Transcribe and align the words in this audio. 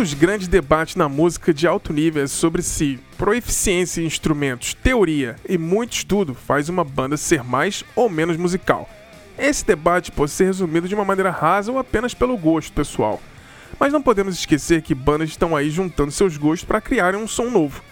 dos 0.00 0.14
grandes 0.14 0.48
debates 0.48 0.96
na 0.96 1.10
música 1.10 1.52
de 1.52 1.66
alto 1.66 1.92
nível 1.92 2.24
é 2.24 2.26
sobre 2.26 2.62
se 2.62 2.98
proeficiência 3.18 4.00
em 4.00 4.06
instrumentos, 4.06 4.72
teoria 4.72 5.36
e 5.46 5.58
muito 5.58 5.92
estudo 5.92 6.34
faz 6.34 6.70
uma 6.70 6.82
banda 6.82 7.18
ser 7.18 7.44
mais 7.44 7.84
ou 7.94 8.08
menos 8.08 8.38
musical. 8.38 8.88
Esse 9.38 9.62
debate 9.62 10.10
pode 10.10 10.30
ser 10.30 10.46
resumido 10.46 10.88
de 10.88 10.94
uma 10.94 11.04
maneira 11.04 11.30
rasa 11.30 11.70
ou 11.70 11.78
apenas 11.78 12.14
pelo 12.14 12.34
gosto 12.38 12.72
pessoal. 12.72 13.20
Mas 13.78 13.92
não 13.92 14.00
podemos 14.00 14.38
esquecer 14.38 14.80
que 14.80 14.94
bandas 14.94 15.28
estão 15.28 15.54
aí 15.54 15.68
juntando 15.68 16.10
seus 16.10 16.38
gostos 16.38 16.66
para 16.66 16.80
criarem 16.80 17.20
um 17.20 17.28
som 17.28 17.50
novo. 17.50 17.82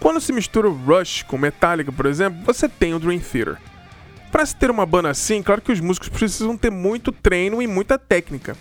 Quando 0.00 0.20
se 0.20 0.32
mistura 0.32 0.68
Rush 0.68 1.22
com 1.22 1.38
Metallica, 1.38 1.92
por 1.92 2.06
exemplo, 2.06 2.42
você 2.44 2.68
tem 2.68 2.94
o 2.94 2.98
Dream 2.98 3.20
Theater. 3.20 3.58
Para 4.32 4.44
se 4.44 4.56
ter 4.56 4.72
uma 4.72 4.84
banda 4.84 5.08
assim, 5.08 5.40
claro 5.40 5.62
que 5.62 5.70
os 5.70 5.78
músicos 5.78 6.08
precisam 6.08 6.56
ter 6.56 6.72
muito 6.72 7.12
treino 7.12 7.62
e 7.62 7.68
muita 7.68 7.96
técnica. 7.96 8.56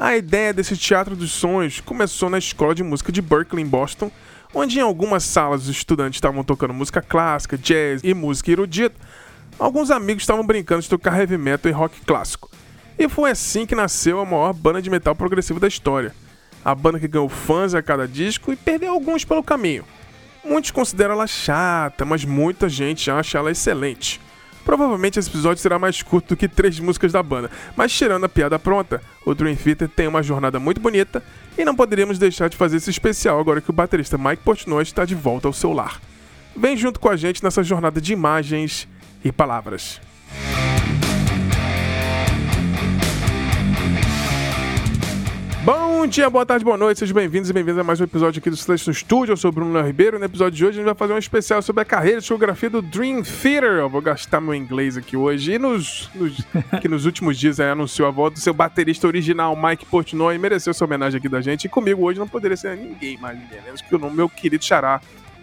A 0.00 0.16
ideia 0.16 0.50
desse 0.50 0.78
teatro 0.78 1.14
dos 1.14 1.30
sonhos 1.30 1.78
começou 1.78 2.30
na 2.30 2.38
escola 2.38 2.74
de 2.74 2.82
música 2.82 3.12
de 3.12 3.20
Berkeley, 3.20 3.62
em 3.62 3.68
Boston, 3.68 4.10
onde 4.54 4.78
em 4.78 4.82
algumas 4.82 5.22
salas 5.24 5.64
os 5.64 5.68
estudantes 5.68 6.16
estavam 6.16 6.42
tocando 6.42 6.72
música 6.72 7.02
clássica, 7.02 7.58
jazz 7.58 8.00
e 8.02 8.14
música 8.14 8.50
erudita. 8.50 8.96
Alguns 9.58 9.90
amigos 9.90 10.22
estavam 10.22 10.42
brincando 10.42 10.80
de 10.80 10.88
tocar 10.88 11.20
heavy 11.20 11.36
metal 11.36 11.70
e 11.70 11.74
rock 11.74 12.00
clássico. 12.00 12.50
E 12.98 13.10
foi 13.10 13.30
assim 13.30 13.66
que 13.66 13.74
nasceu 13.74 14.18
a 14.18 14.24
maior 14.24 14.54
banda 14.54 14.80
de 14.80 14.88
metal 14.88 15.14
progressivo 15.14 15.60
da 15.60 15.68
história. 15.68 16.14
A 16.64 16.74
banda 16.74 16.98
que 16.98 17.06
ganhou 17.06 17.28
fãs 17.28 17.74
a 17.74 17.82
cada 17.82 18.08
disco 18.08 18.54
e 18.54 18.56
perdeu 18.56 18.94
alguns 18.94 19.26
pelo 19.26 19.42
caminho. 19.42 19.84
Muitos 20.42 20.70
consideram 20.70 21.12
ela 21.12 21.26
chata, 21.26 22.06
mas 22.06 22.24
muita 22.24 22.70
gente 22.70 23.10
acha 23.10 23.36
ela 23.36 23.50
excelente. 23.50 24.18
Provavelmente 24.70 25.18
esse 25.18 25.28
episódio 25.28 25.60
será 25.60 25.80
mais 25.80 26.00
curto 26.00 26.28
do 26.28 26.36
que 26.36 26.46
três 26.46 26.78
músicas 26.78 27.10
da 27.10 27.20
banda, 27.20 27.50
mas 27.74 27.92
tirando 27.92 28.22
a 28.22 28.28
piada 28.28 28.56
pronta, 28.56 29.02
o 29.26 29.34
Dream 29.34 29.56
Theater 29.56 29.88
tem 29.88 30.06
uma 30.06 30.22
jornada 30.22 30.60
muito 30.60 30.80
bonita 30.80 31.24
e 31.58 31.64
não 31.64 31.74
poderíamos 31.74 32.20
deixar 32.20 32.48
de 32.48 32.56
fazer 32.56 32.76
esse 32.76 32.88
especial 32.88 33.40
agora 33.40 33.60
que 33.60 33.68
o 33.68 33.72
baterista 33.72 34.16
Mike 34.16 34.44
Portnoy 34.44 34.84
está 34.84 35.04
de 35.04 35.16
volta 35.16 35.48
ao 35.48 35.52
seu 35.52 35.72
lar. 35.72 36.00
Vem 36.56 36.76
junto 36.76 37.00
com 37.00 37.08
a 37.08 37.16
gente 37.16 37.42
nessa 37.42 37.64
jornada 37.64 38.00
de 38.00 38.12
imagens 38.12 38.86
e 39.24 39.32
palavras. 39.32 40.00
Bom 45.72 46.04
dia, 46.04 46.28
boa 46.28 46.44
tarde, 46.44 46.64
boa 46.64 46.76
noite, 46.76 46.98
sejam 46.98 47.14
bem-vindos 47.14 47.48
e 47.48 47.52
bem-vindas 47.52 47.78
a 47.78 47.84
mais 47.84 48.00
um 48.00 48.02
episódio 48.02 48.40
aqui 48.40 48.50
do 48.50 48.56
Silêncio 48.56 48.88
no 48.88 48.92
Estúdio. 48.92 49.30
Eu 49.34 49.36
sou 49.36 49.50
o 49.50 49.52
Bruno 49.52 49.72
Léo 49.72 49.86
Ribeiro 49.86 50.16
e 50.16 50.18
no 50.18 50.24
episódio 50.24 50.56
de 50.56 50.64
hoje 50.64 50.72
a 50.72 50.76
gente 50.78 50.84
vai 50.84 50.96
fazer 50.96 51.12
um 51.12 51.18
especial 51.18 51.62
sobre 51.62 51.82
a 51.82 51.84
carreira 51.84 52.16
e 52.16 52.20
discografia 52.20 52.68
do 52.68 52.82
Dream 52.82 53.22
Theater. 53.22 53.78
Eu 53.78 53.88
vou 53.88 54.02
gastar 54.02 54.40
meu 54.40 54.52
inglês 54.52 54.96
aqui 54.96 55.16
hoje. 55.16 55.52
E 55.52 55.58
nos, 55.60 56.10
nos 56.12 56.44
que 56.82 56.88
nos 56.88 57.06
últimos 57.06 57.38
dias 57.38 57.60
aí, 57.60 57.70
anunciou 57.70 58.08
a 58.08 58.10
volta 58.10 58.34
do 58.34 58.40
seu 58.40 58.52
baterista 58.52 59.06
original, 59.06 59.54
Mike 59.54 59.86
Portnoy, 59.86 60.36
mereceu 60.38 60.74
sua 60.74 60.88
homenagem 60.88 61.18
aqui 61.18 61.28
da 61.28 61.40
gente. 61.40 61.66
E 61.66 61.68
comigo 61.68 62.02
hoje 62.02 62.18
não 62.18 62.26
poderia 62.26 62.56
ser 62.56 62.76
ninguém 62.76 63.16
mais, 63.18 63.38
ninguém 63.38 63.62
menos 63.62 63.80
que 63.80 63.94
o 63.94 64.10
meu 64.10 64.28
querido 64.28 64.64
xará, 64.64 65.00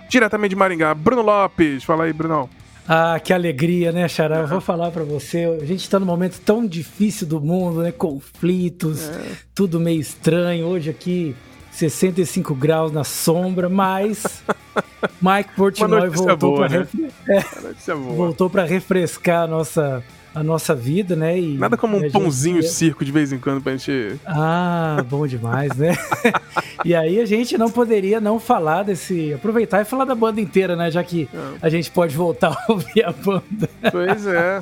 diretamente 0.10 0.50
de 0.50 0.56
Maringá, 0.58 0.94
Bruno 0.94 1.22
Lopes. 1.22 1.86
Fala 1.86 2.04
aí, 2.04 2.12
Brunão. 2.12 2.50
Ah, 2.88 3.20
que 3.20 3.34
alegria, 3.34 3.92
né, 3.92 4.08
Xará? 4.08 4.38
Eu 4.38 4.48
vou 4.48 4.62
falar 4.62 4.92
para 4.92 5.04
você. 5.04 5.44
A 5.62 5.66
gente 5.66 5.82
está 5.82 6.00
num 6.00 6.06
momento 6.06 6.40
tão 6.40 6.66
difícil 6.66 7.28
do 7.28 7.42
mundo, 7.42 7.82
né? 7.82 7.92
Conflitos, 7.92 9.10
é. 9.10 9.32
tudo 9.54 9.80
meio 9.80 10.00
estranho. 10.00 10.66
Hoje 10.66 10.90
aqui, 10.90 11.36
65 11.72 12.56
graus 12.56 12.92
na 12.92 13.04
sombra, 13.04 13.68
mas 13.68 14.42
Mike 15.22 15.54
Portnoy 15.56 16.10
voltou 16.10 16.56
para 16.56 16.70
né? 16.70 16.78
refre... 16.80 17.12
é, 17.30 17.94
voltou 17.94 18.50
refrescar 18.66 19.44
a 19.44 19.48
nossa 19.48 20.04
a 20.34 20.44
nossa 20.44 20.76
vida, 20.76 21.16
né? 21.16 21.40
E 21.40 21.58
Nada 21.58 21.78
como 21.78 21.98
um 21.98 22.12
pãozinho 22.12 22.62
circo 22.64 23.04
de 23.04 23.12
vez 23.12 23.32
em 23.32 23.40
quando 23.40 23.62
pra 23.62 23.72
gente. 23.72 24.20
Ah, 24.26 25.04
bom 25.10 25.26
demais, 25.26 25.76
né? 25.76 25.98
e 26.86 26.94
aí 26.96 27.20
a 27.20 27.26
gente 27.26 27.58
não 27.58 27.70
poderia 27.70 28.20
não 28.22 28.40
falar 28.40 28.84
desse. 28.84 29.34
aproveitar 29.34 29.82
e 29.82 29.86
falar 29.86 30.06
da 30.06 30.16
banda 30.16 30.40
inteira, 30.40 30.76
né? 30.76 30.92
Já 30.92 31.04
que 31.04 31.28
é. 31.34 31.58
a 31.62 31.70
gente 31.70 31.90
pode 31.92 32.16
voltar 32.16 32.52
a 32.52 32.72
ouvir 32.72 33.04
a 33.04 33.12
banda. 33.12 33.70
Pois 33.92 34.28
é. 34.28 34.62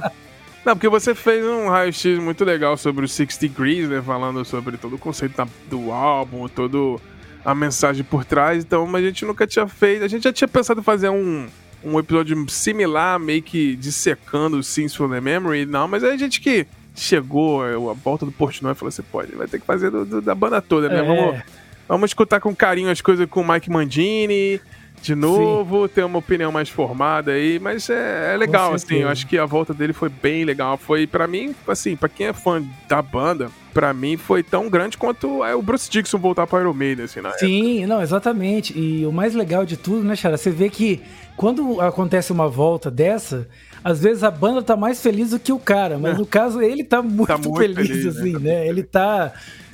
Não, 0.66 0.74
porque 0.76 0.90
você 0.90 1.14
fez 1.14 1.46
um 1.46 1.70
raio-x 1.70 2.18
muito 2.18 2.44
legal 2.44 2.76
sobre 2.76 3.06
o 3.06 3.08
Six 3.08 3.38
Degrees, 3.38 3.88
né? 3.88 4.02
Falando 4.02 4.44
sobre 4.44 4.78
todo 4.78 4.96
o 4.96 5.00
conceito 5.00 5.46
do 5.70 5.92
álbum, 5.92 6.48
todo 6.48 7.00
a 7.44 7.54
mensagem 7.54 8.04
por 8.04 8.26
trás. 8.26 8.64
Então, 8.64 8.88
mas 8.88 9.04
a 9.04 9.08
gente 9.08 9.24
nunca 9.26 9.46
tinha 9.46 9.68
feito. 9.68 10.04
A 10.04 10.08
gente 10.08 10.24
já 10.24 10.34
tinha 10.34 10.48
pensado 10.48 10.80
em 10.80 10.84
fazer 10.84 11.10
um 11.10 11.48
um 11.86 12.00
episódio 12.00 12.50
similar, 12.50 13.20
meio 13.20 13.42
que 13.42 13.76
dissecando 13.76 14.58
o 14.58 14.64
Scenes 14.64 14.96
from 14.96 15.10
the 15.10 15.22
Memory, 15.22 15.66
não, 15.66 15.88
mas 15.88 16.04
aí 16.04 16.12
a 16.12 16.18
gente 16.18 16.42
que 16.42 16.66
chegou, 16.96 17.62
a 17.64 17.94
volta 17.94 18.26
do 18.26 18.32
Portnoy 18.32 18.74
falou 18.74 18.90
assim, 18.90 19.04
pode, 19.04 19.36
vai 19.36 19.48
ter 19.48 19.60
que 19.60 19.66
fazer 19.66 19.92
do, 19.92 20.06
do, 20.06 20.22
da 20.22 20.34
banda 20.34 20.62
toda, 20.62 20.90
né? 20.90 21.00
É. 21.00 21.04
Vamos, 21.04 21.42
vamos 21.88 22.10
escutar 22.10 22.40
com 22.40 22.56
carinho 22.56 22.90
as 22.90 23.02
coisas 23.02 23.30
com 23.30 23.42
o 23.42 23.48
Mike 23.48 23.70
Mandini, 23.70 24.60
de 25.02 25.14
novo, 25.14 25.88
Sim. 25.88 25.94
ter 25.94 26.04
uma 26.04 26.18
opinião 26.18 26.52
mais 26.52 26.68
formada 26.68 27.34
aí, 27.34 27.60
mas 27.60 27.90
é, 27.90 28.34
é 28.34 28.38
legal, 28.38 28.74
assim, 28.74 28.96
eu 28.96 29.10
acho 29.10 29.28
que 29.28 29.38
a 29.38 29.46
volta 29.46 29.74
dele 29.74 29.94
foi 29.94 30.10
bem 30.10 30.44
legal, 30.44 30.78
foi 30.78 31.06
para 31.06 31.28
mim, 31.28 31.54
assim, 31.68 31.96
para 31.96 32.10
quem 32.10 32.28
é 32.28 32.34
fã 32.34 32.64
da 32.88 33.02
banda, 33.02 33.52
para 33.72 33.94
mim 33.94 34.18
foi 34.18 34.42
tão 34.42 34.70
grande 34.70 34.98
quanto 34.98 35.44
é 35.44 35.54
o 35.54 35.62
Bruce 35.62 35.90
Dixon 35.90 36.18
voltar 36.18 36.48
para 36.48 36.62
Iron 36.62 36.74
Maiden, 36.74 37.06
assim, 37.06 37.22
na 37.22 37.32
Sim, 37.34 37.80
época. 37.80 37.88
não, 37.88 38.02
exatamente, 38.02 38.78
e 38.78 39.06
o 39.06 39.12
mais 39.12 39.36
legal 39.36 39.64
de 39.66 39.78
tudo, 39.78 40.04
né, 40.04 40.16
Chara, 40.16 40.38
você 40.38 40.50
vê 40.50 40.70
que 40.70 41.02
quando 41.36 41.82
acontece 41.82 42.32
uma 42.32 42.48
volta 42.48 42.90
dessa, 42.90 43.48
às 43.84 44.00
vezes 44.02 44.24
a 44.24 44.32
banda 44.32 44.62
tá 44.64 44.76
mais 44.76 45.02
feliz 45.02 45.32
do 45.32 45.40
que 45.40 45.52
o 45.52 45.60
cara, 45.60 45.98
mas 45.98 46.16
é. 46.16 46.18
no 46.18 46.26
caso 46.26 46.62
ele 46.62 46.84
tá 46.84 47.02
muito, 47.02 47.28
tá 47.28 47.38
muito 47.38 47.58
feliz, 47.58 47.88
feliz, 47.88 48.18
assim, 48.18 48.34
né? 48.34 48.40
né? 48.40 48.68
Ele 48.68 48.84
tá. 48.84 49.34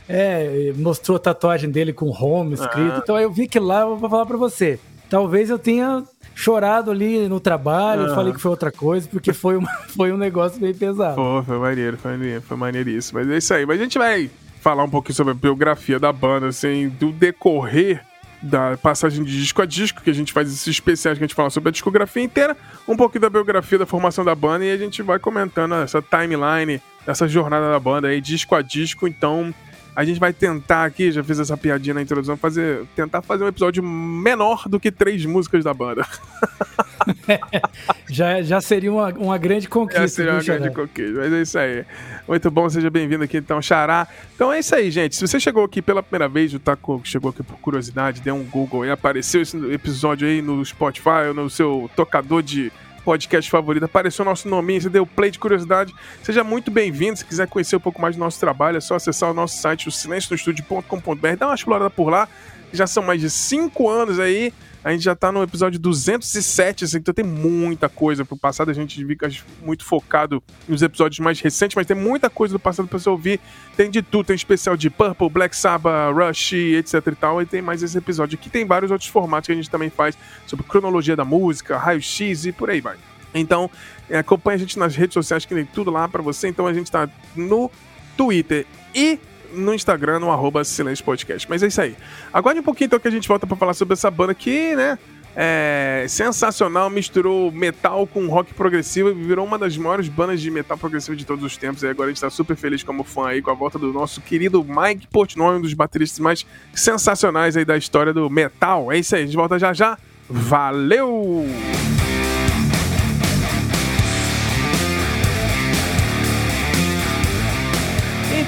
É, 0.09 0.73
mostrou 0.75 1.15
a 1.15 1.19
tatuagem 1.19 1.69
dele 1.69 1.93
com 1.93 2.09
home 2.09 2.55
escrito. 2.55 2.95
Ah. 2.95 2.99
Então 3.01 3.17
eu 3.17 3.31
vi 3.31 3.47
que 3.47 3.59
lá, 3.59 3.81
eu 3.81 3.95
vou 3.95 4.09
falar 4.09 4.25
pra 4.25 4.35
você. 4.35 4.77
Talvez 5.09 5.49
eu 5.49 5.57
tenha 5.57 6.03
chorado 6.35 6.91
ali 6.91 7.29
no 7.29 7.39
trabalho, 7.39 8.09
uhum. 8.09 8.15
falei 8.15 8.33
que 8.33 8.41
foi 8.41 8.51
outra 8.51 8.71
coisa, 8.71 9.07
porque 9.09 9.31
foi, 9.31 9.55
uma, 9.55 9.69
foi 9.95 10.11
um 10.11 10.17
negócio 10.17 10.59
bem 10.59 10.73
pesado. 10.73 11.15
Pô, 11.15 11.43
foi 11.43 11.57
maneiro, 11.59 11.97
foi, 11.97 12.11
maneiro, 12.11 12.41
foi 12.41 12.57
maneiríssimo. 12.57 13.19
Mas 13.19 13.29
é 13.29 13.37
isso 13.37 13.53
aí. 13.53 13.65
Mas 13.65 13.79
a 13.79 13.83
gente 13.83 13.97
vai 13.97 14.29
falar 14.59 14.83
um 14.83 14.89
pouquinho 14.89 15.15
sobre 15.15 15.31
a 15.31 15.35
biografia 15.35 15.99
da 15.99 16.11
banda, 16.11 16.47
assim, 16.47 16.89
do 16.89 17.11
decorrer 17.11 18.01
da 18.41 18.77
passagem 18.77 19.23
de 19.23 19.39
disco 19.39 19.61
a 19.61 19.65
disco, 19.65 20.01
que 20.01 20.09
a 20.09 20.13
gente 20.13 20.33
faz 20.33 20.47
esses 20.47 20.67
especiais 20.67 21.17
que 21.17 21.23
a 21.23 21.27
gente 21.27 21.35
fala 21.35 21.49
sobre 21.49 21.69
a 21.69 21.71
discografia 21.71 22.23
inteira, 22.23 22.57
um 22.87 22.97
pouquinho 22.97 23.21
da 23.21 23.29
biografia 23.29 23.77
da 23.77 23.85
formação 23.85 24.25
da 24.25 24.33
banda 24.33 24.65
e 24.65 24.71
a 24.71 24.77
gente 24.77 25.01
vai 25.01 25.19
comentando 25.19 25.75
essa 25.75 26.01
timeline, 26.01 26.81
essa 27.05 27.27
jornada 27.27 27.69
da 27.69 27.79
banda 27.79 28.07
aí, 28.07 28.19
disco 28.19 28.55
a 28.55 28.61
disco. 28.61 29.07
Então, 29.07 29.53
a 29.95 30.03
gente 30.03 30.19
vai 30.19 30.33
tentar 30.33 30.85
aqui, 30.85 31.11
já 31.11 31.23
fiz 31.23 31.39
essa 31.39 31.57
piadinha 31.57 31.93
na 31.93 32.01
introdução, 32.01 32.37
fazer, 32.37 32.85
tentar 32.95 33.21
fazer 33.21 33.43
um 33.43 33.47
episódio 33.47 33.83
menor 33.83 34.67
do 34.67 34.79
que 34.79 34.91
três 34.91 35.25
músicas 35.25 35.63
da 35.63 35.73
banda. 35.73 36.05
já, 38.09 38.41
já 38.41 38.61
seria 38.61 38.91
uma, 38.91 39.09
uma 39.09 39.37
grande 39.37 39.67
conquista. 39.67 40.01
Já 40.01 40.07
seria 40.07 40.33
uma 40.33 40.43
grande 40.43 40.71
conquista, 40.71 41.19
mas 41.19 41.33
é 41.33 41.41
isso 41.41 41.59
aí. 41.59 41.85
Muito 42.27 42.51
bom, 42.51 42.69
seja 42.69 42.89
bem-vindo 42.89 43.23
aqui 43.23 43.37
então, 43.37 43.61
Xará. 43.61 44.07
Então 44.35 44.51
é 44.51 44.59
isso 44.59 44.75
aí, 44.75 44.91
gente. 44.91 45.15
Se 45.15 45.27
você 45.27 45.39
chegou 45.39 45.63
aqui 45.63 45.81
pela 45.81 46.03
primeira 46.03 46.27
vez, 46.27 46.53
tá, 46.59 46.77
chegou 47.03 47.31
aqui 47.31 47.43
por 47.43 47.57
curiosidade, 47.59 48.21
deu 48.21 48.35
um 48.35 48.43
Google 48.43 48.85
e 48.85 48.91
apareceu 48.91 49.41
esse 49.41 49.57
episódio 49.71 50.27
aí 50.27 50.41
no 50.41 50.63
Spotify 50.63 51.33
no 51.33 51.49
seu 51.49 51.89
tocador 51.95 52.41
de 52.41 52.71
podcast 53.03 53.49
favorito, 53.49 53.83
apareceu 53.83 54.23
nosso 54.23 54.47
nominho, 54.47 54.81
você 54.81 54.89
deu 54.89 55.05
play 55.05 55.31
de 55.31 55.39
curiosidade, 55.39 55.93
seja 56.21 56.43
muito 56.43 56.69
bem-vindo. 56.69 57.17
Se 57.17 57.25
quiser 57.25 57.47
conhecer 57.47 57.75
um 57.75 57.79
pouco 57.79 58.01
mais 58.01 58.15
do 58.15 58.19
nosso 58.19 58.39
trabalho, 58.39 58.77
é 58.77 58.81
só 58.81 58.95
acessar 58.95 59.31
o 59.31 59.33
nosso 59.33 59.57
site, 59.57 59.87
o 59.87 59.91
silencionostudio.com.br, 59.91 61.35
dá 61.37 61.47
uma 61.47 61.55
explorada 61.55 61.89
por 61.89 62.09
lá. 62.09 62.27
Já 62.71 62.87
são 62.87 63.03
mais 63.03 63.19
de 63.19 63.29
cinco 63.29 63.89
anos 63.89 64.19
aí 64.19 64.53
a 64.83 64.91
gente 64.91 65.03
já 65.03 65.15
tá 65.15 65.31
no 65.31 65.43
episódio 65.43 65.79
207, 65.79 66.85
assim, 66.85 66.97
então 66.97 67.13
tem 67.13 67.23
muita 67.23 67.87
coisa 67.87 68.25
pro 68.25 68.35
passado. 68.35 68.71
A 68.71 68.73
gente 68.73 69.05
fica 69.05 69.29
muito 69.61 69.85
focado 69.85 70.41
nos 70.67 70.81
episódios 70.81 71.19
mais 71.19 71.39
recentes, 71.39 71.75
mas 71.75 71.85
tem 71.85 71.95
muita 71.95 72.29
coisa 72.31 72.55
do 72.55 72.59
passado 72.59 72.87
pra 72.87 72.97
você 72.97 73.09
ouvir. 73.09 73.39
Tem 73.77 73.91
de 73.91 74.01
tudo, 74.01 74.25
tem 74.25 74.35
especial 74.35 74.75
de 74.75 74.89
Purple, 74.89 75.29
Black 75.29 75.55
Sabbath, 75.55 76.15
Rush, 76.15 76.53
etc 76.53 76.93
e 77.07 77.15
tal. 77.15 77.41
E 77.41 77.45
tem 77.45 77.61
mais 77.61 77.83
esse 77.83 77.95
episódio 77.95 78.39
aqui. 78.39 78.49
Tem 78.49 78.65
vários 78.65 78.89
outros 78.89 79.09
formatos 79.09 79.45
que 79.47 79.51
a 79.53 79.55
gente 79.55 79.69
também 79.69 79.91
faz 79.91 80.17
sobre 80.47 80.65
cronologia 80.65 81.15
da 81.15 81.23
música, 81.23 81.77
raio-x 81.77 82.45
e 82.45 82.51
por 82.51 82.71
aí 82.71 82.81
vai. 82.81 82.97
Então, 83.35 83.69
é, 84.09 84.17
acompanha 84.17 84.55
a 84.55 84.59
gente 84.59 84.79
nas 84.79 84.95
redes 84.95 85.13
sociais 85.13 85.45
que 85.45 85.53
tem 85.53 85.65
tudo 85.65 85.91
lá 85.91 86.07
para 86.07 86.23
você. 86.23 86.47
Então 86.47 86.65
a 86.65 86.73
gente 86.73 86.91
tá 86.91 87.07
no 87.35 87.69
Twitter 88.17 88.65
e 88.95 89.19
no 89.53 89.73
Instagram, 89.73 90.19
no 90.19 90.31
arroba 90.31 90.63
Silêncio 90.63 91.03
Podcast. 91.03 91.49
Mas 91.49 91.63
é 91.63 91.67
isso 91.67 91.81
aí. 91.81 91.95
Aguarde 92.33 92.59
um 92.59 92.63
pouquinho 92.63 92.87
então 92.87 92.99
que 92.99 93.07
a 93.07 93.11
gente 93.11 93.27
volta 93.27 93.45
para 93.45 93.57
falar 93.57 93.73
sobre 93.73 93.93
essa 93.93 94.09
banda 94.09 94.33
que, 94.33 94.75
né? 94.75 94.97
É 95.33 96.05
sensacional, 96.09 96.89
misturou 96.89 97.51
metal 97.51 98.05
com 98.05 98.27
rock 98.27 98.53
progressivo 98.53 99.11
e 99.11 99.13
virou 99.13 99.45
uma 99.45 99.57
das 99.57 99.77
maiores 99.77 100.09
bandas 100.09 100.41
de 100.41 100.51
metal 100.51 100.77
progressivo 100.77 101.15
de 101.15 101.25
todos 101.25 101.43
os 101.43 101.55
tempos. 101.55 101.83
E 101.83 101.87
agora 101.87 102.09
a 102.09 102.11
gente 102.11 102.19
tá 102.19 102.29
super 102.29 102.55
feliz 102.57 102.83
como 102.83 103.03
fã 103.03 103.27
aí 103.27 103.41
com 103.41 103.49
a 103.49 103.53
volta 103.53 103.79
do 103.79 103.93
nosso 103.93 104.19
querido 104.19 104.63
Mike 104.63 105.07
Portnoy, 105.07 105.57
um 105.57 105.61
dos 105.61 105.73
bateristas 105.73 106.19
mais 106.19 106.45
sensacionais 106.73 107.55
aí 107.55 107.63
da 107.63 107.77
história 107.77 108.13
do 108.13 108.29
metal. 108.29 108.91
É 108.91 108.99
isso 108.99 109.15
aí, 109.15 109.23
a 109.23 109.25
gente 109.25 109.35
volta 109.35 109.57
já 109.57 109.73
já. 109.73 109.97
Valeu! 110.29 111.45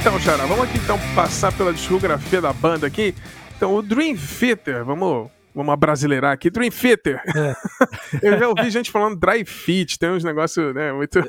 Então, 0.03 0.19
Xará, 0.19 0.45
vamos 0.45 0.65
aqui 0.65 0.77
então 0.79 0.99
passar 1.15 1.53
pela 1.53 1.71
discografia 1.71 2.41
da 2.41 2.51
banda 2.51 2.85
aqui. 2.85 3.15
Então, 3.55 3.73
o 3.73 3.81
Dream 3.81 4.17
Theater, 4.17 4.83
vamos 4.83 5.31
vamos 5.55 5.79
brasileirar 5.79 6.33
aqui, 6.33 6.49
Dream 6.49 6.69
Theater. 6.69 7.21
É. 7.33 7.55
eu 8.21 8.37
já 8.37 8.49
ouvi 8.49 8.69
gente 8.69 8.91
falando 8.91 9.15
dry 9.15 9.45
fit, 9.45 9.97
tem 9.97 10.09
uns 10.09 10.25
negócios, 10.25 10.75
né, 10.75 10.91
muito... 10.91 11.23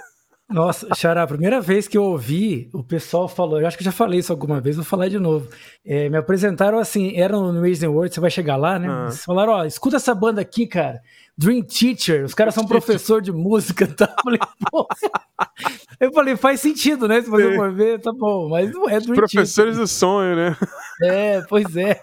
Nossa, 0.54 0.86
Xará, 0.94 1.24
a 1.24 1.26
primeira 1.26 1.60
vez 1.60 1.88
que 1.88 1.98
eu 1.98 2.04
ouvi, 2.04 2.70
o 2.72 2.80
pessoal 2.80 3.26
falou, 3.26 3.60
eu 3.60 3.66
acho 3.66 3.76
que 3.76 3.82
já 3.82 3.90
falei 3.90 4.20
isso 4.20 4.30
alguma 4.30 4.60
vez, 4.60 4.76
vou 4.76 4.84
falar 4.84 5.08
de 5.08 5.18
novo. 5.18 5.48
É, 5.84 6.08
me 6.08 6.16
apresentaram 6.16 6.78
assim, 6.78 7.16
era 7.16 7.36
no 7.36 7.48
Amazing 7.48 7.88
World, 7.88 8.14
você 8.14 8.20
vai 8.20 8.30
chegar 8.30 8.54
lá, 8.54 8.78
né? 8.78 8.86
Ah. 8.88 9.02
Eles 9.06 9.24
falaram, 9.24 9.52
ó, 9.52 9.64
escuta 9.64 9.96
essa 9.96 10.14
banda 10.14 10.40
aqui, 10.40 10.64
cara. 10.64 11.02
Dream 11.36 11.60
Teacher, 11.60 12.24
os 12.24 12.34
caras 12.34 12.54
são 12.54 12.64
professor 12.64 13.20
de 13.20 13.32
música 13.32 13.84
tá? 13.88 14.14
Eu 14.16 14.22
falei, 14.22 14.40
pô. 14.70 14.86
Eu 15.98 16.12
falei, 16.12 16.36
faz 16.36 16.60
sentido, 16.60 17.08
né? 17.08 17.20
Se 17.20 17.28
você 17.28 17.56
for 17.56 17.72
ver, 17.72 18.00
tá 18.00 18.12
bom, 18.12 18.48
mas 18.48 18.70
não 18.70 18.88
é 18.88 19.00
Dream 19.00 19.16
Professores 19.16 19.54
Teacher. 19.54 19.74
do 19.74 19.88
sonho, 19.88 20.36
né? 20.36 20.56
É, 21.02 21.42
pois 21.48 21.76
é. 21.76 22.00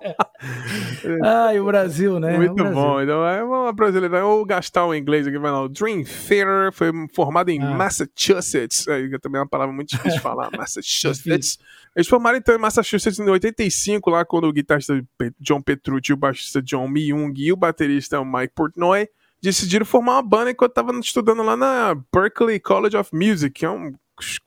Ai, 1.24 1.58
o 1.58 1.64
Brasil, 1.64 2.20
né? 2.20 2.36
Muito 2.36 2.54
Brasil. 2.54 2.74
bom. 2.74 3.00
Então, 3.00 3.26
é 3.26 3.42
uma 3.42 3.72
brasileira. 3.72 4.18
Eu 4.18 4.26
vou 4.26 4.44
gastar 4.44 4.86
o 4.86 4.94
inglês 4.94 5.26
aqui, 5.26 5.38
vai 5.38 5.50
lá. 5.50 5.62
O 5.62 5.68
Dream 5.68 6.04
Theater 6.04 6.72
foi 6.72 6.92
formado 7.14 7.50
em 7.50 7.60
ah. 7.62 7.70
Massachusetts. 7.70 8.86
É, 8.88 9.18
também 9.18 9.38
é 9.38 9.42
uma 9.42 9.48
palavra 9.48 9.74
muito 9.74 9.90
difícil 9.90 10.18
de 10.18 10.20
falar. 10.20 10.50
Massachusetts. 10.56 11.58
Eles 11.94 12.08
formaram 12.08 12.38
então 12.38 12.54
em 12.54 12.58
Massachusetts 12.58 13.18
em 13.18 13.28
85, 13.28 14.10
lá 14.10 14.24
quando 14.24 14.44
o 14.44 14.52
guitarrista 14.52 15.02
John 15.40 15.62
Petrucci, 15.62 16.12
o 16.12 16.16
baixista 16.16 16.62
John 16.62 16.88
Myung 16.88 17.32
e 17.36 17.52
o 17.52 17.56
baterista 17.56 18.22
Mike 18.24 18.54
Portnoy 18.54 19.08
decidiram 19.42 19.86
formar 19.86 20.14
uma 20.14 20.22
banda 20.22 20.50
enquanto 20.50 20.72
estavam 20.72 20.98
estudando 21.00 21.42
lá 21.42 21.56
na 21.56 21.94
Berklee 22.12 22.60
College 22.60 22.96
of 22.96 23.14
Music, 23.14 23.50
que 23.50 23.64
é 23.64 23.70
um 23.70 23.94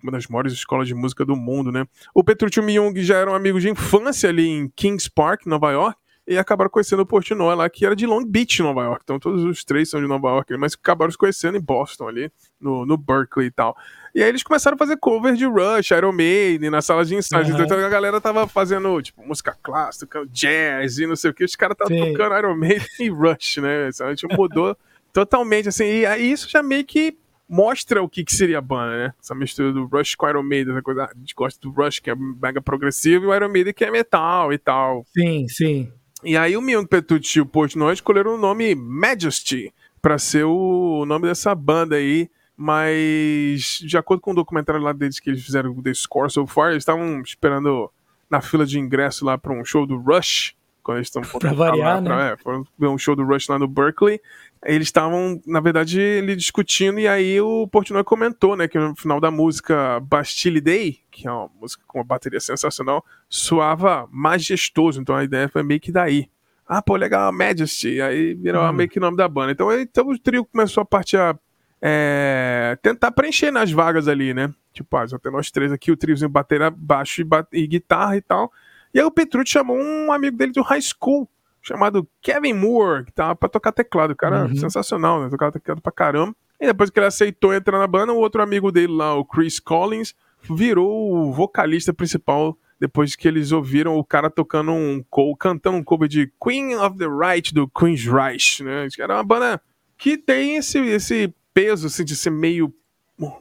uma 0.01 0.11
das 0.11 0.27
maiores 0.27 0.53
escolas 0.53 0.87
de 0.87 0.95
música 0.95 1.25
do 1.25 1.35
mundo, 1.35 1.71
né? 1.71 1.85
O 2.13 2.23
Petrucci 2.23 2.59
e 2.59 2.61
o 2.61 2.65
Myung 2.65 2.93
já 2.97 3.17
eram 3.17 3.35
amigos 3.35 3.61
de 3.61 3.69
infância 3.69 4.29
ali 4.29 4.47
em 4.47 4.69
Kings 4.69 5.09
Park, 5.09 5.45
Nova 5.45 5.71
York, 5.71 5.97
e 6.29 6.37
acabaram 6.37 6.69
conhecendo 6.69 7.01
o 7.01 7.05
Portnoy 7.07 7.55
lá, 7.55 7.67
que 7.67 7.83
era 7.83 7.95
de 7.95 8.05
Long 8.05 8.23
Beach, 8.23 8.61
Nova 8.61 8.83
York. 8.83 9.01
Então 9.03 9.19
todos 9.19 9.43
os 9.43 9.63
três 9.63 9.89
são 9.89 9.99
de 9.99 10.07
Nova 10.07 10.27
York, 10.27 10.55
mas 10.57 10.75
acabaram 10.75 11.11
se 11.11 11.17
conhecendo 11.17 11.57
em 11.57 11.61
Boston 11.61 12.07
ali, 12.07 12.31
no, 12.61 12.85
no 12.85 12.95
Berkeley 12.95 13.47
e 13.47 13.51
tal. 13.51 13.75
E 14.13 14.21
aí 14.21 14.29
eles 14.29 14.43
começaram 14.43 14.75
a 14.75 14.77
fazer 14.77 14.97
cover 14.97 15.33
de 15.33 15.45
Rush, 15.45 15.89
Iron 15.89 16.11
Maiden, 16.11 16.69
na 16.69 16.83
sala 16.83 17.03
de 17.03 17.15
ensaios. 17.15 17.49
Uhum. 17.49 17.63
Então 17.63 17.83
a 17.83 17.89
galera 17.89 18.21
tava 18.21 18.47
fazendo, 18.47 19.01
tipo, 19.01 19.25
música 19.25 19.57
clássica, 19.63 20.23
jazz 20.27 20.99
e 20.99 21.07
não 21.07 21.15
sei 21.15 21.31
o 21.31 21.33
que. 21.33 21.43
Os 21.43 21.55
caras 21.55 21.75
estavam 21.79 22.11
tocando 22.11 22.37
Iron 22.37 22.55
Maiden 22.55 22.87
e 22.99 23.09
Rush, 23.09 23.57
né? 23.57 23.89
A 23.99 24.09
gente 24.13 24.27
mudou 24.27 24.77
totalmente, 25.11 25.69
assim. 25.69 25.85
E 25.85 26.05
aí 26.05 26.31
isso 26.31 26.47
já 26.47 26.61
meio 26.61 26.85
que 26.85 27.17
mostra 27.49 28.03
o 28.03 28.07
que, 28.07 28.23
que 28.23 28.33
seria 28.33 28.59
a 28.59 28.61
banda, 28.61 28.95
né? 28.95 29.13
Essa 29.19 29.33
mistura 29.33 29.73
do 29.73 29.85
Rush 29.85 30.13
com 30.13 30.29
Iron 30.29 30.43
Maiden, 30.43 30.73
essa 30.73 30.83
coisa. 30.83 31.05
A 31.05 31.17
gente 31.17 31.33
gosta 31.33 31.59
do 31.59 31.71
Rush, 31.71 31.99
que 31.99 32.11
é 32.11 32.15
mega 32.15 32.61
progressivo, 32.61 33.25
e 33.25 33.27
o 33.27 33.35
Iron 33.35 33.49
Maiden, 33.49 33.73
que 33.73 33.83
é 33.83 33.89
metal 33.89 34.53
e 34.53 34.57
tal. 34.59 35.03
Sim, 35.11 35.47
sim. 35.47 35.91
E 36.23 36.37
aí 36.37 36.55
o 36.55 36.61
Myung 36.61 36.85
Petrucci 36.85 37.39
e 37.39 37.41
o 37.41 37.45
Portnoy 37.45 37.93
escolheram 37.93 38.35
o 38.35 38.37
nome 38.37 38.75
Majesty 38.75 39.73
para 40.01 40.19
ser 40.19 40.43
o 40.43 41.05
nome 41.07 41.27
dessa 41.27 41.55
banda 41.55 41.95
aí. 41.95 42.29
Mas, 42.55 43.79
de 43.81 43.97
acordo 43.97 44.19
com 44.19 44.31
o 44.31 44.35
documentário 44.35 44.81
lá 44.81 44.91
deles 44.91 45.17
que 45.17 45.29
eles 45.29 45.43
fizeram 45.43 45.81
The 45.81 45.93
Score 45.93 46.29
So 46.29 46.45
Far, 46.45 46.71
eles 46.71 46.81
estavam 46.81 47.21
esperando 47.21 47.89
na 48.29 48.41
fila 48.41 48.65
de 48.65 48.77
ingresso 48.77 49.23
lá 49.23 49.37
para 49.37 49.53
um 49.53 49.63
show 49.63 49.87
do 49.87 49.97
Rush. 49.97 50.53
Quando 50.83 50.97
eles 50.97 51.07
estão 51.07 51.21
pra 51.39 51.53
variar, 51.53 51.95
lá, 51.95 52.01
né? 52.01 52.09
Pra, 52.09 52.25
é, 52.25 52.37
foram 52.37 52.67
ver 52.77 52.87
um 52.87 52.97
show 52.97 53.15
do 53.15 53.23
Rush 53.23 53.47
lá 53.47 53.57
no 53.57 53.67
Berkeley 53.67 54.19
eles 54.65 54.87
estavam, 54.87 55.41
na 55.45 55.59
verdade, 55.59 56.01
ali 56.21 56.35
discutindo, 56.35 56.99
e 56.99 57.07
aí 57.07 57.39
o 57.39 57.67
Portnoy 57.67 58.03
comentou, 58.03 58.55
né, 58.55 58.67
que 58.67 58.77
no 58.77 58.95
final 58.95 59.19
da 59.19 59.31
música 59.31 59.99
Bastille 60.01 60.59
Day, 60.59 60.99
que 61.09 61.27
é 61.27 61.31
uma 61.31 61.49
música 61.59 61.83
com 61.87 61.99
uma 61.99 62.03
bateria 62.03 62.39
sensacional, 62.39 63.03
soava 63.29 64.07
majestoso, 64.11 65.01
então 65.01 65.15
a 65.15 65.23
ideia 65.23 65.47
foi 65.47 65.63
meio 65.63 65.79
que 65.79 65.91
daí. 65.91 66.29
Ah, 66.67 66.81
pô, 66.81 66.95
legal, 66.95 67.31
Majesty, 67.31 67.99
aí 67.99 68.35
virou 68.35 68.63
uhum. 68.63 68.73
meio 68.73 68.89
que 68.89 68.99
o 68.99 69.01
nome 69.01 69.17
da 69.17 69.27
banda. 69.27 69.51
Então, 69.51 69.71
então 69.71 70.07
o 70.07 70.19
trio 70.19 70.45
começou 70.45 70.81
a 70.81 70.85
partir 70.85 71.17
a 71.17 71.35
é, 71.81 72.77
tentar 72.81 73.11
preencher 73.11 73.49
nas 73.51 73.71
vagas 73.71 74.07
ali, 74.07 74.33
né? 74.33 74.53
Tipo, 74.73 74.97
ah, 74.97 75.07
só 75.07 75.17
tem 75.17 75.31
nós 75.31 75.49
três 75.49 75.71
aqui, 75.71 75.91
o 75.91 75.97
triozinho 75.97 76.29
bateria, 76.29 76.69
baixo 76.69 77.21
e, 77.21 77.27
e 77.53 77.65
guitarra 77.65 78.17
e 78.17 78.21
tal. 78.21 78.51
E 78.93 78.99
aí 78.99 79.05
o 79.05 79.11
Petrucci 79.11 79.53
chamou 79.53 79.77
um 79.77 80.11
amigo 80.11 80.37
dele 80.37 80.51
do 80.51 80.61
high 80.61 80.81
school, 80.81 81.27
chamado 81.61 82.07
Kevin 82.21 82.53
Moore, 82.53 83.05
que 83.05 83.11
tava 83.11 83.35
pra 83.35 83.49
tocar 83.49 83.71
teclado. 83.71 84.11
O 84.11 84.15
cara 84.15 84.45
uhum. 84.45 84.55
sensacional, 84.55 85.21
né? 85.21 85.29
Tocava 85.29 85.51
teclado 85.51 85.81
pra 85.81 85.91
caramba. 85.91 86.35
E 86.59 86.65
depois 86.65 86.89
que 86.89 86.99
ele 86.99 87.07
aceitou 87.07 87.53
entrar 87.53 87.79
na 87.79 87.87
banda, 87.87 88.11
o 88.11 88.17
outro 88.17 88.41
amigo 88.41 88.71
dele 88.71 88.93
lá, 88.93 89.15
o 89.15 89.23
Chris 89.23 89.59
Collins, 89.59 90.13
virou 90.43 91.13
o 91.13 91.31
vocalista 91.31 91.93
principal 91.93 92.57
depois 92.79 93.15
que 93.15 93.27
eles 93.27 93.51
ouviram 93.51 93.97
o 93.97 94.03
cara 94.03 94.29
tocando 94.29 94.71
um 94.71 95.03
cantando 95.37 95.77
um 95.77 95.83
cover 95.83 96.07
de 96.07 96.31
Queen 96.41 96.75
of 96.75 96.97
the 96.97 97.07
Right 97.07 97.53
do 97.53 97.67
Queen's 97.67 98.05
Reich, 98.05 98.63
né? 98.63 98.87
Era 98.97 99.15
uma 99.15 99.23
banda 99.23 99.61
que 99.97 100.17
tem 100.17 100.55
esse, 100.55 100.79
esse 100.79 101.33
peso 101.53 101.87
assim, 101.87 102.05
de 102.05 102.15
ser 102.15 102.29
meio 102.29 102.73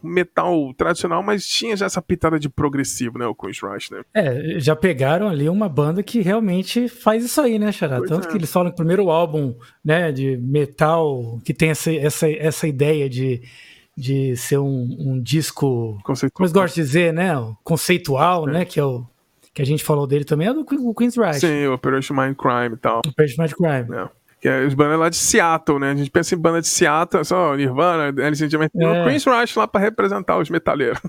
metal 0.03 0.73
tradicional, 0.75 1.23
mas 1.23 1.47
tinha 1.47 1.77
já 1.77 1.87
essa 1.87 2.03
pitada 2.03 2.39
de 2.39 2.49
progressivo, 2.49 3.19
né? 3.19 3.27
O 3.27 3.35
Queen's 3.35 3.61
Rush, 3.61 3.91
né? 3.91 4.03
É, 4.15 4.59
já 4.59 4.75
pegaram 4.75 5.29
ali 5.29 5.49
uma 5.49 5.69
banda 5.69 6.03
que 6.03 6.21
realmente 6.21 6.89
faz 6.89 7.25
isso 7.25 7.41
aí, 7.41 7.59
né, 7.59 7.71
Xará? 7.71 8.01
Tanto 8.01 8.29
é. 8.29 8.31
que 8.31 8.37
eles 8.37 8.53
falam 8.53 8.71
que 8.71 8.75
o 8.75 8.77
primeiro 8.77 9.11
álbum, 9.11 9.55
né, 9.85 10.11
de 10.11 10.37
metal, 10.37 11.39
que 11.45 11.55
tem 11.55 11.71
essa, 11.71 11.93
essa, 11.95 12.31
essa 12.31 12.67
ideia 12.67 13.09
de, 13.09 13.43
de 13.97 14.37
ser 14.37 14.59
um, 14.59 14.97
um 14.99 15.23
disco, 15.23 15.99
conceitual. 16.03 16.37
como 16.37 16.49
eu 16.49 16.53
gosto 16.53 16.75
de 16.75 16.83
dizer, 16.83 17.13
né? 17.13 17.33
Conceitual, 17.63 18.49
é. 18.49 18.53
né? 18.53 18.65
Que 18.65 18.81
é 18.81 18.85
o 18.85 19.07
que 19.59 19.63
a 19.63 19.67
gente 19.67 19.83
falou 19.83 20.07
dele 20.07 20.25
também, 20.25 20.47
é 20.47 20.55
do 20.55 20.65
Queen's 20.65 21.17
Rush. 21.17 21.41
Sim, 21.41 21.67
o 21.67 21.75
Operation 21.75 22.15
Mind 22.15 22.37
Crime 22.37 22.75
e 22.75 22.77
tal. 22.77 23.01
Operation 23.05 23.43
Mind 23.43 23.53
Crime. 23.53 23.97
É. 23.97 24.09
Que 24.41 24.49
é 24.49 24.65
os 24.65 24.75
bandas 24.75 24.99
lá 24.99 25.09
de 25.09 25.17
Seattle, 25.17 25.81
né? 25.81 25.91
A 25.91 25.95
gente 25.97 26.11
pensa 26.11 26.35
em 26.35 26.39
banda 26.39 26.61
de 26.61 26.69
Seattle, 26.69 27.25
só 27.25 27.57
Nirvana, 27.57 28.15
Alice 28.25 28.45
in 28.45 28.51
Chains, 28.51 28.71
tem 28.71 28.87
é. 28.87 29.03
o 29.03 29.05
Queen's 29.05 29.25
Rush 29.25 29.57
lá 29.57 29.67
pra 29.67 29.81
representar 29.81 30.39
os 30.39 30.49
metaleiros. 30.49 31.01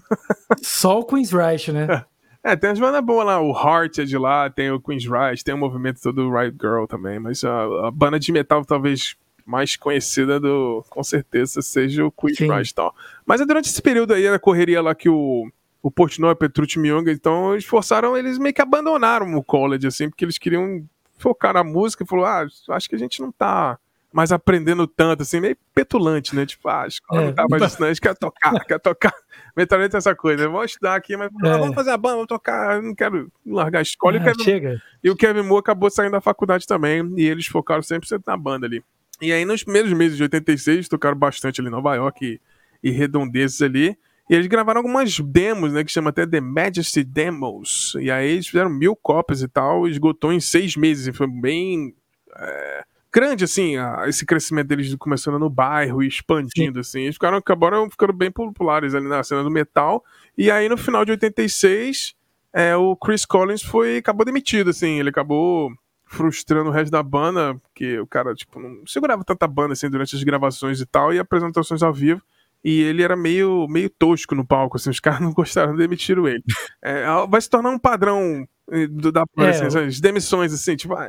Só 0.62 1.00
o 1.00 1.06
Queen's 1.06 1.32
Rush, 1.32 1.68
né? 1.68 2.06
É, 2.44 2.56
tem 2.56 2.70
as 2.70 2.80
bandas 2.80 3.04
boas 3.04 3.26
lá, 3.26 3.40
o 3.42 3.52
Heart 3.52 4.00
é 4.00 4.06
de 4.06 4.18
lá, 4.18 4.50
tem 4.50 4.72
o 4.72 4.80
Queen's 4.80 5.06
Rush, 5.06 5.44
tem 5.44 5.54
o 5.54 5.58
movimento 5.58 6.02
todo 6.02 6.24
do 6.24 6.36
Riot 6.36 6.56
Girl 6.60 6.86
também, 6.86 7.20
mas 7.20 7.44
a, 7.44 7.88
a, 7.88 7.92
banda 7.92 8.18
de 8.18 8.32
metal 8.32 8.64
talvez 8.64 9.16
mais 9.46 9.76
conhecida 9.76 10.40
do, 10.40 10.84
com 10.90 11.04
certeza, 11.04 11.62
seja 11.62 12.06
o 12.06 12.12
Queen's 12.12 12.38
Sim. 12.38 12.48
Rush 12.48 12.70
e 12.70 12.76
tal. 12.76 12.96
Mas 13.26 13.42
é 13.42 13.46
durante 13.46 13.66
esse 13.66 13.82
período 13.82 14.14
aí, 14.14 14.26
a 14.26 14.40
correria 14.40 14.82
lá 14.82 14.96
que 14.96 15.10
o, 15.10 15.52
o 15.84 15.92
Portnoy, 15.92 16.34
Petrucci 16.34 16.80
Myung, 16.80 17.10
então 17.10 17.52
eles 17.52 17.66
forçaram, 17.66 18.18
eles 18.18 18.38
meio 18.38 18.54
que 18.54 18.62
abandonaram 18.62 19.36
o 19.36 19.44
college, 19.44 19.86
assim, 19.86 20.10
porque 20.10 20.24
eles 20.24 20.38
queriam 20.38 20.88
focar 21.20 21.54
na 21.54 21.64
música 21.64 22.04
e 22.04 22.08
falou: 22.08 22.26
ah, 22.26 22.46
acho 22.70 22.90
que 22.90 22.96
a 22.96 23.00
gente 23.00 23.22
não 23.22 23.32
tá 23.32 23.78
mais 24.12 24.32
aprendendo 24.32 24.88
tanto, 24.88 25.22
assim, 25.22 25.40
meio 25.40 25.56
petulante, 25.74 26.36
né? 26.36 26.46
Tipo, 26.46 26.68
ah, 26.68 26.84
a 26.84 26.88
escola 26.88 27.22
é, 27.22 27.26
não 27.28 27.34
tá 27.34 27.46
mais 27.48 27.64
ensinando, 27.64 27.86
a 27.86 27.94
gente 27.94 28.02
quer 28.02 28.16
tocar, 28.18 28.52
quer 28.66 28.80
tocar. 28.80 29.14
Mentalmente 29.56 29.96
essa 29.96 30.16
coisa, 30.16 30.48
vamos 30.48 30.72
estudar 30.72 30.96
aqui, 30.96 31.16
mas 31.16 31.30
é. 31.44 31.50
ah, 31.50 31.58
vamos 31.58 31.76
fazer 31.76 31.92
a 31.92 31.98
banda, 31.98 32.16
vamos 32.16 32.28
tocar, 32.28 32.78
eu 32.78 32.82
não 32.82 32.96
quero 32.96 33.32
largar 33.46 33.80
a 33.80 33.82
escola. 33.84 34.18
Ah, 34.18 34.18
e, 34.18 34.22
o 34.22 34.24
Kevin, 34.24 34.44
chega. 34.44 34.82
e 35.04 35.10
o 35.10 35.16
Kevin 35.16 35.44
Moore 35.44 35.60
acabou 35.60 35.90
saindo 35.90 36.14
da 36.14 36.22
faculdade 36.22 36.66
também, 36.66 37.14
e 37.18 37.28
eles 37.28 37.46
focaram 37.46 37.82
100% 37.82 38.24
na 38.26 38.38
banda 38.38 38.66
ali. 38.66 38.84
E 39.22 39.34
aí, 39.34 39.44
nos 39.44 39.64
primeiros 39.64 39.92
meses 39.92 40.18
de 40.18 40.24
86, 40.24 40.88
tocaram 40.88 41.18
bastante 41.18 41.60
ali 41.60 41.68
em 41.68 41.72
Nova 41.72 41.94
York 41.96 42.26
e, 42.26 42.42
e 42.82 42.90
redondezas 42.90 43.62
ali. 43.62 43.98
E 44.30 44.36
eles 44.36 44.46
gravaram 44.46 44.80
algumas 44.80 45.20
demos, 45.20 45.74
né? 45.74 45.84
Que 45.84 45.92
chama 45.92 46.12
até 46.12 46.26
The 46.28 46.40
Majesty 46.40 47.04
Demos. 47.04 47.96
E 48.00 48.12
aí 48.12 48.30
eles 48.30 48.48
fizeram 48.48 48.70
mil 48.70 48.96
cópias 48.96 49.42
e 49.42 49.48
tal, 49.48 49.88
esgotou 49.88 50.32
em 50.32 50.40
seis 50.40 50.76
meses. 50.76 51.08
E 51.08 51.14
foi 51.14 51.26
bem. 51.26 51.96
É, 52.36 52.84
grande, 53.12 53.44
assim, 53.44 53.76
a, 53.78 54.04
esse 54.08 54.28
crescimento 54.28 54.68
deles 54.68 54.94
começando 55.00 55.40
no 55.40 55.50
bairro 55.50 56.04
e 56.04 56.08
expandindo, 56.08 56.76
Sim. 56.76 56.80
assim. 56.80 57.02
Eles 57.02 57.16
ficaram, 57.16 57.38
acabaram 57.38 57.90
ficando 57.90 58.14
bem 58.14 58.30
populares 58.30 58.94
ali 58.94 59.08
na 59.08 59.24
cena 59.24 59.42
do 59.42 59.50
metal. 59.50 60.04
E 60.38 60.52
aí, 60.52 60.70
no 60.70 60.78
final 60.78 61.04
de 61.04 61.12
86, 61.12 62.14
é, 62.54 62.76
o 62.76 62.96
Chris 62.96 63.26
Collins 63.26 63.64
foi, 63.64 63.98
acabou 63.98 64.24
demitido, 64.24 64.70
assim. 64.70 65.00
Ele 65.00 65.10
acabou 65.10 65.72
frustrando 66.06 66.70
o 66.70 66.74
resto 66.74 66.92
da 66.92 67.02
banda, 67.02 67.56
porque 67.56 68.00
o 68.00 68.06
cara, 68.06 68.36
tipo, 68.36 68.60
não 68.60 68.86
segurava 68.86 69.24
tanta 69.24 69.48
banda, 69.48 69.74
assim, 69.74 69.90
durante 69.90 70.16
as 70.16 70.24
gravações 70.24 70.80
e 70.80 70.86
tal, 70.86 71.12
e 71.12 71.18
apresentações 71.18 71.82
ao 71.82 71.92
vivo 71.92 72.22
e 72.64 72.82
ele 72.82 73.02
era 73.02 73.16
meio, 73.16 73.68
meio 73.68 73.90
tosco 73.90 74.36
no 74.36 74.46
palco, 74.46 74.78
assim, 74.78 74.90
os 74.90 75.00
caras 75.02 75.22
não 75.22 75.34
gostaram, 75.34 75.76
demitiram 75.76 76.28
ele. 76.28 76.44
É, 76.82 77.06
vai 77.30 77.42
se 77.42 77.50
tornar 77.50 77.70
um 77.70 77.80
padrão 77.80 78.48
eh, 78.72 78.88
do, 78.88 79.12
da 79.12 79.24
é, 79.38 79.50
assim, 79.50 79.78
as 79.78 80.00
demissões, 80.00 80.54
assim, 80.54 80.76
tipo, 80.76 80.94
ah, 80.94 81.08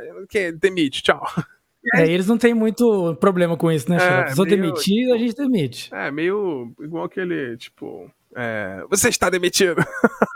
demite, 0.59 1.03
tchau. 1.03 1.21
É, 1.95 2.07
eles 2.07 2.27
não 2.27 2.37
têm 2.37 2.53
muito 2.53 3.15
problema 3.15 3.57
com 3.57 3.71
isso, 3.71 3.89
né, 3.89 3.95
é, 3.95 4.27
Se 4.27 4.39
meio, 4.39 4.49
demitir, 4.49 5.11
a 5.11 5.17
gente 5.17 5.35
demite. 5.35 5.89
É, 5.91 6.11
meio 6.11 6.71
igual 6.79 7.05
aquele, 7.05 7.57
tipo, 7.57 8.07
é, 8.35 8.83
você 8.89 9.09
está 9.09 9.31
demitido. 9.31 9.81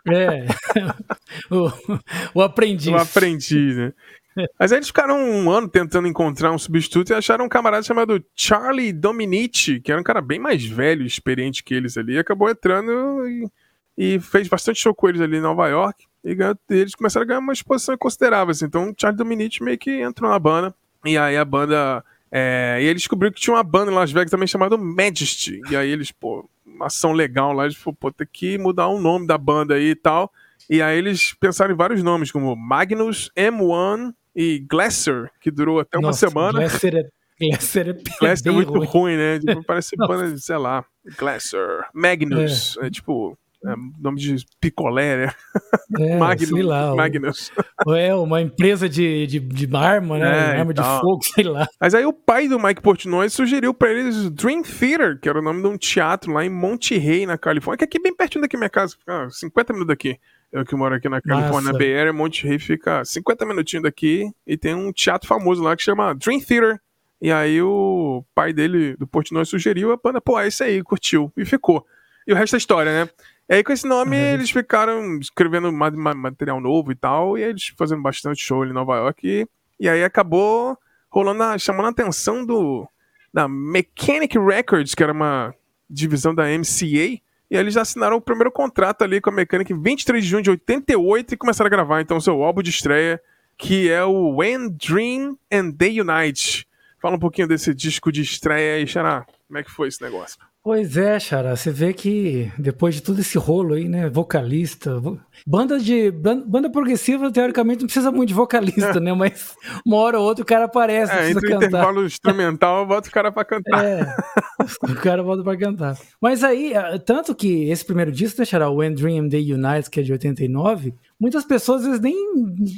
É, 0.07 0.45
o, 1.53 2.39
o 2.39 2.41
aprendiz. 2.41 2.87
O 2.87 2.95
aprendiz, 2.95 3.77
né? 3.77 3.93
Mas 4.59 4.71
aí 4.71 4.79
eles 4.79 4.87
ficaram 4.87 5.17
um 5.17 5.49
ano 5.49 5.67
tentando 5.67 6.07
encontrar 6.07 6.51
um 6.51 6.57
substituto 6.57 7.09
e 7.09 7.13
acharam 7.13 7.45
um 7.45 7.49
camarada 7.49 7.83
chamado 7.83 8.23
Charlie 8.35 8.91
Dominici, 8.91 9.79
que 9.79 9.91
era 9.91 9.99
um 9.99 10.03
cara 10.03 10.21
bem 10.21 10.39
mais 10.39 10.65
velho 10.65 11.03
e 11.03 11.07
experiente 11.07 11.63
que 11.63 11.73
eles 11.73 11.97
ali, 11.97 12.17
acabou 12.17 12.49
entrando 12.49 13.27
e, 13.27 13.49
e, 13.97 14.19
fez 14.19 14.47
bastante 14.47 14.81
show 14.81 14.93
com 14.93 15.07
eles 15.07 15.21
ali 15.21 15.37
em 15.37 15.41
Nova 15.41 15.67
York. 15.67 16.05
E 16.23 16.35
eles 16.69 16.95
começaram 16.95 17.23
a 17.23 17.27
ganhar 17.27 17.39
uma 17.39 17.53
exposição 17.53 17.97
considerável. 17.97 18.51
Assim. 18.51 18.65
Então 18.65 18.93
Charlie 18.97 19.17
Dominici 19.17 19.63
meio 19.63 19.77
que 19.77 20.01
entrou 20.01 20.29
na 20.29 20.39
banda. 20.39 20.73
E 21.05 21.17
aí 21.17 21.37
a 21.37 21.45
banda. 21.45 22.03
É, 22.31 22.79
e 22.81 22.85
ele 22.85 22.95
descobriu 22.95 23.31
que 23.31 23.39
tinha 23.39 23.55
uma 23.55 23.63
banda 23.63 23.91
em 23.91 23.95
Las 23.95 24.11
Vegas 24.11 24.31
também 24.31 24.47
chamada 24.47 24.75
Majesty. 24.75 25.61
E 25.69 25.75
aí 25.75 25.89
eles, 25.89 26.11
pô, 26.11 26.49
uma 26.65 26.87
ação 26.87 27.13
legal 27.13 27.53
lá, 27.53 27.65
eles 27.65 27.77
falaram, 27.77 27.97
pô, 27.99 28.11
tem 28.11 28.27
que 28.29 28.57
mudar 28.57 28.87
o 28.87 28.99
nome 28.99 29.27
da 29.27 29.37
banda 29.37 29.75
aí 29.75 29.91
e 29.91 29.95
tal. 29.95 30.31
E 30.69 30.81
aí 30.81 30.97
eles 30.97 31.33
pensaram 31.39 31.73
em 31.73 31.77
vários 31.77 32.01
nomes, 32.01 32.31
como 32.31 32.55
Magnus, 32.55 33.31
M1 33.37 34.13
e 34.35 34.59
Glasser, 34.59 35.31
que 35.39 35.49
durou 35.49 35.79
até 35.79 35.97
uma 35.97 36.09
Nossa, 36.09 36.27
semana. 36.27 36.59
Glasser 36.59 36.95
é, 36.95 37.47
Glasser 37.47 37.89
é, 37.89 37.93
Glasser 38.19 38.51
é 38.51 38.55
muito 38.55 38.71
ruim. 38.71 38.85
ruim, 38.85 39.17
né? 39.17 39.39
Tipo, 39.39 39.63
parece 39.63 39.95
banda, 39.97 40.31
de, 40.31 40.41
sei 40.41 40.57
lá, 40.57 40.83
Glasser, 41.17 41.85
Magnus, 41.93 42.77
é, 42.81 42.89
tipo, 42.89 43.37
é, 43.65 43.73
nome 43.99 44.19
de 44.19 44.45
picolé, 44.59 45.25
né? 45.25 45.33
É, 45.97 46.17
Magnus, 46.17 46.49
sei 46.49 46.63
lá. 46.63 46.93
Magnus. 46.93 47.51
É 47.95 48.13
uma 48.13 48.41
empresa 48.41 48.89
de, 48.89 49.27
de, 49.27 49.39
de 49.39 49.75
arma, 49.77 50.17
né? 50.17 50.27
É, 50.27 50.59
arma 50.59 50.73
de 50.73 50.81
tal. 50.81 50.99
fogo, 50.99 51.21
sei 51.23 51.45
lá. 51.45 51.67
Mas 51.79 51.93
aí 51.93 52.05
o 52.05 52.11
pai 52.11 52.49
do 52.49 52.59
Mike 52.59 52.81
Portnoy 52.81 53.29
sugeriu 53.29 53.73
pra 53.73 53.91
eles 53.91 54.29
Dream 54.31 54.61
Theater, 54.61 55.17
que 55.21 55.29
era 55.29 55.39
o 55.39 55.41
nome 55.41 55.61
de 55.61 55.67
um 55.67 55.77
teatro 55.77 56.33
lá 56.33 56.43
em 56.43 56.49
Monte 56.49 56.97
Rey, 56.97 57.25
na 57.25 57.37
Califórnia, 57.37 57.77
que 57.77 57.83
é 57.83 57.87
aqui 57.87 58.01
bem 58.01 58.13
pertinho 58.13 58.41
daqui 58.41 58.55
da 58.57 58.59
minha 58.59 58.69
casa, 58.69 58.97
fica 58.97 59.29
50 59.29 59.71
minutos 59.71 59.93
daqui. 59.93 60.19
Eu 60.51 60.63
que 60.65 60.75
moro 60.75 60.95
aqui 60.95 61.09
na 61.09 61.19
Califórnia, 61.21 61.71
Area, 61.99 62.13
Monte 62.13 62.47
Rey 62.47 62.57
fica 62.59 63.03
50 63.03 63.45
minutinhos 63.45 63.83
daqui 63.83 64.31
e 64.47 64.55
tem 64.57 64.73
um 64.73 64.91
teatro 64.91 65.27
famoso 65.27 65.61
lá 65.61 65.75
que 65.75 65.83
chama 65.83 66.13
Dream 66.15 66.39
Theater. 66.39 66.79
E 67.21 67.31
aí 67.31 67.61
o 67.61 68.23
pai 68.33 68.53
dele, 68.53 68.95
do 68.97 69.07
Portnoy, 69.07 69.45
sugeriu, 69.45 69.91
a 69.91 69.97
banda, 69.97 70.21
pô, 70.21 70.39
é 70.39 70.47
isso 70.47 70.63
aí, 70.63 70.81
curtiu. 70.83 71.31
E 71.35 71.43
ficou. 71.45 71.85
E 72.27 72.33
o 72.33 72.35
resto 72.35 72.55
é 72.55 72.57
história, 72.57 72.91
né? 73.05 73.09
E 73.49 73.55
aí 73.55 73.63
com 73.63 73.71
esse 73.73 73.87
nome 73.87 74.15
eles 74.33 74.49
ficaram 74.49 75.17
escrevendo 75.19 75.71
ma- 75.71 75.91
ma- 75.91 76.15
material 76.15 76.59
novo 76.61 76.91
e 76.91 76.95
tal, 76.95 77.37
e 77.37 77.43
eles 77.43 77.73
fazendo 77.77 78.01
bastante 78.01 78.41
show 78.43 78.61
ali 78.61 78.71
em 78.71 78.73
Nova 78.73 78.95
York. 78.97 79.27
E, 79.27 79.47
e 79.79 79.89
aí 79.89 80.03
acabou 80.03 80.77
rolando, 81.09 81.43
a, 81.43 81.57
chamando 81.57 81.85
a 81.85 81.89
atenção 81.89 82.45
do 82.45 82.87
da 83.33 83.47
Mechanic 83.47 84.37
Records, 84.39 84.95
que 84.95 85.03
era 85.03 85.11
uma 85.11 85.53
divisão 85.89 86.33
da 86.33 86.45
MCA. 86.45 87.19
E 87.55 87.57
aí 87.57 87.63
eles 87.63 87.77
assinaram 87.77 88.17
o 88.17 88.21
primeiro 88.21 88.51
contrato 88.51 89.01
ali 89.05 89.21
com 89.21 89.29
a 89.29 89.33
Mechanic 89.33 89.71
em 89.71 89.81
23 89.81 90.21
de 90.21 90.29
junho 90.29 90.43
de 90.43 90.49
88 90.49 91.33
e 91.33 91.37
começaram 91.37 91.67
a 91.67 91.69
gravar 91.69 92.01
então 92.01 92.19
seu 92.19 92.43
álbum 92.43 92.61
de 92.61 92.69
estreia, 92.69 93.17
que 93.57 93.89
é 93.89 94.03
o 94.03 94.35
When 94.35 94.71
Dream 94.71 95.37
and 95.49 95.69
Day 95.69 96.01
Unite. 96.01 96.67
Fala 97.05 97.17
um 97.17 97.19
pouquinho 97.19 97.47
desse 97.47 97.71
disco 97.71 98.11
de 98.11 98.23
estreia 98.23 98.77
aí, 98.77 98.87
Xará. 98.87 99.27
Como 99.47 99.59
é 99.59 99.63
que 99.63 99.69
foi 99.69 99.87
esse 99.89 100.01
negócio? 100.01 100.37
Pois 100.63 100.97
é, 100.97 101.19
Xará, 101.19 101.55
você 101.55 101.69
vê 101.69 101.93
que 101.93 102.51
depois 102.57 102.95
de 102.95 103.03
tudo 103.03 103.21
esse 103.21 103.37
rolo 103.37 103.75
aí, 103.75 103.87
né, 103.87 104.09
vocalista, 104.09 104.99
vo- 104.99 105.19
banda 105.45 105.77
de 105.79 106.09
ban- 106.09 106.41
banda 106.43 106.67
progressiva 106.71 107.31
teoricamente 107.31 107.81
não 107.81 107.85
precisa 107.85 108.11
muito 108.11 108.29
de 108.29 108.33
vocalista, 108.33 108.99
né, 108.99 109.13
mas 109.13 109.53
uma 109.85 109.97
hora 109.97 110.19
ou 110.19 110.25
outra 110.25 110.41
o 110.41 110.45
cara 110.47 110.65
aparece, 110.65 111.13
É, 111.13 111.29
entre 111.29 111.45
o 111.45 111.51
cantar. 111.51 111.67
intervalo 111.67 112.03
instrumental, 112.03 112.79
eu 112.79 112.87
boto 112.87 113.09
o 113.09 113.11
cara 113.11 113.31
pra 113.31 113.45
cantar. 113.45 113.85
É, 113.85 114.15
o 114.89 114.95
cara 114.95 115.21
volta 115.21 115.43
pra 115.43 115.55
cantar. 115.55 115.95
Mas 116.19 116.43
aí, 116.43 116.73
tanto 117.05 117.35
que 117.35 117.69
esse 117.69 117.85
primeiro 117.85 118.11
disco, 118.11 118.41
né, 118.41 118.45
Xará, 118.45 118.67
o 118.67 118.77
When 118.77 118.95
Dream 118.95 119.27
Day 119.27 119.53
Unites, 119.53 119.87
que 119.87 119.99
é 119.99 120.03
de 120.03 120.11
89, 120.11 120.95
muitas 121.19 121.45
pessoas 121.45 121.81
às 121.81 121.85
vezes 121.85 122.01
nem 122.01 122.15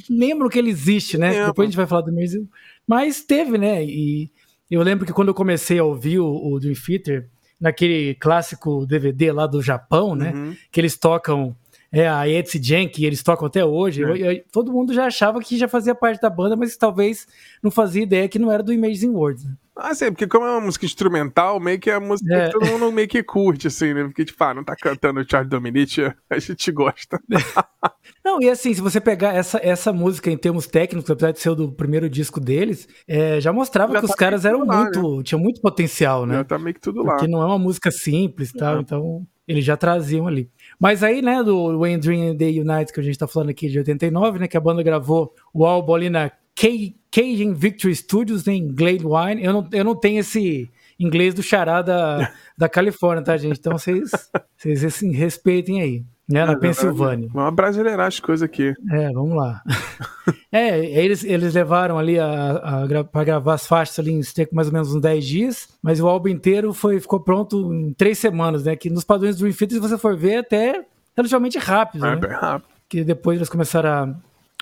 lembram 0.09 0.49
que 0.49 0.59
ele 0.59 0.69
existe, 0.69 1.17
né? 1.17 1.33
É, 1.37 1.45
Depois 1.45 1.67
a 1.67 1.69
gente 1.69 1.77
vai 1.77 1.87
falar 1.87 2.01
do 2.01 2.11
Maze. 2.13 2.45
Mas 2.87 3.21
teve, 3.21 3.57
né? 3.57 3.83
E 3.83 4.29
eu 4.71 4.81
lembro 4.81 5.05
que 5.05 5.13
quando 5.13 5.27
eu 5.27 5.33
comecei 5.33 5.77
a 5.79 5.83
ouvir 5.83 6.19
o, 6.19 6.27
o 6.53 6.59
Dream 6.59 6.73
Theater, 6.75 7.27
naquele 7.59 8.15
clássico 8.15 8.85
DVD 8.85 9.31
lá 9.31 9.45
do 9.47 9.61
Japão, 9.61 10.15
né? 10.15 10.31
Uhum. 10.33 10.55
Que 10.71 10.79
eles 10.79 10.95
tocam 10.97 11.55
é, 11.91 12.07
a 12.07 12.27
Etsy 12.27 12.59
que 12.89 13.05
eles 13.05 13.23
tocam 13.23 13.47
até 13.47 13.63
hoje. 13.65 14.03
É. 14.03 14.05
Eu- 14.05 14.15
eu- 14.15 14.43
todo 14.51 14.71
mundo 14.71 14.93
já 14.93 15.05
achava 15.05 15.39
que 15.39 15.57
já 15.57 15.67
fazia 15.67 15.95
parte 15.95 16.21
da 16.21 16.29
banda, 16.29 16.55
mas 16.55 16.77
talvez 16.77 17.27
não 17.61 17.71
fazia 17.71 18.03
ideia 18.03 18.27
que 18.29 18.39
não 18.39 18.51
era 18.51 18.61
do 18.63 18.71
Amazing 18.71 19.09
Words. 19.09 19.43
né? 19.45 19.53
Ah, 19.79 19.93
sim, 19.93 20.11
porque 20.11 20.25
como 20.27 20.45
é 20.45 20.51
uma 20.51 20.61
música 20.61 20.85
instrumental, 20.85 21.59
meio 21.59 21.79
que 21.79 21.89
é 21.89 21.93
a 21.93 21.99
música 21.99 22.33
É. 22.35 22.45
que 22.47 22.53
todo 22.53 22.65
mundo 22.67 22.91
meio 22.91 23.07
que 23.07 23.21
curte, 23.21 23.67
assim, 23.67 23.93
né? 23.93 24.03
Porque, 24.05 24.25
tipo, 24.25 24.43
ah, 24.43 24.53
não 24.53 24.63
tá 24.63 24.75
cantando 24.75 25.19
o 25.19 25.25
Charlie 25.29 25.49
Dominici, 25.49 26.01
a 26.29 26.39
gente 26.39 26.71
gosta. 26.71 27.19
Não, 28.23 28.41
e 28.41 28.49
assim, 28.49 28.73
se 28.73 28.81
você 28.81 28.99
pegar 28.99 29.33
essa, 29.33 29.59
essa 29.63 29.93
música 29.93 30.29
em 30.29 30.37
termos 30.37 30.67
técnicos, 30.67 31.09
apesar 31.09 31.31
de 31.31 31.39
ser 31.39 31.49
o 31.49 31.55
do 31.55 31.71
primeiro 31.71 32.09
disco 32.09 32.39
deles, 32.39 32.87
é, 33.07 33.39
já 33.39 33.53
mostrava 33.53 33.93
Já 33.93 34.01
que 34.01 34.07
tá 34.07 34.11
os 34.13 34.15
caras 34.17 34.45
eram 34.45 34.65
lá, 34.65 34.83
muito. 34.83 35.23
tinham 35.23 35.39
muito 35.41 35.61
potencial, 35.61 36.25
né? 36.25 36.35
Já 36.35 36.43
tá 36.43 36.59
meio 36.59 36.73
que 36.73 36.81
tudo 36.81 37.03
lá. 37.03 37.13
Porque 37.13 37.27
não 37.27 37.41
é 37.41 37.45
uma 37.45 37.59
música 37.59 37.89
simples 37.91 38.49
e 38.49 38.53
tal, 38.57 38.77
É. 38.77 38.81
então 38.81 39.25
eles 39.47 39.63
já 39.63 39.77
traziam 39.77 40.27
ali. 40.27 40.49
Mas 40.79 41.03
aí, 41.03 41.21
né, 41.21 41.41
do 41.43 41.79
When 41.79 41.99
Dream 41.99 42.31
and 42.31 42.35
Day 42.35 42.59
United, 42.59 42.91
que 42.91 42.99
a 42.99 43.03
gente 43.03 43.17
tá 43.17 43.27
falando 43.27 43.49
aqui 43.49 43.69
de 43.69 43.77
89, 43.77 44.39
né, 44.39 44.47
que 44.47 44.57
a 44.57 44.61
banda 44.61 44.83
gravou 44.83 45.33
o 45.53 45.65
álbum 45.65 45.93
ali 45.95 46.09
na 46.09 46.29
Ca- 46.29 46.93
Cajun 47.17 47.55
Victory 47.55 47.95
Studios 47.95 48.47
em 48.47 48.67
Gladwine. 48.67 49.43
Eu 49.43 49.51
não, 49.51 49.67
eu 49.71 49.83
não 49.83 49.95
tenho 49.95 50.19
esse 50.19 50.69
inglês 50.99 51.33
do 51.33 51.41
chará 51.41 51.81
da, 51.81 52.31
da 52.55 52.69
Califórnia, 52.69 53.23
tá, 53.23 53.35
gente? 53.35 53.57
Então 53.57 53.75
vocês, 53.75 54.11
vocês 54.55 54.83
assim, 54.83 55.11
respeitem 55.11 55.81
aí, 55.81 56.05
né, 56.29 56.45
na 56.45 56.55
Pensilvânia. 56.55 57.27
Vamos 57.33 57.55
brasileirar 57.55 58.05
as 58.05 58.19
coisas 58.19 58.43
aqui. 58.43 58.71
É, 58.91 59.11
vamos 59.11 59.35
lá. 59.35 59.63
é, 60.51 60.77
eles, 60.77 61.23
eles 61.23 61.55
levaram 61.55 61.97
ali 61.97 62.19
a, 62.19 62.51
a, 62.51 63.03
pra 63.03 63.23
gravar 63.23 63.55
as 63.55 63.65
faixas 63.65 63.97
ali 63.97 64.11
em 64.11 64.21
cerca 64.21 64.55
mais 64.55 64.67
ou 64.67 64.73
menos 64.73 64.93
uns 64.93 65.01
10 65.01 65.25
dias, 65.25 65.69
mas 65.81 65.99
o 65.99 66.07
álbum 66.07 66.27
inteiro 66.27 66.71
foi, 66.71 66.99
ficou 66.99 67.19
pronto 67.19 67.73
em 67.73 67.93
3 67.93 68.15
semanas, 68.15 68.65
né? 68.65 68.75
Que 68.75 68.91
nos 68.91 69.03
padrões 69.03 69.35
do 69.37 69.39
Dream 69.39 69.55
Theater, 69.55 69.75
se 69.75 69.79
você 69.79 69.97
for 69.97 70.15
ver, 70.15 70.33
é 70.33 70.37
até 70.37 70.85
relativamente 71.15 71.57
rápido, 71.57 72.05
É, 72.05 72.11
né? 72.11 72.15
bem 72.15 72.31
rápido. 72.31 72.69
Que 72.87 73.03
depois 73.03 73.37
eles 73.37 73.49
começaram 73.49 73.89
a, 73.89 74.15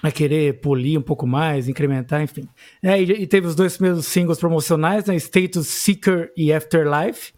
a 0.03 0.11
querer 0.11 0.59
polir 0.59 0.99
um 0.99 1.01
pouco 1.01 1.25
mais, 1.25 1.67
incrementar, 1.67 2.21
enfim. 2.21 2.47
É, 2.83 3.01
e, 3.01 3.23
e 3.23 3.27
teve 3.27 3.47
os 3.47 3.55
dois 3.55 3.77
primeiros 3.77 4.05
singles 4.05 4.39
promocionais, 4.39 5.05
né? 5.05 5.15
Status 5.15 5.67
Seeker 5.67 6.31
e 6.35 6.51
Afterlife, 6.51 7.33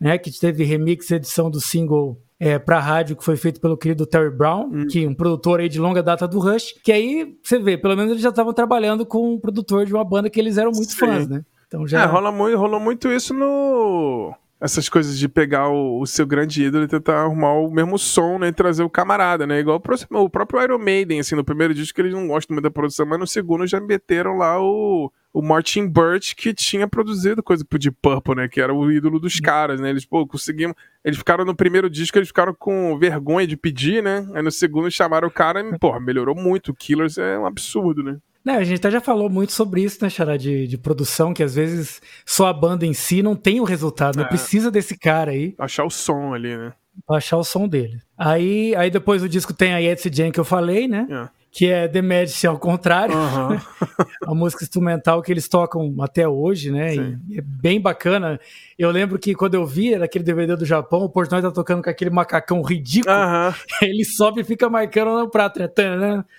né? 0.00 0.18
Que 0.18 0.30
teve 0.30 0.64
remix 0.64 1.10
e 1.10 1.14
edição 1.14 1.50
do 1.50 1.60
single 1.60 2.20
é, 2.40 2.58
pra 2.58 2.80
rádio, 2.80 3.14
que 3.14 3.24
foi 3.24 3.36
feito 3.36 3.60
pelo 3.60 3.76
querido 3.76 4.06
Terry 4.06 4.30
Brown, 4.30 4.86
que 4.86 5.04
é 5.04 5.08
um 5.08 5.14
produtor 5.14 5.60
aí 5.60 5.68
de 5.68 5.78
longa 5.78 6.02
data 6.02 6.26
do 6.26 6.40
Rush, 6.40 6.74
que 6.82 6.90
aí, 6.90 7.36
você 7.42 7.58
vê, 7.58 7.76
pelo 7.76 7.94
menos 7.94 8.12
eles 8.12 8.22
já 8.22 8.30
estavam 8.30 8.54
trabalhando 8.54 9.04
com 9.04 9.34
um 9.34 9.38
produtor 9.38 9.84
de 9.84 9.92
uma 9.92 10.04
banda 10.04 10.30
que 10.30 10.40
eles 10.40 10.56
eram 10.56 10.72
muito 10.72 10.92
Sim. 10.92 10.98
fãs, 10.98 11.28
né? 11.28 11.44
Então 11.68 11.86
já... 11.86 12.02
É, 12.02 12.06
rola 12.06 12.32
muito, 12.32 12.56
rolou 12.56 12.80
muito 12.80 13.12
isso 13.12 13.34
no. 13.34 14.34
Essas 14.60 14.90
coisas 14.90 15.18
de 15.18 15.26
pegar 15.26 15.68
o, 15.68 16.00
o 16.00 16.06
seu 16.06 16.26
grande 16.26 16.62
ídolo 16.62 16.84
e 16.84 16.88
tentar 16.88 17.22
arrumar 17.22 17.54
o 17.54 17.70
mesmo 17.70 17.98
som, 17.98 18.38
né? 18.38 18.48
E 18.48 18.52
trazer 18.52 18.82
o 18.82 18.90
camarada, 18.90 19.46
né? 19.46 19.58
Igual 19.60 19.82
o, 19.82 20.24
o 20.24 20.30
próprio 20.30 20.62
Iron 20.62 20.78
Maiden, 20.78 21.20
assim, 21.20 21.34
no 21.34 21.44
primeiro 21.44 21.72
disco 21.72 21.98
eles 22.00 22.12
não 22.12 22.28
gostam 22.28 22.54
muito 22.54 22.64
da 22.64 22.70
produção, 22.70 23.06
mas 23.06 23.18
no 23.18 23.26
segundo 23.26 23.66
já 23.66 23.80
meteram 23.80 24.36
lá 24.36 24.60
o, 24.60 25.10
o 25.32 25.40
Martin 25.40 25.88
Birch, 25.88 26.34
que 26.36 26.52
tinha 26.52 26.86
produzido 26.86 27.42
coisa 27.42 27.64
pro 27.64 27.78
Deep 27.78 27.96
Purple, 28.02 28.34
né? 28.34 28.48
Que 28.48 28.60
era 28.60 28.74
o 28.74 28.92
ídolo 28.92 29.18
dos 29.18 29.40
caras, 29.40 29.80
né? 29.80 29.88
Eles, 29.90 30.04
pô, 30.04 30.26
conseguiam. 30.26 30.74
Eles 31.02 31.18
ficaram 31.18 31.44
no 31.44 31.54
primeiro 31.54 31.88
disco, 31.88 32.18
eles 32.18 32.28
ficaram 32.28 32.54
com 32.54 32.98
vergonha 32.98 33.46
de 33.46 33.56
pedir, 33.56 34.02
né? 34.02 34.28
Aí 34.34 34.42
no 34.42 34.50
segundo 34.50 34.90
chamaram 34.90 35.28
o 35.28 35.30
cara 35.30 35.60
e, 35.60 35.78
porra, 35.78 36.00
melhorou 36.00 36.34
muito. 36.34 36.72
O 36.72 36.74
Killers 36.74 37.16
é 37.16 37.38
um 37.38 37.46
absurdo, 37.46 38.02
né? 38.02 38.18
Né, 38.44 38.56
a 38.56 38.64
gente 38.64 38.78
até 38.78 38.90
já 38.90 39.00
falou 39.00 39.28
muito 39.28 39.52
sobre 39.52 39.82
isso, 39.82 39.98
né, 40.02 40.08
Xará, 40.08 40.36
de, 40.36 40.66
de 40.66 40.78
produção, 40.78 41.34
que 41.34 41.42
às 41.42 41.54
vezes 41.54 42.00
só 42.24 42.46
a 42.46 42.52
banda 42.52 42.86
em 42.86 42.94
si 42.94 43.22
não 43.22 43.36
tem 43.36 43.60
o 43.60 43.64
resultado, 43.64 44.16
não 44.16 44.24
É. 44.24 44.28
precisa 44.28 44.70
desse 44.70 44.96
cara 44.98 45.30
aí 45.32 45.54
Achar 45.58 45.84
o 45.84 45.90
som 45.90 46.32
ali, 46.32 46.56
né? 46.56 46.72
achar 47.08 47.36
o 47.36 47.44
som 47.44 47.68
dele. 47.68 47.98
Aí, 48.16 48.74
aí 48.76 48.90
depois 48.90 49.22
o 49.22 49.28
disco 49.28 49.52
tem 49.54 49.72
a 49.74 49.80
Etsy 49.82 50.10
Jane 50.12 50.32
que 50.32 50.40
eu 50.40 50.44
falei, 50.44 50.88
né, 50.88 51.06
É. 51.10 51.39
que 51.52 51.66
é 51.66 51.88
The 51.88 52.00
Medicine 52.00 52.48
ao 52.50 52.58
contrário, 52.58 53.14
Aham. 53.14 53.58
a 54.26 54.34
música 54.34 54.62
instrumental 54.64 55.20
que 55.22 55.32
eles 55.32 55.48
tocam 55.48 55.94
até 56.00 56.28
hoje, 56.28 56.70
né, 56.70 56.94
e 56.94 57.38
é 57.38 57.40
bem 57.40 57.80
bacana. 57.80 58.38
Eu 58.78 58.90
lembro 58.90 59.18
que 59.18 59.34
quando 59.34 59.54
eu 59.54 59.66
vi 59.66 59.96
naquele 59.96 60.24
DVD 60.24 60.54
do 60.56 60.64
Japão, 60.64 61.00
o 61.00 61.08
Portnoy 61.10 61.42
tá 61.42 61.50
tocando 61.50 61.82
com 61.82 61.90
aquele 61.90 62.10
macacão 62.10 62.62
ridículo, 62.62 63.14
Aham. 63.14 63.54
ele 63.82 64.04
sobe 64.04 64.42
e 64.42 64.44
fica 64.44 64.68
marcando 64.70 65.10
no 65.18 65.28
prato, 65.30 65.58
né, 65.58 65.68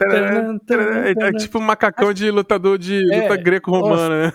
É, 0.01 1.11
é 1.11 1.13
tanã. 1.15 1.31
tipo 1.37 1.59
um 1.59 1.61
macacão 1.61 2.13
de 2.13 2.31
lutador 2.31 2.77
de 2.77 2.95
É, 3.13 3.21
luta 3.23 3.35
greco-romana, 3.37 4.27
né? 4.27 4.33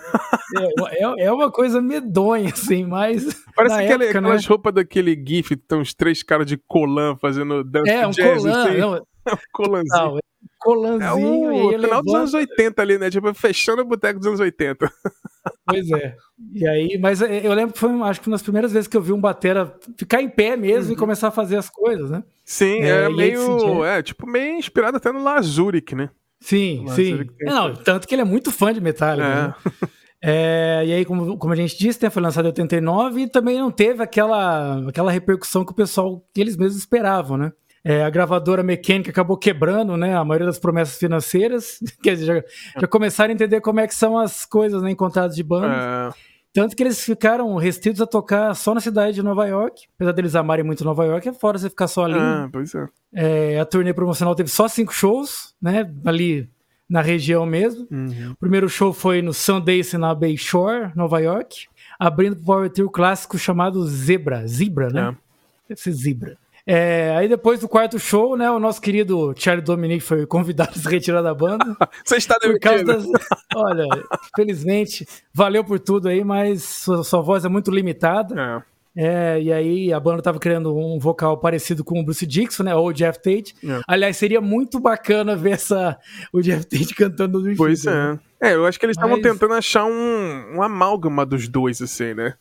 É, 0.56 1.04
é- 1.04 1.24
é 1.26 1.32
uma 1.32 1.50
coisa 1.50 1.80
medonha, 1.80 2.50
assim, 2.50 2.84
mas. 2.84 3.24
Parece 3.56 3.76
na 3.76 3.82
aquele, 3.82 4.04
época, 4.04 4.20
né? 4.20 4.28
aquelas 4.28 4.46
roupas 4.46 4.74
daquele 4.74 5.14
GIF, 5.26 5.54
estão 5.54 5.80
os 5.80 5.94
três 5.94 6.22
caras 6.22 6.46
de 6.46 6.56
colã 6.56 7.16
fazendo 7.16 7.64
dança 7.64 7.90
É, 7.90 8.06
um 8.06 8.10
jazz, 8.10 8.42
colan, 8.42 8.62
assim. 8.68 8.78
não, 8.78 8.94
um 8.94 9.36
colanzinho. 9.52 10.04
não, 10.04 10.18
é 10.18 10.20
colanzinho 10.58 11.50
é 11.52 11.56
e 11.58 11.62
o 11.62 11.72
ele 11.72 11.84
final 11.84 12.02
dos 12.02 12.12
levanta- 12.12 12.18
anos 12.18 12.34
80 12.34 12.82
ali, 12.82 12.98
né? 12.98 13.10
Tipo, 13.10 13.32
fechando 13.34 13.82
o 13.82 13.84
boteco 13.84 14.18
dos 14.18 14.28
anos 14.28 14.40
80. 14.40 14.90
Pois 15.64 15.90
é. 15.92 16.16
E 16.52 16.66
aí, 16.66 16.98
mas 16.98 17.20
eu 17.20 17.52
lembro 17.54 17.72
que 17.72 17.78
foi, 17.78 17.90
acho 18.02 18.20
que 18.20 18.28
uma 18.28 18.34
das 18.34 18.42
primeiras 18.42 18.72
vezes 18.72 18.88
que 18.88 18.96
eu 18.96 19.02
vi 19.02 19.12
um 19.12 19.20
batera 19.20 19.74
ficar 19.96 20.20
em 20.20 20.28
pé 20.28 20.56
mesmo 20.56 20.92
e 20.92 20.96
começar 20.96 21.28
a 21.28 21.32
fazer 21.32 21.56
as 21.56 21.68
coisas, 21.70 22.10
né? 22.10 22.22
Sim, 22.44 22.80
É, 22.82 23.04
é, 23.04 23.08
meio. 23.08 23.84
É, 23.84 24.02
tipo, 24.02 24.26
meio 24.26 24.54
inspirado 24.56 24.96
até 24.96 25.12
no 25.12 25.22
Lazuric, 25.22 25.94
né? 25.94 26.10
Sim, 26.40 26.84
sim. 26.88 27.16
tem 27.38 27.48
Não, 27.48 27.74
tanto 27.74 28.06
que 28.06 28.14
ele 28.14 28.22
é 28.22 28.24
muito 28.24 28.50
fã 28.52 28.72
de 28.72 28.80
Metallica. 28.80 29.26
É. 29.26 29.34
né? 29.34 29.54
É, 30.22 30.82
e 30.86 30.92
aí, 30.92 31.04
como, 31.04 31.36
como 31.38 31.52
a 31.52 31.56
gente 31.56 31.78
disse, 31.78 32.02
né, 32.02 32.10
foi 32.10 32.22
lançado 32.22 32.46
em 32.46 32.48
89 32.48 33.22
e 33.22 33.28
também 33.28 33.58
não 33.58 33.70
teve 33.70 34.02
aquela, 34.02 34.88
aquela 34.88 35.10
repercussão 35.12 35.64
que 35.64 35.72
o 35.72 35.74
pessoal, 35.74 36.24
que 36.34 36.40
eles 36.40 36.56
mesmos 36.56 36.76
esperavam, 36.78 37.36
né? 37.36 37.52
É, 37.88 38.02
a 38.02 38.10
gravadora 38.10 38.64
mecânica 38.64 39.12
acabou 39.12 39.36
quebrando, 39.36 39.96
né? 39.96 40.16
A 40.16 40.24
maioria 40.24 40.46
das 40.46 40.58
promessas 40.58 40.98
financeiras. 40.98 41.78
Quer 42.02 42.16
dizer, 42.16 42.26
já, 42.26 42.80
já 42.80 42.86
começaram 42.88 43.30
a 43.30 43.34
entender 43.34 43.60
como 43.60 43.78
é 43.78 43.86
que 43.86 43.94
são 43.94 44.18
as 44.18 44.44
coisas 44.44 44.82
né, 44.82 44.90
em 44.90 44.96
contratos 44.96 45.36
de 45.36 45.44
banda. 45.44 46.12
É. 46.12 46.36
Tanto 46.52 46.74
que 46.74 46.82
eles 46.82 47.04
ficaram 47.04 47.54
restritos 47.54 48.02
a 48.02 48.06
tocar 48.06 48.56
só 48.56 48.74
na 48.74 48.80
cidade 48.80 49.14
de 49.14 49.22
Nova 49.22 49.46
York. 49.46 49.84
Apesar 49.94 50.10
deles 50.10 50.34
amarem 50.34 50.64
muito 50.64 50.82
Nova 50.82 51.04
York, 51.04 51.28
é 51.28 51.32
fora 51.32 51.58
você 51.58 51.70
ficar 51.70 51.86
só 51.86 52.06
ali. 52.06 52.18
Ah, 52.18 52.48
pois 52.50 52.74
é. 52.74 52.88
é. 53.14 53.60
A 53.60 53.64
turnê 53.64 53.94
promocional 53.94 54.34
teve 54.34 54.50
só 54.50 54.66
cinco 54.66 54.92
shows, 54.92 55.54
né? 55.62 55.88
Ali 56.04 56.50
na 56.90 57.00
região 57.00 57.46
mesmo. 57.46 57.86
Uhum. 57.88 58.32
O 58.32 58.36
primeiro 58.36 58.68
show 58.68 58.92
foi 58.92 59.22
no 59.22 59.32
Sundance 59.32 59.96
na 59.96 60.12
Bayshore, 60.12 60.90
Nova 60.96 61.20
York. 61.20 61.68
Abrindo 62.00 62.34
para 62.34 62.66
o 62.66 62.68
trio 62.68 62.90
clássico 62.90 63.38
chamado 63.38 63.86
Zebra. 63.86 64.44
Zebra, 64.44 64.88
né? 64.88 65.10
É. 65.10 65.68
Deve 65.68 65.80
ser 65.80 65.92
Zebra. 65.92 66.36
É, 66.66 67.14
aí 67.16 67.28
depois 67.28 67.60
do 67.60 67.68
quarto 67.68 67.96
show, 67.96 68.36
né, 68.36 68.50
o 68.50 68.58
nosso 68.58 68.80
querido 68.80 69.32
Charlie 69.36 69.64
Dominic 69.64 70.00
foi 70.00 70.26
convidado 70.26 70.72
a 70.74 70.78
se 70.78 70.88
retirar 70.88 71.22
da 71.22 71.32
banda. 71.32 71.64
Você 72.04 72.16
está 72.16 72.36
demitido. 72.38 72.84
Das... 72.84 73.06
Olha, 73.54 73.86
felizmente, 74.34 75.06
valeu 75.32 75.62
por 75.62 75.78
tudo 75.78 76.08
aí, 76.08 76.24
mas 76.24 76.64
sua, 76.64 77.04
sua 77.04 77.22
voz 77.22 77.44
é 77.44 77.48
muito 77.48 77.70
limitada. 77.70 78.62
É. 78.62 78.76
É, 78.98 79.42
e 79.42 79.52
aí 79.52 79.92
a 79.92 80.00
banda 80.00 80.22
tava 80.22 80.38
criando 80.38 80.74
um 80.74 80.98
vocal 80.98 81.36
parecido 81.36 81.84
com 81.84 82.00
o 82.00 82.02
Bruce 82.02 82.26
Dixon, 82.26 82.62
né? 82.62 82.74
Ou 82.74 82.88
o 82.88 82.92
Jeff 82.94 83.18
Tate. 83.18 83.54
É. 83.62 83.80
Aliás, 83.86 84.16
seria 84.16 84.40
muito 84.40 84.80
bacana 84.80 85.36
ver 85.36 85.50
essa, 85.50 85.98
o 86.32 86.40
Jeff 86.40 86.64
Tate 86.64 86.94
cantando 86.94 87.38
no 87.38 87.54
Pois 87.56 87.84
é. 87.84 87.90
Né? 87.90 88.18
É, 88.40 88.54
eu 88.54 88.64
acho 88.64 88.80
que 88.80 88.86
eles 88.86 88.96
estavam 88.96 89.18
Mas... 89.18 89.22
tentando 89.22 89.52
achar 89.52 89.84
um, 89.84 90.56
um 90.56 90.62
amálgama 90.62 91.26
dos 91.26 91.46
dois, 91.46 91.82
assim, 91.82 92.14
né? 92.14 92.34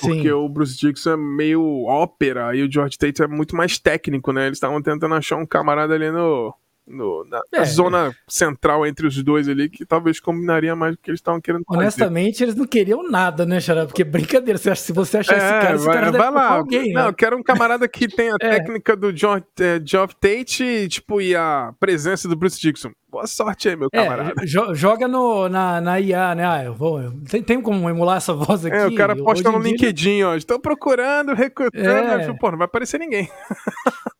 Porque 0.00 0.22
Sim. 0.22 0.30
o 0.30 0.48
Bruce 0.48 0.76
Dixon 0.76 1.12
é 1.12 1.16
meio 1.16 1.84
ópera 1.84 2.54
e 2.54 2.62
o 2.62 2.70
George 2.70 2.98
Tate 2.98 3.22
é 3.22 3.26
muito 3.26 3.56
mais 3.56 3.78
técnico, 3.78 4.32
né? 4.32 4.46
Eles 4.46 4.56
estavam 4.56 4.82
tentando 4.82 5.14
achar 5.14 5.36
um 5.36 5.46
camarada 5.46 5.94
ali 5.94 6.10
no, 6.10 6.54
no 6.88 7.24
na, 7.24 7.40
é. 7.52 7.64
zona 7.64 8.14
central 8.26 8.86
entre 8.86 9.06
os 9.06 9.22
dois 9.22 9.48
ali, 9.48 9.68
que 9.68 9.84
talvez 9.84 10.18
combinaria 10.18 10.74
mais 10.74 10.96
do 10.96 10.98
que 10.98 11.10
eles 11.10 11.20
estavam 11.20 11.40
querendo 11.40 11.64
fazer. 11.64 11.78
Honestamente, 11.78 12.42
eles 12.42 12.54
não 12.54 12.66
queriam 12.66 13.08
nada, 13.08 13.44
né, 13.44 13.60
Xará? 13.60 13.86
Porque 13.86 14.04
brincadeira, 14.04 14.58
você 14.58 14.70
acha, 14.70 14.82
se 14.82 14.92
você 14.92 15.18
achar 15.18 15.34
é, 15.34 15.38
esse 15.38 15.48
cara, 15.48 15.74
esse 15.76 15.84
vai, 15.84 15.94
cara 15.94 16.10
vai 16.10 16.30
lá. 16.30 16.48
alguém, 16.52 16.92
Não, 16.92 17.02
né? 17.02 17.08
eu 17.08 17.14
quero 17.14 17.36
um 17.36 17.42
camarada 17.42 17.86
que 17.88 18.08
tenha 18.08 18.32
a 18.32 18.36
é. 18.40 18.58
técnica 18.58 18.96
do 18.96 19.12
John, 19.12 19.40
é, 19.60 19.80
Geoff 19.84 20.14
Tate 20.16 20.88
tipo, 20.88 21.20
e 21.20 21.36
a 21.36 21.72
presença 21.78 22.28
do 22.28 22.36
Bruce 22.36 22.60
Dixon. 22.60 22.90
Boa 23.10 23.26
sorte 23.26 23.70
aí, 23.70 23.76
meu 23.76 23.88
é, 23.90 24.04
camarada. 24.04 24.34
É, 24.42 24.46
joga 24.74 25.08
no, 25.08 25.48
na, 25.48 25.80
na 25.80 25.98
IA, 25.98 26.34
né? 26.34 26.46
Ah, 26.46 26.64
eu 26.64 26.74
vou. 26.74 27.00
tem, 27.30 27.42
tem 27.42 27.60
como 27.60 27.88
emular 27.88 28.18
essa 28.18 28.34
voz 28.34 28.66
aqui? 28.66 28.76
É, 28.76 28.86
o 28.86 28.94
cara 28.94 29.16
posta 29.16 29.50
no 29.50 29.58
LinkedIn, 29.58 30.22
ó. 30.24 30.34
Estou 30.34 30.60
procurando, 30.60 31.32
recrutando. 31.32 31.86
É. 31.86 32.34
Pô, 32.34 32.50
não 32.50 32.58
vai 32.58 32.66
aparecer 32.66 33.00
ninguém. 33.00 33.30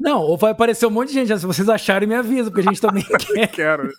Não, 0.00 0.22
ou 0.22 0.38
vai 0.38 0.52
aparecer 0.52 0.86
um 0.86 0.90
monte 0.90 1.08
de 1.08 1.14
gente. 1.14 1.38
Se 1.38 1.44
vocês 1.44 1.68
acharem, 1.68 2.08
me 2.08 2.14
avisa, 2.14 2.50
porque 2.50 2.66
a 2.66 2.70
gente 2.70 2.80
também 2.80 3.04
quer. 3.18 3.48
Quero. 3.48 3.92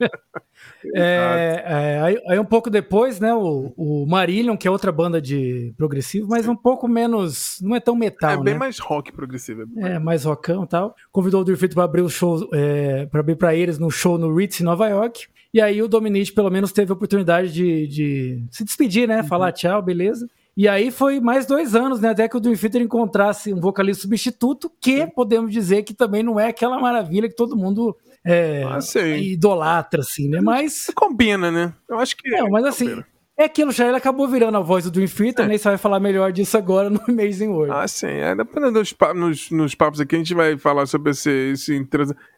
É, 0.94 1.62
é, 1.66 2.00
aí, 2.00 2.22
aí, 2.28 2.38
um 2.38 2.44
pouco 2.44 2.70
depois, 2.70 3.20
né, 3.20 3.32
o, 3.34 3.72
o 3.76 4.06
Marillion, 4.06 4.56
que 4.56 4.66
é 4.66 4.70
outra 4.70 4.90
banda 4.90 5.20
de 5.20 5.72
progressivo, 5.76 6.28
mas 6.28 6.48
um 6.48 6.56
pouco 6.56 6.88
menos, 6.88 7.58
não 7.60 7.76
é 7.76 7.80
tão 7.80 7.94
metal, 7.94 8.30
É 8.30 8.36
bem 8.36 8.54
né? 8.54 8.60
mais 8.60 8.78
rock 8.78 9.12
progressivo. 9.12 9.64
É, 9.76 9.92
é 9.92 9.98
mais 9.98 10.24
rockão 10.24 10.64
e 10.64 10.68
tal. 10.68 10.94
Convidou 11.12 11.42
o 11.42 11.44
Dirfito 11.44 11.74
para 11.74 11.84
abrir 11.84 12.02
o 12.02 12.08
show, 12.08 12.48
é, 12.52 13.06
para 13.06 13.20
abrir 13.20 13.36
para 13.36 13.54
eles 13.54 13.78
no 13.78 13.90
show 13.90 14.16
no 14.18 14.34
Ritz 14.34 14.60
em 14.60 14.64
Nova 14.64 14.88
York. 14.88 15.26
E 15.52 15.60
aí 15.60 15.82
o 15.82 15.88
Dominic 15.88 16.32
pelo 16.32 16.50
menos 16.50 16.72
teve 16.72 16.92
a 16.92 16.94
oportunidade 16.94 17.52
de, 17.52 17.86
de 17.86 18.44
se 18.50 18.64
despedir, 18.64 19.08
né, 19.08 19.20
uhum. 19.20 19.26
falar 19.26 19.52
tchau, 19.52 19.82
beleza. 19.82 20.28
E 20.56 20.68
aí 20.68 20.90
foi 20.90 21.20
mais 21.20 21.46
dois 21.46 21.74
anos, 21.74 22.00
né? 22.00 22.10
Até 22.10 22.28
que 22.28 22.36
o 22.36 22.40
Dream 22.40 22.56
Theater 22.56 22.82
encontrasse 22.82 23.52
um 23.54 23.60
vocalista 23.60 24.02
substituto, 24.02 24.70
que 24.80 25.06
podemos 25.06 25.52
dizer 25.52 25.84
que 25.84 25.94
também 25.94 26.22
não 26.22 26.38
é 26.38 26.48
aquela 26.48 26.78
maravilha 26.78 27.28
que 27.28 27.36
todo 27.36 27.56
mundo 27.56 27.96
é, 28.24 28.64
ah, 28.64 29.16
idolatra, 29.16 30.00
assim, 30.00 30.28
né? 30.28 30.40
Mas. 30.40 30.90
Combina, 30.94 31.50
né? 31.50 31.72
Eu 31.88 31.98
acho 31.98 32.16
que. 32.16 32.28
Não, 32.30 32.48
mas 32.50 32.64
assim. 32.64 32.88
Combina. 32.88 33.06
É 33.40 33.44
aquilo, 33.44 33.72
já 33.72 33.86
ele 33.86 33.96
acabou 33.96 34.28
virando 34.28 34.58
a 34.58 34.60
voz 34.60 34.84
do 34.84 34.90
Dream 34.90 35.08
Theater, 35.08 35.46
é. 35.46 35.48
né? 35.48 35.54
E 35.54 35.58
você 35.58 35.70
vai 35.70 35.78
falar 35.78 35.98
melhor 35.98 36.30
disso 36.30 36.58
agora 36.58 36.90
no 36.90 37.00
Amazing 37.08 37.48
World. 37.48 37.72
Ah, 37.72 37.88
sim. 37.88 38.06
É, 38.06 38.34
nos, 38.34 38.94
nos, 39.14 39.50
nos 39.50 39.74
papos 39.74 39.98
aqui 39.98 40.14
a 40.14 40.18
gente 40.18 40.34
vai 40.34 40.58
falar 40.58 40.84
sobre 40.84 41.12
esse. 41.12 41.30
esse 41.30 41.88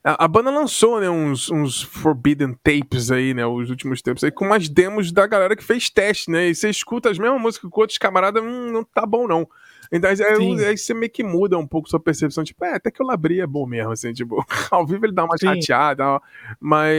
a, 0.04 0.24
a, 0.24 0.28
banda 0.28 0.52
lançou, 0.52 1.00
né, 1.00 1.10
uns, 1.10 1.50
uns 1.50 1.82
Forbidden 1.82 2.56
Tapes 2.62 3.10
aí, 3.10 3.34
né? 3.34 3.44
Os 3.44 3.68
últimos 3.68 4.00
tempos 4.00 4.22
aí, 4.22 4.30
com 4.30 4.44
umas 4.44 4.68
demos 4.68 5.10
da 5.10 5.26
galera 5.26 5.56
que 5.56 5.64
fez 5.64 5.90
teste, 5.90 6.30
né? 6.30 6.50
E 6.50 6.54
você 6.54 6.70
escuta 6.70 7.10
as 7.10 7.18
mesmas 7.18 7.42
músicas 7.42 7.68
com 7.68 7.80
outros 7.80 7.98
camaradas, 7.98 8.40
hum, 8.40 8.70
não 8.70 8.84
tá 8.84 9.04
bom, 9.04 9.26
não. 9.26 9.48
Então 9.92 10.08
aí, 10.10 10.64
aí, 10.64 10.78
você 10.78 10.94
meio 10.94 11.12
que 11.12 11.22
muda 11.22 11.58
um 11.58 11.66
pouco 11.66 11.86
sua 11.86 12.00
percepção, 12.00 12.42
tipo, 12.42 12.64
é, 12.64 12.76
até 12.76 12.90
que 12.90 13.02
o 13.02 13.06
Labri 13.06 13.40
é 13.40 13.46
bom 13.46 13.66
mesmo, 13.66 13.92
assim, 13.92 14.10
tipo, 14.14 14.42
ao 14.70 14.86
vivo 14.86 15.04
ele 15.04 15.12
dá 15.12 15.24
uma 15.24 15.36
Sim. 15.36 15.48
chateada, 15.48 16.18
mas 16.58 16.96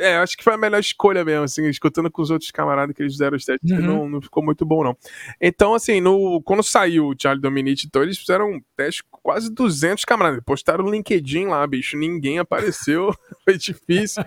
é, 0.00 0.18
acho 0.18 0.36
que 0.36 0.44
foi 0.44 0.52
a 0.52 0.58
melhor 0.58 0.78
escolha 0.78 1.24
mesmo, 1.24 1.44
assim, 1.44 1.66
escutando 1.66 2.10
com 2.10 2.20
os 2.20 2.30
outros 2.30 2.50
camaradas 2.50 2.94
que 2.94 3.02
eles 3.02 3.14
fizeram 3.14 3.38
os 3.38 3.44
testes, 3.44 3.70
uhum. 3.70 3.80
não, 3.80 4.08
não 4.08 4.20
ficou 4.20 4.44
muito 4.44 4.66
bom, 4.66 4.84
não. 4.84 4.94
Então, 5.40 5.74
assim, 5.74 5.98
no, 5.98 6.42
quando 6.42 6.62
saiu 6.62 7.08
o 7.08 7.14
Charlie 7.18 7.40
Dominici, 7.40 7.86
então 7.86 8.02
eles 8.02 8.18
fizeram 8.18 8.50
um 8.50 8.60
teste 8.76 9.02
com 9.10 9.18
quase 9.22 9.50
200 9.50 10.04
camaradas, 10.04 10.42
postaram 10.44 10.84
o 10.84 10.90
LinkedIn 10.90 11.46
lá, 11.46 11.66
bicho, 11.66 11.96
ninguém 11.96 12.38
apareceu, 12.38 13.14
foi 13.44 13.56
difícil. 13.56 14.22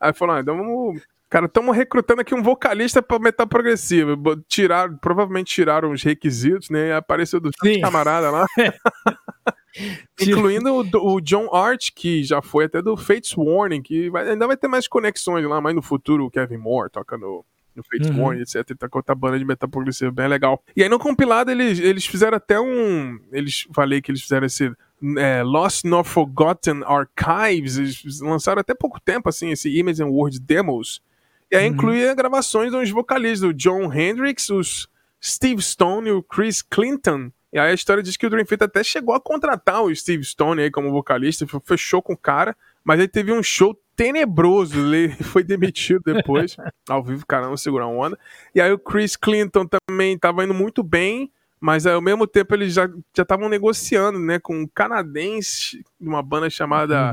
Aí 0.00 0.12
falaram, 0.12 0.38
ah, 0.38 0.42
então 0.42 0.56
vamos 0.56 1.00
Cara, 1.32 1.46
estamos 1.46 1.74
recrutando 1.74 2.20
aqui 2.20 2.34
um 2.34 2.42
vocalista 2.42 3.00
para 3.00 3.18
metal 3.18 3.46
progressiva. 3.46 4.14
Tiraram, 4.46 4.98
provavelmente 4.98 5.50
tiraram 5.50 5.90
os 5.90 6.02
requisitos, 6.02 6.68
né? 6.68 6.88
E 6.88 6.92
apareceu 6.92 7.40
do 7.40 7.50
camarada 7.80 8.30
lá. 8.30 8.46
Incluindo 10.20 10.74
o, 10.74 11.14
o, 11.14 11.20
John 11.22 11.48
Art, 11.50 11.88
que 11.94 12.22
já 12.22 12.42
foi 12.42 12.66
até 12.66 12.82
do 12.82 12.98
Fates 12.98 13.34
Warning, 13.34 13.80
que 13.80 14.10
vai, 14.10 14.28
ainda 14.28 14.46
vai 14.46 14.58
ter 14.58 14.68
mais 14.68 14.86
conexões 14.86 15.42
lá, 15.46 15.58
mas 15.58 15.74
no 15.74 15.80
futuro 15.80 16.26
o 16.26 16.30
Kevin 16.30 16.58
Moore 16.58 16.90
toca 16.90 17.16
no, 17.16 17.42
no 17.74 17.82
Fates 17.82 18.10
uhum. 18.10 18.24
Warning, 18.24 18.42
etc. 18.42 18.76
Tá 18.76 18.86
com 18.86 18.98
outra 18.98 19.14
banda 19.14 19.38
de 19.38 19.44
metal 19.46 19.70
progressivo 19.70 20.12
bem 20.12 20.28
legal. 20.28 20.62
E 20.76 20.82
aí 20.82 20.88
no 20.90 20.98
compilado 20.98 21.50
eles, 21.50 21.78
eles 21.78 22.04
fizeram 22.04 22.36
até 22.36 22.60
um. 22.60 23.18
Eles 23.32 23.66
falei 23.74 24.02
que 24.02 24.10
eles 24.10 24.20
fizeram 24.20 24.44
esse 24.44 24.70
é, 25.16 25.42
Lost 25.42 25.86
Not 25.86 26.06
Forgotten 26.06 26.82
Archives. 26.84 27.78
Eles 27.78 28.20
lançaram 28.20 28.60
até 28.60 28.74
pouco 28.74 29.00
tempo, 29.00 29.30
assim, 29.30 29.50
esse 29.50 29.74
Image 29.74 30.02
and 30.02 30.08
Word 30.08 30.38
Demos 30.38 31.00
e 31.52 31.56
aí 31.56 31.68
uhum. 31.68 31.74
incluía 31.74 32.14
gravações 32.14 32.72
dos 32.72 32.90
vocalistas, 32.90 33.40
do 33.40 33.52
John 33.52 33.92
Hendricks, 33.92 34.48
os 34.48 34.88
Steve 35.22 35.60
Stone 35.60 36.08
e 36.08 36.12
o 36.12 36.22
Chris 36.22 36.62
Clinton. 36.62 37.30
E 37.52 37.58
aí 37.58 37.72
a 37.72 37.74
história 37.74 38.02
diz 38.02 38.16
que 38.16 38.26
o 38.26 38.30
Dream 38.30 38.46
Theater 38.46 38.64
até 38.66 38.82
chegou 38.82 39.14
a 39.14 39.20
contratar 39.20 39.82
o 39.82 39.94
Steve 39.94 40.24
Stone 40.24 40.62
aí 40.62 40.70
como 40.70 40.90
vocalista, 40.90 41.46
fechou 41.62 42.00
com 42.00 42.14
o 42.14 42.16
cara, 42.16 42.56
mas 42.82 42.98
aí 42.98 43.06
teve 43.06 43.30
um 43.30 43.42
show 43.42 43.78
tenebroso, 43.94 44.80
ele 44.80 45.10
foi 45.22 45.44
demitido 45.44 46.02
depois, 46.06 46.56
ao 46.88 47.04
vivo, 47.04 47.26
caramba, 47.26 47.58
segurar 47.58 47.86
onda. 47.86 48.18
E 48.54 48.60
aí 48.60 48.72
o 48.72 48.78
Chris 48.78 49.14
Clinton 49.14 49.66
também 49.66 50.14
estava 50.14 50.44
indo 50.44 50.54
muito 50.54 50.82
bem, 50.82 51.30
mas 51.60 51.86
ao 51.86 52.00
mesmo 52.00 52.26
tempo 52.26 52.54
eles 52.54 52.72
já 52.72 52.88
estavam 53.14 53.50
negociando, 53.50 54.18
né, 54.18 54.38
com 54.38 54.62
um 54.62 54.66
canadense 54.66 55.84
de 56.00 56.08
uma 56.08 56.22
banda 56.22 56.48
chamada 56.48 57.12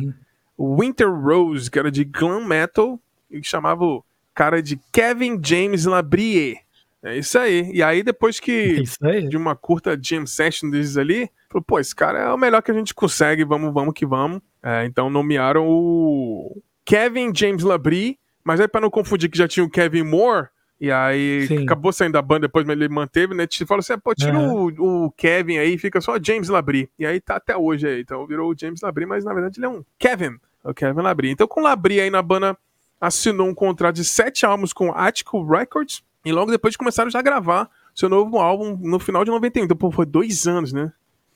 uhum. 0.57 0.77
Winter 0.79 1.13
Rose, 1.13 1.69
que 1.69 1.77
era 1.77 1.91
de 1.91 2.05
glam 2.05 2.45
metal, 2.45 2.97
e 3.29 3.41
que 3.41 3.47
chamava 3.47 4.01
cara 4.39 4.63
de 4.63 4.79
Kevin 4.89 5.37
James 5.43 5.83
Labrie. 5.83 6.57
É 7.03 7.17
isso 7.17 7.37
aí. 7.37 7.69
E 7.73 7.83
aí, 7.83 8.01
depois 8.01 8.39
que 8.39 8.81
aí. 9.03 9.27
de 9.27 9.35
uma 9.35 9.53
curta 9.53 9.99
jam 10.01 10.25
session 10.25 10.69
deles 10.69 10.95
ali, 10.95 11.29
falou, 11.49 11.61
pô, 11.61 11.77
esse 11.77 11.93
cara 11.93 12.19
é 12.19 12.29
o 12.29 12.37
melhor 12.37 12.61
que 12.61 12.71
a 12.71 12.73
gente 12.73 12.93
consegue, 12.93 13.43
vamos, 13.43 13.73
vamos 13.73 13.93
que 13.93 14.05
vamos. 14.05 14.39
É, 14.63 14.85
então 14.85 15.09
nomearam 15.09 15.67
o 15.67 16.61
Kevin 16.85 17.35
James 17.35 17.63
Labrie, 17.63 18.17
mas 18.41 18.61
aí 18.61 18.67
para 18.69 18.79
não 18.79 18.89
confundir 18.89 19.29
que 19.29 19.37
já 19.37 19.45
tinha 19.45 19.65
o 19.65 19.69
Kevin 19.69 20.03
Moore, 20.03 20.47
e 20.79 20.89
aí 20.89 21.45
Sim. 21.45 21.63
acabou 21.63 21.91
saindo 21.91 22.13
da 22.13 22.21
banda 22.21 22.47
depois, 22.47 22.65
mas 22.65 22.77
ele 22.77 22.87
manteve, 22.87 23.35
né? 23.35 23.45
Te 23.45 23.65
falou 23.65 23.79
assim: 23.79 23.99
pô, 23.99 24.15
tira 24.15 24.39
uhum. 24.39 24.73
o, 24.79 25.07
o, 25.07 25.11
Kevin 25.11 25.57
aí, 25.57 25.77
fica 25.77 25.99
só 25.99 26.15
James 26.17 26.47
Labrie. 26.47 26.89
E 26.97 27.05
aí 27.05 27.19
tá 27.19 27.35
até 27.35 27.57
hoje 27.57 27.85
aí. 27.85 27.99
Então 27.99 28.25
virou 28.25 28.49
o 28.49 28.55
James 28.57 28.79
Labrie, 28.79 29.05
mas 29.05 29.25
na 29.25 29.33
verdade 29.33 29.59
ele 29.59 29.65
é 29.65 29.69
um 29.69 29.83
Kevin. 29.97 30.37
O 30.63 30.73
Kevin 30.73 31.01
Labrie. 31.01 31.31
Então 31.31 31.45
com 31.45 31.59
o 31.59 31.63
Labrie 31.63 31.99
aí 31.99 32.09
na 32.09 32.21
banda 32.21 32.57
assinou 32.99 33.47
um 33.47 33.53
contrato 33.53 33.95
de 33.95 34.05
sete 34.05 34.45
álbuns 34.45 34.73
com 34.73 34.91
Attico 34.91 35.43
Records 35.43 36.03
e 36.25 36.31
logo 36.31 36.51
depois 36.51 36.75
começaram 36.75 37.09
já 37.09 37.19
a 37.19 37.23
gravar 37.23 37.69
seu 37.95 38.09
novo 38.09 38.37
álbum 38.37 38.77
no 38.81 38.99
final 38.99 39.25
de 39.25 39.31
91. 39.31 39.65
Então, 39.65 39.77
pô, 39.77 39.91
foi 39.91 40.05
dois 40.05 40.47
anos, 40.47 40.71
né? 40.71 40.91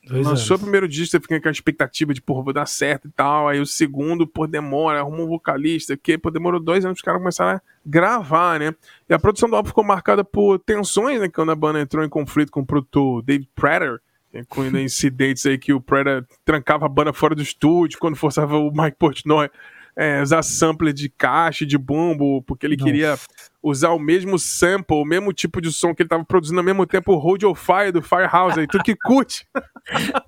Dois 0.06 0.28
Lançou 0.28 0.58
o 0.58 0.60
primeiro 0.60 0.88
disco, 0.88 1.12
você 1.12 1.20
fica 1.20 1.40
com 1.40 1.48
a 1.48 1.52
expectativa 1.52 2.14
de, 2.14 2.22
porra, 2.22 2.44
vou 2.44 2.54
dar 2.54 2.66
certo 2.66 3.08
e 3.08 3.12
tal. 3.12 3.48
Aí 3.48 3.60
o 3.60 3.66
segundo, 3.66 4.28
pô, 4.28 4.46
demora, 4.46 5.00
arruma 5.00 5.24
um 5.24 5.28
vocalista, 5.28 5.96
que, 5.96 6.18
pô, 6.18 6.30
demorou 6.30 6.60
dois 6.60 6.84
anos 6.84 6.98
os 6.98 7.02
caras 7.02 7.22
começaram 7.22 7.58
a 7.58 7.62
gravar, 7.86 8.60
né? 8.60 8.76
E 9.10 9.14
a 9.14 9.20
produção 9.20 9.50
do 9.50 9.56
álbum 9.56 9.70
ficou 9.70 9.84
marcada 9.84 10.24
por 10.24 10.60
tensões, 10.60 11.22
né? 11.22 11.30
Quando 11.30 11.52
a 11.52 11.56
banda 11.56 11.80
entrou 11.80 12.04
em 12.04 12.10
conflito 12.10 12.52
com 12.52 12.62
o 12.62 12.66
produtor 12.66 13.22
David 13.22 13.50
Prater, 13.56 14.02
incluindo 14.34 14.78
incidentes 14.80 15.46
aí 15.46 15.58
que 15.58 15.72
o 15.72 15.80
Prater 15.80 16.26
trancava 16.44 16.86
a 16.86 16.90
banda 16.90 17.14
fora 17.14 17.34
do 17.34 17.42
estúdio, 17.42 17.98
quando 17.98 18.18
forçava 18.18 18.58
o 18.58 18.72
Mike 18.72 18.98
Portnoy 18.98 19.50
é, 19.96 20.22
usar 20.22 20.42
sampler 20.44 20.94
de 20.94 21.10
caixa, 21.10 21.66
de 21.66 21.78
bumbo, 21.78 22.42
porque 22.44 22.66
ele 22.66 22.76
Nossa. 22.76 22.86
queria 22.86 23.20
usar 23.64 23.92
o 23.92 24.00
mesmo 24.00 24.38
sample, 24.38 24.98
o 24.98 25.06
mesmo 25.06 25.32
tipo 25.32 25.62
de 25.62 25.72
som 25.72 25.96
que 25.96 26.02
ele 26.02 26.08
estava 26.08 26.26
produzindo 26.26 26.60
ao 26.60 26.66
mesmo 26.66 26.86
tempo, 26.86 27.14
o 27.14 27.18
Hold 27.18 27.44
Your 27.44 27.56
Fire 27.56 27.94
do 27.94 28.02
Firehouse, 28.02 28.60
aí 28.60 28.68
tudo 28.68 28.84
que 28.84 28.94
curte. 28.96 29.48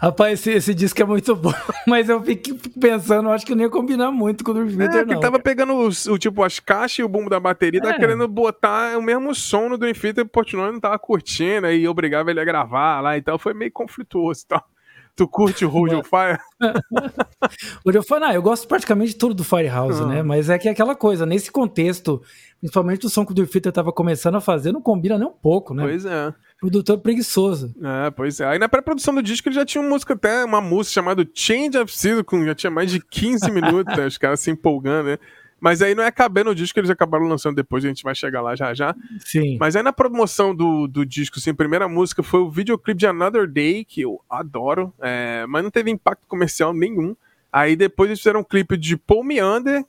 Rapaz, 0.00 0.40
esse, 0.40 0.50
esse 0.50 0.74
disco 0.74 1.00
é 1.00 1.04
muito 1.04 1.36
bom, 1.36 1.54
mas 1.86 2.08
eu 2.08 2.20
fico 2.20 2.58
pensando, 2.80 3.28
acho 3.30 3.46
que 3.46 3.54
não 3.54 3.62
ia 3.62 3.70
combinar 3.70 4.10
muito 4.10 4.42
com 4.42 4.50
o 4.50 4.54
Dream 4.54 4.76
Theater, 4.76 5.00
é, 5.02 5.04
não. 5.04 5.20
tava 5.20 5.38
pegando 5.38 5.72
o, 5.72 5.88
o, 6.12 6.18
tipo, 6.18 6.42
as 6.42 6.58
caixas 6.58 6.98
e 6.98 7.02
o 7.04 7.08
bumbo 7.08 7.30
da 7.30 7.38
bateria, 7.38 7.78
é. 7.78 7.82
tava 7.82 7.98
querendo 7.98 8.26
botar 8.26 8.98
o 8.98 9.02
mesmo 9.02 9.32
som 9.34 9.68
no 9.68 9.78
Dream 9.78 9.94
Theater, 9.94 10.24
o 10.24 10.28
Portnoy 10.28 10.72
não 10.72 10.80
tava 10.80 10.98
curtindo, 10.98 11.68
aí 11.68 11.86
obrigava 11.86 12.32
ele 12.32 12.40
a 12.40 12.44
gravar 12.44 13.00
lá 13.00 13.16
e 13.16 13.22
tal, 13.22 13.38
foi 13.38 13.54
meio 13.54 13.70
conflituoso 13.70 14.42
e 14.42 14.48
tal. 14.48 14.73
Tu 15.16 15.28
curte 15.28 15.64
o 15.64 15.68
Hold 15.68 15.92
Your 15.92 16.04
Fire? 16.04 16.38
Hold 17.84 17.94
Your 17.94 18.04
Fire, 18.04 18.20
não, 18.20 18.32
eu 18.32 18.42
gosto 18.42 18.66
praticamente 18.66 19.12
de 19.12 19.16
tudo 19.16 19.32
do 19.32 19.44
Firehouse, 19.44 20.02
uhum. 20.02 20.08
né? 20.08 20.22
Mas 20.22 20.50
é 20.50 20.58
que 20.58 20.68
é 20.68 20.72
aquela 20.72 20.96
coisa, 20.96 21.24
nesse 21.24 21.52
contexto, 21.52 22.20
principalmente 22.58 23.06
o 23.06 23.08
som 23.08 23.24
que 23.24 23.32
o 23.32 23.46
Theater 23.46 23.70
tava 23.70 23.92
começando 23.92 24.34
a 24.34 24.40
fazer, 24.40 24.72
não 24.72 24.82
combina 24.82 25.16
nem 25.16 25.28
um 25.28 25.32
pouco, 25.32 25.72
né? 25.72 25.84
Pois 25.84 26.04
é. 26.04 26.34
Produtor 26.58 26.98
preguiçoso. 26.98 27.72
É, 27.80 28.10
pois 28.10 28.40
é. 28.40 28.46
Aí 28.46 28.58
na 28.58 28.68
pré-produção 28.68 29.14
do 29.14 29.22
disco 29.22 29.48
ele 29.48 29.54
já 29.54 29.64
tinha 29.64 29.82
uma 29.82 29.90
música, 29.90 30.14
até 30.14 30.44
uma 30.44 30.60
música 30.60 30.94
chamada 30.94 31.24
Change 31.32 31.78
of 31.78 31.96
Silicon, 31.96 32.44
já 32.44 32.54
tinha 32.54 32.70
mais 32.70 32.90
de 32.90 32.98
15 32.98 33.50
minutos, 33.52 33.96
né? 33.96 34.06
os 34.06 34.18
caras 34.18 34.40
se 34.40 34.50
empolgando, 34.50 35.10
né? 35.10 35.18
Mas 35.64 35.80
aí 35.80 35.94
não 35.94 36.04
é 36.04 36.10
caber 36.10 36.44
no 36.44 36.54
disco 36.54 36.74
que 36.74 36.80
eles 36.80 36.90
acabaram 36.90 37.26
lançando 37.26 37.56
depois, 37.56 37.82
a 37.82 37.88
gente 37.88 38.02
vai 38.02 38.14
chegar 38.14 38.42
lá 38.42 38.54
já 38.54 38.74
já. 38.74 38.94
Sim. 39.20 39.56
Mas 39.58 39.74
aí 39.74 39.82
na 39.82 39.94
promoção 39.94 40.54
do, 40.54 40.86
do 40.86 41.06
disco, 41.06 41.38
assim, 41.38 41.52
a 41.52 41.54
primeira 41.54 41.88
música 41.88 42.22
foi 42.22 42.40
o 42.40 42.50
videoclipe 42.50 42.98
de 42.98 43.06
Another 43.06 43.50
Day, 43.50 43.82
que 43.82 44.02
eu 44.02 44.20
adoro, 44.28 44.92
é, 45.00 45.46
mas 45.48 45.62
não 45.62 45.70
teve 45.70 45.90
impacto 45.90 46.26
comercial 46.28 46.74
nenhum. 46.74 47.16
Aí 47.50 47.76
depois 47.76 48.10
eles 48.10 48.20
fizeram 48.20 48.40
um 48.40 48.44
clipe 48.44 48.76
de 48.76 48.94
Paul 48.94 49.24
Meander, 49.24 49.86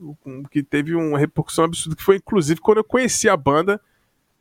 que 0.49 0.63
teve 0.63 0.95
uma 0.95 1.19
repercussão 1.19 1.65
absurda, 1.65 1.97
que 1.97 2.03
foi 2.03 2.15
inclusive 2.15 2.61
quando 2.61 2.77
eu 2.77 2.83
conheci 2.85 3.27
a 3.27 3.35
banda. 3.35 3.81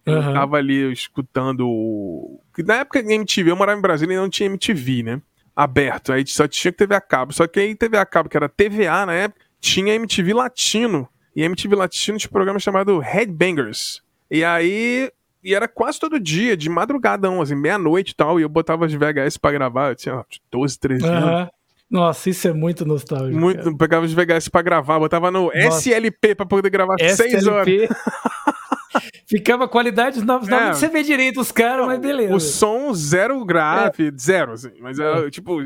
Eu 0.06 0.18
uhum. 0.18 0.34
tava 0.34 0.58
ali 0.58 0.92
escutando. 0.92 2.38
Na 2.58 2.74
época 2.76 3.00
MTV, 3.00 3.50
eu 3.50 3.56
morava 3.56 3.76
em 3.76 3.82
Brasília 3.82 4.14
e 4.14 4.18
não 4.18 4.30
tinha 4.30 4.46
MTV, 4.46 5.02
né? 5.02 5.20
Aberto. 5.56 6.12
Aí 6.12 6.24
só 6.28 6.46
tinha 6.46 6.70
TV 6.70 6.94
a 6.94 7.00
cabo. 7.00 7.32
Só 7.32 7.44
que 7.48 7.58
aí 7.58 7.74
TV 7.74 7.96
a 7.96 8.06
cabo, 8.06 8.28
que 8.28 8.36
era 8.36 8.48
TVA 8.48 9.04
na 9.04 9.14
época, 9.14 9.44
tinha 9.60 9.94
MTV 9.94 10.32
Latino. 10.32 11.08
E 11.34 11.42
MTV 11.42 11.74
Latino 11.74 12.18
tinha 12.18 12.28
um 12.28 12.32
programa 12.32 12.58
chamado 12.58 12.98
Headbangers. 12.98 14.02
E 14.30 14.44
aí. 14.44 15.10
E 15.42 15.54
era 15.54 15.68
quase 15.68 16.00
todo 16.00 16.18
dia, 16.18 16.56
de 16.56 16.70
madrugadão, 16.70 17.42
assim, 17.42 17.54
meia-noite 17.54 18.12
e 18.12 18.14
tal. 18.14 18.40
E 18.40 18.42
eu 18.42 18.48
botava 18.48 18.86
as 18.86 18.94
VHS 18.94 19.36
pra 19.36 19.52
gravar. 19.52 19.90
Eu 19.90 19.94
tinha 19.94 20.24
12, 20.50 20.78
13 20.78 21.04
uhum. 21.04 21.12
anos. 21.12 21.50
Nossa, 21.90 22.30
isso 22.30 22.48
é 22.48 22.52
muito 22.52 22.84
nostálgico. 22.86 23.38
Muito, 23.38 23.62
cara. 23.62 23.76
pegava 23.76 24.06
os 24.06 24.12
VHS 24.12 24.48
pra 24.48 24.62
gravar, 24.62 24.98
botava 24.98 25.30
no 25.30 25.52
Nossa. 25.54 25.90
SLP 25.90 26.34
pra 26.34 26.46
poder 26.46 26.70
gravar 26.70 26.96
6 26.98 27.46
horas. 27.46 27.68
Ficava 29.26 29.66
qualidade, 29.66 30.24
não 30.24 30.36
é. 30.36 30.72
você 30.72 30.88
ver 30.88 31.02
direito 31.02 31.40
os 31.40 31.50
caras, 31.50 31.86
mas 31.86 31.98
beleza. 31.98 32.34
O 32.34 32.40
som 32.40 32.92
zero 32.94 33.44
grave, 33.44 34.08
é. 34.08 34.12
zero, 34.18 34.52
assim. 34.52 34.72
Mas 34.80 34.98
é. 34.98 35.30
tipo, 35.30 35.58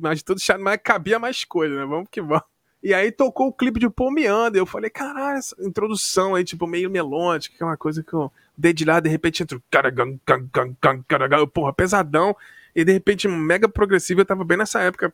mas 0.00 0.22
tudo 0.22 0.40
chato, 0.40 0.60
mas 0.60 0.78
cabia 0.82 1.18
mais 1.18 1.44
coisa, 1.44 1.74
né? 1.74 1.86
Vamos 1.86 2.08
que 2.10 2.20
vamos. 2.20 2.42
E 2.84 2.92
aí 2.92 3.10
tocou 3.10 3.48
o 3.48 3.52
clipe 3.52 3.80
de 3.80 3.88
Paul 3.88 4.12
Meander. 4.12 4.60
Eu 4.60 4.66
falei, 4.66 4.90
caralho, 4.90 5.38
essa 5.38 5.56
introdução 5.58 6.34
aí, 6.34 6.44
tipo, 6.44 6.66
meio 6.66 6.90
melódica, 6.90 7.56
que 7.56 7.62
é 7.62 7.66
uma 7.66 7.78
coisa 7.78 8.02
que 8.04 8.12
eu 8.12 8.30
dedilhar, 8.56 9.00
de 9.00 9.08
repente 9.08 9.42
entra 9.42 9.58
porra, 11.52 11.72
pesadão. 11.72 12.36
E 12.76 12.84
de 12.84 12.92
repente, 12.92 13.26
mega 13.26 13.66
progressivo. 13.66 14.20
Eu 14.20 14.26
tava 14.26 14.44
bem 14.44 14.58
nessa 14.58 14.82
época 14.82 15.12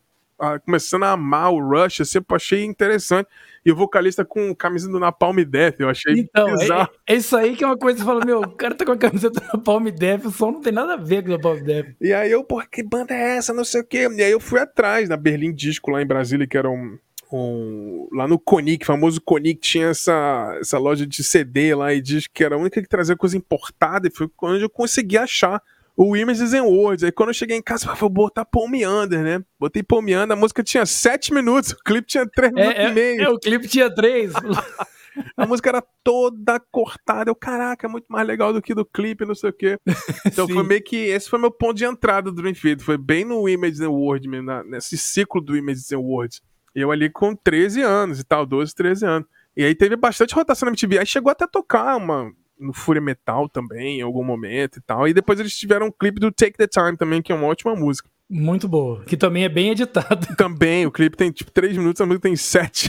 começando 0.64 1.04
a 1.04 1.12
amar 1.12 1.52
o 1.52 1.60
Rush, 1.60 2.00
assim, 2.00 2.02
eu 2.02 2.06
sempre 2.06 2.36
achei 2.36 2.64
interessante. 2.64 3.28
E 3.64 3.70
o 3.70 3.76
vocalista 3.76 4.24
com 4.24 4.54
camisa 4.54 4.88
do 4.88 4.98
Napalm 4.98 5.36
Death, 5.44 5.76
eu 5.78 5.88
achei 5.88 6.14
então, 6.20 6.48
é, 6.48 6.56
bizarro. 6.56 6.90
É, 7.06 7.12
é, 7.12 7.16
isso 7.16 7.36
aí 7.36 7.54
que 7.54 7.62
é 7.62 7.66
uma 7.66 7.76
coisa 7.76 7.98
que 7.98 8.02
você 8.02 8.06
fala, 8.06 8.24
meu, 8.24 8.40
o 8.40 8.56
cara 8.56 8.74
tá 8.74 8.86
com 8.86 8.92
a 8.92 8.96
camisa 8.96 9.28
do 9.28 9.40
Napalm 9.52 9.84
Death, 9.90 10.24
o 10.24 10.30
som 10.30 10.52
não 10.52 10.60
tem 10.60 10.72
nada 10.72 10.94
a 10.94 10.96
ver 10.96 11.22
com 11.22 11.28
o 11.28 11.32
Napalm 11.32 11.62
Death. 11.62 11.88
E 12.00 12.12
aí 12.12 12.30
eu, 12.32 12.42
porra, 12.42 12.66
que 12.70 12.82
banda 12.82 13.14
é 13.14 13.36
essa, 13.36 13.52
não 13.52 13.64
sei 13.64 13.82
o 13.82 13.84
quê. 13.84 14.08
E 14.10 14.22
aí 14.22 14.30
eu 14.30 14.40
fui 14.40 14.58
atrás, 14.58 15.08
na 15.08 15.16
Berlim 15.16 15.52
Disco, 15.52 15.90
lá 15.90 16.00
em 16.00 16.06
Brasília, 16.06 16.46
que 16.46 16.56
era 16.56 16.70
um... 16.70 16.98
um 17.38 18.08
lá 18.12 18.26
no 18.26 18.38
Conic, 18.38 18.84
famoso 18.84 19.20
Conic, 19.20 19.60
tinha 19.60 19.88
essa, 19.88 20.56
essa 20.60 20.78
loja 20.78 21.06
de 21.06 21.22
CD 21.22 21.74
lá 21.74 21.92
e 21.92 22.00
disco 22.00 22.32
que 22.34 22.44
era 22.44 22.54
a 22.54 22.58
única 22.58 22.80
que 22.80 22.88
trazia 22.88 23.16
coisa 23.16 23.36
importada, 23.36 24.08
e 24.08 24.10
foi 24.10 24.28
quando 24.36 24.60
eu 24.60 24.70
consegui 24.70 25.16
achar 25.18 25.62
o 25.96 26.16
Images 26.16 26.54
and 26.54 26.64
Words. 26.64 27.04
Aí 27.04 27.12
quando 27.12 27.28
eu 27.28 27.34
cheguei 27.34 27.56
em 27.56 27.62
casa, 27.62 27.88
eu 27.88 27.94
vou 27.94 28.08
botar 28.08 28.44
Paul 28.44 28.68
Meander, 28.68 29.22
né? 29.22 29.44
Botei 29.58 29.82
Paul 29.82 30.02
Meander, 30.02 30.36
a 30.36 30.40
música 30.40 30.62
tinha 30.62 30.86
7 30.86 31.34
minutos, 31.34 31.72
o 31.78 31.84
clipe 31.84 32.06
tinha 32.06 32.26
3 32.26 32.52
é, 32.52 32.54
minutos 32.54 32.80
é, 32.80 32.88
e 32.88 32.94
meio. 32.94 33.22
É, 33.22 33.28
o 33.28 33.38
clipe 33.38 33.68
tinha 33.68 33.94
3. 33.94 34.32
a 35.36 35.46
música 35.46 35.68
era 35.68 35.82
toda 36.02 36.58
cortada. 36.70 37.30
Eu, 37.30 37.34
caraca, 37.34 37.86
é 37.86 37.90
muito 37.90 38.06
mais 38.08 38.26
legal 38.26 38.52
do 38.52 38.62
que 38.62 38.74
do 38.74 38.84
clipe, 38.84 39.26
não 39.26 39.34
sei 39.34 39.50
o 39.50 39.52
quê. 39.52 39.78
Então 40.26 40.48
foi 40.48 40.62
meio 40.62 40.82
que. 40.82 40.96
Esse 40.96 41.28
foi 41.28 41.38
meu 41.38 41.50
ponto 41.50 41.74
de 41.74 41.84
entrada 41.84 42.30
do 42.30 42.40
Dream 42.40 42.54
Theater. 42.54 42.84
Foi 42.84 42.96
bem 42.96 43.24
no 43.24 43.48
Images 43.48 43.80
and 43.80 43.90
Words, 43.90 44.26
mesmo, 44.26 44.62
nesse 44.64 44.96
ciclo 44.96 45.40
do 45.40 45.56
Images 45.56 45.92
and 45.92 45.98
Words. 45.98 46.40
Eu 46.74 46.90
ali 46.90 47.10
com 47.10 47.34
13 47.34 47.82
anos 47.82 48.20
e 48.20 48.24
tal, 48.24 48.46
12, 48.46 48.74
13 48.74 49.06
anos. 49.06 49.28
E 49.56 49.64
aí 49.64 49.74
teve 49.74 49.96
bastante 49.96 50.34
rotação 50.34 50.66
na 50.66 50.70
MTV. 50.70 50.98
Aí 50.98 51.06
chegou 51.06 51.30
até 51.30 51.44
a 51.44 51.48
tocar 51.48 51.96
uma, 51.96 52.30
no 52.58 52.72
Fúria 52.72 53.02
Metal 53.02 53.48
também, 53.48 53.98
em 53.98 54.02
algum 54.02 54.22
momento 54.22 54.78
e 54.78 54.80
tal. 54.82 55.08
E 55.08 55.14
depois 55.14 55.40
eles 55.40 55.56
tiveram 55.56 55.86
um 55.86 55.92
clipe 55.92 56.20
do 56.20 56.30
Take 56.30 56.56
the 56.56 56.66
Time 56.66 56.96
também, 56.96 57.22
que 57.22 57.32
é 57.32 57.34
uma 57.34 57.46
ótima 57.46 57.74
música. 57.74 58.08
Muito 58.28 58.68
boa. 58.68 59.02
Que 59.04 59.16
também 59.16 59.42
é 59.42 59.48
bem 59.48 59.70
editado. 59.70 60.24
Também, 60.36 60.86
o 60.86 60.92
clipe 60.92 61.16
tem 61.16 61.32
tipo 61.32 61.50
3 61.50 61.76
minutos, 61.76 62.00
a 62.00 62.06
música 62.06 62.28
tem 62.28 62.36
7. 62.36 62.88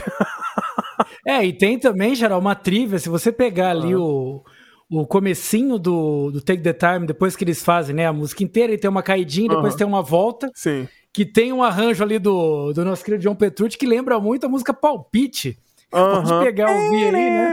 é, 1.26 1.44
e 1.44 1.52
tem 1.52 1.80
também, 1.80 2.14
geral, 2.14 2.38
uma 2.38 2.54
trivia. 2.54 2.96
Se 3.00 3.08
você 3.08 3.32
pegar 3.32 3.70
ali 3.70 3.92
o, 3.92 4.44
o 4.88 5.04
comecinho 5.04 5.80
do, 5.80 6.30
do 6.30 6.40
Take 6.40 6.62
the 6.62 6.72
Time, 6.72 7.08
depois 7.08 7.34
que 7.34 7.42
eles 7.42 7.60
fazem 7.64 7.92
né, 7.92 8.06
a 8.06 8.12
música 8.12 8.44
inteira, 8.44 8.72
e 8.72 8.78
tem 8.78 8.88
uma 8.88 9.02
caidinha, 9.02 9.48
depois 9.48 9.74
tem 9.74 9.84
uma 9.84 10.00
volta. 10.00 10.48
Sim. 10.54 10.86
Que 11.12 11.26
tem 11.26 11.52
um 11.52 11.62
arranjo 11.62 12.02
ali 12.02 12.18
do, 12.18 12.72
do 12.72 12.84
nosso 12.84 13.04
querido 13.04 13.22
John 13.22 13.34
Petrucci 13.34 13.76
que 13.76 13.86
lembra 13.86 14.18
muito 14.18 14.46
a 14.46 14.48
música 14.48 14.72
Palpite. 14.72 15.58
Uhum. 15.92 16.22
Pode 16.22 16.44
pegar 16.44 16.70
ouvir 16.70 17.14
aí, 17.14 17.52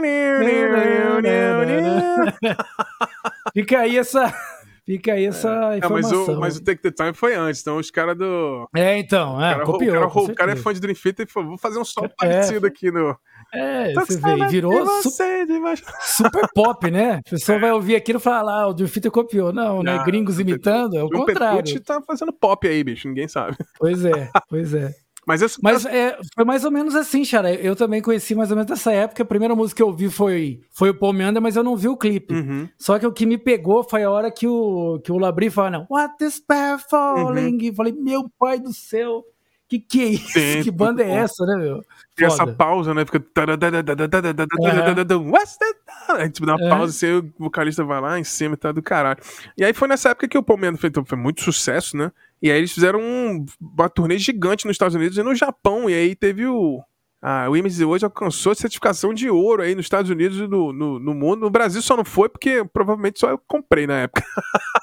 Fica 3.52 3.80
aí 3.80 3.98
essa. 3.98 4.34
Fica 4.86 5.12
aí 5.12 5.26
essa 5.26 5.74
é. 5.74 5.78
informação. 5.78 6.18
Não, 6.18 6.26
mas, 6.26 6.36
o, 6.36 6.40
mas 6.40 6.56
o 6.56 6.64
Take 6.64 6.80
the 6.80 6.90
Time 6.90 7.12
foi 7.12 7.34
antes, 7.34 7.60
então 7.60 7.76
os 7.76 7.90
caras 7.90 8.16
do. 8.16 8.66
É, 8.74 8.98
então, 8.98 9.40
é, 9.40 9.50
o 9.50 9.52
cara, 9.52 9.64
copiou. 9.64 9.90
O 9.90 10.10
cara, 10.10 10.32
o 10.32 10.34
cara 10.34 10.52
é 10.52 10.56
fã 10.56 10.72
de 10.72 10.80
Dream 10.80 10.94
Theater 10.94 11.26
e 11.28 11.30
falou: 11.30 11.50
vou 11.50 11.58
fazer 11.58 11.78
um 11.78 11.84
som 11.84 12.06
é, 12.06 12.08
parecido 12.08 12.66
aqui 12.66 12.90
no. 12.90 13.16
É, 13.52 13.92
você 13.94 14.16
vê, 14.18 14.46
virou 14.48 14.86
su 15.02 15.10
super 16.02 16.48
pop, 16.54 16.90
né? 16.90 17.20
A 17.26 17.30
pessoa 17.30 17.58
vai 17.58 17.72
ouvir 17.72 17.96
aquilo 17.96 18.18
e 18.18 18.22
falar, 18.22 18.62
ah, 18.62 18.68
o 18.68 18.74
Theater 18.74 19.10
copiou. 19.10 19.52
Não, 19.52 19.82
né? 19.82 20.02
Gringos 20.04 20.38
imitando, 20.38 20.96
é 20.96 21.02
o 21.02 21.08
contrário. 21.08 21.76
O 21.76 21.80
tá 21.80 22.00
fazendo 22.06 22.32
pop 22.32 22.66
aí, 22.66 22.82
bicho, 22.84 23.08
ninguém 23.08 23.28
sabe. 23.28 23.56
Pois 23.78 24.04
é, 24.04 24.30
pois 24.48 24.74
é. 24.74 24.94
Mas, 25.26 25.42
eu, 25.42 25.48
mas 25.62 25.84
é, 25.84 26.18
foi 26.34 26.44
mais 26.44 26.64
ou 26.64 26.70
menos 26.70 26.94
assim, 26.94 27.24
Xara. 27.24 27.52
Eu 27.54 27.76
também 27.76 28.00
conheci 28.00 28.34
mais 28.34 28.50
ou 28.50 28.56
menos 28.56 28.70
nessa 28.70 28.90
época. 28.90 29.22
A 29.22 29.26
primeira 29.26 29.54
música 29.54 29.76
que 29.76 29.82
eu 29.82 29.88
ouvi 29.88 30.08
foi, 30.08 30.60
foi 30.70 30.90
o 30.90 30.94
Paul 30.94 31.12
Meander, 31.12 31.42
mas 31.42 31.56
eu 31.56 31.62
não 31.62 31.76
vi 31.76 31.88
o 31.88 31.96
clipe. 31.96 32.34
Uhum. 32.34 32.68
Só 32.78 32.98
que 32.98 33.06
o 33.06 33.12
que 33.12 33.26
me 33.26 33.36
pegou 33.36 33.84
foi 33.84 34.02
a 34.02 34.10
hora 34.10 34.30
que 34.30 34.46
o, 34.46 34.98
que 35.04 35.12
o 35.12 35.18
Labri 35.18 35.50
fala, 35.50 35.70
não, 35.70 35.86
What 35.90 36.24
is 36.24 36.42
falling? 36.88 37.56
Uhum. 37.56 37.60
E 37.60 37.74
falei, 37.74 37.92
meu 37.92 38.30
pai 38.38 38.58
do 38.58 38.72
céu, 38.72 39.22
que 39.70 39.78
que 39.78 40.02
é 40.02 40.06
isso? 40.06 40.32
Sim, 40.32 40.62
que 40.64 40.70
banda 40.70 41.04
é 41.04 41.10
essa, 41.10 41.46
né, 41.46 41.56
meu? 41.56 41.84
E 42.18 42.24
essa 42.24 42.44
pausa, 42.44 42.92
né? 42.92 43.04
Fica. 43.04 43.18
Uhum. 43.18 43.24
A 46.08 46.24
gente 46.24 46.44
dá 46.44 46.56
uma 46.56 46.68
pausa, 46.68 46.90
assim, 46.90 47.18
o 47.18 47.32
vocalista 47.38 47.84
vai 47.84 48.00
lá 48.00 48.18
em 48.18 48.24
cima 48.24 48.54
e 48.54 48.56
tá 48.56 48.72
do 48.72 48.82
caralho. 48.82 49.20
E 49.56 49.64
aí 49.64 49.72
foi 49.72 49.86
nessa 49.86 50.10
época 50.10 50.26
que 50.26 50.36
o 50.36 50.44
Meander 50.58 50.80
fez, 50.80 50.92
foi 51.06 51.16
muito 51.16 51.42
sucesso, 51.42 51.96
né? 51.96 52.10
E 52.42 52.50
aí 52.50 52.58
eles 52.58 52.72
fizeram 52.72 53.00
um, 53.00 53.46
uma 53.60 53.88
turnê 53.88 54.18
gigante 54.18 54.66
nos 54.66 54.74
Estados 54.74 54.96
Unidos 54.96 55.16
e 55.16 55.22
no 55.22 55.34
Japão. 55.34 55.88
E 55.88 55.94
aí 55.94 56.16
teve 56.16 56.46
o. 56.46 56.82
A, 57.22 57.50
o 57.50 57.56
IMZ 57.56 57.80
hoje 57.82 58.04
alcançou 58.04 58.52
a 58.52 58.54
certificação 58.54 59.12
de 59.12 59.28
ouro 59.28 59.62
aí 59.62 59.74
nos 59.74 59.84
Estados 59.84 60.10
Unidos 60.10 60.38
e 60.38 60.46
no, 60.46 60.72
no, 60.72 60.98
no, 60.98 61.14
mundo. 61.14 61.40
No 61.40 61.50
Brasil 61.50 61.82
só 61.82 61.96
não 61.96 62.04
foi 62.04 62.28
porque 62.28 62.64
provavelmente 62.72 63.20
só 63.20 63.30
eu 63.30 63.38
comprei 63.46 63.86
na 63.86 64.00
época. 64.00 64.24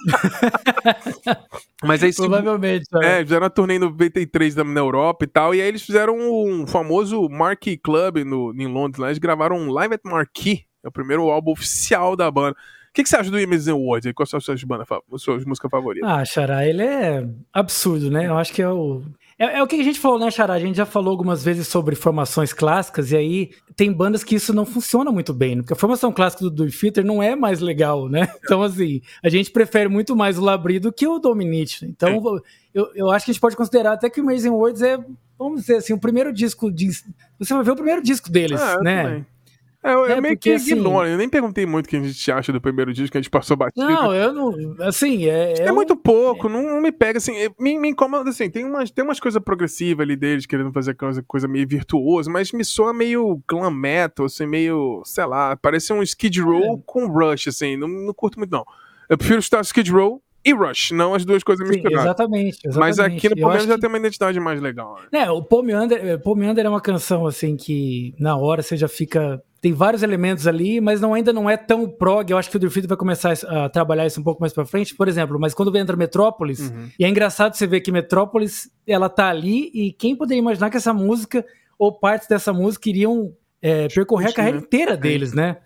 Mas 1.84 2.04
aí 2.04 2.14
Provavelmente. 2.14 2.86
É, 3.02 3.24
fizeram 3.24 3.48
a 3.48 3.50
turnê 3.50 3.76
em 3.76 3.80
93 3.80 4.56
na 4.56 4.80
Europa 4.80 5.26
e 5.26 5.28
tal. 5.28 5.56
E 5.56 5.62
aí 5.62 5.68
eles 5.68 5.82
fizeram 5.82 6.16
um 6.16 6.68
famoso 6.68 7.28
Marquee 7.30 7.78
Club 7.78 8.18
no, 8.18 8.54
em 8.54 8.68
Londres. 8.68 9.00
Lá 9.00 9.08
eles 9.08 9.20
gravaram 9.20 9.58
um 9.58 9.72
Live 9.72 9.96
at 9.96 10.02
Marquee. 10.04 10.66
É 10.84 10.88
o 10.88 10.92
primeiro 10.92 11.30
álbum 11.30 11.52
oficial 11.52 12.16
da 12.16 12.30
banda 12.30 12.56
que, 12.98 13.04
que 13.04 13.10
você 13.10 13.18
acha 13.18 13.30
do 13.30 13.40
Imagine 13.40 13.72
Awards? 13.72 14.12
Quais 14.14 14.30
são 14.30 14.38
as 14.40 14.44
suas, 14.44 14.64
bandas, 14.64 14.88
as 15.14 15.22
suas 15.22 15.46
músicas 15.46 15.70
favoritas? 15.70 16.10
Ah, 16.10 16.26
Xará, 16.26 16.66
ele 16.66 16.82
é 16.82 17.28
absurdo, 17.54 18.10
né? 18.10 18.26
Eu 18.26 18.38
acho 18.38 18.52
que 18.52 18.62
é 18.62 18.70
o. 18.70 19.04
É, 19.40 19.58
é, 19.58 19.64
o 19.64 19.68
que 19.68 19.80
a 19.80 19.84
gente 19.84 20.00
falou, 20.00 20.18
né, 20.18 20.32
Xará? 20.32 20.56
A 20.56 20.60
gente 20.60 20.76
já 20.76 20.86
falou 20.86 21.12
algumas 21.12 21.44
vezes 21.44 21.68
sobre 21.68 21.96
formações 21.96 22.54
clássicas, 22.54 23.12
e 23.12 23.18
aí 23.18 23.52
tem 23.76 23.94
bandas 23.94 24.24
que 24.24 24.36
isso 24.36 24.52
não 24.52 24.66
funciona 24.66 25.12
muito 25.12 25.32
bem, 25.34 25.56
né? 25.56 25.62
porque 25.62 25.74
a 25.74 25.76
formação 25.76 26.12
clássica 26.12 26.44
do 26.44 26.50
Dream 26.50 26.72
Theater 26.72 27.06
não 27.06 27.22
é 27.22 27.36
mais 27.36 27.60
legal, 27.60 28.10
né? 28.10 28.28
Então, 28.48 28.64
assim, 28.64 29.02
a 29.22 29.30
gente 29.30 29.52
prefere 29.52 29.90
muito 29.90 30.16
mais 30.16 30.40
o 30.40 30.42
Labri 30.44 30.80
do 30.80 30.92
que 30.92 31.06
o 31.06 31.20
Dominic. 31.20 31.86
Então, 31.86 32.42
eu, 32.74 32.90
eu 32.96 33.12
acho 33.12 33.26
que 33.26 33.32
a 33.32 33.34
gente 33.34 33.42
pode 33.42 33.58
considerar 33.58 33.94
até 33.94 34.10
que 34.10 34.22
o 34.22 34.24
Amazing 34.24 34.50
Words 34.50 34.82
é, 34.82 34.98
vamos 35.38 35.62
dizer 35.62 35.78
assim, 35.78 35.94
o 35.94 36.00
primeiro 36.00 36.34
disco 36.34 36.72
de. 36.72 36.90
Você 37.38 37.54
vai 37.54 37.64
ver 37.64 37.72
o 37.72 37.76
primeiro 37.76 38.02
disco 38.02 38.32
deles, 38.32 38.62
ah, 38.62 38.80
né? 38.82 39.04
Também. 39.04 39.26
É, 39.88 39.94
eu, 39.94 40.06
é, 40.06 40.22
meio 40.22 40.36
porque, 40.36 40.50
que 40.50 40.56
assim, 40.56 40.74
ignoro. 40.74 41.08
Eu 41.08 41.18
nem 41.18 41.30
perguntei 41.30 41.66
muito 41.66 41.86
o 41.86 41.90
que 41.90 41.96
a 41.96 42.02
gente 42.02 42.32
acha 42.32 42.52
do 42.52 42.60
primeiro 42.60 42.94
disco 42.94 43.12
que 43.12 43.18
a 43.18 43.22
gente 43.22 43.30
passou 43.30 43.56
batido. 43.56 43.88
Não, 43.88 44.14
eu 44.14 44.34
não. 44.34 44.76
Assim, 44.86 45.28
é. 45.28 45.54
É, 45.60 45.72
muito 45.72 45.96
pouco, 45.96 46.48
é. 46.48 46.52
não, 46.52 46.62
não, 46.62 46.82
me 46.82 46.92
pega 46.92 47.20
assim. 47.20 47.34
Me, 47.58 47.80
me 47.80 47.90
incomoda 47.90 48.30
assim. 48.30 48.50
Tem 48.50 48.66
umas, 48.66 48.92
tem 48.92 49.06
umas 49.06 49.20
coisas 49.20 49.42
progressivas 49.42 50.04
ali 50.04 50.18
deles 50.18 50.46
querendo 50.46 50.74
fazer 50.74 50.94
coisa, 50.94 51.24
coisa 51.26 51.48
meio 51.48 51.66
virtuosa, 51.66 52.30
mas 52.30 52.52
me 52.52 52.66
soa 52.66 52.94
meio 52.94 53.42
glam 53.48 53.72
metal, 53.72 54.26
assim, 54.26 54.46
meio. 54.46 55.02
Sei 55.06 55.26
lá, 55.26 55.56
parece 55.56 55.94
um 55.94 56.04
Skid 56.04 56.42
Row 56.42 56.76
é. 56.76 56.82
com 56.86 57.08
Rush, 57.08 57.48
assim. 57.48 57.78
Não, 57.78 57.88
não 57.88 58.14
curto 58.14 58.38
muito, 58.38 58.52
não. 58.52 58.66
Eu 59.10 59.18
prefiro 59.18 59.40
estar 59.40 59.62
Skid 59.62 59.90
Row 59.90 60.22
e 60.44 60.54
Rush, 60.54 60.92
não 60.92 61.14
as 61.14 61.26
duas 61.26 61.44
coisas 61.44 61.66
Sim, 61.68 61.76
misturadas. 61.76 62.06
Exatamente, 62.06 62.60
exatamente. 62.66 62.80
Mas 62.80 63.00
aqui 63.00 63.30
no 63.30 63.36
Paul 63.36 63.52
Meander 63.52 63.68
já 63.68 63.76
que... 63.76 63.82
tem 63.82 63.90
uma 63.90 63.98
identidade 63.98 64.40
mais 64.40 64.62
legal. 64.62 64.98
Né? 65.12 65.24
É, 65.24 65.32
o 65.32 65.42
Paul 65.42 65.64
Meander, 65.64 66.22
Paul 66.22 66.36
Meander 66.36 66.66
é 66.66 66.70
uma 66.70 66.82
canção 66.82 67.26
assim 67.26 67.56
que 67.56 68.14
na 68.20 68.38
hora 68.38 68.62
você 68.62 68.78
já 68.78 68.88
fica 68.88 69.42
tem 69.68 69.74
vários 69.74 70.02
elementos 70.02 70.48
ali, 70.48 70.80
mas 70.80 71.02
não, 71.02 71.14
ainda 71.14 71.34
não 71.34 71.50
é 71.50 71.58
tão 71.58 71.90
prog. 71.90 72.32
Eu 72.32 72.38
acho 72.38 72.50
que 72.50 72.56
o 72.56 72.60
Dream 72.60 72.72
vai 72.88 72.96
começar 72.96 73.34
a 73.46 73.68
trabalhar 73.68 74.06
isso 74.06 74.22
um 74.22 74.24
pouco 74.24 74.40
mais 74.40 74.54
para 74.54 74.66
frente, 74.66 74.96
por 74.96 75.10
exemplo. 75.10 75.38
Mas 75.38 75.54
quando 75.54 75.76
entra 75.78 75.98
Metrópolis, 75.98 76.70
uhum. 76.70 76.88
e 76.98 77.04
é 77.04 77.10
engraçado 77.10 77.54
você 77.54 77.68
ver 77.68 77.82
que 77.82 77.92
Metrópolis 77.92 78.72
ela 78.88 79.10
tá 79.10 79.28
ali 79.28 79.70
e 79.74 79.92
quem 79.92 80.16
poderia 80.16 80.40
imaginar 80.40 80.70
que 80.70 80.78
essa 80.78 80.94
música 80.94 81.46
ou 81.78 81.92
partes 81.92 82.30
dessa 82.30 82.54
música 82.54 82.88
iriam 82.88 83.34
é, 83.62 83.90
percorrer 83.90 84.30
a 84.30 84.34
carreira 84.34 84.58
inteira 84.58 84.96
deles, 84.96 85.34
né? 85.34 85.58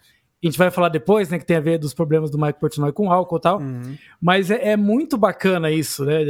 a 0.44 0.48
gente 0.48 0.58
vai 0.58 0.72
falar 0.72 0.90
depois, 0.90 1.30
né, 1.30 1.38
que 1.38 1.46
tem 1.46 1.58
a 1.58 1.60
ver 1.60 1.78
dos 1.78 1.94
problemas 1.94 2.32
do 2.32 2.42
Mike 2.42 2.60
Portnoy 2.60 2.92
com 2.92 3.12
álcool 3.12 3.38
e 3.38 3.42
tal. 3.42 3.60
Uhum. 3.60 3.96
Mas 4.20 4.50
é, 4.50 4.70
é, 4.70 4.76
muito 4.76 5.16
bacana 5.16 5.70
isso, 5.70 6.04
né? 6.04 6.24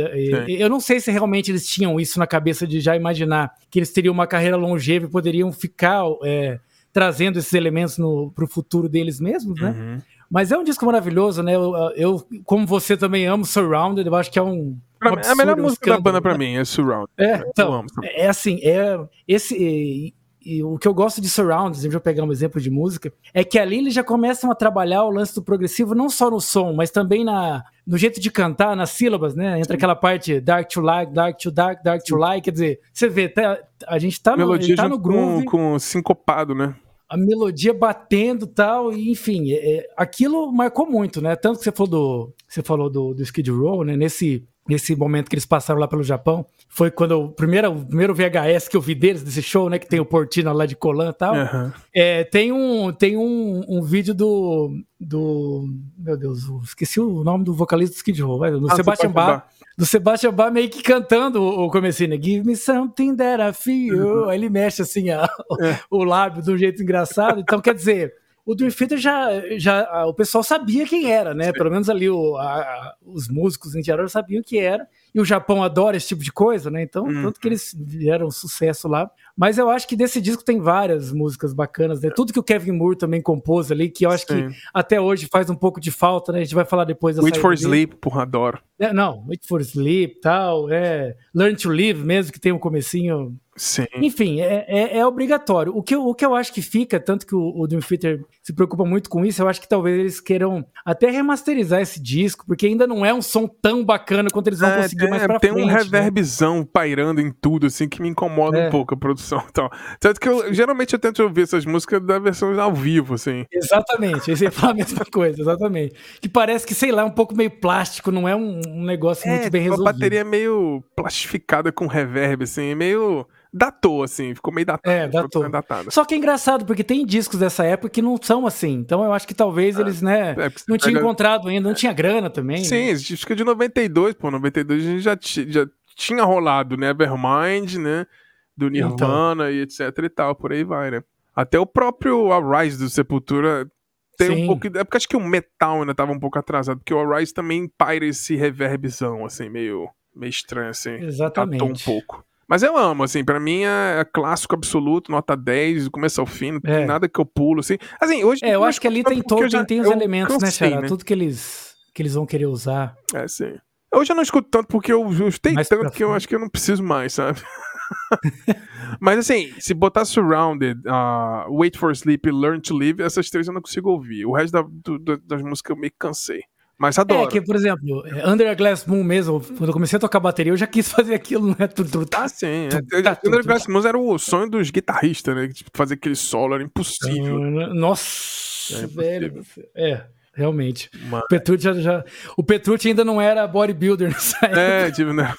Eu 0.50 0.70
não 0.70 0.82
sei 0.82 1.00
se 1.00 1.10
realmente 1.10 1.50
eles 1.50 1.66
tinham 1.66 1.98
isso 1.98 2.20
na 2.20 2.28
cabeça 2.28 2.68
de 2.68 2.82
já 2.82 2.94
imaginar 2.94 3.54
que 3.70 3.80
eles 3.80 3.94
teriam 3.94 4.12
uma 4.12 4.28
carreira 4.28 4.58
longeva 4.58 5.06
e 5.06 5.10
poderiam 5.10 5.50
ficar 5.54 6.04
é, 6.26 6.60
trazendo 6.94 7.40
esses 7.40 7.54
elementos 7.54 7.98
para 8.36 8.46
o 8.46 8.48
futuro 8.48 8.90
deles 8.90 9.20
mesmos, 9.20 9.60
né? 9.60 9.72
Uhum. 9.72 10.02
Mas 10.30 10.52
é 10.52 10.58
um 10.58 10.64
disco 10.64 10.86
maravilhoso, 10.86 11.44
né? 11.44 11.56
Eu, 11.56 11.74
eu, 11.96 12.28
como 12.46 12.66
você 12.66 12.96
também 12.96 13.26
amo 13.26 13.46
Surrounded, 13.46 14.08
eu 14.08 14.16
acho 14.16 14.32
que 14.32 14.40
é 14.40 14.42
um. 14.42 14.78
um 15.04 15.08
absurdo, 15.08 15.32
a 15.32 15.36
melhor 15.36 15.58
música 15.58 15.92
da 15.92 16.00
banda 16.00 16.22
para 16.22 16.38
mim 16.38 16.56
é 16.56 16.64
Surrounded. 16.64 17.12
É, 17.18 17.44
então, 17.48 17.86
é 18.04 18.28
assim, 18.28 18.60
é 18.64 18.98
esse 19.28 20.14
e 20.44 20.64
o 20.64 20.78
que 20.80 20.88
eu 20.88 20.94
gosto 20.94 21.22
de 21.22 21.30
Surrounds, 21.30 21.82
deixa 21.82 21.96
eu 21.96 22.02
pegar 22.02 22.24
um 22.24 22.32
exemplo 22.32 22.60
de 22.60 22.72
música, 22.72 23.14
é 23.32 23.44
que 23.44 23.60
ali 23.60 23.78
eles 23.78 23.94
já 23.94 24.04
começam 24.04 24.52
a 24.52 24.56
trabalhar 24.56 25.04
o 25.04 25.12
lance 25.12 25.36
do 25.36 25.44
progressivo 25.44 25.94
não 25.94 26.10
só 26.10 26.32
no 26.32 26.42
som, 26.42 26.74
mas 26.74 26.90
também 26.90 27.24
na, 27.24 27.64
no 27.86 27.96
jeito 27.96 28.20
de 28.20 28.32
cantar, 28.32 28.76
nas 28.76 28.90
sílabas, 28.90 29.36
né? 29.36 29.60
Entre 29.60 29.76
aquela 29.76 29.96
parte 29.96 30.40
dark 30.40 30.68
to 30.68 30.82
light, 30.82 31.14
dark 31.14 31.38
to 31.38 31.52
dark, 31.52 31.84
dark 31.84 32.04
to 32.04 32.16
light, 32.16 32.44
quer 32.44 32.52
dizer, 32.52 32.80
você 32.92 33.08
vê, 33.08 33.30
tá, 33.30 33.60
a 33.88 34.00
gente 34.00 34.20
tá 34.20 34.32
no, 34.32 34.38
Melodia 34.38 34.76
tá 34.76 34.90
no 34.90 34.98
groove. 34.98 35.46
Com, 35.46 35.74
com 35.74 35.80
sincopado, 35.80 36.56
né? 36.56 36.76
A 37.12 37.18
melodia 37.18 37.74
batendo 37.74 38.48
tal, 38.48 38.94
e 38.94 39.12
enfim, 39.12 39.52
é, 39.52 39.78
é, 39.78 39.88
aquilo 39.98 40.52
marcou 40.52 40.90
muito, 40.90 41.22
né? 41.22 41.36
Tanto 41.36 41.58
que 41.58 41.66
você 41.66 41.72
falou 41.72 41.90
do, 41.90 42.34
você 42.48 42.64
falou 42.64 42.90
do, 42.90 43.14
do 43.14 43.22
Skid 43.22 43.52
Row, 43.52 43.84
né? 43.84 43.98
Nesse 43.98 44.48
nesse 44.68 44.96
momento 44.96 45.28
que 45.28 45.36
eles 45.36 45.46
passaram 45.46 45.80
lá 45.80 45.88
pelo 45.88 46.04
Japão. 46.04 46.46
Foi 46.70 46.90
quando 46.90 47.20
o 47.20 47.30
primeiro, 47.30 47.72
o 47.72 47.86
primeiro 47.86 48.16
VHS 48.16 48.70
que 48.70 48.78
eu 48.78 48.82
vi 48.82 48.96
deles, 48.96 49.24
desse 49.24 49.42
show, 49.42 49.70
né? 49.70 49.78
Que 49.78 49.88
tem 49.88 50.00
o 50.00 50.06
Portina 50.06 50.54
lá 50.54 50.66
de 50.66 50.76
Colan 50.76 51.10
e 51.10 51.14
tal. 51.14 51.36
Uhum. 51.36 51.72
É, 51.94 52.24
tem 52.24 52.52
um, 52.52 52.94
tem 52.94 53.18
um, 53.18 53.64
um 53.68 53.82
vídeo 53.82 54.14
do, 54.14 54.72
do. 55.00 55.68
Meu 55.98 56.18
Deus, 56.18 56.40
esqueci 56.64 57.00
o 57.00 57.24
nome 57.24 57.44
do 57.44 57.54
vocalista 57.54 57.96
do 57.96 57.98
Skid 57.98 58.22
Row, 58.22 58.40
do 58.60 58.72
ah, 58.72 58.76
Sebastian 58.76 59.12
Bach. 59.12 59.44
Do 59.78 59.86
Sebastian 59.86 60.34
Bach 60.34 60.52
meio 60.52 60.70
que 60.70 60.84
cantando 60.84 61.42
o, 61.42 61.66
o 61.66 61.72
comecinho, 61.72 62.10
né? 62.10 62.20
Give 62.22 62.46
me 62.46 62.56
something 62.56 63.16
that 63.16 63.42
I 63.42 63.54
feel. 63.54 64.24
Uhum. 64.24 64.30
Aí 64.30 64.38
ele 64.38 64.50
mexe 64.50 64.82
assim 64.82 65.10
a, 65.10 65.24
é. 65.62 65.80
o 65.90 66.04
lábio 66.04 66.42
de 66.42 66.52
um 66.52 66.58
jeito 66.58 66.84
engraçado. 66.84 67.40
Então, 67.40 67.62
quer 67.62 67.74
dizer, 67.74 68.14
o 68.46 68.56
Dream 68.56 68.72
Theater 68.72 68.98
já, 68.98 69.30
já 69.58 70.06
o 70.06 70.14
pessoal 70.14 70.44
sabia 70.44 70.86
quem 70.86 71.12
era, 71.12 71.34
né? 71.34 71.46
Sim. 71.46 71.54
Pelo 71.54 71.72
menos 71.72 71.90
ali 71.90 72.10
o, 72.10 72.36
a, 72.38 72.96
os 73.06 73.28
músicos 73.28 73.76
em 73.76 73.84
geral 73.84 74.08
sabiam 74.10 74.44
que 74.44 74.58
era. 74.60 74.88
E 75.14 75.20
o 75.20 75.26
Japão 75.26 75.64
adora 75.64 75.98
esse 75.98 76.08
tipo 76.08 76.24
de 76.24 76.32
coisa, 76.32 76.70
né? 76.70 76.82
Então, 76.84 77.06
hum. 77.06 77.24
tanto 77.24 77.40
que 77.40 77.48
eles 77.48 77.76
vieram 77.78 78.30
sucesso 78.32 78.88
lá. 78.88 79.10
Mas 79.36 79.58
eu 79.58 79.70
acho 79.70 79.88
que 79.88 79.96
desse 79.96 80.22
disco 80.22 80.44
tem 80.44 80.60
várias 80.60 81.12
músicas 81.12 81.54
bacanas, 81.54 82.02
né? 82.02 82.10
Tudo 82.16 82.34
que 82.34 82.40
o 82.40 82.44
Kevin 82.44 82.72
Moore 82.72 82.98
também 82.98 83.22
compôs 83.22 83.72
ali, 83.72 83.90
que 83.90 84.06
eu 84.06 84.12
acho 84.12 84.26
Sim. 84.28 84.50
que 84.50 84.56
até 84.74 85.00
hoje 85.00 85.28
faz 85.32 85.50
um 85.50 85.56
pouco 85.56 85.80
de 85.80 85.92
falta, 85.92 86.32
né? 86.32 86.40
A 86.40 86.44
gente 86.44 86.56
vai 86.56 86.66
falar 86.66 86.86
depois 86.86 87.16
da 87.16 87.24
Wait 87.24 87.38
for 87.38 87.56
dele. 87.56 87.68
Sleep, 87.68 87.96
porra, 87.98 88.24
adoro. 88.24 88.60
É, 88.80 88.94
não, 88.94 89.26
Wait 89.28 89.46
for 89.46 89.62
Sleep, 89.62 90.20
tal, 90.22 90.70
é... 90.70 91.16
Learn 91.34 91.56
to 91.56 91.70
Live 91.70 92.04
mesmo, 92.04 92.32
que 92.32 92.40
tem 92.40 92.52
um 92.52 92.60
comecinho 92.60 93.38
Sim. 93.56 93.86
Enfim, 93.98 94.40
é, 94.40 94.66
é, 94.68 94.98
é, 94.98 95.06
obrigatório. 95.06 95.76
O 95.76 95.84
que, 95.84 95.94
eu, 95.94 96.08
o 96.08 96.16
que 96.16 96.26
eu 96.26 96.34
acho 96.34 96.54
que 96.54 96.62
fica, 96.62 97.00
tanto 97.00 97.28
que 97.28 97.36
o, 97.36 97.60
o 97.60 97.68
Dream 97.68 97.82
Theater 97.82 98.26
se 98.42 98.54
preocupa 98.54 98.86
muito 98.86 99.10
com 99.10 99.26
isso, 99.26 99.42
eu 99.42 99.48
acho 99.48 99.60
que 99.60 99.68
talvez 99.68 100.00
eles 100.00 100.20
queiram 100.22 100.66
até 100.86 101.12
remasterizar 101.12 101.82
esse 101.82 102.02
disco, 102.02 102.46
porque 102.48 102.66
ainda 102.66 102.88
não 102.88 103.06
é 103.06 103.14
um 103.14 103.22
som 103.22 103.48
tão 103.48 103.84
bacana 103.84 104.30
quanto 104.32 104.48
eles 104.48 104.60
vão 104.60 104.70
é, 104.70 104.82
conseguir 104.82 105.01
mais 105.10 105.26
pra 105.26 105.40
tem 105.40 105.52
frente. 105.52 105.66
Um 105.66 105.68
né? 105.68 105.74
reverbzão 105.78 106.60
né? 106.60 106.68
pairando 106.72 107.22
em 107.22 107.32
tudo, 107.32 107.68
assim, 107.68 107.88
que 107.88 108.02
me 108.02 108.10
incomoda 108.10 108.58
um 108.58 108.62
é. 108.62 108.70
pouco 108.70 108.94
a 108.94 108.98
produção 108.98 109.44
e 109.48 109.52
tal. 109.52 109.72
Tanto 110.00 110.20
que 110.20 110.28
eu, 110.28 110.54
geralmente 110.54 110.94
eu 110.94 111.00
tento 111.00 111.24
ouvir 111.24 111.44
essas 111.44 111.66
músicas 111.66 112.02
da 112.02 112.20
versão 112.20 112.60
ao 112.60 112.74
vivo, 112.74 113.16
assim. 113.16 113.46
Exatamente, 113.52 114.36
você 114.36 114.50
fala 114.52 114.74
a 114.74 114.76
mesma 114.76 115.06
coisa, 115.06 115.42
exatamente. 115.42 115.96
Que 116.22 116.30
parece 116.30 116.66
que, 116.66 116.74
sei 116.74 116.92
lá, 116.92 117.02
é 117.02 117.06
um 117.06 117.12
pouco 117.12 117.36
meio 117.36 117.52
plástico, 117.52 118.12
não 118.12 118.28
é 118.28 118.36
um, 118.36 118.60
um 118.68 118.84
negócio 118.84 119.30
muito 119.30 119.50
bem 119.50 119.62
resolvido. 119.62 119.88
A 119.88 119.94
bateria 119.94 120.24
meio 120.24 120.84
plastificada 120.96 121.72
com 121.72 121.88
reverb, 121.88 122.44
assim, 122.44 122.76
meio 122.76 123.26
datou, 123.54 124.04
assim, 124.04 124.34
ficou 124.34 124.54
meio 124.54 124.66
datado. 124.66 124.96
É, 124.96 125.08
datou. 125.08 125.44
Só 125.90 126.06
que 126.06 126.14
é 126.14 126.18
engraçado, 126.18 126.66
porque 126.66 126.84
tem 126.84 127.06
discos 127.06 127.40
dessa 127.40 127.66
época 127.66 127.90
que 127.90 128.02
não 128.02 128.18
são 128.22 128.48
assim. 128.48 128.74
Então 128.74 129.04
eu 129.04 129.12
acho 129.12 129.28
que 129.28 129.34
talvez 129.34 129.78
é, 129.78 129.82
eles, 129.82 130.02
né, 130.02 130.32
é, 130.32 130.52
não 130.68 130.78
tinham 130.78 130.94
pega... 130.94 131.00
encontrado 131.00 131.48
ainda, 131.50 131.68
não 131.68 131.76
tinha 131.76 131.92
grana 131.92 132.30
também. 132.30 132.64
Sim, 132.64 132.88
né? 132.88 132.94
disco 132.94 133.36
de 133.36 133.44
92, 133.44 134.16
pô, 134.16 134.32
92 134.32 134.86
a 134.86 134.90
gente 134.90 135.02
já, 135.02 135.18
já 135.48 135.68
tinha 135.96 136.24
rolado 136.24 136.78
Nevermind, 136.78 137.76
né, 137.76 138.08
do 138.56 138.68
então. 138.68 138.90
Nirvana 138.90 139.52
então. 139.52 139.52
e 139.52 139.62
etc 139.62 139.98
e 140.04 140.10
tal, 140.10 140.36
por 140.36 140.54
aí 140.54 140.64
vai, 140.64 140.92
né. 140.92 141.04
Até 141.36 141.60
o 141.60 141.66
próprio 141.66 142.32
Arise 142.32 142.78
do 142.78 142.90
Sepultura 142.90 143.70
tem 144.18 144.36
Sim. 144.36 144.44
um 144.44 144.48
pouco. 144.48 144.68
É 144.68 144.84
porque 144.84 144.98
acho 144.98 145.08
que 145.08 145.18
o 145.18 145.24
metal 145.24 145.80
ainda 145.82 145.96
tava 145.96 146.12
um 146.12 146.20
pouco 146.20 146.38
atrasado, 146.38 146.78
porque 146.78 146.94
o 146.94 147.00
Arise 147.00 147.34
também 147.34 147.68
paira 147.68 148.06
esse 148.06 148.36
reverbzão, 148.36 149.26
assim, 149.26 149.50
meio, 149.50 149.90
meio 150.16 150.30
estranho, 150.30 150.70
assim. 150.70 150.96
Exatamente. 150.96 151.60
Tatou 151.60 151.70
um 151.70 151.80
pouco. 151.84 152.26
Mas 152.52 152.64
eu 152.64 152.78
amo, 152.78 153.04
assim, 153.04 153.24
pra 153.24 153.40
mim 153.40 153.64
é, 153.64 154.02
é 154.02 154.04
clássico 154.04 154.54
absoluto, 154.54 155.10
nota 155.10 155.38
10, 155.38 155.86
do 155.86 155.92
começo 155.92 156.20
ao 156.20 156.28
fim, 156.28 156.52
não 156.52 156.60
tem 156.60 156.84
é. 156.84 156.86
nada 156.86 157.08
que 157.08 157.18
eu 157.18 157.26
pulo, 157.26 157.62
assim. 157.62 157.78
Assim, 157.98 158.26
hoje... 158.26 158.42
É, 158.44 158.56
eu 158.56 158.66
acho 158.66 158.82
que 158.82 158.88
ali 158.88 159.06
tem 159.06 159.24
já, 159.50 159.64
tem 159.64 159.80
os 159.80 159.90
elementos, 159.90 160.38
né, 160.38 160.52
Xará? 160.52 160.82
Né? 160.82 160.88
Tudo 160.90 161.06
que 161.06 161.14
eles, 161.14 161.78
que 161.96 162.02
eles 162.02 162.14
vão 162.14 162.26
querer 162.26 162.48
usar. 162.48 162.94
É, 163.16 163.26
sim. 163.26 163.54
Hoje 163.96 164.12
eu 164.12 164.16
não 164.18 164.22
escuto 164.22 164.50
tanto 164.50 164.68
porque 164.68 164.92
eu 164.92 165.02
gostei 165.02 165.56
tanto 165.64 165.92
que 165.92 166.04
eu 166.04 166.14
acho 166.14 166.28
que 166.28 166.36
eu 166.36 166.40
não 166.40 166.50
preciso 166.50 166.84
mais, 166.84 167.14
sabe? 167.14 167.42
Mas 169.00 169.20
assim, 169.20 169.54
se 169.58 169.74
botar 169.74 170.04
Surrounded, 170.04 170.78
uh, 170.86 171.50
Wait 171.50 171.78
for 171.78 171.94
Sleep 171.94 172.28
e 172.28 172.32
Learn 172.34 172.60
to 172.60 172.76
Live, 172.78 173.02
essas 173.02 173.30
três 173.30 173.48
eu 173.48 173.54
não 173.54 173.62
consigo 173.62 173.90
ouvir. 173.90 174.26
O 174.26 174.34
resto 174.34 174.52
da, 174.52 174.62
do, 174.62 175.00
das 175.20 175.42
músicas 175.42 175.70
eu 175.70 175.80
meio 175.80 175.92
que 175.92 175.98
cansei. 175.98 176.42
Mas 176.82 176.98
adoro. 176.98 177.28
É 177.28 177.28
que, 177.28 177.40
por 177.40 177.56
exemplo, 177.56 178.04
Under 178.26 178.50
a 178.50 178.56
Glass 178.56 178.88
Moon 178.88 179.04
mesmo, 179.04 179.40
quando 179.40 179.68
eu 179.68 179.74
comecei 179.74 179.98
a 179.98 180.00
tocar 180.00 180.20
bateria, 180.20 180.52
eu 180.52 180.58
já 180.58 180.66
quis 180.66 180.90
fazer 180.92 181.14
aquilo, 181.14 181.50
né? 181.50 181.70
ah, 182.16 182.28
sim. 182.28 182.70
É, 182.92 183.02
tá, 183.04 183.20
Under 183.24 183.40
a 183.40 183.44
Glass 183.44 183.68
Moon 183.68 183.86
era 183.86 183.96
o 183.96 184.18
sonho 184.18 184.50
dos 184.50 184.72
guitarristas, 184.72 185.36
né? 185.36 185.48
Tipo, 185.50 185.70
fazer 185.76 185.94
aquele 185.94 186.16
solo 186.16 186.56
era 186.56 186.64
impossível. 186.64 187.40
Nossa, 187.76 188.84
é 188.84 188.88
velho. 188.88 189.46
É. 189.76 190.02
Realmente. 190.34 190.90
Mas... 191.10 191.24
O 191.24 191.28
Petrucci 191.28 191.64
já, 191.64 191.74
já, 191.74 192.06
O 192.38 192.44
Petrucci 192.44 192.88
ainda 192.88 193.04
não 193.04 193.22
era 193.22 193.46
bodybuilder 193.48 194.10
nessa 194.14 194.38
época. 194.46 194.60
É, 194.60 194.92
tipo, 194.92 195.14
né? 195.14 195.34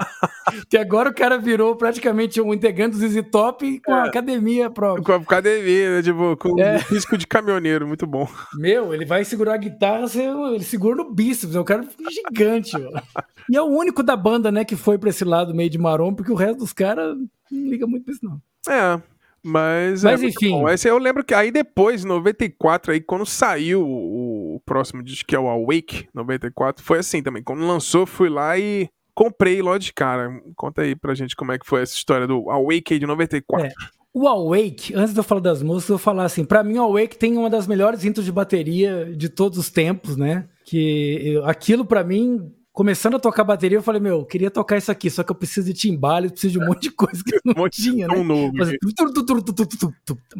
que 0.68 0.76
agora 0.76 1.10
o 1.10 1.14
cara 1.14 1.38
virou 1.38 1.76
praticamente 1.76 2.40
um 2.40 2.54
integrante 2.54 2.96
do 2.96 3.06
ZZ 3.06 3.22
Top 3.30 3.80
com 3.80 3.92
é. 3.92 4.00
a 4.00 4.04
academia 4.04 4.70
própria. 4.70 5.04
Com 5.04 5.12
a 5.12 5.16
academia, 5.16 5.96
né? 5.96 6.02
Tipo, 6.02 6.36
com 6.36 6.58
é. 6.60 6.78
risco 6.78 7.18
de 7.18 7.26
caminhoneiro, 7.26 7.86
muito 7.86 8.06
bom. 8.06 8.26
Meu, 8.54 8.94
ele 8.94 9.04
vai 9.04 9.24
segurar 9.24 9.54
a 9.54 9.58
guitarra, 9.58 10.06
ele 10.54 10.64
segura 10.64 10.96
no 10.96 11.12
bíceps, 11.12 11.54
é 11.54 11.60
um 11.60 11.64
cara 11.64 11.86
gigante, 12.10 12.76
ó. 12.76 13.22
E 13.50 13.56
é 13.56 13.60
o 13.62 13.66
único 13.66 14.02
da 14.02 14.16
banda, 14.16 14.50
né, 14.50 14.64
que 14.64 14.76
foi 14.76 14.98
pra 14.98 15.10
esse 15.10 15.24
lado 15.24 15.54
meio 15.54 15.68
de 15.68 15.78
marrom, 15.78 16.14
porque 16.14 16.32
o 16.32 16.36
resto 16.36 16.58
dos 16.60 16.72
caras 16.72 17.16
não 17.50 17.70
liga 17.70 17.86
muito 17.86 18.04
pra 18.04 18.14
isso, 18.14 18.24
não. 18.24 18.40
É, 18.68 19.02
mas, 19.44 20.04
Mas 20.04 20.22
é 20.22 20.26
enfim. 20.26 20.64
Esse 20.68 20.88
eu 20.88 20.98
lembro 20.98 21.24
que 21.24 21.34
aí 21.34 21.50
depois, 21.50 22.04
94, 22.04 22.92
aí, 22.92 23.00
quando 23.00 23.26
saiu 23.26 23.82
o, 23.82 24.56
o 24.56 24.60
próximo 24.60 25.02
disco, 25.02 25.26
que 25.26 25.34
é 25.34 25.38
o 25.38 25.48
Awake 25.48 26.08
94, 26.14 26.84
foi 26.84 26.98
assim 26.98 27.22
também. 27.22 27.42
Quando 27.42 27.66
lançou, 27.66 28.06
fui 28.06 28.28
lá 28.28 28.56
e 28.56 28.88
comprei 29.14 29.60
logo 29.60 29.78
de 29.78 29.92
cara. 29.92 30.30
Conta 30.56 30.82
aí 30.82 30.94
pra 30.94 31.14
gente 31.14 31.34
como 31.34 31.52
é 31.52 31.58
que 31.58 31.66
foi 31.66 31.82
essa 31.82 31.94
história 31.94 32.26
do 32.26 32.48
Awake 32.50 32.98
de 32.98 33.06
94. 33.06 33.66
É. 33.66 33.72
O 34.14 34.28
Awake, 34.28 34.94
antes 34.94 35.14
de 35.14 35.20
eu 35.20 35.24
falar 35.24 35.40
das 35.40 35.62
músicas, 35.62 35.88
eu 35.88 35.96
vou 35.96 36.04
falar 36.04 36.24
assim, 36.24 36.44
para 36.44 36.62
mim 36.62 36.76
o 36.76 36.82
Awake 36.82 37.16
tem 37.16 37.36
uma 37.36 37.48
das 37.48 37.66
melhores 37.66 38.04
intros 38.04 38.26
de 38.26 38.30
bateria 38.30 39.10
de 39.16 39.28
todos 39.30 39.58
os 39.58 39.70
tempos, 39.70 40.16
né? 40.18 40.46
Que 40.66 41.40
aquilo 41.44 41.84
para 41.84 42.04
mim 42.04 42.52
começando 42.72 43.16
a 43.16 43.18
tocar 43.18 43.44
bateria, 43.44 43.76
eu 43.76 43.82
falei, 43.82 44.00
meu, 44.00 44.20
eu 44.20 44.24
queria 44.24 44.50
tocar 44.50 44.78
isso 44.78 44.90
aqui, 44.90 45.10
só 45.10 45.22
que 45.22 45.30
eu 45.30 45.36
preciso 45.36 45.66
de 45.66 45.74
timbales, 45.74 46.32
preciso 46.32 46.54
de 46.54 46.58
um 46.58 46.66
monte 46.66 46.82
de 46.82 46.90
coisa 46.90 47.22
que 47.22 47.34
eu 47.34 47.40
não 47.44 47.68
tinha, 47.70 48.08
né? 48.08 48.22
Novo, 48.22 48.52
Mas, 48.54 48.72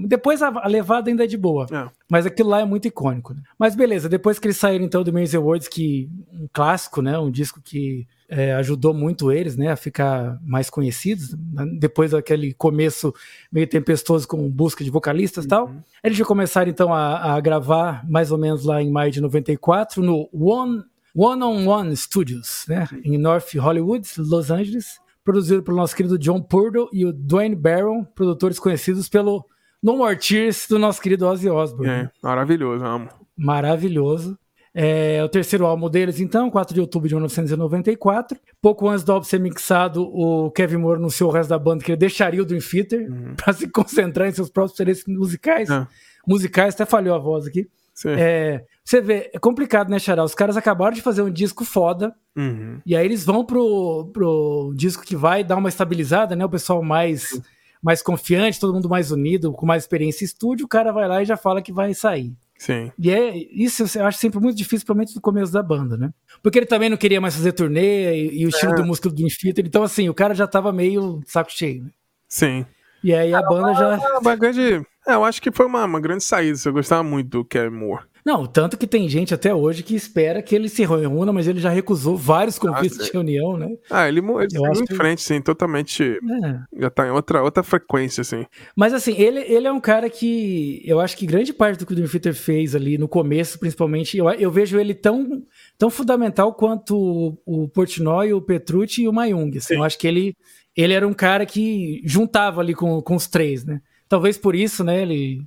depois 0.08 0.40
a, 0.40 0.48
a, 0.48 0.66
levada 0.66 1.10
ainda 1.10 1.24
é 1.24 1.26
de 1.26 1.36
boa. 1.36 1.66
É. 1.70 1.90
Mas 2.08 2.24
aquilo 2.24 2.48
lá 2.48 2.60
é 2.60 2.64
muito 2.64 2.88
icônico. 2.88 3.34
Né? 3.34 3.42
Mas 3.58 3.74
beleza, 3.74 4.08
depois 4.08 4.38
que 4.38 4.46
eles 4.46 4.56
saíram 4.56 4.84
então 4.84 5.04
do 5.04 5.12
Maze 5.12 5.36
Awards, 5.36 5.68
que 5.68 6.08
um 6.32 6.48
clássico, 6.52 7.02
né? 7.02 7.18
Um 7.18 7.30
disco 7.30 7.60
que 7.62 8.06
é, 8.28 8.54
ajudou 8.54 8.94
muito 8.94 9.30
eles, 9.30 9.58
né, 9.58 9.68
a 9.68 9.76
ficar 9.76 10.38
mais 10.42 10.70
conhecidos, 10.70 11.36
né? 11.52 11.66
depois 11.78 12.12
daquele 12.12 12.54
começo 12.54 13.14
meio 13.52 13.66
tempestoso 13.66 14.26
com 14.26 14.48
busca 14.48 14.82
de 14.82 14.90
vocalistas 14.90 15.44
e 15.44 15.46
uhum. 15.46 15.50
tal. 15.50 15.74
Eles 16.02 16.16
já 16.16 16.24
começaram 16.24 16.70
então 16.70 16.94
a, 16.94 17.34
a, 17.34 17.40
gravar 17.40 18.08
mais 18.08 18.32
ou 18.32 18.38
menos 18.38 18.64
lá 18.64 18.82
em 18.82 18.90
maio 18.90 19.12
de 19.12 19.20
94 19.20 20.02
no 20.02 20.30
One 20.32 20.82
One 21.14 21.42
on 21.42 21.66
One 21.66 21.96
Studios, 21.96 22.64
né, 22.68 22.88
em 23.04 23.18
North 23.18 23.54
Hollywood, 23.54 24.08
Los 24.18 24.50
Angeles, 24.50 25.00
produzido 25.24 25.62
pelo 25.62 25.76
nosso 25.76 25.94
querido 25.94 26.18
John 26.18 26.40
Purdle 26.40 26.88
e 26.92 27.04
o 27.04 27.12
Dwayne 27.12 27.54
Barron, 27.54 28.04
produtores 28.04 28.58
conhecidos 28.58 29.08
pelo 29.08 29.44
No 29.82 29.96
More 29.96 30.16
Tears 30.16 30.66
do 30.68 30.78
nosso 30.78 31.00
querido 31.00 31.26
Ozzy 31.26 31.48
Osbourne. 31.48 31.92
É, 31.92 32.10
maravilhoso, 32.22 32.84
amo. 32.84 33.08
Maravilhoso. 33.36 34.38
É 34.74 35.22
o 35.22 35.28
terceiro 35.28 35.66
álbum 35.66 35.90
deles, 35.90 36.18
então, 36.18 36.50
4 36.50 36.72
de 36.74 36.80
outubro 36.80 37.06
de 37.06 37.14
1994. 37.14 38.38
Pouco 38.60 38.88
antes 38.88 39.04
do 39.04 39.12
álbum 39.12 39.24
ser 39.24 39.38
mixado, 39.38 40.02
o 40.02 40.50
Kevin 40.50 40.78
Moore 40.78 40.98
anunciou 40.98 41.28
o 41.28 41.32
resto 41.32 41.50
da 41.50 41.58
banda 41.58 41.84
que 41.84 41.92
ele 41.92 41.98
deixaria 41.98 42.40
o 42.40 42.44
Dream 42.44 42.60
Theater 42.60 43.10
uhum. 43.10 43.34
para 43.36 43.52
se 43.52 43.68
concentrar 43.68 44.28
em 44.28 44.32
seus 44.32 44.48
próprios 44.48 44.74
interesses 44.74 45.04
musicais. 45.06 45.68
É. 45.68 45.86
Musicais, 46.26 46.74
até 46.74 46.86
falhou 46.86 47.14
a 47.14 47.18
voz 47.18 47.46
aqui. 47.46 47.68
É, 48.06 48.64
você 48.84 49.00
vê, 49.00 49.30
é 49.32 49.38
complicado, 49.38 49.88
né, 49.90 49.98
Xará? 49.98 50.24
Os 50.24 50.34
caras 50.34 50.56
acabaram 50.56 50.94
de 50.94 51.02
fazer 51.02 51.22
um 51.22 51.30
disco 51.30 51.64
foda, 51.64 52.14
uhum. 52.36 52.80
e 52.84 52.96
aí 52.96 53.04
eles 53.04 53.24
vão 53.24 53.44
pro, 53.44 54.10
pro 54.12 54.72
disco 54.74 55.04
que 55.04 55.14
vai 55.14 55.44
dar 55.44 55.56
uma 55.56 55.68
estabilizada, 55.68 56.34
né? 56.34 56.44
O 56.44 56.50
pessoal 56.50 56.82
mais, 56.82 57.40
mais 57.82 58.02
confiante, 58.02 58.58
todo 58.58 58.74
mundo 58.74 58.88
mais 58.88 59.10
unido, 59.10 59.52
com 59.52 59.66
mais 59.66 59.82
experiência 59.82 60.24
em 60.24 60.26
estúdio, 60.26 60.66
o 60.66 60.68
cara 60.68 60.92
vai 60.92 61.06
lá 61.06 61.22
e 61.22 61.26
já 61.26 61.36
fala 61.36 61.62
que 61.62 61.72
vai 61.72 61.94
sair. 61.94 62.32
Sim. 62.58 62.92
E 62.96 63.10
é, 63.10 63.36
isso 63.52 63.84
eu 63.98 64.06
acho 64.06 64.18
sempre 64.18 64.38
muito 64.38 64.56
difícil, 64.56 64.86
principalmente 64.86 65.16
no 65.16 65.20
começo 65.20 65.52
da 65.52 65.62
banda, 65.62 65.96
né? 65.96 66.10
Porque 66.40 66.58
ele 66.58 66.66
também 66.66 66.88
não 66.88 66.96
queria 66.96 67.20
mais 67.20 67.34
fazer 67.34 67.52
turnê 67.52 68.14
e, 68.14 68.42
e 68.42 68.46
o 68.46 68.48
estilo 68.48 68.72
é. 68.72 68.76
do 68.76 68.84
músico 68.84 69.10
do 69.10 69.26
Infitter, 69.26 69.66
então 69.66 69.82
assim, 69.82 70.08
o 70.08 70.14
cara 70.14 70.32
já 70.32 70.46
tava 70.46 70.72
meio 70.72 71.20
saco 71.26 71.50
cheio, 71.50 71.84
né? 71.84 71.90
Sim. 72.28 72.64
E 73.02 73.12
aí 73.12 73.34
a 73.34 73.40
é 73.40 73.42
banda 73.42 73.74
já. 73.74 73.96
É 73.96 74.18
uma 74.18 74.36
grande. 74.36 74.86
É, 75.06 75.14
eu 75.14 75.24
acho 75.24 75.42
que 75.42 75.50
foi 75.50 75.66
uma, 75.66 75.84
uma 75.84 76.00
grande 76.00 76.24
saída. 76.24 76.58
Eu 76.64 76.72
gostava 76.72 77.02
muito 77.02 77.28
do 77.28 77.44
Kevin 77.44 77.76
Moore. 77.76 78.04
Não, 78.24 78.46
tanto 78.46 78.78
que 78.78 78.86
tem 78.86 79.08
gente 79.08 79.34
até 79.34 79.52
hoje 79.52 79.82
que 79.82 79.96
espera 79.96 80.40
que 80.40 80.54
ele 80.54 80.68
se 80.68 80.84
reúna, 80.84 81.32
mas 81.32 81.48
ele 81.48 81.58
já 81.58 81.70
recusou 81.70 82.16
vários 82.16 82.56
convites 82.56 83.00
ah, 83.00 83.02
de 83.02 83.10
reunião, 83.10 83.56
né? 83.56 83.68
Ah, 83.90 84.08
ele, 84.08 84.20
ele 84.20 84.50
seguiu 84.50 84.82
em 84.82 84.84
que... 84.84 84.94
frente, 84.94 85.22
sim, 85.22 85.40
totalmente. 85.40 86.04
É. 86.04 86.80
Já 86.80 86.88
tá 86.88 87.08
em 87.08 87.10
outra, 87.10 87.42
outra 87.42 87.64
frequência, 87.64 88.20
assim. 88.20 88.46
Mas 88.76 88.94
assim, 88.94 89.14
ele, 89.18 89.40
ele 89.40 89.66
é 89.66 89.72
um 89.72 89.80
cara 89.80 90.08
que 90.08 90.80
eu 90.84 91.00
acho 91.00 91.16
que 91.16 91.26
grande 91.26 91.52
parte 91.52 91.80
do 91.80 91.86
que 91.86 91.92
o 91.92 91.96
Dream 91.96 92.08
Theater 92.08 92.34
fez 92.34 92.76
ali 92.76 92.96
no 92.96 93.08
começo, 93.08 93.58
principalmente, 93.58 94.16
eu, 94.16 94.30
eu 94.30 94.52
vejo 94.52 94.78
ele 94.78 94.94
tão, 94.94 95.42
tão 95.76 95.90
fundamental 95.90 96.54
quanto 96.54 96.96
o, 97.44 97.64
o 97.64 97.68
Portnoy, 97.68 98.32
o 98.32 98.40
Petrucci 98.40 99.02
e 99.02 99.08
o 99.08 99.12
Mayung. 99.12 99.56
Assim, 99.56 99.74
eu 99.74 99.82
acho 99.82 99.98
que 99.98 100.06
ele, 100.06 100.36
ele 100.76 100.92
era 100.94 101.08
um 101.08 101.14
cara 101.14 101.44
que 101.44 102.00
juntava 102.04 102.60
ali 102.60 102.72
com, 102.72 103.02
com 103.02 103.16
os 103.16 103.26
três, 103.26 103.64
né? 103.64 103.80
Talvez 104.12 104.36
por 104.36 104.54
isso, 104.54 104.84
né, 104.84 105.00
ele 105.00 105.42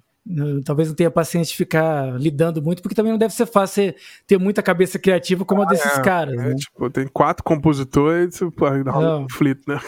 talvez 0.63 0.87
não 0.87 0.95
tenha 0.95 1.11
paciência 1.11 1.51
de 1.51 1.57
ficar 1.57 2.19
lidando 2.19 2.63
muito, 2.63 2.81
porque 2.81 2.95
também 2.95 3.11
não 3.11 3.19
deve 3.19 3.31
ser 3.31 3.45
fácil 3.45 3.93
ter 4.25 4.39
muita 4.39 4.63
cabeça 4.63 4.97
criativa 4.97 5.45
como 5.45 5.61
ah, 5.61 5.65
a 5.65 5.67
desses 5.67 5.99
é, 5.99 6.01
caras. 6.01 6.33
É, 6.33 6.49
né? 6.49 6.55
tipo, 6.55 6.89
tem 6.89 7.07
quatro 7.07 7.43
compositores, 7.43 8.39
pô, 8.57 8.67
dá 8.83 8.97
um 8.97 9.21
conflito, 9.21 9.61
né? 9.67 9.79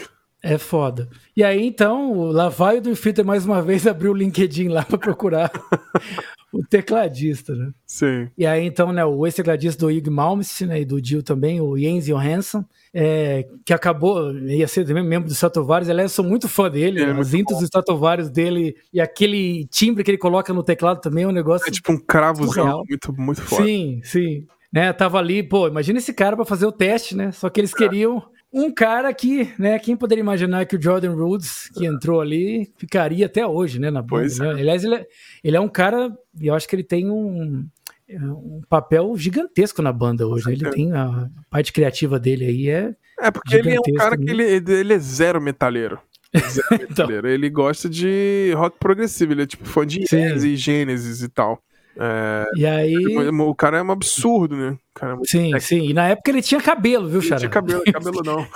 É 0.44 0.60
foda. 0.60 1.10
E 1.36 1.44
aí, 1.44 1.66
então, 1.66 2.26
lá 2.26 2.50
vai 2.50 2.78
o 2.78 2.82
Dream 2.82 2.96
Theater 2.96 3.26
mais 3.26 3.48
uma 3.48 3.64
vez 3.64 3.88
abrir 3.90 4.10
o 4.10 4.14
LinkedIn 4.14 4.68
lá 4.68 4.84
para 4.84 5.00
procurar 5.00 5.52
o 6.54 6.64
tecladista, 6.64 7.56
né? 7.56 7.72
Sim. 7.84 8.30
E 8.38 8.46
aí, 8.46 8.64
então, 8.64 8.94
né, 8.94 9.04
o 9.04 9.26
ex-tecladista 9.26 9.88
do 9.88 9.92
Hugh 9.92 10.12
Malmsteen 10.12 10.70
né, 10.70 10.82
e 10.82 10.86
do 10.86 11.04
Jill 11.04 11.24
também, 11.24 11.60
o 11.60 11.76
Jens 11.76 12.06
Johansson, 12.06 12.64
é, 12.94 13.46
que 13.66 13.74
acabou, 13.74 14.32
ia 14.34 14.68
ser 14.68 14.86
também 14.86 15.04
membro 15.04 15.28
do 15.28 15.34
Stratovarius, 15.34 15.90
aliás, 15.90 16.12
eu 16.12 16.16
sou 16.16 16.26
muito 16.26 16.48
fã 16.48 16.70
dele, 16.70 17.02
é, 17.02 17.12
as 17.12 17.34
intros 17.34 17.60
do 17.60 17.66
Stratovarius 17.66 18.30
dele 18.30 18.76
e 18.94 19.00
aquele 19.00 19.66
timbre 19.68 20.04
que 20.04 20.12
ele 20.12 20.18
coloca 20.18 20.54
no 20.54 20.64
teclado 20.64 21.02
também 21.02 21.24
é 21.24 21.28
um 21.28 21.32
negócio... 21.32 21.68
É 21.68 21.72
tipo 21.72 21.92
um 21.92 21.98
cravozão 21.98 22.84
muito, 22.88 23.14
muito 23.14 23.42
forte. 23.42 23.66
Sim, 23.66 24.02
sim. 24.04 24.46
Né, 24.72 24.92
tava 24.92 25.18
ali, 25.18 25.42
pô, 25.42 25.68
imagina 25.68 26.00
esse 26.00 26.14
cara 26.14 26.36
para 26.36 26.46
fazer 26.46 26.66
o 26.66 26.72
teste, 26.72 27.16
né? 27.16 27.32
Só 27.32 27.50
que 27.50 27.60
eles 27.60 27.74
é. 27.74 27.78
queriam 27.78 28.22
um 28.52 28.74
cara 28.74 29.14
que, 29.14 29.54
né, 29.58 29.78
quem 29.80 29.96
poderia 29.96 30.22
imaginar 30.22 30.66
que 30.66 30.76
o 30.76 30.82
Jordan 30.82 31.14
Rhodes, 31.14 31.70
que 31.70 31.86
entrou 31.86 32.22
ali, 32.22 32.72
ficaria 32.78 33.26
até 33.26 33.46
hoje, 33.46 33.80
né, 33.80 33.92
na 33.92 34.02
banda. 34.02 34.28
Né? 34.40 34.48
É. 34.48 34.52
Aliás, 34.62 34.84
ele 34.84 34.96
é, 34.96 35.06
ele 35.44 35.58
é 35.58 35.60
um 35.60 35.70
cara, 35.70 36.12
eu 36.40 36.54
acho 36.54 36.68
que 36.68 36.76
ele 36.76 36.84
tem 36.84 37.10
um, 37.10 37.66
um 38.10 38.62
papel 38.70 39.16
gigantesco 39.18 39.82
na 39.82 39.92
banda 39.92 40.28
hoje. 40.28 40.46
Né? 40.48 40.54
Ele 40.54 40.70
tem 40.70 40.94
a 40.94 41.30
parte 41.50 41.74
criativa 41.74 42.20
dele 42.20 42.46
aí 42.46 42.70
é. 42.70 42.96
É 43.20 43.32
porque 43.32 43.56
ele 43.56 43.76
é 43.76 43.80
um 43.80 43.94
cara 43.96 44.18
que 44.18 44.30
ele, 44.30 44.44
ele 44.44 44.94
é 44.94 45.00
zero 45.00 45.42
metalheiro. 45.42 46.00
Zero 46.38 46.68
então. 46.72 46.88
metalheiro. 47.08 47.28
Ele 47.28 47.50
gosta 47.50 47.90
de 47.90 48.54
rock 48.56 48.78
progressivo, 48.78 49.32
ele 49.32 49.44
é 49.44 49.46
tipo 49.48 49.66
fã 49.66 49.86
de 49.86 50.02
Yes 50.02 50.44
e 50.44 50.56
Gênesis 50.56 51.24
e 51.24 51.30
tal. 51.30 51.62
É, 52.00 52.46
e 52.56 52.66
aí. 52.66 52.96
O 53.40 53.56
cara 53.56 53.80
é 53.80 53.84
um 53.84 53.92
absurdo, 53.92 54.56
né? 54.56 54.78
É 55.02 55.16
sim, 55.26 55.38
técnico. 55.52 55.62
sim. 55.62 55.90
E 55.90 55.94
na 55.94 56.08
época 56.10 56.30
ele 56.30 56.42
tinha 56.42 56.62
cabelo, 56.62 57.08
viu, 57.08 57.22
Xará? 57.22 57.40
Tinha 57.40 57.50
cabelo, 57.50 57.82
cabeludão. 57.92 58.48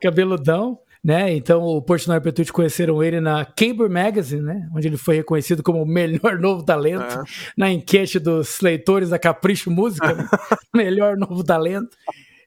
cabeludão. 0.00 0.78
Né? 1.04 1.34
Então 1.34 1.62
o 1.62 1.80
Portnoy 1.80 2.18
e 2.18 2.20
Petrucci 2.20 2.52
conheceram 2.52 3.02
ele 3.02 3.20
na 3.20 3.44
Cable 3.44 3.88
Magazine, 3.88 4.42
né? 4.42 4.68
Onde 4.74 4.88
ele 4.88 4.96
foi 4.96 5.16
reconhecido 5.16 5.62
como 5.62 5.82
o 5.82 5.86
melhor 5.86 6.38
novo 6.40 6.64
talento 6.64 7.20
é. 7.20 7.22
na 7.56 7.70
enquete 7.70 8.18
dos 8.18 8.60
leitores 8.60 9.10
da 9.10 9.18
Capricho 9.18 9.70
Música, 9.70 10.12
né? 10.12 10.28
melhor 10.74 11.16
novo 11.16 11.44
talento. 11.44 11.96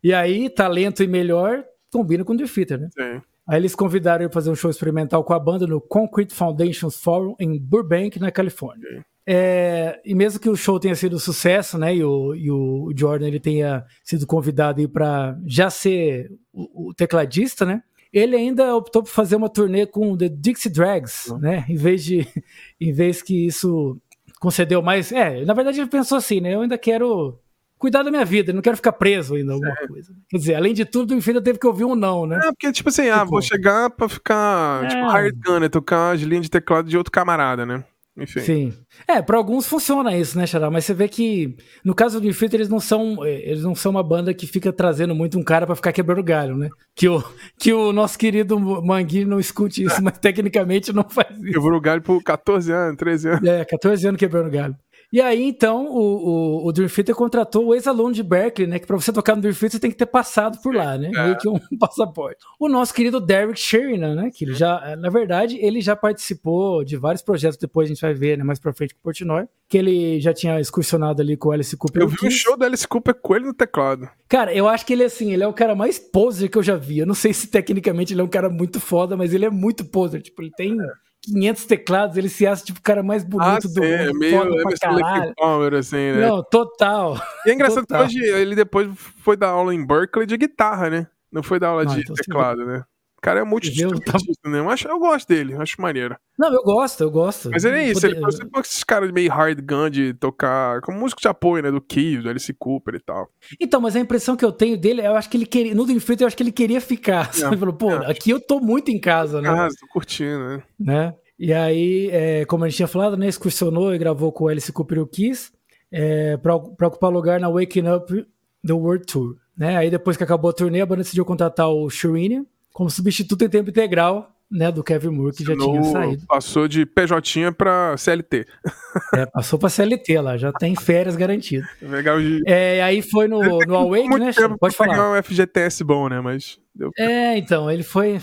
E 0.04 0.14
aí, 0.14 0.50
talento 0.50 1.04
e 1.04 1.08
melhor 1.08 1.64
combina 1.92 2.24
com 2.24 2.34
o 2.34 2.38
Defeater, 2.38 2.80
né? 2.80 2.90
Sim. 2.94 3.22
Aí 3.48 3.60
eles 3.60 3.76
convidaram 3.76 4.24
ele 4.24 4.30
para 4.30 4.40
fazer 4.40 4.50
um 4.50 4.56
show 4.56 4.70
experimental 4.70 5.24
com 5.24 5.34
a 5.34 5.40
banda 5.40 5.66
no 5.66 5.82
Concrete 5.82 6.34
Foundations 6.34 6.96
Forum 6.96 7.36
em 7.40 7.60
Burbank, 7.60 8.20
na 8.20 8.32
Califórnia. 8.32 8.88
Sim. 8.88 9.02
É, 9.26 10.00
e 10.04 10.16
mesmo 10.16 10.40
que 10.40 10.50
o 10.50 10.56
show 10.56 10.80
tenha 10.80 10.96
sido 10.96 11.16
um 11.16 11.20
sucesso, 11.20 11.78
né, 11.78 11.96
e 11.96 12.04
o, 12.04 12.34
e 12.34 12.50
o 12.50 12.92
Jordan 12.96 13.28
ele 13.28 13.40
tenha 13.40 13.86
sido 14.04 14.26
convidado 14.26 14.88
para 14.90 15.38
já 15.46 15.70
ser 15.70 16.32
o, 16.52 16.90
o, 16.90 16.94
tecladista, 16.94 17.66
né, 17.66 17.84
ele 18.12 18.36
ainda 18.36 18.76
optou 18.76 19.04
por 19.04 19.10
fazer 19.10 19.36
uma 19.36 19.50
turnê 19.50 19.86
com 19.86 20.18
The 20.18 20.30
Dixie 20.30 20.72
Drags, 20.72 21.28
uhum. 21.28 21.40
né, 21.40 21.66
em 21.70 21.76
vez 21.76 22.04
de, 22.04 22.28
em 22.80 22.92
vez 22.92 23.22
que 23.22 23.48
isso 23.48 23.98
concedeu 24.40 24.82
mais, 24.82 25.12
é, 25.12 25.46
na 25.46 25.54
verdade 25.54 25.80
ele 25.80 25.90
pensou 25.90 26.18
assim, 26.18 26.40
né, 26.42 26.56
eu 26.56 26.62
ainda 26.62 26.78
quero 26.78 27.40
cuidar 27.82 28.04
da 28.04 28.12
minha 28.12 28.24
vida, 28.24 28.54
não 28.54 28.62
quero 28.62 28.78
ficar 28.78 28.92
preso 28.92 29.34
ainda 29.34 29.54
alguma 29.54 29.74
é. 29.74 29.88
coisa. 29.88 30.14
Quer 30.30 30.38
dizer, 30.38 30.54
além 30.54 30.72
de 30.72 30.86
tudo, 30.86 31.18
o 31.18 31.22
filho 31.22 31.42
teve 31.42 31.58
que 31.58 31.66
ouvir 31.66 31.84
um 31.84 31.96
não, 31.96 32.28
né? 32.28 32.38
É, 32.38 32.52
porque, 32.52 32.72
tipo 32.72 32.90
assim, 32.90 33.10
ah, 33.10 33.24
vou 33.24 33.42
chegar 33.42 33.90
pra 33.90 34.08
ficar, 34.08 34.88
tipo, 34.88 35.02
é. 35.02 35.06
tipo, 35.08 35.18
hired 35.18 35.40
gunner, 35.44 35.70
tocar 35.70 36.12
as 36.12 36.22
linhas 36.22 36.44
de 36.44 36.52
teclado 36.52 36.88
de 36.88 36.96
outro 36.96 37.12
camarada, 37.12 37.66
né? 37.66 37.84
Enfim. 38.18 38.40
Sim. 38.42 38.74
É, 39.08 39.22
para 39.22 39.38
alguns 39.38 39.66
funciona 39.66 40.16
isso, 40.18 40.38
né, 40.38 40.46
Xará? 40.46 40.70
Mas 40.70 40.84
você 40.86 40.94
vê 40.94 41.08
que 41.08 41.56
no 41.84 41.96
caso 41.96 42.20
do 42.20 42.28
Infinite 42.28 42.56
eles 42.56 42.70
não 42.70 42.80
são, 42.80 43.26
eh, 43.26 43.50
eles 43.50 43.64
não 43.64 43.74
são 43.74 43.92
uma 43.92 44.04
banda 44.04 44.34
que 44.34 44.46
fica 44.46 44.72
trazendo 44.74 45.16
muito 45.16 45.40
um 45.40 45.44
cara 45.44 45.66
para 45.66 45.76
ficar 45.76 45.94
quebrando 45.94 46.22
galho, 46.22 46.58
né? 46.58 46.70
Que 46.94 47.08
o, 47.08 47.24
que 47.58 47.72
o 47.72 47.94
nosso 47.94 48.20
querido 48.20 48.60
Mangui 48.60 49.24
não 49.24 49.40
escute 49.40 49.84
isso, 49.84 50.04
mas 50.04 50.18
tecnicamente 50.18 50.92
não 50.92 51.08
faz 51.10 51.30
isso. 51.38 51.54
Quebrou 51.54 51.80
galho 51.80 52.02
por 52.02 52.22
14 52.22 52.72
anos, 52.72 52.98
13 52.98 53.30
anos. 53.30 53.50
É, 53.50 53.64
14 53.64 54.08
anos 54.08 54.20
quebrando 54.20 54.52
galho. 54.52 54.76
E 55.12 55.20
aí, 55.20 55.44
então, 55.44 55.88
o, 55.88 56.62
o, 56.64 56.68
o 56.68 56.72
Dream 56.72 56.88
Theater 56.88 57.14
contratou 57.14 57.66
o 57.66 57.76
ex-aluno 57.76 58.14
de 58.14 58.24
Berkeley, 58.24 58.66
né? 58.66 58.80
Que 58.80 58.88
pra 58.88 58.96
você 58.96 59.12
tocar 59.12 59.36
no 59.36 59.42
Dream 59.42 59.54
Theater 59.54 59.72
você 59.72 59.80
tem 59.80 59.92
que 59.92 59.98
ter 59.98 60.06
passado 60.06 60.62
por 60.62 60.74
lá, 60.74 60.98
né? 60.98 61.12
É. 61.14 61.24
Meio 61.24 61.38
que 61.38 61.50
um 61.50 61.60
passaporte. 61.78 62.38
O 62.58 62.70
nosso 62.70 62.94
querido 62.94 63.20
Derek 63.20 63.60
Sheridan, 63.60 64.16
né? 64.16 64.32
Que 64.34 64.46
ele 64.46 64.54
já, 64.54 64.96
na 64.96 65.10
verdade, 65.10 65.58
ele 65.60 65.82
já 65.82 65.98
participou 65.98 66.86
de 66.86 66.96
vários 66.96 67.22
projetos, 67.22 67.58
depois 67.58 67.88
a 67.88 67.94
gente 67.94 68.02
vai 68.02 68.14
ver, 68.14 68.38
né? 68.38 68.44
Mais 68.46 68.58
pra 68.58 68.72
frente 68.72 68.94
com 68.94 69.02
o 69.02 69.04
Portnoy. 69.04 69.48
Que 69.68 69.78
ele 69.78 70.22
já 70.22 70.34
tinha 70.34 70.60
excursionado 70.62 71.22
ali 71.22 71.36
com 71.36 71.50
o 71.50 71.52
Alice 71.52 71.76
Cooper. 71.76 72.04
Eu 72.04 72.08
vi 72.08 72.28
o 72.28 72.32
show 72.32 72.56
do 72.56 72.64
Alice 72.64 72.88
Cooper 72.88 73.14
com 73.14 73.36
ele 73.36 73.46
no 73.46 73.54
teclado. 73.54 74.10
Cara, 74.30 74.54
eu 74.54 74.66
acho 74.66 74.86
que 74.86 74.94
ele, 74.94 75.04
assim, 75.04 75.34
ele 75.34 75.44
é 75.44 75.48
o 75.48 75.54
cara 75.54 75.76
mais 75.76 76.00
poser 76.00 76.50
que 76.50 76.58
eu 76.58 76.64
já 76.64 76.78
vi. 76.78 77.00
Eu 77.00 77.06
não 77.06 77.14
sei 77.14 77.34
se 77.34 77.48
tecnicamente 77.48 78.14
ele 78.14 78.22
é 78.22 78.24
um 78.24 78.30
cara 78.30 78.50
muito 78.50 78.80
foda, 78.80 79.18
mas 79.18 79.34
ele 79.34 79.46
é 79.46 79.50
muito 79.50 79.84
poser. 79.84 80.22
Tipo, 80.22 80.42
ele 80.42 80.52
tem... 80.56 80.80
É 80.80 81.11
500 81.24 81.66
teclados, 81.66 82.18
ele 82.18 82.30
se 82.30 82.48
acha 82.48 82.64
tipo 82.64 82.80
o 82.80 82.82
cara 82.82 83.04
mais 83.04 83.24
bonito 83.24 83.48
ah, 83.48 83.60
do 83.60 83.70
mundo. 83.70 83.84
É, 83.84 84.14
meio 84.14 84.42
Emerson 84.42 85.34
Palmer, 85.38 85.74
assim, 85.76 86.14
né? 86.14 86.28
Não, 86.28 86.44
total. 86.44 87.16
E 87.46 87.52
é 87.52 87.54
engraçado 87.54 87.86
total. 87.86 88.08
que 88.08 88.20
hoje 88.20 88.26
ele 88.26 88.56
depois 88.56 88.90
foi 89.24 89.38
dar 89.38 89.50
aula 89.50 89.74
em 89.74 89.86
Berkeley 89.86 90.26
de 90.26 90.38
guitarra, 90.38 90.90
né? 90.90 91.08
Não 91.32 91.44
foi 91.44 91.60
dar 91.60 91.70
aula 91.70 91.86
de 91.86 92.02
então 92.02 92.16
teclado, 92.16 92.66
né? 92.66 92.84
O 93.22 93.24
cara 93.24 93.42
é 93.42 93.44
muito 93.44 93.68
instrumentista, 93.68 94.50
né? 94.50 94.64
Mas 94.64 94.84
eu 94.84 94.98
gosto 94.98 95.28
dele, 95.28 95.54
acho 95.54 95.80
maneiro. 95.80 96.18
Não, 96.40 96.52
eu 96.52 96.64
gosto, 96.64 97.04
eu 97.04 97.12
gosto. 97.12 97.52
Mas 97.52 97.64
é 97.64 97.84
isso, 97.84 98.02
Poder... 98.02 98.14
ele 98.14 98.20
parece 98.20 98.42
esses 98.62 98.84
caras 98.84 99.12
meio 99.12 99.30
hard 99.30 99.62
gun 99.62 99.92
de 99.92 100.16
tocar, 100.16 100.82
como 100.82 100.98
músico 100.98 101.22
de 101.22 101.28
apoio, 101.28 101.62
né? 101.62 101.70
Do 101.70 101.80
Kiss, 101.80 102.24
do 102.24 102.30
Alice 102.30 102.52
Cooper 102.52 102.96
e 102.96 103.00
tal. 103.00 103.30
Então, 103.60 103.80
mas 103.80 103.96
a 103.96 104.00
impressão 104.00 104.36
que 104.36 104.44
eu 104.44 104.52
tenho 104.52 104.76
dele, 104.76 105.06
eu 105.06 105.16
acho 105.16 105.30
que 105.30 105.38
ele 105.38 105.46
queria, 105.46 105.76
no 105.76 105.86
Dream 105.86 106.00
Theater, 106.00 106.24
eu 106.24 106.28
acho 106.28 106.36
que 106.36 106.42
ele 106.42 106.52
queria 106.52 106.82
ficar. 106.82 107.30
É, 107.40 107.46
Ele 107.46 107.58
falou, 107.58 107.76
pô, 107.76 107.92
é. 107.92 108.10
aqui 108.10 108.32
eu 108.32 108.40
tô 108.40 108.60
muito 108.60 108.90
em 108.90 109.00
casa, 109.00 109.40
né? 109.40 109.50
Ah, 109.50 109.68
tô 109.80 109.88
curtindo, 109.88 110.40
né? 110.40 110.64
né? 110.80 111.16
E 111.38 111.54
aí, 111.54 112.10
é, 112.12 112.46
como 112.46 112.64
a 112.64 112.70
gente 112.70 112.78
tinha 112.78 112.88
falado, 112.88 113.16
né? 113.16 113.28
Excursionou 113.28 113.94
e 113.94 114.00
gravou 114.00 114.32
com 114.32 114.46
o 114.46 114.48
Alice 114.48 114.72
Cooper 114.74 114.98
e 114.98 115.02
o 115.02 115.08
Kiss 115.08 115.52
é, 115.92 116.38
pra, 116.38 116.58
pra 116.58 116.88
ocupar 116.88 117.12
lugar 117.12 117.40
na 117.40 117.50
Waking 117.50 117.88
Up 117.88 118.26
The 118.66 118.74
World 118.74 119.06
Tour. 119.06 119.36
Né? 119.56 119.78
Aí 119.78 119.92
depois 119.92 120.18
que 120.18 120.24
acabou 120.24 120.50
a 120.50 120.54
turnê, 120.54 120.82
a 120.82 120.86
banda 120.88 121.04
decidiu 121.04 121.24
contratar 121.24 121.70
o 121.70 121.88
Shrine 121.88 122.48
como 122.82 122.90
substituto 122.90 123.44
em 123.44 123.48
tempo 123.48 123.70
integral 123.70 124.36
né, 124.50 124.72
do 124.72 124.84
Kevin 124.84 125.10
Moore, 125.10 125.36
que 125.36 125.44
já 125.44 125.56
no, 125.56 125.66
tinha 125.66 125.84
saído. 125.84 126.26
Passou 126.26 126.68
de 126.68 126.84
PJ 126.84 127.52
para 127.52 127.96
CLT. 127.96 128.48
É, 129.14 129.26
passou 129.26 129.58
para 129.58 129.70
CLT 129.70 130.20
lá, 130.20 130.38
já 130.38 130.52
tem 130.52 130.76
férias 130.76 131.16
garantidas. 131.16 131.70
Legal 131.82 132.20
de... 132.20 132.42
É, 132.46 132.82
aí 132.82 133.02
foi 133.02 133.28
no, 133.28 133.40
no 133.40 133.76
Awake, 133.76 134.20
né? 134.20 134.32
Pode 134.60 134.76
falar. 134.76 135.18
um 135.18 135.24
FGTS 135.24 135.84
bom, 135.84 136.10
né? 136.10 136.20
Mas. 136.20 136.60
Deu... 136.76 136.92
É, 136.98 137.38
então, 137.38 137.72
ele 137.72 137.84
foi. 137.84 138.20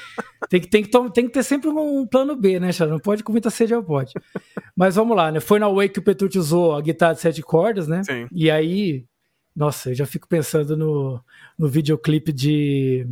tem, 0.50 0.60
que, 0.60 0.66
tem, 0.66 0.82
que, 0.82 1.10
tem 1.10 1.26
que 1.26 1.32
ter 1.32 1.42
sempre 1.42 1.70
um 1.70 2.06
plano 2.06 2.36
B, 2.36 2.60
né, 2.60 2.72
Charles? 2.72 2.92
Não 2.92 3.00
pode 3.00 3.22
com 3.22 3.32
muita 3.32 3.48
sede 3.48 3.72
ao 3.72 3.82
pote. 3.82 4.12
Mas 4.76 4.96
vamos 4.96 5.16
lá, 5.16 5.32
né? 5.32 5.40
Foi 5.40 5.58
no 5.58 5.66
Awake 5.66 5.94
que 5.94 6.00
o 6.00 6.02
Petrucci 6.02 6.38
usou 6.38 6.74
a 6.74 6.82
guitarra 6.82 7.14
de 7.14 7.20
sete 7.20 7.42
cordas, 7.42 7.88
né? 7.88 8.02
Sim. 8.04 8.26
E 8.32 8.50
aí 8.50 9.04
nossa, 9.54 9.90
eu 9.90 9.94
já 9.94 10.06
fico 10.06 10.28
pensando 10.28 10.76
no, 10.76 11.22
no 11.58 11.68
videoclipe 11.68 12.32
de. 12.32 13.06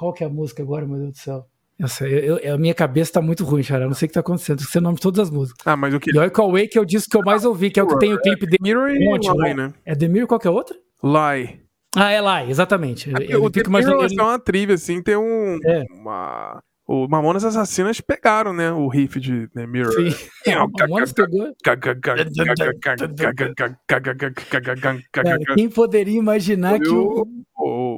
Qual 0.00 0.14
que 0.14 0.24
é 0.24 0.26
a 0.26 0.30
música 0.30 0.62
agora, 0.62 0.86
meu 0.86 0.96
Deus 0.96 1.10
do 1.10 1.18
céu? 1.18 1.44
Nossa, 1.78 2.08
eu, 2.08 2.38
eu, 2.38 2.54
a 2.54 2.56
minha 2.56 2.72
cabeça 2.72 3.12
tá 3.12 3.20
muito 3.20 3.44
ruim, 3.44 3.62
cara. 3.62 3.84
Eu 3.84 3.88
não 3.88 3.94
sei 3.94 4.06
o 4.06 4.08
que 4.08 4.14
tá 4.14 4.20
acontecendo. 4.20 4.62
Você 4.62 4.80
nome 4.80 4.94
de 4.94 5.02
todas 5.02 5.20
as 5.20 5.30
músicas. 5.30 5.60
Ah, 5.66 5.76
mas 5.76 5.92
o 5.92 6.00
que. 6.00 6.08
E 6.08 6.14
Wake 6.14 6.40
Awake 6.40 6.78
é 6.78 6.80
o 6.80 6.86
disco 6.86 7.10
que 7.10 7.18
eu 7.18 7.22
mais 7.22 7.44
ouvi, 7.44 7.70
que 7.70 7.78
é 7.78 7.82
o 7.82 7.86
que 7.86 7.98
tem 7.98 8.14
o 8.14 8.18
clipe 8.18 8.46
de. 8.46 8.56
Mirror 8.62 8.88
e 8.88 9.04
Monte, 9.04 9.30
Lie, 9.30 9.52
né? 9.52 9.74
É 9.84 9.94
The 9.94 10.08
Mirror, 10.08 10.26
qual 10.26 10.40
que 10.40 10.48
é 10.48 10.50
outra? 10.50 10.74
Lie. 11.04 11.60
Ah, 11.94 12.10
é 12.10 12.18
Lie, 12.18 12.50
exatamente. 12.50 13.10
É, 13.10 13.26
eu, 13.28 13.44
o 13.44 13.50
The 13.50 13.68
Mirror 13.68 14.06
é 14.10 14.22
uma 14.22 14.38
trilha, 14.38 14.74
assim, 14.74 15.02
tem 15.02 15.18
um. 15.18 15.58
É. 15.66 15.84
Uma 15.92 16.62
o 16.92 17.06
Mamonas 17.06 17.44
Assassinas 17.44 18.00
pegaram, 18.00 18.52
né? 18.52 18.72
O 18.72 18.88
riff 18.88 19.20
de 19.20 19.46
The 19.50 19.64
Mirror. 19.64 19.92
Sim. 19.92 20.10
Mamonas 20.76 21.12
pegou. 21.12 21.54
quem 25.54 25.68
poderia 25.68 26.18
imaginar 26.18 26.80
que 26.80 26.88
o... 26.88 27.24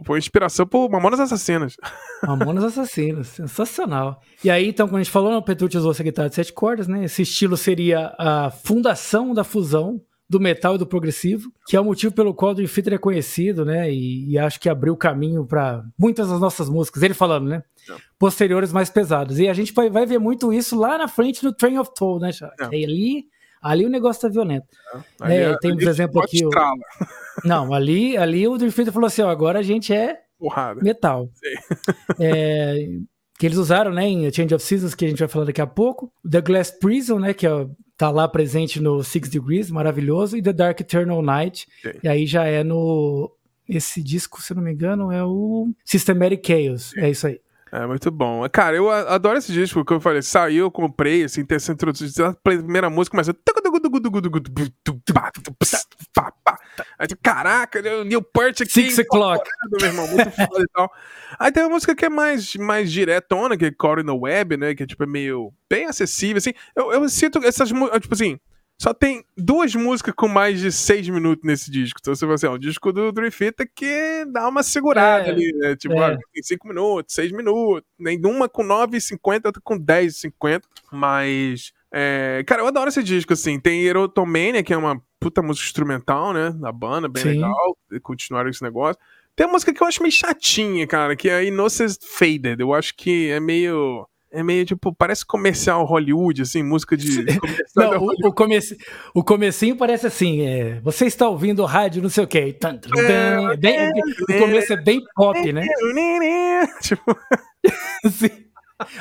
Foi 0.05 0.19
inspiração 0.19 0.67
por 0.67 0.91
Mamonas 0.91 1.21
Assassinas. 1.21 1.77
Mamonas 2.27 2.65
Assassinas, 2.65 3.29
sensacional. 3.29 4.21
E 4.45 4.51
aí, 4.51 4.69
então, 4.69 4.87
quando 4.87 5.01
a 5.01 5.03
gente 5.03 5.13
falou, 5.13 5.37
o 5.37 5.43
Petrucci 5.43 5.77
usou 5.77 5.93
essa 5.93 6.03
guitarra 6.03 6.29
de 6.29 6.35
sete 6.35 6.53
cordas, 6.53 6.89
né? 6.89 7.05
Esse 7.05 7.23
estilo 7.23 7.57
seria 7.57 8.15
a 8.19 8.51
fundação 8.51 9.35
da 9.35 9.45
fusão 9.45 10.01
do 10.33 10.41
metal 10.41 10.77
e 10.77 10.79
do 10.79 10.87
progressivo, 10.87 11.53
que 11.67 11.77
é 11.77 11.81
o 11.81 11.85
motivo 11.85 12.15
pelo 12.15 12.33
qual 12.33 12.53
o 12.53 12.55
Dream 12.55 12.67
Theater 12.67 12.95
é 12.95 12.99
conhecido, 12.99 13.67
né? 13.67 13.93
E, 13.93 14.31
e 14.31 14.39
acho 14.39 14.59
que 14.59 14.69
abriu 14.69 14.97
caminho 14.97 15.45
para 15.45 15.85
muitas 15.99 16.29
das 16.31 16.41
nossas 16.41 16.71
músicas, 16.71 17.03
ele 17.03 17.13
falando, 17.13 17.49
né? 17.49 17.63
É. 17.91 17.95
Posteriores 18.19 18.73
mais 18.73 18.89
pesadas. 18.89 19.39
E 19.39 19.47
a 19.47 19.53
gente 19.53 19.75
vai, 19.75 19.91
vai 19.91 20.07
ver 20.07 20.19
muito 20.19 20.51
isso 20.51 20.75
lá 20.79 20.97
na 20.97 21.07
frente 21.07 21.45
no 21.45 21.53
Train 21.53 21.79
of 21.79 21.91
Toll, 21.95 22.19
né, 22.19 22.31
É. 22.59 22.65
Ali, 22.65 23.27
ali 23.63 23.87
o 23.87 23.91
negócio 23.91 24.23
tá 24.23 24.29
violento. 24.29 24.67
É. 25.23 25.37
é, 25.37 25.59
tem 25.59 25.73
um 25.73 25.81
exemplo 25.81 26.21
aqui. 26.21 26.45
O... 26.45 26.51
Não, 27.45 27.73
ali, 27.73 28.17
ali 28.17 28.47
o 28.47 28.59
Dream 28.59 28.73
falou 28.73 29.07
assim: 29.07 29.23
ó, 29.23 29.31
agora 29.31 29.61
a 29.61 29.63
gente 29.63 29.93
é 29.95 30.19
Porrada. 30.39 30.81
metal. 30.83 31.31
É, 32.19 32.89
que 33.39 33.47
eles 33.47 33.59
usaram, 33.59 33.93
né, 33.93 34.07
em 34.07 34.33
Change 34.33 34.55
of 34.55 34.65
Seasons, 34.65 34.95
que 34.95 35.05
a 35.05 35.09
gente 35.09 35.19
vai 35.19 35.29
falar 35.29 35.47
daqui 35.47 35.61
a 35.61 35.67
pouco. 35.67 36.13
The 36.29 36.41
Glass 36.41 36.71
Prison, 36.71 37.19
né, 37.19 37.33
que 37.33 37.47
é 37.47 37.67
tá 37.97 38.11
lá 38.11 38.27
presente 38.27 38.81
no 38.81 39.03
Six 39.05 39.29
Degrees, 39.29 39.71
maravilhoso, 39.71 40.37
e 40.37 40.43
The 40.43 40.53
Dark 40.53 40.81
Eternal 40.81 41.23
Night, 41.23 41.69
Sim. 41.83 41.93
e 42.03 42.09
aí 42.09 42.27
já 42.27 42.45
é 42.45 42.65
no 42.65 43.31
esse 43.69 44.03
disco, 44.03 44.43
se 44.43 44.53
não 44.55 44.63
me 44.63 44.73
engano, 44.73 45.13
é 45.13 45.23
o 45.25 45.73
Systematic 45.85 46.45
Chaos, 46.45 46.91
Sim. 46.91 47.01
é 47.01 47.11
isso 47.11 47.27
aí. 47.29 47.41
É 47.75 47.87
muito 47.87 48.11
bom. 48.11 48.47
Cara, 48.51 48.77
eu 48.77 48.91
adoro 48.91 49.39
esse 49.39 49.51
disco, 49.51 49.83
que 49.83 49.95
eu 49.95 50.01
falei, 50.01 50.21
saiu, 50.21 50.67
eu 50.67 50.71
comprei, 50.71 51.25
assim, 51.25 51.43
tem 51.43 51.57
essa 51.57 51.73
introdução, 51.73 52.27
a 52.27 52.35
primeira 52.35 52.91
música, 52.91 53.17
mas 53.17 53.29
eu... 53.29 53.35
Aí, 56.99 57.09
caraca, 57.23 57.81
Neil 58.05 58.23
Peart 58.23 58.61
aqui. 58.61 58.91
Six 58.91 58.99
O'Clock. 58.99 59.49
Meu 59.71 59.89
irmão, 59.89 60.07
muito 60.07 60.31
foda 60.31 60.63
e 60.63 60.69
tal. 60.75 60.93
Aí 61.39 61.51
tem 61.51 61.63
uma 61.63 61.71
música 61.71 61.95
que 61.95 62.05
é 62.05 62.11
mais, 62.11 62.55
mais 62.57 62.93
diretona, 62.93 63.57
que 63.57 63.65
é 63.65 63.71
Caught 63.71 64.03
in 64.03 64.07
the 64.07 64.13
Web, 64.13 64.59
né, 64.59 64.75
que 64.75 64.83
é, 64.83 64.87
tipo, 64.87 65.03
é 65.05 65.07
meio, 65.07 65.51
bem 65.69 65.87
acessível, 65.87 66.37
assim. 66.37 66.53
Eu, 66.77 66.93
eu 66.93 67.09
sinto 67.09 67.39
essas 67.39 67.73
músicas, 67.73 68.03
tipo 68.03 68.15
assim, 68.15 68.39
só 68.83 68.93
tem 68.93 69.25
duas 69.37 69.73
músicas 69.77 70.13
com 70.13 70.27
mais 70.27 70.59
de 70.59 70.73
seis 70.73 71.09
minutos 71.09 71.45
nesse 71.45 71.71
disco. 71.71 72.01
Então 72.01 72.13
você 72.13 72.27
vai 72.27 72.35
assim, 72.35 72.49
é 72.49 72.51
um 72.51 72.59
disco 72.59 72.93
do 72.93 73.13
Theater 73.13 73.71
que 73.73 74.25
dá 74.33 74.49
uma 74.49 74.65
segurada 74.65 75.29
é, 75.29 75.31
ali, 75.31 75.53
né? 75.53 75.77
Tipo, 75.77 75.95
é. 75.95 76.15
ah, 76.15 76.19
tem 76.33 76.43
cinco 76.43 76.67
minutos, 76.67 77.15
seis 77.15 77.31
minutos. 77.31 77.89
Nenhuma 77.97 78.49
com 78.49 78.65
9,50, 78.65 79.47
outra 79.47 79.63
com 79.63 79.79
10,50. 79.79 80.63
Mas. 80.91 81.73
É, 81.93 82.43
cara, 82.45 82.63
eu 82.63 82.67
adoro 82.67 82.89
esse 82.89 83.05
disco, 83.05 83.35
assim. 83.35 83.61
Tem 83.61 83.85
Erotomania, 83.85 84.65
que 84.65 84.75
é 84.75 84.77
uma 84.77 85.01
puta 85.21 85.41
música 85.43 85.65
instrumental, 85.67 86.33
né? 86.33 86.51
Da 86.51 86.73
banda, 86.73 87.09
bem 87.09 87.23
Sim. 87.23 87.29
legal. 87.35 87.79
Continuaram 88.03 88.51
esse 88.51 88.65
negócio. 88.65 89.01
Tem 89.37 89.47
uma 89.47 89.53
música 89.53 89.73
que 89.73 89.81
eu 89.81 89.87
acho 89.87 90.03
meio 90.03 90.11
chatinha, 90.11 90.89
cara, 90.89 91.15
que 91.15 91.29
é 91.29 91.37
a 91.37 91.45
Innocence 91.45 92.01
Faded. 92.03 92.61
Eu 92.61 92.75
acho 92.75 92.97
que 92.97 93.31
é 93.31 93.39
meio 93.39 94.09
é 94.33 94.43
meio 94.43 94.65
tipo, 94.65 94.93
parece 94.95 95.25
comercial 95.25 95.85
Hollywood, 95.85 96.43
assim, 96.43 96.63
música 96.63 96.97
de. 96.97 97.25
não, 97.77 97.99
o, 97.99 98.29
o, 98.29 98.33
comece, 98.33 98.77
o 99.15 99.23
comecinho 99.23 99.77
parece 99.77 100.07
assim, 100.07 100.41
é, 100.41 100.81
você 100.81 101.07
está 101.07 101.29
ouvindo 101.29 101.65
rádio, 101.65 102.03
não 102.03 102.09
sei 102.09 102.25
o 102.25 102.27
quê. 102.27 102.53
Tum, 102.53 102.79
tum, 102.79 102.99
é, 102.99 103.57
bem, 103.57 103.77
é, 103.77 103.91
o 103.91 104.39
começo 104.39 104.73
é 104.73 104.77
bem 104.83 105.01
pop, 105.15 105.53
né? 105.53 105.67
tipo. 106.81 107.17
Sim. 108.11 108.31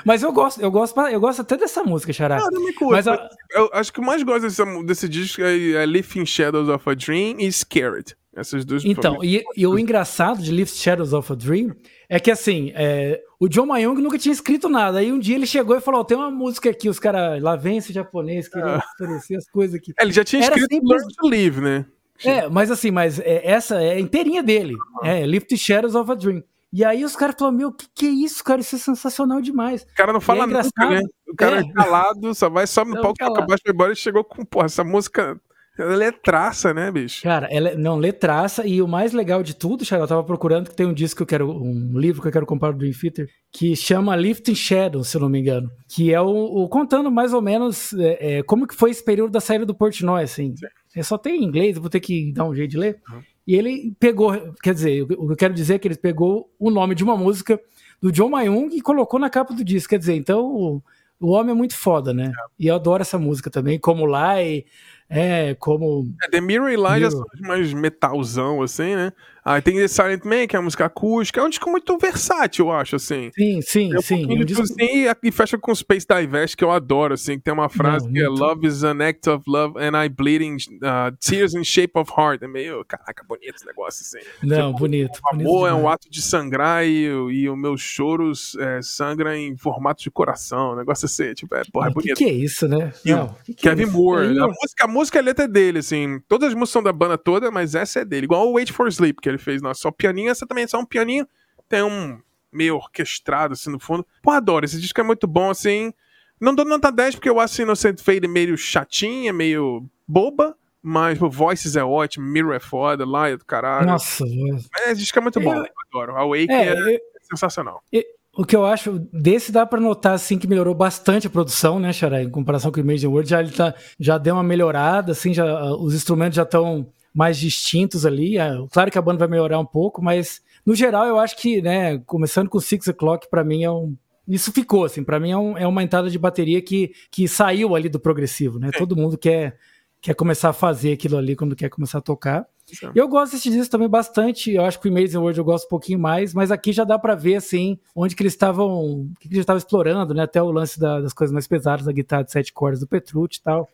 Mas 0.05 0.21
eu 0.21 0.31
gosto, 0.31 0.61
eu 0.61 0.69
gosto, 0.69 0.99
eu 1.01 1.19
gosto 1.19 1.41
até 1.41 1.57
dessa 1.57 1.83
música, 1.83 2.13
Xará. 2.13 2.37
Ah, 2.37 2.49
não 2.51 2.63
me 2.63 2.73
curto, 2.73 2.91
mas 2.91 3.07
a... 3.07 3.29
eu 3.51 3.69
acho 3.73 3.91
que 3.91 3.99
o 3.99 4.03
mais 4.03 4.21
gosto 4.21 4.43
desse, 4.43 4.83
desse 4.85 5.09
disco 5.09 5.41
é, 5.41 5.71
é 5.71 5.85
Lifting 5.85 6.25
Shadows 6.25 6.69
of 6.69 6.87
a 6.87 6.93
Dream 6.93 7.37
e 7.39 7.51
Scared. 7.51 8.15
Essas 8.33 8.63
duas 8.63 8.85
Então, 8.85 9.21
e, 9.23 9.43
e, 9.57 9.67
o 9.67 9.77
engraçado 9.77 10.41
de 10.41 10.51
Lift 10.51 10.77
Shadows 10.77 11.11
of 11.11 11.33
a 11.33 11.35
Dream 11.35 11.75
é 12.11 12.19
que 12.19 12.29
assim, 12.29 12.73
é, 12.75 13.23
o 13.39 13.47
John 13.47 13.67
Mayong 13.67 14.01
nunca 14.01 14.17
tinha 14.17 14.33
escrito 14.33 14.67
nada. 14.67 14.99
Aí 14.99 15.13
um 15.13 15.17
dia 15.17 15.35
ele 15.35 15.47
chegou 15.47 15.77
e 15.77 15.79
falou: 15.79 16.01
oh, 16.01 16.03
tem 16.03 16.17
uma 16.17 16.29
música 16.29 16.69
aqui, 16.69 16.89
os 16.89 16.99
caras 16.99 17.41
lá 17.41 17.55
vem 17.55 17.77
esse 17.77 17.93
japonês, 17.93 18.49
queria 18.49 18.75
ah. 18.75 18.83
oferecer 18.95 19.37
as 19.37 19.49
coisas 19.49 19.77
aqui. 19.77 19.93
É, 19.97 20.03
ele 20.03 20.11
já 20.11 20.21
tinha 20.21 20.43
Era 20.43 20.53
escrito 20.53 20.73
simples... 20.75 21.01
Learn 21.01 21.15
to 21.15 21.27
Live, 21.29 21.61
né? 21.61 21.85
É, 22.25 22.49
mas 22.49 22.69
assim, 22.69 22.91
mas 22.91 23.17
é, 23.17 23.49
essa 23.49 23.81
é 23.81 23.97
inteirinha 23.97 24.43
dele. 24.43 24.73
Uhum. 24.73 25.07
É, 25.07 25.25
Lift 25.25 25.55
Shadows 25.57 25.95
of 25.95 26.11
a 26.11 26.15
Dream. 26.15 26.43
E 26.73 26.83
aí 26.83 27.05
os 27.05 27.15
caras 27.15 27.35
falaram, 27.39 27.57
meu, 27.57 27.71
que 27.71 27.87
que 27.95 28.05
é 28.05 28.09
isso, 28.09 28.43
cara? 28.43 28.59
Isso 28.59 28.75
é 28.75 28.79
sensacional 28.79 29.41
demais. 29.41 29.83
O 29.83 29.95
cara 29.95 30.11
não 30.11 30.19
fala 30.19 30.43
é 30.43 30.47
nada, 30.47 30.69
né? 30.89 31.01
O 31.29 31.35
cara 31.35 31.59
é, 31.59 31.59
é 31.61 31.73
calado, 31.73 32.35
só 32.35 32.49
vai, 32.49 32.67
sobe 32.67 32.91
no 32.91 33.01
palco, 33.01 33.17
toca 33.19 33.41
baixo, 33.45 33.63
embora 33.65 33.93
e 33.93 33.95
chegou 33.95 34.25
com, 34.25 34.43
porra, 34.43 34.65
essa 34.65 34.83
música 34.83 35.39
ela 35.81 35.93
é 35.93 35.97
letraça, 35.97 36.73
né, 36.73 36.91
bicho? 36.91 37.23
Cara, 37.23 37.47
ela 37.51 37.69
é, 37.69 37.75
não, 37.75 37.97
letraça. 37.97 38.65
E 38.65 38.81
o 38.81 38.87
mais 38.87 39.13
legal 39.13 39.41
de 39.43 39.55
tudo, 39.55 39.83
Charles, 39.83 40.03
eu 40.03 40.15
tava 40.15 40.23
procurando 40.23 40.69
que 40.69 40.75
tem 40.75 40.85
um 40.85 40.93
disco 40.93 41.17
que 41.17 41.23
eu 41.23 41.27
quero, 41.27 41.51
um 41.51 41.97
livro 41.97 42.21
que 42.21 42.27
eu 42.27 42.31
quero 42.31 42.45
comprar 42.45 42.71
do 42.71 42.77
Dream 42.77 42.93
Theater, 42.93 43.27
que 43.51 43.75
chama 43.75 44.15
Lifting 44.15 44.55
Shadows, 44.55 45.09
se 45.09 45.17
eu 45.17 45.21
não 45.21 45.29
me 45.29 45.39
engano. 45.39 45.69
Que 45.87 46.13
é 46.13 46.21
o, 46.21 46.27
o 46.27 46.69
contando 46.69 47.11
mais 47.11 47.33
ou 47.33 47.41
menos 47.41 47.93
é, 47.93 48.37
é, 48.37 48.43
como 48.43 48.67
que 48.67 48.75
foi 48.75 48.91
esse 48.91 49.03
período 49.03 49.31
da 49.31 49.39
saída 49.39 49.65
do 49.65 49.75
Portnoy, 49.75 50.23
assim. 50.23 50.53
É 50.95 51.03
só 51.03 51.17
tem 51.17 51.41
em 51.41 51.45
inglês, 51.45 51.77
vou 51.77 51.89
ter 51.89 51.99
que 51.99 52.31
dar 52.33 52.45
um 52.45 52.55
jeito 52.55 52.71
de 52.71 52.77
ler. 52.77 53.01
Uhum. 53.09 53.21
E 53.47 53.55
ele 53.55 53.95
pegou, 53.99 54.53
quer 54.61 54.73
dizer, 54.73 55.01
o 55.03 55.07
que 55.07 55.33
eu 55.33 55.35
quero 55.35 55.53
dizer 55.53 55.75
é 55.75 55.79
que 55.79 55.87
ele 55.87 55.95
pegou 55.95 56.49
o 56.59 56.69
nome 56.69 56.95
de 56.95 57.03
uma 57.03 57.17
música 57.17 57.59
do 58.01 58.11
John 58.11 58.29
Mayung 58.29 58.69
e 58.71 58.81
colocou 58.81 59.19
na 59.19 59.29
capa 59.29 59.53
do 59.53 59.63
disco. 59.63 59.89
Quer 59.89 59.99
dizer, 59.99 60.15
então 60.15 60.45
o, 60.45 60.83
o 61.19 61.29
homem 61.31 61.51
é 61.51 61.55
muito 61.55 61.75
foda, 61.75 62.13
né? 62.13 62.25
É. 62.27 62.45
E 62.59 62.67
eu 62.67 62.75
adoro 62.75 63.01
essa 63.01 63.17
música 63.17 63.49
também, 63.49 63.79
como 63.79 64.05
lá 64.05 64.41
e 64.41 64.65
é, 65.13 65.55
como. 65.55 66.07
É, 66.23 66.29
The 66.29 66.39
Mirror 66.39 66.69
e 66.69 66.77
Light 66.77 67.11
são 67.11 67.25
mais 67.41 67.73
metalzão, 67.73 68.61
assim, 68.61 68.95
né? 68.95 69.11
Aí 69.43 69.61
tem 69.61 69.75
The 69.75 69.87
Silent 69.87 70.23
Man, 70.23 70.47
que 70.47 70.55
é 70.55 70.59
a 70.59 70.61
música 70.61 70.85
acústica. 70.85 71.39
É 71.39 71.43
um 71.43 71.49
disco 71.49 71.69
muito 71.69 71.97
versátil, 71.97 72.67
eu 72.67 72.71
acho, 72.71 72.95
assim. 72.95 73.31
Sim, 73.35 73.61
sim, 73.61 73.93
é 73.93 73.97
um 73.97 74.01
sim. 74.01 74.25
Um 74.25 74.45
disco... 74.45 74.63
assim, 74.63 75.07
e 75.23 75.31
fecha 75.31 75.57
com 75.57 75.73
Space 75.73 76.05
Divest, 76.07 76.55
que 76.55 76.63
eu 76.63 76.71
adoro, 76.71 77.15
assim, 77.15 77.37
que 77.37 77.43
tem 77.43 77.53
uma 77.53 77.69
frase 77.69 78.05
Não, 78.05 78.13
que 78.13 78.21
é 78.21 78.27
Love 78.27 78.67
is 78.67 78.83
an 78.83 79.01
act 79.01 79.27
of 79.29 79.43
love 79.47 79.79
and 79.79 79.97
I 79.97 80.09
bleeding 80.09 80.57
uh, 80.83 81.15
tears 81.19 81.55
in 81.55 81.63
shape 81.63 81.93
of 81.95 82.11
heart. 82.15 82.43
É 82.43 82.47
meio, 82.47 82.85
caraca, 82.85 83.23
bonito 83.27 83.55
esse 83.55 83.65
negócio, 83.65 84.01
assim. 84.01 84.25
Não, 84.43 84.67
tipo, 84.67 84.79
bonito. 84.79 85.19
O 85.23 85.33
amor 85.33 85.43
bonito 85.43 85.67
é 85.67 85.73
um 85.73 85.89
ato 85.89 86.09
de 86.09 86.21
sangrar 86.21 86.85
e, 86.85 87.05
e 87.05 87.49
os 87.49 87.57
meus 87.57 87.81
choros 87.81 88.55
é, 88.57 88.81
sangram 88.81 89.33
em 89.33 89.57
formato 89.57 90.03
de 90.03 90.11
coração. 90.11 90.73
Um 90.73 90.75
negócio 90.75 91.05
assim, 91.05 91.33
tipo, 91.33 91.55
é, 91.55 91.63
porra, 91.71 91.87
é 91.87 91.91
bonito. 91.91 92.13
O 92.13 92.15
que, 92.15 92.25
que, 92.25 92.29
é 92.29 92.33
isso, 92.33 92.67
né? 92.67 92.93
Não, 93.05 93.35
que 93.43 93.53
que 93.53 93.67
é 93.67 93.71
Kevin 93.71 93.89
é 93.89 93.91
Moore. 93.91 94.39
A 94.39 94.47
música, 94.47 94.83
a 94.83 94.87
música, 94.87 95.19
a 95.19 95.21
letra 95.21 95.45
é 95.45 95.47
dele, 95.47 95.79
assim. 95.79 96.19
Todas 96.27 96.49
as 96.49 96.53
músicas 96.53 96.69
são 96.69 96.83
da 96.83 96.93
banda 96.93 97.17
toda, 97.17 97.49
mas 97.49 97.75
essa 97.75 97.99
é 97.99 98.05
dele. 98.05 98.25
Igual 98.25 98.47
o 98.47 98.53
Wait 98.53 98.71
for 98.71 98.87
Sleep, 98.87 99.19
que 99.21 99.30
ele 99.31 99.37
fez, 99.37 99.61
nossa, 99.61 99.81
só 99.81 99.91
piano 99.91 100.15
pianinho, 100.15 100.31
essa 100.31 100.45
também 100.45 100.65
é 100.65 100.67
só 100.67 100.79
um 100.79 100.85
pianinho. 100.85 101.27
Tem 101.67 101.81
um, 101.81 102.19
meio 102.51 102.75
orquestrado 102.75 103.53
assim 103.53 103.71
no 103.71 103.79
fundo. 103.79 104.05
Pô, 104.21 104.31
adoro. 104.31 104.65
Esse 104.65 104.79
disco 104.79 104.99
é 104.99 105.03
muito 105.03 105.27
bom, 105.27 105.49
assim. 105.49 105.93
Não 106.39 106.53
dou 106.53 106.65
nota 106.65 106.91
10 106.91 107.15
porque 107.15 107.29
eu 107.29 107.39
acho 107.39 107.61
Innocent 107.61 108.01
Fade 108.01 108.27
meio 108.27 108.57
chatinha, 108.57 109.31
meio 109.31 109.85
boba. 110.07 110.55
Mas 110.83 111.21
o 111.21 111.29
Voices 111.29 111.75
é 111.75 111.83
ótimo, 111.83 112.25
Mirror 112.25 112.55
é 112.55 112.59
foda, 112.59 113.05
lá 113.05 113.29
é 113.29 113.37
do 113.37 113.45
caralho. 113.45 113.85
Nossa, 113.85 114.25
Mas 114.73 114.87
esse 114.87 115.01
disco 115.01 115.19
é 115.19 115.21
muito 115.21 115.39
bom, 115.39 115.53
eu, 115.53 115.63
eu 115.63 115.71
adoro. 115.89 116.17
A 116.17 116.25
Wake 116.25 116.51
é, 116.51 116.69
é, 116.69 116.95
é 116.95 116.99
sensacional. 117.21 117.83
Eu, 117.91 118.01
o 118.35 118.43
que 118.43 118.55
eu 118.55 118.65
acho 118.65 118.97
desse 119.13 119.51
dá 119.51 119.63
para 119.63 119.79
notar 119.79 120.13
assim 120.13 120.39
que 120.39 120.47
melhorou 120.47 120.73
bastante 120.73 121.27
a 121.27 121.29
produção, 121.29 121.79
né, 121.79 121.93
Xará? 121.93 122.23
Em 122.23 122.31
comparação 122.31 122.71
com 122.71 122.79
o 122.79 122.83
Imagine 122.83 123.13
World, 123.13 123.29
já 123.29 123.41
ele 123.41 123.51
tá, 123.51 123.75
já 123.99 124.17
deu 124.17 124.33
uma 124.33 124.43
melhorada, 124.43 125.11
assim, 125.11 125.35
já 125.35 125.71
os 125.75 125.93
instrumentos 125.93 126.35
já 126.35 126.43
estão 126.43 126.87
mais 127.13 127.37
distintos 127.37 128.05
ali. 128.05 128.37
É, 128.37 128.49
claro 128.71 128.91
que 128.91 128.97
a 128.97 129.01
banda 129.01 129.19
vai 129.19 129.27
melhorar 129.27 129.59
um 129.59 129.65
pouco, 129.65 130.01
mas 130.01 130.41
no 130.65 130.75
geral 130.75 131.05
eu 131.05 131.19
acho 131.19 131.37
que, 131.37 131.61
né, 131.61 131.99
começando 131.99 132.49
com 132.49 132.59
Six 132.59 132.87
O'clock 132.87 133.29
para 133.29 133.43
mim 133.43 133.63
é 133.63 133.71
um 133.71 133.95
isso 134.27 134.51
ficou 134.51 134.85
assim, 134.85 135.03
para 135.03 135.19
mim 135.19 135.31
é, 135.31 135.37
um, 135.37 135.57
é, 135.57 135.67
uma 135.67 135.83
entrada 135.83 136.09
de 136.09 136.17
bateria 136.17 136.61
que, 136.61 136.93
que 137.09 137.27
saiu 137.27 137.75
ali 137.75 137.89
do 137.89 137.99
progressivo, 137.99 138.59
né? 138.59 138.69
Todo 138.71 138.95
mundo 138.95 139.17
quer 139.17 139.57
quer 140.01 140.15
começar 140.15 140.49
a 140.49 140.53
fazer 140.53 140.93
aquilo 140.93 141.15
ali 141.15 141.35
quando 141.35 141.55
quer 141.55 141.69
começar 141.69 141.99
a 141.99 142.01
tocar. 142.01 142.47
Sim. 142.65 142.89
Eu 142.95 143.07
gosto 143.07 143.33
desse 143.33 143.49
disco 143.49 143.69
também 143.69 143.87
bastante. 143.87 144.51
Eu 144.51 144.65
acho 144.65 144.79
que 144.79 144.89
o 144.89 144.91
Amazing 144.91 145.17
World 145.17 145.37
eu 145.37 145.45
gosto 145.45 145.65
um 145.65 145.69
pouquinho 145.69 145.99
mais, 145.99 146.33
mas 146.33 146.51
aqui 146.51 146.71
já 146.71 146.83
dá 146.83 146.97
para 146.97 147.13
ver 147.13 147.35
assim 147.35 147.77
onde 147.95 148.15
que 148.15 148.23
eles 148.23 148.33
estavam, 148.33 148.71
o 148.71 149.11
que, 149.19 149.27
eles 149.27 149.39
estavam 149.39 149.59
explorando, 149.59 150.13
né? 150.13 150.23
Até 150.23 150.41
o 150.41 150.49
lance 150.49 150.79
da, 150.79 150.99
das 150.99 151.13
coisas 151.13 151.31
mais 151.31 151.47
pesadas, 151.47 151.85
da 151.85 151.91
guitarra 151.91 152.23
de 152.23 152.31
sete 152.31 152.51
cordas 152.51 152.79
do 152.79 152.87
Petrucci 152.87 153.39
e 153.39 153.43
tal. 153.43 153.69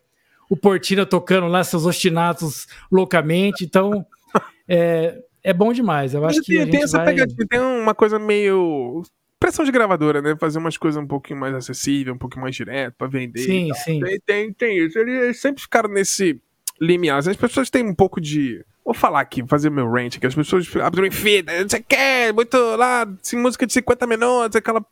O 0.48 0.56
Portina 0.56 1.04
tocando 1.04 1.46
lá 1.46 1.62
seus 1.62 1.84
ostinatos 1.84 2.66
loucamente. 2.90 3.64
Então, 3.64 4.06
é, 4.68 5.22
é 5.42 5.52
bom 5.52 5.72
demais. 5.72 6.14
Eu 6.14 6.24
acho 6.24 6.42
tem, 6.42 6.64
que 6.64 6.70
tem 6.70 6.82
essa 6.82 6.98
vai... 6.98 7.06
pegadinha, 7.06 7.46
tem 7.48 7.60
uma 7.60 7.94
coisa 7.94 8.18
meio 8.18 9.02
pressão 9.38 9.64
de 9.64 9.70
gravadora, 9.70 10.20
né? 10.20 10.36
Fazer 10.38 10.58
umas 10.58 10.76
coisas 10.76 11.02
um 11.02 11.06
pouquinho 11.06 11.38
mais 11.38 11.54
acessível, 11.54 12.14
um 12.14 12.18
pouquinho 12.18 12.42
mais 12.42 12.56
direto 12.56 12.94
para 12.96 13.06
vender. 13.06 13.40
Sim, 13.40 13.72
sim. 13.74 14.00
Tem, 14.00 14.20
tem, 14.20 14.52
tem 14.52 14.78
isso. 14.78 14.98
Eles 14.98 15.40
sempre 15.40 15.62
ficaram 15.62 15.88
nesse 15.88 16.40
limiar. 16.80 17.18
As 17.18 17.36
pessoas 17.36 17.70
têm 17.70 17.84
um 17.84 17.94
pouco 17.94 18.20
de. 18.20 18.64
Vou 18.84 18.94
falar 18.94 19.20
aqui, 19.20 19.44
fazer 19.46 19.70
meu 19.70 19.90
rant, 19.90 20.18
que 20.18 20.26
as 20.26 20.34
pessoas 20.34 20.66
abrem 20.76 21.10
fita, 21.10 21.52
não 21.60 21.68
sei 21.68 21.80
o 21.80 21.84
que, 21.84 22.32
muito 22.32 22.56
lá, 22.74 23.06
assim, 23.22 23.36
música 23.36 23.66
de 23.66 23.72
50 23.74 24.06
minutos, 24.06 24.56
aquela 24.56 24.82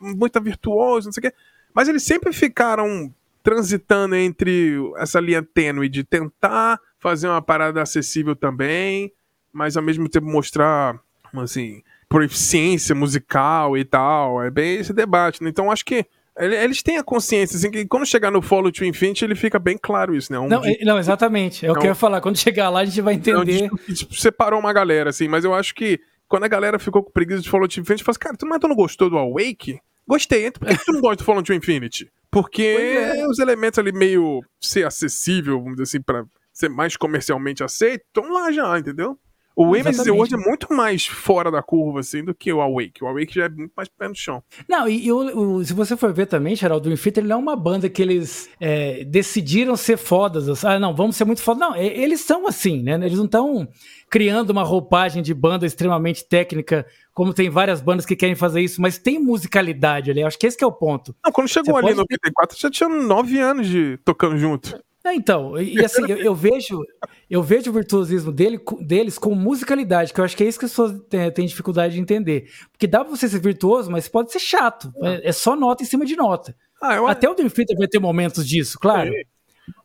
muita 0.00 0.38
virtuosa, 0.38 1.08
não 1.08 1.12
sei 1.12 1.20
o 1.20 1.30
que. 1.30 1.36
Mas 1.74 1.88
eles 1.88 2.04
sempre 2.04 2.32
ficaram 2.32 3.12
transitando 3.44 4.16
entre 4.16 4.74
essa 4.96 5.20
linha 5.20 5.42
tênue 5.42 5.88
de 5.88 6.02
tentar 6.02 6.80
fazer 6.98 7.28
uma 7.28 7.42
parada 7.42 7.82
acessível 7.82 8.34
também, 8.34 9.12
mas 9.52 9.76
ao 9.76 9.82
mesmo 9.82 10.08
tempo 10.08 10.26
mostrar, 10.26 10.98
assim, 11.34 11.82
proficiência 12.08 12.94
musical 12.94 13.76
e 13.76 13.84
tal. 13.84 14.42
É 14.42 14.50
bem 14.50 14.76
esse 14.76 14.94
debate, 14.94 15.44
né? 15.44 15.50
Então 15.50 15.70
acho 15.70 15.84
que 15.84 16.06
eles 16.36 16.82
têm 16.82 16.96
a 16.96 17.04
consciência, 17.04 17.56
assim, 17.56 17.70
que 17.70 17.86
quando 17.86 18.06
chegar 18.06 18.30
no 18.30 18.42
Follow 18.42 18.72
to 18.72 18.84
Infinity, 18.84 19.24
ele 19.24 19.36
fica 19.36 19.58
bem 19.58 19.78
claro 19.80 20.16
isso, 20.16 20.32
né? 20.32 20.38
Um 20.38 20.48
não, 20.48 20.62
não, 20.82 20.98
exatamente. 20.98 21.64
É 21.64 21.70
o 21.70 21.74
que 21.74 21.82
eu 21.82 21.90
ia 21.90 21.94
falar. 21.94 22.20
Quando 22.22 22.38
chegar 22.38 22.70
lá, 22.70 22.80
a 22.80 22.84
gente 22.84 23.00
vai 23.02 23.14
entender. 23.14 23.68
Não, 23.70 23.94
tipo, 23.94 24.14
separou 24.14 24.58
uma 24.58 24.72
galera, 24.72 25.10
assim, 25.10 25.28
mas 25.28 25.44
eu 25.44 25.54
acho 25.54 25.74
que 25.74 26.00
quando 26.26 26.44
a 26.44 26.48
galera 26.48 26.78
ficou 26.78 27.02
com 27.02 27.12
preguiça 27.12 27.42
de 27.42 27.50
Follow 27.50 27.68
to 27.68 27.78
Infinity, 27.78 28.02
falou 28.02 28.14
assim, 28.14 28.20
cara, 28.20 28.36
tu, 28.36 28.46
mas 28.46 28.58
tu 28.58 28.66
não 28.66 28.74
gostou 28.74 29.10
do 29.10 29.18
Awake? 29.18 29.78
Gostei. 30.06 30.46
Então 30.46 30.60
por 30.60 30.68
que 30.68 30.84
tu 30.84 30.92
não 30.92 31.00
gosta 31.00 31.16
do 31.16 31.24
Follow 31.24 31.42
to 31.42 31.52
Infinity? 31.52 32.10
Porque 32.30 32.62
é. 32.62 33.26
os 33.28 33.38
elementos 33.38 33.78
ali 33.78 33.92
meio 33.92 34.42
ser 34.60 34.84
acessível, 34.86 35.58
vamos 35.58 35.76
dizer 35.76 35.84
assim, 35.84 36.02
pra 36.02 36.24
ser 36.52 36.68
mais 36.68 36.96
comercialmente 36.96 37.62
aceito, 37.62 38.04
estão 38.06 38.32
lá 38.32 38.50
já, 38.50 38.78
entendeu? 38.78 39.18
O 39.56 39.76
MSZ 39.76 40.10
hoje 40.10 40.34
é 40.34 40.36
muito 40.36 40.72
mais 40.74 41.06
fora 41.06 41.48
da 41.48 41.62
curva, 41.62 42.00
assim, 42.00 42.24
do 42.24 42.34
que 42.34 42.52
o 42.52 42.60
Awake. 42.60 43.04
O 43.04 43.06
Awake 43.06 43.34
já 43.36 43.44
é 43.44 43.48
muito 43.48 43.72
mais 43.76 43.88
pé 43.88 44.08
no 44.08 44.14
chão. 44.14 44.42
Não, 44.68 44.88
e, 44.88 45.12
o, 45.12 45.18
o, 45.58 45.64
se 45.64 45.72
você 45.72 45.96
for 45.96 46.12
ver 46.12 46.26
também, 46.26 46.56
Geraldo, 46.56 46.88
o 46.88 46.92
ele 46.92 47.28
não 47.28 47.36
é 47.36 47.38
uma 47.38 47.56
banda 47.56 47.88
que 47.88 48.02
eles 48.02 48.50
é, 48.60 49.04
decidiram 49.04 49.76
ser 49.76 49.96
fodas. 49.96 50.48
Assim, 50.48 50.66
ah, 50.66 50.78
não, 50.80 50.94
vamos 50.94 51.14
ser 51.14 51.24
muito 51.24 51.40
fodas. 51.40 51.60
Não, 51.60 51.76
eles 51.76 52.20
são 52.20 52.48
assim, 52.48 52.82
né? 52.82 52.94
Eles 52.94 53.18
não 53.18 53.26
estão 53.26 53.68
criando 54.10 54.50
uma 54.50 54.64
roupagem 54.64 55.22
de 55.22 55.32
banda 55.32 55.64
extremamente 55.64 56.24
técnica, 56.24 56.84
como 57.12 57.32
tem 57.32 57.48
várias 57.48 57.80
bandas 57.80 58.04
que 58.04 58.16
querem 58.16 58.34
fazer 58.34 58.60
isso, 58.60 58.82
mas 58.82 58.98
tem 58.98 59.20
musicalidade 59.20 60.10
ali. 60.10 60.24
Acho 60.24 60.38
que 60.38 60.48
esse 60.48 60.56
que 60.56 60.64
é 60.64 60.66
o 60.66 60.72
ponto. 60.72 61.14
Não, 61.24 61.30
quando 61.30 61.48
chegou 61.48 61.74
você 61.74 61.86
ali 61.86 61.94
no 61.94 62.00
94, 62.00 62.56
ter... 62.56 62.62
já 62.62 62.70
tinha 62.70 62.88
nove 62.88 63.38
anos 63.38 63.68
de 63.68 63.98
tocando 64.04 64.36
junto. 64.36 64.76
É, 65.04 65.14
então, 65.14 65.60
e 65.60 65.84
assim, 65.84 66.02
eu, 66.08 66.16
eu, 66.16 66.34
vejo 66.34 66.82
eu 67.28 67.42
vejo 67.42 67.70
o 67.70 67.74
virtuosismo 67.74 68.32
dele, 68.32 68.58
deles 68.80 69.18
com 69.18 69.34
musicalidade, 69.34 70.14
que 70.14 70.20
eu 70.20 70.24
acho 70.24 70.34
que 70.34 70.42
é 70.42 70.46
isso 70.48 70.58
que 70.58 70.64
as 70.64 70.70
pessoas 70.70 70.98
têm, 71.10 71.30
têm 71.30 71.46
dificuldade 71.46 71.94
de 71.94 72.00
entender. 72.00 72.50
Porque 72.72 72.86
dá 72.86 73.04
pra 73.04 73.14
você 73.14 73.28
ser 73.28 73.38
virtuoso, 73.38 73.90
mas 73.90 74.08
pode 74.08 74.32
ser 74.32 74.38
chato. 74.38 74.90
É, 75.02 75.28
é 75.28 75.32
só 75.32 75.54
nota 75.54 75.82
em 75.82 75.86
cima 75.86 76.06
de 76.06 76.16
nota. 76.16 76.56
Ah, 76.82 76.96
eu... 76.96 77.06
Até 77.06 77.28
o 77.28 77.34
Dream 77.34 77.50
Theater 77.50 77.76
vai 77.76 77.86
ter 77.86 77.98
momentos 77.98 78.48
disso, 78.48 78.78
claro. 78.78 79.12
É. 79.12 79.24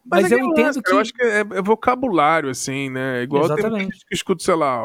Mas, 0.05 0.23
mas 0.23 0.31
é 0.31 0.35
eu 0.35 0.45
entendo 0.45 0.65
lance, 0.65 0.81
que. 0.81 0.91
Eu 0.91 0.99
acho 0.99 1.13
que 1.13 1.21
é, 1.21 1.39
é, 1.39 1.61
vocabulário, 1.61 2.49
assim, 2.49 2.89
né? 2.89 3.23
Igual 3.23 3.43
Exatamente. 3.43 3.71
tem 3.71 3.91
gente 3.91 4.05
que 4.05 4.15
escuta, 4.15 4.43
sei 4.43 4.55
lá, 4.55 4.83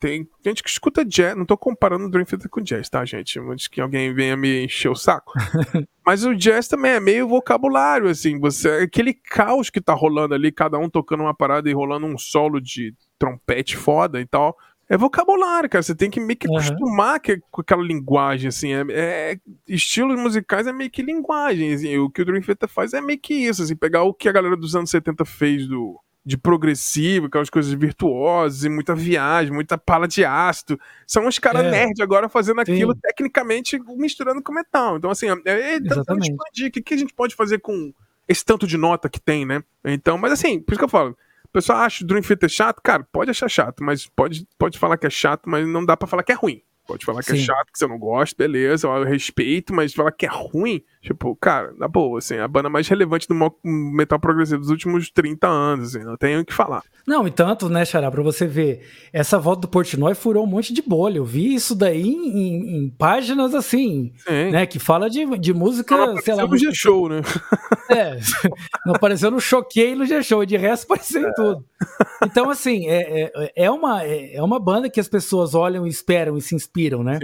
tem 0.00 0.26
gente 0.42 0.62
que 0.62 0.70
escuta 0.70 1.04
jazz, 1.04 1.36
não 1.36 1.44
tô 1.44 1.58
comparando 1.58 2.06
o 2.06 2.10
Dream 2.10 2.24
Theater 2.24 2.48
com 2.48 2.62
jazz, 2.62 2.88
tá, 2.88 3.04
gente? 3.04 3.38
Antes 3.38 3.68
que 3.68 3.82
alguém 3.82 4.14
venha 4.14 4.34
me 4.34 4.64
encher 4.64 4.88
o 4.88 4.96
saco. 4.96 5.34
Mas 6.04 6.24
o 6.24 6.34
jazz 6.34 6.66
também 6.66 6.92
é 6.92 7.00
meio 7.00 7.28
vocabulário, 7.28 8.08
assim, 8.08 8.40
você 8.40 8.68
aquele 8.82 9.12
caos 9.12 9.68
que 9.68 9.80
tá 9.80 9.92
rolando 9.92 10.34
ali, 10.34 10.50
cada 10.50 10.78
um 10.78 10.88
tocando 10.88 11.22
uma 11.22 11.34
parada 11.34 11.68
e 11.68 11.74
rolando 11.74 12.06
um 12.06 12.16
solo 12.16 12.60
de 12.60 12.94
trompete 13.18 13.76
foda 13.76 14.18
e 14.18 14.26
tal. 14.26 14.56
É 14.88 14.96
vocabulário, 14.96 15.70
cara. 15.70 15.82
Você 15.82 15.94
tem 15.94 16.10
que 16.10 16.18
meio 16.18 16.36
que 16.36 16.48
uhum. 16.48 16.56
acostumar 16.56 17.20
que, 17.20 17.40
com 17.48 17.60
aquela 17.60 17.82
linguagem, 17.82 18.48
assim. 18.48 18.72
É, 18.72 18.84
é, 18.90 19.38
estilos 19.68 20.18
musicais 20.18 20.66
é 20.66 20.72
meio 20.72 20.90
que 20.90 21.00
linguagem. 21.00 21.72
Assim, 21.72 21.96
o 21.98 22.10
que 22.10 22.22
o 22.22 22.24
Dream 22.24 22.42
Theater 22.42 22.68
faz 22.68 22.92
é 22.92 23.00
meio 23.00 23.20
que 23.20 23.32
isso, 23.32 23.62
assim, 23.62 23.76
pegar 23.76 24.02
o 24.02 24.12
que 24.12 24.28
a 24.28 24.32
galera 24.32 24.56
dos 24.56 24.74
anos 24.74 24.90
70 24.90 25.24
fez 25.24 25.68
do 25.68 25.96
de 26.24 26.36
progressivo, 26.36 27.26
aquelas 27.26 27.48
coisas 27.48 27.72
virtuosas 27.72 28.64
e 28.64 28.68
muita 28.68 28.94
viagem, 28.94 29.52
muita 29.52 29.78
pala 29.78 30.06
de 30.06 30.24
ácido. 30.24 30.78
São 31.06 31.26
os 31.26 31.38
caras 31.38 31.64
é. 31.64 31.70
nerd 31.70 32.02
agora 32.02 32.28
fazendo 32.28 32.60
aquilo 32.60 32.92
Sim. 32.92 33.00
tecnicamente 33.02 33.78
misturando 33.96 34.42
com 34.42 34.52
metal. 34.52 34.96
Então, 34.96 35.10
assim, 35.10 35.28
é, 35.44 35.50
é 35.52 35.76
expandir. 35.76 36.68
O 36.68 36.70
que, 36.70 36.82
que 36.82 36.94
a 36.94 36.98
gente 36.98 37.14
pode 37.14 37.34
fazer 37.34 37.58
com 37.58 37.92
esse 38.28 38.44
tanto 38.44 38.66
de 38.66 38.76
nota 38.76 39.08
que 39.08 39.20
tem, 39.20 39.46
né? 39.46 39.62
Então, 39.84 40.18
mas 40.18 40.32
assim, 40.32 40.60
por 40.60 40.72
isso 40.72 40.78
que 40.78 40.84
eu 40.84 40.88
falo. 40.88 41.16
O 41.44 41.52
pessoal 41.52 41.80
acha 41.80 42.04
o 42.04 42.06
Dream 42.06 42.22
Theater 42.22 42.48
chato, 42.48 42.80
cara, 42.80 43.04
pode 43.10 43.28
achar 43.28 43.48
chato, 43.48 43.82
mas 43.82 44.06
pode, 44.06 44.46
pode 44.56 44.78
falar 44.78 44.96
que 44.96 45.06
é 45.08 45.10
chato, 45.10 45.50
mas 45.50 45.66
não 45.66 45.84
dá 45.84 45.96
para 45.96 46.06
falar 46.06 46.22
que 46.22 46.30
é 46.30 46.34
ruim. 46.36 46.62
Pode 46.90 47.04
falar 47.04 47.22
que 47.22 47.30
é 47.30 47.36
Sim. 47.36 47.42
é 47.42 47.44
chato, 47.44 47.72
que 47.72 47.78
você 47.78 47.86
não 47.86 47.96
gosta, 47.96 48.34
beleza, 48.36 48.88
eu 48.88 49.04
respeito, 49.04 49.72
mas 49.72 49.94
falar 49.94 50.10
que 50.10 50.26
é 50.26 50.28
ruim, 50.28 50.82
tipo, 51.00 51.36
cara, 51.36 51.72
na 51.78 51.86
boa, 51.86 52.18
assim, 52.18 52.36
a 52.38 52.48
banda 52.48 52.68
mais 52.68 52.88
relevante 52.88 53.28
do 53.28 53.34
metal 53.64 54.18
progressivo 54.18 54.60
dos 54.60 54.70
últimos 54.70 55.08
30 55.08 55.46
anos, 55.46 55.94
assim, 55.94 56.04
não 56.04 56.16
tenho 56.16 56.40
o 56.40 56.44
que 56.44 56.52
falar. 56.52 56.82
Não, 57.06 57.26
e 57.26 57.30
tanto, 57.30 57.68
né, 57.68 57.84
Xará, 57.84 58.10
pra 58.10 58.22
você 58.22 58.46
ver, 58.46 58.86
essa 59.12 59.38
volta 59.38 59.62
do 59.62 59.68
Portnoy 59.68 60.14
furou 60.14 60.44
um 60.44 60.48
monte 60.48 60.72
de 60.72 60.82
bolha. 60.82 61.18
Eu 61.18 61.24
vi 61.24 61.54
isso 61.54 61.74
daí 61.74 62.08
em, 62.08 62.76
em 62.76 62.90
páginas 62.90 63.54
assim, 63.54 64.12
Sim. 64.18 64.50
né, 64.50 64.66
que 64.66 64.78
fala 64.78 65.08
de, 65.08 65.24
de 65.38 65.54
música, 65.54 65.96
não 65.96 66.18
sei 66.18 66.34
lá. 66.34 66.46
no 66.46 66.56
G-Show, 66.56 67.08
né? 67.08 67.20
É, 67.90 68.16
não 68.86 68.94
apareceu 68.94 69.32
no 69.32 69.40
Choquei 69.40 69.96
no 69.96 70.06
G-Show, 70.06 70.46
de 70.46 70.56
resto 70.56 70.84
apareceu 70.84 71.26
é. 71.26 71.28
em 71.28 71.34
tudo. 71.34 71.64
Então, 72.22 72.48
assim, 72.48 72.86
é, 72.86 73.32
é, 73.34 73.52
é, 73.64 73.70
uma, 73.70 74.04
é, 74.04 74.36
é 74.36 74.42
uma 74.42 74.60
banda 74.60 74.88
que 74.88 75.00
as 75.00 75.08
pessoas 75.08 75.56
olham 75.56 75.84
e 75.84 75.90
esperam 75.90 76.36
e 76.36 76.40
se 76.40 76.54
inspiram, 76.54 76.70
né? 77.02 77.18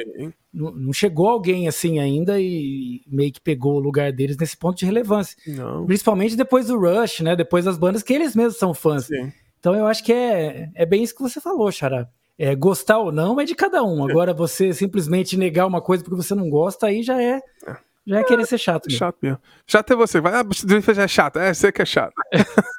Não, 0.53 0.71
não, 0.73 0.93
chegou 0.93 1.29
alguém 1.29 1.69
assim 1.69 1.99
ainda 1.99 2.41
e 2.41 3.03
meio 3.07 3.33
que 3.33 3.41
pegou 3.41 3.77
o 3.77 3.81
lugar 3.81 4.13
deles 4.13 4.37
nesse 4.37 4.57
ponto 4.57 4.79
de 4.79 4.85
relevância. 4.85 5.37
Não. 5.47 5.87
Principalmente 5.87 6.37
depois 6.37 6.67
do 6.67 6.79
Rush, 6.79 7.21
né? 7.21 7.37
Depois 7.37 7.65
das 7.65 7.79
bandas 7.79 8.03
que 8.03 8.13
eles 8.13 8.35
mesmos 8.35 8.57
são 8.57 8.75
fãs. 8.75 9.07
Sim. 9.07 9.33
Então 9.59 9.75
eu 9.75 9.87
acho 9.87 10.05
que 10.05 10.13
é, 10.13 10.71
é 10.75 10.87
bem 10.87 11.03
isso 11.03 11.15
que 11.15 11.23
você 11.23 11.41
falou, 11.41 11.71
Xará. 11.71 12.09
É, 12.39 12.55
gostar 12.55 12.99
ou 12.99 13.11
não 13.11 13.41
é 13.41 13.45
de 13.45 13.55
cada 13.55 13.83
um. 13.83 14.05
Agora, 14.05 14.35
você 14.35 14.73
simplesmente 14.75 15.39
negar 15.39 15.67
uma 15.67 15.81
coisa 15.81 16.05
porque 16.05 16.23
você 16.23 16.35
não 16.35 16.51
gosta, 16.51 16.87
aí 16.87 17.03
já 17.03 17.21
é. 17.21 17.41
É. 18.07 18.11
Já 18.11 18.21
é 18.21 18.25
querer 18.25 18.47
ser 18.47 18.59
chato. 18.59 18.87
Mesmo. 18.87 18.99
Chato 18.99 19.19
mesmo. 19.23 19.39
Chato 19.67 19.93
é 19.93 19.97
você. 19.97 20.21
Vai, 20.21 20.35
ah, 20.35 20.43
você 20.43 21.01
é 21.01 21.09
chato. 21.09 21.39
É, 21.39 21.53
você 21.53 21.73
que 21.73 21.83
é 21.83 21.85
chato. 21.85 22.15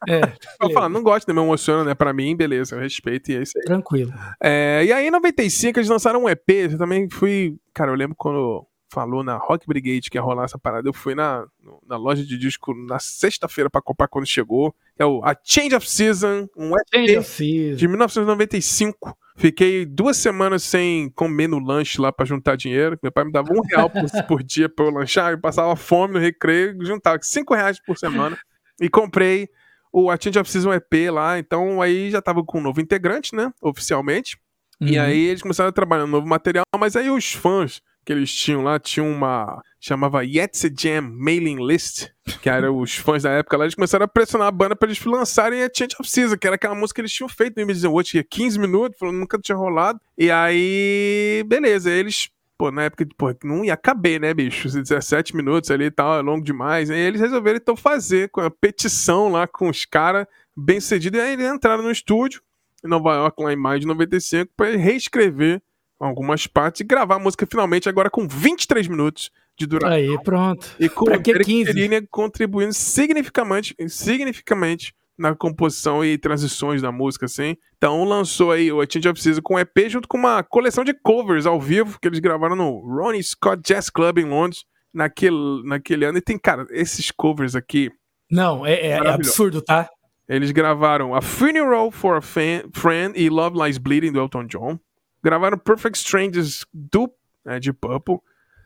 É. 0.08 0.20
Vou 0.60 0.72
falar, 0.72 0.90
não 0.90 1.04
gosto, 1.04 1.28
né? 1.28 1.34
Me 1.34 1.42
emociona, 1.42 1.84
né? 1.84 1.96
Pra 1.96 2.14
mim, 2.14 2.36
beleza, 2.36 2.76
eu 2.76 2.80
respeito 2.80 3.32
e 3.32 3.36
é 3.36 3.42
isso 3.42 3.58
aí. 3.58 3.64
Tranquilo. 3.66 4.14
É, 4.42 4.84
e 4.86 4.92
aí, 4.92 5.08
em 5.08 5.12
95, 5.12 5.80
eles 5.80 5.90
lançaram 5.90 6.24
um 6.24 6.30
EP. 6.30 6.50
Eu 6.50 6.78
também 6.78 7.10
fui. 7.10 7.58
Cara, 7.74 7.92
eu 7.92 7.96
lembro 7.96 8.16
quando 8.16 8.66
falou 8.90 9.24
na 9.24 9.38
Rock 9.38 9.68
Brigade 9.68 10.10
que 10.10 10.18
ia 10.18 10.22
rolar 10.22 10.46
essa 10.46 10.58
parada. 10.58 10.88
Eu 10.88 10.94
fui 10.94 11.14
na, 11.14 11.46
na 11.86 11.98
loja 11.98 12.24
de 12.24 12.38
disco 12.38 12.74
na 12.74 13.00
sexta-feira 13.00 13.70
pra 13.70 13.82
comprar 13.82 14.08
quando 14.08 14.26
chegou. 14.26 14.74
É 14.98 15.06
o 15.06 15.24
A 15.24 15.36
Change 15.44 15.76
of 15.76 15.90
Season, 15.90 16.48
um 16.56 16.72
EP 16.76 17.76
de 17.76 17.88
1995. 17.88 19.16
Fiquei 19.38 19.86
duas 19.86 20.18
semanas 20.18 20.64
sem 20.64 21.12
comer 21.12 21.48
no 21.48 21.60
lanche 21.60 22.02
lá 22.02 22.12
para 22.12 22.26
juntar 22.26 22.58
dinheiro. 22.58 22.98
Meu 23.04 23.12
pai 23.12 23.24
me 23.24 23.32
dava 23.32 23.54
um 23.54 23.62
real 23.62 23.88
por, 23.88 24.02
por 24.28 24.44
dia 24.44 24.68
para 24.68 24.86
eu 24.86 24.92
lanchar. 24.92 25.32
Eu 25.32 25.40
passava 25.40 25.76
fome 25.76 26.16
no 26.16 26.20
recreio, 26.20 26.76
juntava 26.84 27.20
cinco 27.22 27.54
reais 27.54 27.80
por 27.80 27.98
semana. 27.98 28.36
E 28.82 28.90
comprei 28.90 29.48
o 29.94 30.10
A 30.10 30.18
Change 30.20 30.40
of 30.40 30.50
Season 30.50 30.74
EP 30.74 31.12
lá. 31.12 31.38
Então 31.38 31.82
aí 31.82 32.10
já 32.10 32.20
tava 32.20 32.44
com 32.44 32.58
um 32.58 32.62
novo 32.62 32.82
integrante, 32.82 33.36
né? 33.36 33.54
Oficialmente. 33.62 34.40
Uhum. 34.82 34.88
E 34.88 34.98
aí 34.98 35.26
eles 35.26 35.44
começaram 35.44 35.70
a 35.70 35.74
trabalhar 35.74 36.06
no 36.08 36.12
novo 36.12 36.28
material, 36.28 36.66
mas 36.80 36.96
aí 36.96 37.10
os 37.10 37.32
fãs 37.34 37.82
que 38.08 38.14
eles 38.14 38.34
tinham 38.34 38.64
lá, 38.64 38.80
tinham 38.80 39.12
uma. 39.12 39.62
Chamava 39.88 40.24
Yetze 40.24 40.74
Jam 40.78 41.02
Mailing 41.02 41.66
List, 41.66 42.10
que 42.42 42.50
eram 42.50 42.78
os 42.78 42.96
fãs 42.98 43.24
da 43.24 43.32
época 43.32 43.58
lá, 43.58 43.64
eles 43.64 43.76
começaram 43.76 44.04
a 44.04 44.08
pressionar 44.08 44.48
a 44.48 44.52
banda 44.52 44.76
pra 44.76 44.88
eles 44.88 45.04
lançarem 45.04 45.64
a 45.64 45.70
Change 45.74 45.96
of 46.00 46.10
Season, 46.10 46.38
que 46.38 46.46
era 46.46 46.56
aquela 46.56 46.76
música 46.76 46.96
que 46.96 47.02
eles 47.02 47.14
tinham 47.14 47.30
feito 47.30 47.56
no 47.56 47.62
Imagine 47.62 47.88
Watch, 47.88 48.12
que 48.12 48.24
15 48.24 48.60
minutos, 48.60 49.00
falando, 49.00 49.18
nunca 49.18 49.40
tinha 49.40 49.56
rolado. 49.56 50.00
E 50.18 50.30
aí, 50.30 51.44
beleza, 51.48 51.90
eles 51.90 52.30
pô, 52.58 52.72
na 52.72 52.84
época, 52.84 53.08
pô, 53.18 53.34
não 53.44 53.64
ia 53.64 53.78
caber, 53.78 54.20
né, 54.20 54.34
bicho? 54.34 54.68
17 54.68 55.36
minutos 55.36 55.72
ali 55.72 55.86
e 55.86 55.92
tal, 55.92 56.20
é 56.20 56.22
longo 56.22 56.44
demais. 56.44 56.90
Aí 56.90 57.00
eles 57.00 57.22
resolveram 57.22 57.58
então 57.58 57.76
fazer 57.76 58.30
com 58.30 58.42
a 58.42 58.50
petição 58.50 59.30
lá 59.30 59.48
com 59.48 59.70
os 59.70 59.86
caras 59.86 60.26
bem 60.56 60.82
cedido. 60.82 61.18
E 61.18 61.22
aí 61.22 61.34
eles 61.34 61.46
entraram 61.46 61.84
no 61.84 61.92
estúdio 61.92 62.42
em 62.84 62.88
Nova 62.88 63.14
York, 63.14 63.42
lá 63.42 63.54
em 63.54 63.56
maio 63.56 63.80
de 63.80 63.88
95, 63.88 64.52
para 64.58 64.76
reescrever 64.76 65.62
algumas 66.00 66.46
partes 66.46 66.82
e 66.82 66.84
gravar 66.84 67.16
a 67.16 67.20
música 67.20 67.48
finalmente 67.50 67.88
agora 67.88 68.10
com 68.10 68.28
23 68.28 68.88
minutos 68.88 69.32
de 69.58 69.66
duração. 69.66 69.96
Aí, 69.96 70.18
pronto. 70.24 70.76
E 70.80 70.88
com 70.88 71.06
pra 71.06 71.20
que 71.20 71.34
15? 71.34 72.08
contribuindo 72.10 72.74
significativamente, 72.74 73.76
significativamente 73.88 74.94
na 75.18 75.36
composição 75.36 76.06
e 76.06 76.18
transições 76.18 76.82
da 76.82 76.92
música, 76.92 77.26
assim. 77.26 77.58
Então 77.78 78.04
lançou 78.04 78.52
aí 78.52 78.72
o 78.72 78.82
A 78.82 78.86
Change 78.88 79.10
of 79.10 79.22
Season 79.22 79.42
com 79.42 79.56
um 79.56 79.60
EP 79.60 79.90
junto 79.90 80.08
com 80.08 80.18
uma 80.18 80.44
coleção 80.44 80.84
de 80.84 80.94
covers 80.94 81.46
ao 81.46 81.60
vivo 81.60 81.98
que 82.00 82.08
eles 82.08 82.20
gravaram 82.20 82.56
no 82.56 82.80
Ronnie 82.80 83.24
Scott 83.24 83.62
Jazz 83.64 83.90
Club 83.90 84.20
em 84.20 84.26
Londres 84.26 84.64
naquele, 84.94 85.64
naquele 85.64 86.06
ano. 86.06 86.20
E 86.20 86.22
tem, 86.22 86.38
cara, 86.38 86.68
esses 86.70 87.10
covers 87.10 87.56
aqui. 87.56 87.92
Não, 88.30 88.66
é, 88.66 88.74
é, 88.74 88.90
é 88.90 89.10
absurdo, 89.10 89.62
tá? 89.62 89.90
Eles 90.30 90.52
gravaram 90.52 91.16
A 91.16 91.22
Funeral 91.22 91.90
for 91.90 92.18
a 92.18 92.22
Fan, 92.22 92.64
Friend 92.74 93.18
e 93.18 93.30
Love 93.30 93.58
Lies 93.58 93.78
Bleeding 93.78 94.12
do 94.12 94.20
Elton 94.20 94.46
John. 94.46 94.80
Gravaram 95.24 95.58
Perfect 95.58 95.98
Strangers 95.98 96.66
do 96.74 97.10
né, 97.46 97.60
de 97.60 97.72
Purple. 97.72 98.20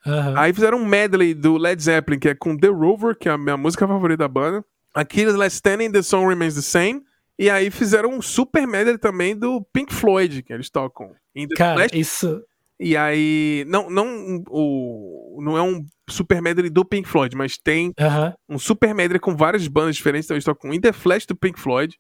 Uhum. 0.06 0.38
Aí 0.38 0.54
fizeram 0.54 0.80
um 0.80 0.86
medley 0.86 1.34
do 1.34 1.58
Led 1.58 1.82
Zeppelin, 1.82 2.20
que 2.20 2.30
é 2.30 2.36
com 2.36 2.58
The 2.58 2.68
Rover, 2.68 3.16
que 3.16 3.30
é 3.30 3.32
a 3.32 3.38
minha 3.38 3.58
música 3.58 3.88
favorita 3.88 4.24
da 4.24 4.28
banda. 4.28 4.66
Achilles 4.93 5.36
Last 5.36 5.56
Standing, 5.56 5.91
The 5.91 6.02
Song 6.02 6.28
Remains 6.28 6.56
the 6.56 6.62
Same. 6.62 7.02
E 7.38 7.49
aí 7.49 7.72
fizeram 7.72 8.10
um 8.10 8.22
super 8.22 8.68
medley 8.68 8.97
também 8.97 9.36
do 9.36 9.66
Pink 9.74 9.93
Floyd, 9.93 10.43
que 10.43 10.54
eles 10.54 10.70
tocam. 10.70 11.12
Cara, 11.56 11.80
Flash. 11.80 11.93
isso... 11.93 12.43
E 12.84 12.97
aí, 12.97 13.64
não, 13.68 13.91
não, 13.91 14.43
o, 14.49 15.39
não 15.39 15.56
é 15.56 15.62
um 15.62 15.86
super 16.10 16.41
medley 16.41 16.68
do 16.68 16.84
Pink 16.84 17.08
Floyd, 17.08 17.38
mas 17.38 17.56
tem 17.56 17.89
uh 17.89 17.93
-huh. 17.99 18.34
um 18.49 18.58
super 18.58 18.95
medley 18.95 19.20
com 19.20 19.36
várias 19.36 19.68
bandas 19.68 19.95
diferentes. 19.95 20.26
Então 20.26 20.36
eles 20.36 20.43
tocam 20.43 20.74
In 20.74 20.82
The 20.82 20.91
Flash 20.91 21.28
do 21.28 21.36
Pink 21.36 21.60
Floyd, 21.60 21.95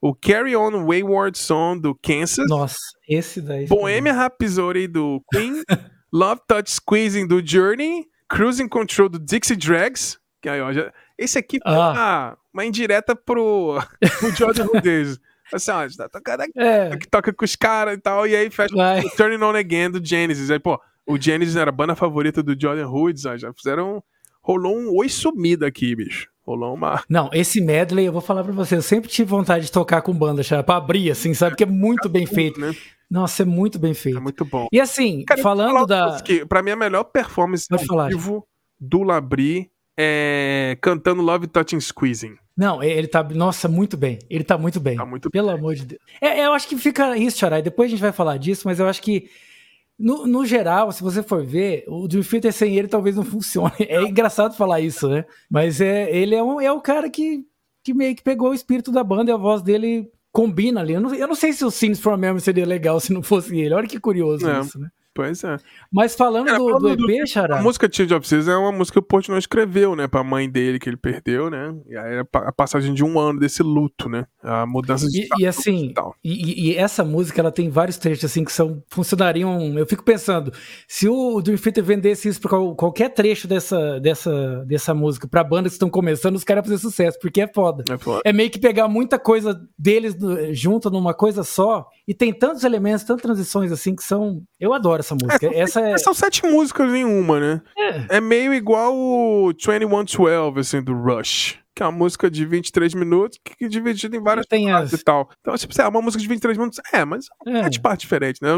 o 0.00 0.14
Carry 0.14 0.56
On 0.56 0.86
Wayward 0.86 1.36
Song 1.36 1.78
do 1.78 1.94
Kansas. 2.02 2.48
Nossa, 2.48 2.78
esse 3.06 3.42
daí. 3.42 3.66
Bohemian 3.66 4.14
Rhapsody 4.14 4.88
do 4.88 5.22
Queen, 5.30 5.62
Love 6.14 6.42
Touch 6.46 6.70
Squeezing 6.70 7.26
do 7.26 7.44
Journey, 7.44 8.06
Cruising 8.28 8.68
Control 8.68 9.08
do 9.08 9.18
Dixie 9.18 9.56
Drags. 9.56 10.16
Que 10.40 10.48
aí, 10.48 10.60
ó, 10.60 10.72
já, 10.72 10.92
esse 11.18 11.36
aqui 11.36 11.58
ah. 11.64 11.72
uma, 11.72 12.38
uma 12.52 12.64
indireta 12.64 13.16
pro, 13.16 13.80
pro 14.20 14.30
Jordan 14.30 14.66
Rudez. 14.66 15.18
Assim, 15.52 15.72
ó, 15.72 15.78
a 15.78 15.88
gente 15.88 15.96
tá 15.96 16.08
tocando 16.08 16.42
aqui, 16.42 16.52
é. 16.56 16.96
que 16.96 17.08
toca 17.08 17.32
com 17.32 17.44
os 17.44 17.56
caras 17.56 17.96
e 17.96 18.00
tal, 18.00 18.28
e 18.28 18.36
aí 18.36 18.48
fecha 18.48 18.72
o 18.76 19.10
Turning 19.16 19.42
On 19.42 19.56
Again 19.56 19.90
do 19.90 20.04
Genesis. 20.04 20.52
Aí, 20.52 20.60
pô, 20.60 20.80
o 21.04 21.20
Genesis 21.20 21.56
era 21.56 21.70
a 21.70 21.72
banda 21.72 21.96
favorita 21.96 22.44
do 22.44 22.58
Jordan 22.58 22.88
Hoods, 22.88 23.26
ó, 23.26 23.36
já 23.36 23.52
fizeram. 23.52 24.00
Rolou 24.40 24.78
um 24.78 24.96
oi 24.96 25.08
sumida 25.08 25.66
aqui, 25.66 25.96
bicho. 25.96 26.28
Rolou 26.46 26.74
uma. 26.74 27.02
Não, 27.10 27.28
esse 27.32 27.60
medley, 27.60 28.06
eu 28.06 28.12
vou 28.12 28.20
falar 28.20 28.44
pra 28.44 28.52
você, 28.52 28.76
eu 28.76 28.82
sempre 28.82 29.10
tive 29.10 29.30
vontade 29.30 29.64
de 29.64 29.72
tocar 29.72 30.00
com 30.00 30.14
banda, 30.14 30.44
já, 30.44 30.62
pra 30.62 30.76
abrir, 30.76 31.10
assim, 31.10 31.34
sabe? 31.34 31.56
Que 31.56 31.64
é 31.64 31.66
muito 31.66 32.08
bem 32.08 32.24
feito. 32.24 32.60
Né? 32.60 32.72
Nossa, 33.10 33.42
é 33.42 33.46
muito 33.46 33.78
bem 33.78 33.94
feito. 33.94 34.18
É 34.18 34.20
muito 34.20 34.44
bom. 34.44 34.66
E 34.72 34.80
assim, 34.80 35.24
Cara, 35.24 35.42
falando 35.42 35.86
da. 35.86 36.20
Que, 36.22 36.44
pra 36.44 36.62
mim, 36.62 36.70
a 36.70 36.76
melhor 36.76 37.04
performance 37.04 37.66
ao 37.70 38.08
vivo 38.08 38.46
do 38.80 39.02
Labri 39.02 39.70
é, 39.96 40.76
cantando 40.80 41.22
Love 41.22 41.46
Touching 41.46 41.80
Squeezing. 41.80 42.36
Não, 42.56 42.82
ele 42.82 43.06
tá. 43.08 43.22
Nossa, 43.22 43.68
muito 43.68 43.96
bem. 43.96 44.18
Ele 44.30 44.44
tá 44.44 44.56
muito 44.56 44.78
bem. 44.80 44.96
Tá 44.96 45.04
muito 45.04 45.30
Pelo 45.30 45.48
bem. 45.48 45.56
amor 45.56 45.74
de 45.74 45.86
Deus. 45.86 46.00
É, 46.20 46.44
eu 46.44 46.52
acho 46.52 46.68
que 46.68 46.76
fica 46.76 47.16
isso, 47.16 47.38
Charai. 47.38 47.62
Depois 47.62 47.88
a 47.88 47.90
gente 47.90 48.00
vai 48.00 48.12
falar 48.12 48.36
disso, 48.36 48.62
mas 48.64 48.78
eu 48.78 48.88
acho 48.88 49.02
que. 49.02 49.28
No, 49.96 50.26
no 50.26 50.44
geral, 50.44 50.90
se 50.90 51.02
você 51.04 51.22
for 51.22 51.44
ver, 51.46 51.84
o 51.86 52.08
Theater 52.08 52.52
sem 52.52 52.76
ele 52.76 52.88
talvez 52.88 53.14
não 53.14 53.22
funcione. 53.24 53.72
É 53.80 54.02
engraçado 54.02 54.56
falar 54.56 54.80
isso, 54.80 55.08
né? 55.08 55.24
Mas 55.48 55.80
é, 55.80 56.10
ele 56.14 56.34
é, 56.34 56.42
um, 56.42 56.60
é 56.60 56.72
o 56.72 56.80
cara 56.80 57.08
que, 57.08 57.44
que 57.82 57.94
meio 57.94 58.14
que 58.16 58.22
pegou 58.22 58.50
o 58.50 58.54
espírito 58.54 58.90
da 58.90 59.04
banda 59.04 59.30
e 59.30 59.34
a 59.34 59.36
voz 59.36 59.62
dele 59.62 60.10
combina 60.34 60.80
ali. 60.80 60.94
Eu 60.94 61.00
não, 61.00 61.14
eu 61.14 61.28
não 61.28 61.34
sei 61.36 61.52
se 61.52 61.64
o 61.64 61.70
Scenes 61.70 62.00
from 62.00 62.16
Memory 62.16 62.42
seria 62.42 62.66
legal 62.66 62.98
se 62.98 63.12
não 63.12 63.22
fosse 63.22 63.56
ele. 63.56 63.72
Olha 63.72 63.86
que 63.86 64.00
curioso 64.00 64.50
é. 64.50 64.60
isso, 64.60 64.78
né? 64.78 64.88
Pois 65.14 65.44
é. 65.44 65.56
Mas 65.92 66.16
falando 66.16 66.46
Cara, 66.46 66.58
do, 66.58 66.96
do 66.96 67.10
EP, 67.10 67.24
Xará... 67.24 67.60
A 67.60 67.62
música 67.62 67.88
Change 67.90 68.12
of 68.12 68.26
Seasons 68.26 68.52
é 68.52 68.56
uma 68.56 68.72
música 68.72 69.00
que 69.00 69.04
o 69.04 69.08
Portnoy 69.08 69.38
escreveu, 69.38 69.94
né? 69.94 70.08
Pra 70.08 70.24
mãe 70.24 70.50
dele, 70.50 70.80
que 70.80 70.88
ele 70.88 70.96
perdeu, 70.96 71.48
né? 71.48 71.72
E 71.88 71.96
aí 71.96 72.16
é 72.16 72.24
a 72.32 72.52
passagem 72.52 72.92
de 72.92 73.04
um 73.04 73.16
ano 73.16 73.38
desse 73.38 73.62
luto, 73.62 74.08
né? 74.08 74.26
A 74.44 74.66
mudança 74.66 75.08
de... 75.08 75.22
E, 75.22 75.28
e 75.42 75.46
assim, 75.46 75.94
e, 76.22 76.68
e, 76.68 76.76
essa 76.76 77.02
música, 77.02 77.40
ela 77.40 77.50
tem 77.50 77.70
vários 77.70 77.96
trechos, 77.96 78.26
assim, 78.26 78.44
que 78.44 78.52
são... 78.52 78.82
Funcionariam... 78.88 79.78
Eu 79.78 79.86
fico 79.86 80.04
pensando, 80.04 80.52
se 80.86 81.08
o 81.08 81.40
Dream 81.40 81.56
Theater 81.56 81.82
vendesse 81.82 82.28
isso 82.28 82.40
pra 82.40 82.50
qualquer 82.76 83.08
trecho 83.08 83.48
dessa, 83.48 83.98
dessa, 84.00 84.64
dessa 84.66 84.94
música 84.94 85.26
pra 85.26 85.42
bandas 85.42 85.72
que 85.72 85.76
estão 85.76 85.88
começando, 85.88 86.36
os 86.36 86.44
caras 86.44 86.64
fazer 86.64 86.78
sucesso, 86.78 87.18
porque 87.18 87.40
é 87.40 87.48
foda. 87.48 87.84
é 87.90 87.96
foda. 87.96 88.20
É 88.24 88.32
meio 88.32 88.50
que 88.50 88.58
pegar 88.58 88.86
muita 88.86 89.18
coisa 89.18 89.58
deles 89.78 90.14
junto 90.52 90.90
numa 90.90 91.14
coisa 91.14 91.42
só, 91.42 91.88
e 92.06 92.12
tem 92.12 92.32
tantos 92.32 92.64
elementos, 92.64 93.04
tantas 93.04 93.22
transições, 93.22 93.72
assim, 93.72 93.96
que 93.96 94.04
são... 94.04 94.42
Eu 94.60 94.74
adoro 94.74 95.00
essa 95.00 95.14
música. 95.14 95.46
É, 95.46 95.60
Essa 95.60 95.80
é... 95.80 95.96
São 95.96 96.12
sete 96.12 96.46
músicas 96.46 96.92
em 96.92 97.04
uma, 97.04 97.40
né? 97.40 97.62
É. 97.76 98.16
é 98.16 98.20
meio 98.20 98.52
igual 98.52 98.94
o 98.94 99.52
2112, 99.54 100.60
assim, 100.60 100.82
do 100.82 100.92
Rush 100.92 101.63
que 101.74 101.82
é 101.82 101.86
uma 101.86 101.98
música 101.98 102.30
de 102.30 102.46
23 102.46 102.94
minutos, 102.94 103.38
que 103.42 103.64
é 103.64 103.68
dividida 103.68 104.16
em 104.16 104.22
várias 104.22 104.46
tem 104.46 104.66
partes 104.66 104.92
e 104.92 105.04
tal. 105.04 105.28
Então, 105.40 105.54
tipo, 105.56 105.80
é 105.80 105.88
uma 105.88 106.00
música 106.00 106.22
de 106.22 106.28
23 106.28 106.56
minutos, 106.56 106.80
é, 106.92 107.04
mas 107.04 107.26
é, 107.46 107.60
é 107.60 107.68
de 107.68 107.80
parte 107.80 108.00
diferente, 108.00 108.40
né? 108.40 108.50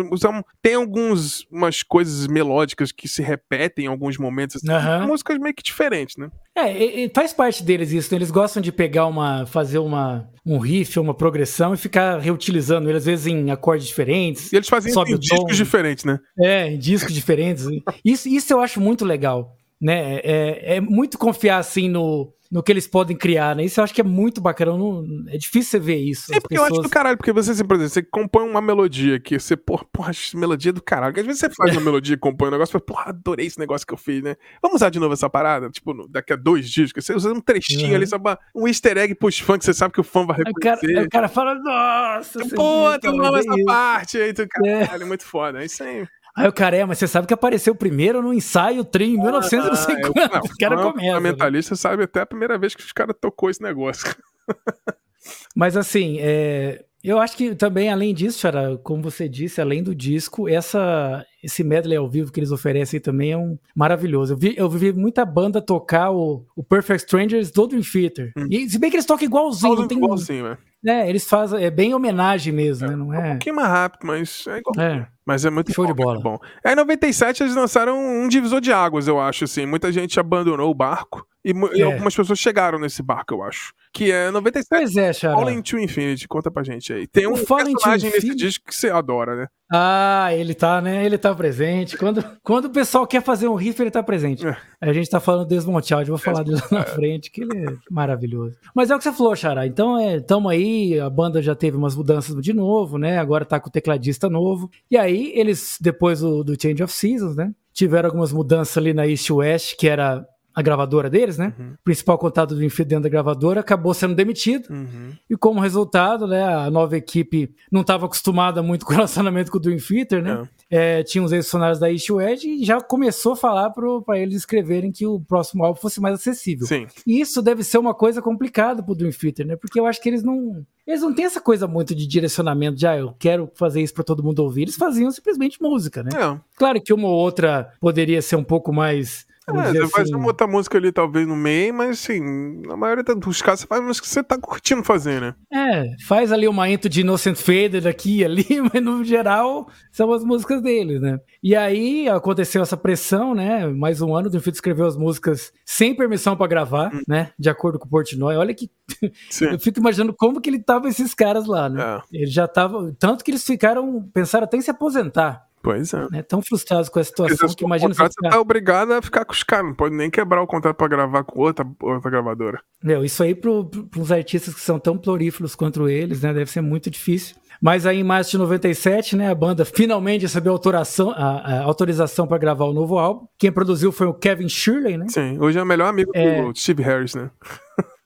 Tem 0.60 0.74
algumas 0.74 1.44
umas 1.50 1.82
coisas 1.82 2.26
melódicas 2.26 2.92
que 2.92 3.08
se 3.08 3.22
repetem 3.22 3.86
em 3.86 3.88
alguns 3.88 4.18
momentos, 4.18 4.56
assim, 4.56 4.70
uhum. 4.70 5.06
músicas 5.08 5.38
meio 5.38 5.54
que 5.54 5.62
diferentes, 5.62 6.16
né? 6.16 6.30
É, 6.54 6.72
e, 6.72 7.04
e 7.04 7.12
faz 7.14 7.32
parte 7.32 7.62
deles 7.62 7.92
isso, 7.92 8.12
né? 8.12 8.18
eles 8.18 8.30
gostam 8.30 8.62
de 8.62 8.72
pegar 8.72 9.06
uma, 9.06 9.46
fazer 9.46 9.78
uma, 9.78 10.28
um 10.44 10.58
riff, 10.58 10.98
uma 10.98 11.14
progressão 11.14 11.74
e 11.74 11.76
ficar 11.76 12.18
reutilizando 12.18 12.88
ele, 12.88 12.98
às 12.98 13.04
vezes 13.04 13.26
em 13.26 13.50
acordes 13.50 13.86
diferentes. 13.86 14.52
E 14.52 14.56
eles 14.56 14.68
fazem 14.68 14.92
em 14.92 15.18
discos 15.18 15.56
diferentes, 15.56 16.04
né? 16.04 16.18
É, 16.38 16.68
em 16.68 16.78
discos 16.78 17.12
diferentes. 17.14 17.66
Isso, 18.04 18.28
isso 18.28 18.52
eu 18.52 18.60
acho 18.60 18.80
muito 18.80 19.04
legal, 19.04 19.56
né? 19.80 20.16
É, 20.16 20.76
é 20.76 20.80
muito 20.80 21.18
confiar, 21.18 21.58
assim, 21.58 21.88
no 21.88 22.32
no 22.50 22.62
que 22.62 22.70
eles 22.72 22.86
podem 22.86 23.16
criar, 23.16 23.56
né? 23.56 23.64
Isso 23.64 23.80
eu 23.80 23.84
acho 23.84 23.94
que 23.94 24.00
é 24.00 24.04
muito 24.04 24.40
bacana. 24.40 24.76
Não, 24.76 25.04
é 25.28 25.36
difícil 25.36 25.70
você 25.70 25.78
ver 25.78 25.96
isso. 25.96 26.32
É 26.32 26.40
porque 26.40 26.54
pessoas... 26.54 26.70
eu 26.70 26.76
acho 26.76 26.82
do 26.82 26.90
caralho, 26.90 27.16
porque 27.16 27.32
você, 27.32 27.52
por 27.64 27.74
exemplo, 27.74 27.88
você 27.88 28.02
compõe 28.02 28.48
uma 28.48 28.60
melodia 28.60 29.18
que 29.18 29.38
você, 29.38 29.56
porra, 29.56 29.84
porra, 29.92 30.12
melodia 30.34 30.70
é 30.70 30.72
do 30.72 30.82
caralho. 30.82 31.12
Porque 31.12 31.20
às 31.20 31.26
vezes 31.26 31.40
você 31.40 31.50
faz 31.50 31.72
uma 31.72 31.80
melodia 31.84 32.14
e 32.14 32.18
compõe 32.18 32.48
um 32.48 32.52
negócio 32.52 32.76
e 32.76 32.80
porra, 32.80 33.06
adorei 33.08 33.46
esse 33.46 33.58
negócio 33.58 33.86
que 33.86 33.92
eu 33.92 33.98
fiz, 33.98 34.22
né? 34.22 34.36
Vamos 34.62 34.76
usar 34.76 34.90
de 34.90 34.98
novo 34.98 35.12
essa 35.12 35.28
parada? 35.28 35.68
Tipo, 35.70 36.08
daqui 36.08 36.32
a 36.32 36.36
dois 36.36 36.68
dias, 36.70 36.90
você 36.94 37.14
usa 37.14 37.32
um 37.32 37.40
trechinho 37.40 37.90
uhum. 37.90 37.96
ali, 37.96 38.06
só 38.06 38.16
um 38.54 38.68
easter 38.68 38.96
egg 38.96 39.14
pros 39.14 39.38
fãs 39.38 39.58
que 39.58 39.64
você 39.64 39.74
sabe 39.74 39.92
que 39.92 40.00
o 40.00 40.04
fã 40.04 40.24
vai 40.24 40.36
reconhecer. 40.36 40.86
O 40.86 40.94
cara, 40.94 41.06
o 41.06 41.10
cara 41.10 41.28
fala, 41.28 41.54
nossa, 41.56 42.38
Pô, 42.54 42.98
tu 43.00 43.12
não 43.12 43.36
essa 43.36 43.54
parte 43.64 44.18
aí, 44.18 44.32
tu, 44.32 44.46
caralho, 44.48 45.02
é. 45.02 45.06
muito 45.06 45.24
foda. 45.24 45.62
É 45.62 45.66
isso 45.66 45.82
aí. 45.82 46.06
Aí 46.36 46.46
o 46.46 46.52
cara, 46.52 46.76
é, 46.76 46.84
mas 46.84 46.98
você 46.98 47.06
sabe 47.06 47.26
que 47.26 47.32
apareceu 47.32 47.74
primeiro 47.74 48.20
no 48.20 48.34
ensaio 48.34 48.84
Tri 48.84 49.14
em 49.14 49.18
1900 49.18 49.66
ah, 49.66 49.68
não 49.70 49.76
sei 49.76 50.00
quanto. 50.02 50.32
Não, 50.34 50.40
o 50.40 50.56
cara 50.58 50.76
começa. 50.76 51.06
fundamentalista 51.06 51.74
né? 51.74 51.78
sabe 51.78 52.02
até 52.02 52.20
a 52.20 52.26
primeira 52.26 52.58
vez 52.58 52.74
que 52.74 52.82
os 52.82 52.92
caras 52.92 53.16
tocou 53.18 53.48
esse 53.48 53.62
negócio. 53.62 54.14
mas 55.56 55.78
assim, 55.78 56.18
é, 56.20 56.84
eu 57.06 57.20
acho 57.20 57.36
que 57.36 57.54
também, 57.54 57.88
além 57.88 58.12
disso, 58.12 58.40
Chara, 58.40 58.76
como 58.82 59.00
você 59.00 59.28
disse, 59.28 59.60
além 59.60 59.80
do 59.80 59.94
disco, 59.94 60.48
essa, 60.48 61.24
esse 61.40 61.62
medley 61.62 61.96
ao 61.96 62.10
vivo 62.10 62.32
que 62.32 62.40
eles 62.40 62.50
oferecem 62.50 62.98
também 62.98 63.30
é 63.30 63.36
um 63.36 63.56
maravilhoso. 63.76 64.32
Eu 64.32 64.36
vi, 64.36 64.54
eu 64.56 64.68
vi 64.68 64.92
muita 64.92 65.24
banda 65.24 65.62
tocar 65.62 66.10
o, 66.10 66.44
o 66.56 66.64
Perfect 66.64 67.04
Strangers 67.04 67.52
do 67.52 67.66
Dream 67.68 67.82
Theater. 67.82 68.32
Hum. 68.36 68.46
E 68.50 68.68
se 68.68 68.76
bem 68.78 68.90
que 68.90 68.96
eles 68.96 69.06
tocam 69.06 69.24
igualzinho, 69.24 69.76
não 69.76 69.86
tem. 69.86 69.98
Igualzinho, 69.98 70.46
é. 70.48 70.58
É, 70.86 71.08
eles 71.08 71.28
fazem, 71.28 71.64
é 71.64 71.70
bem 71.70 71.94
homenagem 71.94 72.52
mesmo, 72.52 72.86
é, 72.86 72.90
né? 72.90 72.96
Não 72.96 73.12
é... 73.12 73.16
é 73.16 73.20
um 73.20 73.30
pouquinho 73.30 73.56
mais 73.56 73.68
rápido, 73.68 74.06
mas 74.06 74.46
é 74.46 74.58
igual. 74.58 74.86
É. 74.86 75.06
Mas 75.26 75.44
é 75.44 75.50
muito 75.50 75.72
Show 75.72 75.84
bom, 75.84 75.92
de 75.92 76.02
bola. 76.02 76.20
bom. 76.20 76.38
Aí 76.64 76.72
em 76.72 76.76
97 76.76 77.42
eles 77.42 77.56
lançaram 77.56 77.98
um 77.98 78.28
divisor 78.28 78.60
de 78.60 78.72
águas, 78.72 79.08
eu 79.08 79.18
acho, 79.18 79.44
assim. 79.44 79.66
Muita 79.66 79.90
gente 79.90 80.20
abandonou 80.20 80.70
o 80.70 80.74
barco 80.74 81.26
E, 81.44 81.52
e, 81.74 81.82
algumas 81.82 82.14
pessoas 82.14 82.38
chegaram 82.38 82.78
nesse 82.78 83.02
barco, 83.02 83.34
eu 83.34 83.42
acho. 83.42 83.72
Que 83.92 84.12
é 84.12 84.30
97. 84.30 84.68
Pois 84.68 84.96
é, 84.96 85.12
Xará. 85.12 85.34
Fallen 85.34 85.60
to 85.62 85.78
Infinity, 85.78 86.28
conta 86.28 86.50
pra 86.50 86.62
gente 86.62 86.92
aí. 86.92 87.08
Tem 87.08 87.26
um 87.26 87.34
personagem 87.34 88.10
nesse 88.12 88.34
disco 88.36 88.66
que 88.66 88.74
você 88.74 88.88
adora, 88.88 89.34
né? 89.34 89.46
Ah, 89.70 90.28
ele 90.32 90.54
tá, 90.54 90.80
né? 90.80 91.04
Ele 91.04 91.18
tá 91.18 91.34
presente. 91.34 91.96
Quando, 91.96 92.24
quando 92.42 92.66
o 92.66 92.70
pessoal 92.70 93.06
quer 93.06 93.22
fazer 93.22 93.48
um 93.48 93.54
riff, 93.54 93.80
ele 93.82 93.90
tá 93.90 94.02
presente. 94.02 94.46
É. 94.46 94.56
A 94.80 94.92
gente 94.92 95.10
tá 95.10 95.18
falando 95.18 95.48
do 95.48 95.82
Child, 95.82 96.08
vou 96.08 96.18
falar 96.18 96.44
dele 96.44 96.60
lá 96.70 96.78
na 96.78 96.84
frente, 96.84 97.30
que 97.30 97.42
ele 97.42 97.66
é 97.66 97.76
maravilhoso. 97.90 98.56
Mas 98.74 98.90
é 98.90 98.94
o 98.94 98.98
que 98.98 99.04
você 99.04 99.12
falou, 99.12 99.34
Xará. 99.34 99.66
Então, 99.66 99.98
é, 99.98 100.20
tamo 100.20 100.48
aí, 100.48 100.98
a 101.00 101.10
banda 101.10 101.42
já 101.42 101.54
teve 101.54 101.76
umas 101.76 101.96
mudanças 101.96 102.40
de 102.40 102.52
novo, 102.52 102.96
né? 102.96 103.18
Agora 103.18 103.44
tá 103.44 103.58
com 103.58 103.68
o 103.68 103.72
tecladista 103.72 104.30
novo. 104.30 104.70
E 104.88 104.96
aí, 104.96 105.32
eles, 105.34 105.78
depois 105.80 106.20
do, 106.20 106.44
do 106.44 106.60
Change 106.60 106.82
of 106.84 106.92
Seasons, 106.92 107.34
né? 107.34 107.52
Tiveram 107.72 108.08
algumas 108.08 108.32
mudanças 108.32 108.78
ali 108.78 108.94
na 108.94 109.06
East 109.06 109.28
West, 109.30 109.76
que 109.76 109.88
era 109.88 110.24
a 110.56 110.62
gravadora 110.62 111.10
deles, 111.10 111.36
né? 111.36 111.52
Uhum. 111.58 111.74
O 111.74 111.84
principal 111.84 112.16
contato 112.16 112.54
do 112.54 112.64
Infield 112.64 112.88
dentro 112.88 113.02
da 113.02 113.10
gravadora 113.10 113.60
acabou 113.60 113.92
sendo 113.92 114.14
demitido. 114.14 114.70
Uhum. 114.70 115.12
E 115.28 115.36
como 115.36 115.60
resultado, 115.60 116.26
né, 116.26 116.42
a 116.42 116.70
nova 116.70 116.96
equipe 116.96 117.54
não 117.70 117.82
estava 117.82 118.06
acostumada 118.06 118.62
muito 118.62 118.84
com 118.86 118.92
o 118.92 118.96
relacionamento 118.96 119.52
com 119.52 119.58
o 119.58 119.60
Dream 119.60 119.76
Theater, 119.76 120.22
né? 120.22 120.48
É. 120.70 120.98
É, 120.98 121.02
tinha 121.02 121.22
os 121.22 121.30
ex-funcionários 121.30 121.78
da 121.78 121.92
East 121.92 122.08
Wedge 122.08 122.48
e 122.48 122.64
já 122.64 122.80
começou 122.80 123.34
a 123.34 123.36
falar 123.36 123.70
para 123.70 124.18
eles 124.18 124.34
escreverem 124.36 124.90
que 124.90 125.06
o 125.06 125.20
próximo 125.20 125.62
álbum 125.62 125.78
fosse 125.78 126.00
mais 126.00 126.14
acessível. 126.14 126.66
Sim. 126.66 126.86
E 127.06 127.20
isso 127.20 127.42
deve 127.42 127.62
ser 127.62 127.76
uma 127.76 127.92
coisa 127.92 128.22
complicada 128.22 128.82
pro 128.82 128.94
Dream 128.94 129.12
Theater, 129.12 129.46
né? 129.46 129.56
Porque 129.56 129.78
eu 129.78 129.84
acho 129.84 130.00
que 130.00 130.08
eles 130.08 130.22
não 130.22 130.64
eles 130.86 131.02
não 131.02 131.12
têm 131.12 131.26
essa 131.26 131.40
coisa 131.40 131.66
muito 131.66 131.94
de 131.94 132.06
direcionamento 132.06 132.78
de, 132.78 132.86
ah, 132.86 132.96
eu 132.96 133.14
quero 133.18 133.50
fazer 133.54 133.82
isso 133.82 133.92
para 133.92 134.04
todo 134.04 134.22
mundo 134.22 134.38
ouvir. 134.38 134.62
Eles 134.62 134.76
faziam 134.76 135.10
simplesmente 135.10 135.60
música, 135.60 136.02
né? 136.02 136.10
É. 136.14 136.40
Claro 136.56 136.80
que 136.80 136.94
uma 136.94 137.08
ou 137.08 137.14
outra 137.14 137.72
poderia 137.78 138.22
ser 138.22 138.36
um 138.36 138.44
pouco 138.44 138.72
mais 138.72 139.26
é, 139.48 139.52
você 139.52 139.78
assim... 139.78 139.88
faz 139.90 140.10
uma 140.10 140.26
outra 140.26 140.46
música 140.46 140.76
ali, 140.76 140.90
talvez, 140.90 141.26
no 141.26 141.36
meio, 141.36 141.72
mas 141.72 141.90
assim, 141.90 142.20
na 142.66 142.76
maioria 142.76 143.04
dos 143.04 143.40
casos 143.40 143.60
você 143.60 143.66
faz 143.66 143.82
música 143.82 144.06
que 144.06 144.12
você 144.12 144.22
tá 144.22 144.38
curtindo 144.38 144.82
fazer, 144.82 145.20
né? 145.20 145.34
É, 145.52 145.94
faz 146.06 146.32
ali 146.32 146.48
uma 146.48 146.68
intro 146.68 146.88
de 146.88 147.02
Innocent 147.02 147.36
Fader 147.36 147.86
aqui 147.86 148.18
e 148.18 148.24
ali, 148.24 148.44
mas 148.72 148.82
no 148.82 149.04
geral 149.04 149.68
são 149.92 150.12
as 150.12 150.24
músicas 150.24 150.60
deles, 150.60 151.00
né? 151.00 151.20
E 151.42 151.54
aí 151.54 152.08
aconteceu 152.08 152.60
essa 152.60 152.76
pressão, 152.76 153.34
né? 153.34 153.66
Mais 153.68 154.00
um 154.00 154.14
ano, 154.14 154.26
o 154.26 154.30
Dream 154.30 154.42
escreveu 154.52 154.86
as 154.86 154.96
músicas 154.96 155.52
sem 155.64 155.94
permissão 155.94 156.36
para 156.36 156.46
gravar, 156.48 156.92
hum. 156.92 157.02
né? 157.06 157.30
De 157.38 157.48
acordo 157.48 157.78
com 157.78 157.86
o 157.86 157.90
Portnoy. 157.90 158.36
Olha 158.36 158.52
que. 158.54 158.68
eu 159.40 159.58
fico 159.58 159.78
imaginando 159.78 160.12
como 160.12 160.40
que 160.40 160.50
ele 160.50 160.58
tava 160.58 160.88
esses 160.88 161.14
caras 161.14 161.46
lá, 161.46 161.68
né? 161.68 161.82
É. 161.82 162.18
Ele 162.18 162.26
já 162.26 162.48
tava. 162.48 162.94
Tanto 162.98 163.24
que 163.24 163.30
eles 163.30 163.44
ficaram. 163.44 164.02
Pensaram 164.12 164.44
até 164.44 164.56
em 164.56 164.60
se 164.60 164.70
aposentar. 164.70 165.46
Pois 165.66 165.92
é. 165.92 166.06
Né? 166.12 166.22
Tão 166.22 166.40
frustrados 166.40 166.88
com 166.88 167.00
a 167.00 167.04
situação 167.04 167.48
que 167.48 167.64
imagina 167.64 167.92
você. 167.92 168.04
Ficar... 168.04 168.30
tá 168.30 168.40
obrigado 168.40 168.92
a 168.92 169.02
ficar 169.02 169.24
com 169.24 169.32
os 169.32 169.42
caras, 169.42 169.66
não 169.66 169.74
pode 169.74 169.96
nem 169.96 170.08
quebrar 170.08 170.40
o 170.40 170.46
contrato 170.46 170.76
pra 170.76 170.86
gravar 170.86 171.24
com 171.24 171.40
outra, 171.40 171.66
outra 171.82 172.08
gravadora. 172.08 172.60
Meu, 172.80 173.04
isso 173.04 173.20
aí 173.20 173.34
pro, 173.34 173.64
pros 173.64 174.12
artistas 174.12 174.54
que 174.54 174.60
são 174.60 174.78
tão 174.78 174.96
prolíferos 174.96 175.56
quanto 175.56 175.88
eles, 175.88 176.22
né? 176.22 176.32
Deve 176.32 176.48
ser 176.52 176.60
muito 176.60 176.88
difícil. 176.88 177.34
Mas 177.60 177.84
aí 177.84 177.98
em 177.98 178.04
março 178.04 178.30
de 178.30 178.38
97, 178.38 179.16
né, 179.16 179.28
a 179.28 179.34
banda 179.34 179.64
finalmente 179.64 180.22
recebeu 180.22 180.52
autorização, 180.52 181.10
a, 181.10 181.38
a 181.38 181.62
autorização 181.62 182.28
para 182.28 182.38
gravar 182.38 182.66
o 182.66 182.72
novo 182.72 182.96
álbum. 182.96 183.26
Quem 183.36 183.50
produziu 183.50 183.90
foi 183.90 184.06
o 184.06 184.14
Kevin 184.14 184.48
Shirley, 184.48 184.96
né? 184.96 185.06
Sim, 185.08 185.36
hoje 185.40 185.58
é 185.58 185.62
o 185.62 185.66
melhor 185.66 185.88
amigo 185.88 186.12
é... 186.14 186.42
do 186.42 186.56
Steve 186.56 186.84
Harris, 186.84 187.16
né? 187.16 187.28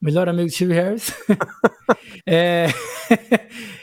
melhor 0.00 0.28
amigo 0.30 0.48
de 0.48 0.54
Steve 0.54 0.72
Harris. 0.72 1.12
é... 2.26 2.68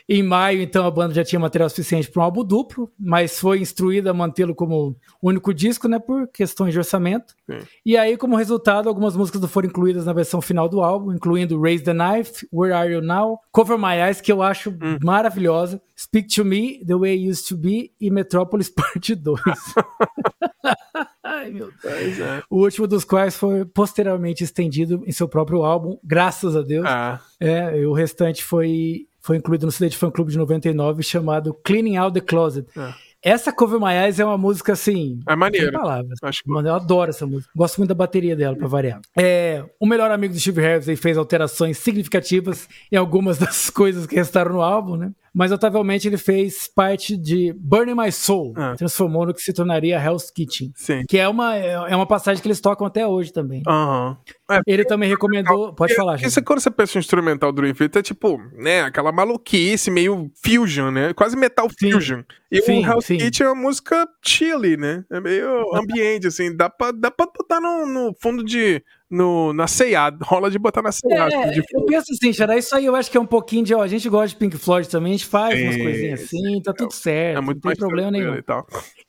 em 0.10 0.24
maio, 0.24 0.62
então, 0.62 0.86
a 0.86 0.92
banda 0.92 1.14
já 1.14 1.24
tinha 1.24 1.40
material 1.40 1.70
suficiente 1.70 2.10
para 2.10 2.22
um 2.22 2.24
álbum 2.24 2.44
duplo, 2.44 2.90
mas 2.98 3.40
foi 3.40 3.60
instruída 3.60 4.12
a 4.12 4.14
mantê-lo 4.14 4.56
como 4.56 4.96
único 5.22 5.54
disco, 5.54 5.90
né, 5.90 6.00
por 6.00 6.28
questões 6.30 6.72
de 6.72 6.80
orçamento. 6.80 7.36
Sim. 7.46 7.60
E 7.86 7.98
aí, 7.98 8.16
como 8.16 8.38
resultado, 8.38 8.88
algumas 8.88 9.18
músicas 9.18 9.42
não 9.42 9.50
foram 9.50 9.68
incluídas 9.68 10.06
na 10.06 10.14
versão 10.14 10.42
final 10.42 10.70
do 10.70 10.82
álbum, 10.82 11.12
incluindo 11.12 11.60
Raise 11.60 11.84
the 11.84 11.94
Knife, 11.94 12.48
Where 12.54 12.74
Are 12.74 12.90
You 12.90 13.02
Now, 13.02 13.40
Cover 13.52 13.78
My 13.78 13.96
Eyes, 13.96 14.22
que 14.22 14.32
eu 14.32 14.42
acho 14.42 14.70
hum. 14.70 14.98
maravilhosa, 15.04 15.82
Speak 16.00 16.34
to 16.36 16.46
Me, 16.46 16.86
The 16.86 16.96
Way 16.96 17.14
It 17.14 17.30
Used 17.30 17.48
to 17.48 17.58
Be 17.58 17.92
e 18.00 18.12
Metropolis 18.12 18.70
Parte 18.72 19.16
2. 19.16 19.42
Ai, 21.24 21.50
meu 21.52 21.72
Deus. 21.84 22.20
É. 22.20 22.44
O 22.50 22.64
último 22.64 22.88
dos 22.88 23.04
quais 23.04 23.36
foi 23.36 23.66
posteriormente 23.66 24.44
estendido 24.44 25.04
em 25.06 25.12
seu 25.12 25.28
próprio 25.28 25.64
álbum, 25.64 25.98
graças 26.04 26.56
a 26.56 26.62
Deus. 26.62 26.86
Ah. 26.88 27.20
É, 27.40 27.86
o 27.86 27.94
restante 27.94 28.44
foi, 28.44 29.08
foi 29.28 29.36
incluído 29.36 29.66
no 29.66 29.72
CD 29.74 29.90
de 29.90 29.98
Fan 29.98 30.10
Club 30.10 30.30
de 30.30 30.38
99 30.38 31.04
chamado 31.04 31.54
Cleaning 31.54 31.98
Out 31.98 32.14
the 32.14 32.26
Closet. 32.26 32.66
Ah. 32.78 32.96
Essa 33.22 33.52
Cover 33.52 33.78
My 33.78 33.92
Eyes 33.94 34.22
é 34.22 34.26
uma 34.26 34.38
música 34.38 34.72
assim. 34.72 35.20
É 35.28 35.36
maneiro. 35.36 35.74
Palavras. 35.74 36.18
Acho 36.24 36.44
que... 36.44 36.50
Mano, 36.50 36.70
eu 36.70 36.76
adoro 36.76 37.10
essa 37.10 37.26
música. 37.28 37.52
Gosto 37.54 37.80
muito 37.80 37.90
da 37.90 37.96
bateria 37.96 38.38
dela, 38.38 38.56
pra 38.56 38.70
variar. 38.70 39.02
É, 39.20 39.66
o 39.82 39.86
melhor 39.86 40.10
amigo 40.12 40.34
do 40.34 40.40
Steve 40.40 40.62
Harris 40.62 40.98
fez 40.98 41.18
alterações 41.18 41.78
significativas 41.78 42.70
em 42.90 42.96
algumas 42.96 43.36
das 43.38 43.70
coisas 43.70 44.06
que 44.06 44.16
restaram 44.16 44.54
no 44.54 44.62
álbum, 44.62 44.96
né? 44.96 45.12
Mas 45.38 45.52
notavelmente 45.52 46.08
ele 46.08 46.18
fez 46.18 46.68
parte 46.68 47.16
de 47.16 47.54
Burning 47.60 47.94
My 47.94 48.12
Soul, 48.12 48.54
ah. 48.58 48.74
transformou 48.76 49.24
no 49.24 49.36
que 49.36 49.42
se 49.44 49.54
tornaria 49.54 50.04
Hell's 50.04 50.32
Kitchen, 50.32 50.72
Sim. 50.76 51.04
que 51.08 51.20
é 51.20 51.30
uma, 51.30 51.56
é 51.56 51.96
uma 51.96 52.08
passagem 52.08 52.42
que 52.42 52.48
eles 52.48 52.60
tocam 52.60 52.88
até 52.88 53.06
hoje 53.06 53.32
também. 53.32 53.62
Uhum. 53.68 54.18
É, 54.50 54.62
ele 54.66 54.84
também 54.84 55.08
recomendou. 55.08 55.76
Pode 55.76 55.94
falar, 55.94 56.18
gente. 56.18 56.30
Isso, 56.30 56.44
quando 56.44 56.60
você 56.60 56.72
pensa 56.72 56.98
em 56.98 57.02
instrumental 57.02 57.52
do 57.52 57.62
Dream 57.62 57.76
Theater, 57.76 58.00
é 58.00 58.02
tipo, 58.02 58.40
né, 58.54 58.82
aquela 58.82 59.12
maluquice, 59.12 59.92
meio 59.92 60.32
fusion, 60.44 60.90
né? 60.90 61.14
Quase 61.14 61.38
metal 61.38 61.70
sim. 61.70 61.92
fusion. 61.92 62.24
E 62.52 62.60
sim, 62.64 62.84
o 62.84 62.90
Hell's 62.90 63.06
sim. 63.06 63.18
Kitchen 63.18 63.46
é 63.46 63.50
uma 63.52 63.62
música 63.62 64.08
chilly, 64.26 64.76
né? 64.76 65.06
É 65.12 65.20
meio 65.20 65.76
ambiente, 65.76 66.26
assim. 66.26 66.56
Dá 66.56 66.68
pra, 66.68 66.92
dá 66.92 67.12
pra 67.12 67.28
botar 67.28 67.62
no, 67.62 67.86
no 67.86 68.16
fundo 68.20 68.44
de 68.44 68.82
no, 69.10 69.54
na 69.54 69.68
C&A, 69.68 70.14
rola 70.22 70.52
de 70.52 70.60
botar 70.60 70.82
na 70.82 70.92
C&A. 70.92 71.16
É, 71.16 71.50
assim, 71.50 71.62
eu 71.74 71.86
penso 71.86 72.12
assim, 72.12 72.34
Xará, 72.34 72.58
isso 72.58 72.76
aí 72.76 72.86
eu 72.86 72.96
acho 72.96 73.10
que 73.10 73.18
é 73.18 73.22
um 73.22 73.26
pouquinho 73.26 73.64
de, 73.64 73.74
ó, 73.74 73.82
a 73.82 73.88
gente 73.88 74.08
gosta 74.10 74.30
de 74.30 74.36
Pink 74.36 74.58
Floyd 74.58 74.88
também, 74.90 75.14
a 75.14 75.18
gente 75.18 75.28
faz 75.28 75.60
umas 75.60 75.78
coisinhas 75.78 76.24
assim, 76.24 76.62
tá 76.62 76.74
tudo 76.74 76.92
certo, 76.92 77.38
é 77.38 77.42
muito 77.42 77.64
não 77.64 77.72
tem 77.72 77.80
problema 77.80 78.12
nenhum. 78.12 78.36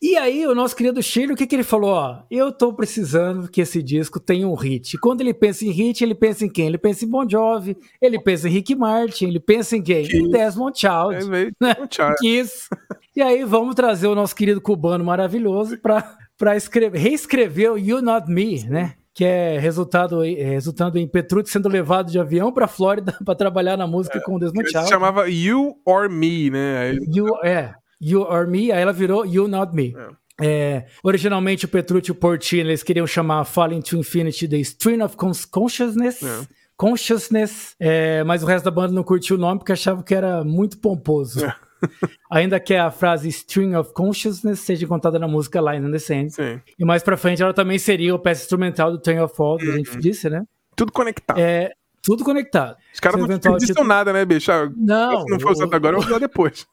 E, 0.01 0.11
e, 0.13 0.17
aí, 0.17 0.47
o 0.47 0.55
nosso 0.55 0.75
querido 0.75 1.03
Shirley, 1.03 1.33
o 1.33 1.37
que 1.37 1.45
que 1.45 1.55
ele 1.55 1.63
falou, 1.63 1.91
ó, 1.91 2.21
eu 2.31 2.51
tô 2.51 2.73
precisando 2.73 3.49
que 3.49 3.61
esse 3.61 3.83
disco 3.83 4.19
tenha 4.19 4.47
um 4.47 4.55
hit. 4.55 4.95
E 4.95 4.99
quando 4.99 5.21
ele 5.21 5.33
pensa 5.33 5.65
em 5.65 5.71
hit, 5.71 6.03
ele 6.03 6.15
pensa 6.15 6.45
em 6.45 6.49
quem? 6.49 6.67
Ele 6.67 6.77
pensa 6.77 7.03
em 7.03 7.09
Bon 7.09 7.27
Jovi, 7.29 7.77
ele 8.01 8.19
pensa 8.19 8.47
em 8.47 8.51
Rick 8.51 8.75
Martin, 8.75 9.27
ele 9.27 9.39
pensa 9.39 9.75
em 9.75 9.81
quem? 9.81 10.05
Em 10.05 10.29
Desmond 10.29 10.79
Child. 10.79 11.15
É 11.15 11.51
né? 11.59 11.75
Kiss. 12.19 12.69
E 13.15 13.21
aí, 13.21 13.43
vamos 13.43 13.75
trazer 13.75 14.07
o 14.07 14.15
nosso 14.15 14.35
querido 14.35 14.61
cubano 14.61 15.03
maravilhoso 15.03 15.77
pra, 15.77 16.55
escrever, 16.55 16.97
reescrever 16.97 17.73
o 17.73 17.77
You 17.77 18.01
Not 18.01 18.31
Me, 18.31 18.63
né? 18.63 18.93
Que 19.13 19.25
é 19.25 19.59
resultado 19.59 20.23
é, 20.23 20.29
resultando 20.29 20.97
em 20.97 21.07
Petrucci 21.07 21.51
sendo 21.51 21.67
levado 21.67 22.11
de 22.11 22.19
avião 22.19 22.51
para 22.51 22.67
Flórida 22.67 23.17
para 23.25 23.35
trabalhar 23.35 23.77
na 23.77 23.87
música 23.87 24.17
é, 24.17 24.21
com 24.21 24.35
o 24.35 24.39
Desmond 24.39 24.69
Child. 24.69 24.83
Se 24.83 24.89
chamava 24.89 25.29
You 25.29 25.75
or 25.85 26.09
Me, 26.09 26.49
né? 26.49 26.93
You, 27.07 27.27
é, 27.43 27.73
You 27.99 28.21
or 28.21 28.47
Me, 28.47 28.71
aí 28.71 28.81
ela 28.81 28.93
virou 28.93 29.25
You 29.25 29.47
Not 29.47 29.75
Me. 29.75 29.95
É. 29.97 30.19
É, 30.41 30.85
originalmente 31.03 31.65
o 31.65 31.67
Petrucci 31.67 32.09
e 32.09 32.11
o 32.13 32.15
Portino 32.15 32.69
eles 32.69 32.81
queriam 32.81 33.05
chamar 33.05 33.43
Falling 33.43 33.81
to 33.81 33.97
Infinity 33.97 34.47
The 34.47 34.57
Stream 34.57 35.03
of 35.03 35.17
Consciousness. 35.51 36.23
É. 36.23 36.47
Consciousness, 36.77 37.75
é, 37.77 38.23
mas 38.23 38.41
o 38.41 38.45
resto 38.45 38.63
da 38.63 38.71
banda 38.71 38.93
não 38.93 39.03
curtiu 39.03 39.35
o 39.35 39.39
nome 39.39 39.59
porque 39.59 39.73
achava 39.73 40.01
que 40.01 40.15
era 40.15 40.45
muito 40.45 40.77
pomposo. 40.77 41.45
É. 41.83 42.07
Ainda 42.31 42.59
que 42.59 42.75
a 42.75 42.91
frase 42.91 43.29
String 43.29 43.75
of 43.75 43.93
Consciousness 43.93 44.59
seja 44.59 44.85
contada 44.87 45.17
na 45.17 45.27
música 45.27 45.61
Line 45.61 45.87
in 45.87 45.91
the 45.91 45.99
Sand. 45.99 46.29
Sim. 46.29 46.61
E 46.77 46.85
mais 46.85 47.03
pra 47.03 47.17
frente 47.17 47.41
ela 47.41 47.53
também 47.53 47.79
seria 47.79 48.13
o 48.13 48.19
peça 48.19 48.43
instrumental 48.43 48.91
do 48.91 48.99
Train 48.99 49.19
of 49.19 49.35
Fall, 49.35 49.57
que 49.57 49.69
a 49.69 49.77
gente 49.77 49.91
uhum. 49.91 49.99
disse, 49.99 50.29
né? 50.29 50.43
Tudo 50.75 50.91
conectado. 50.91 51.39
É, 51.39 51.71
tudo 52.01 52.23
conectado. 52.23 52.77
Os 52.93 52.99
caras 52.99 53.19
não 53.19 53.57
tipo... 53.57 53.83
nada, 53.83 54.13
né, 54.13 54.23
bicho? 54.25 54.51
Ah, 54.51 54.69
não. 54.75 55.21
Se 55.21 55.31
não 55.31 55.39
for 55.39 55.51
usado 55.51 55.75
agora, 55.75 55.95
eu 55.95 56.01
vou 56.01 56.09
usar 56.09 56.19
depois. 56.19 56.65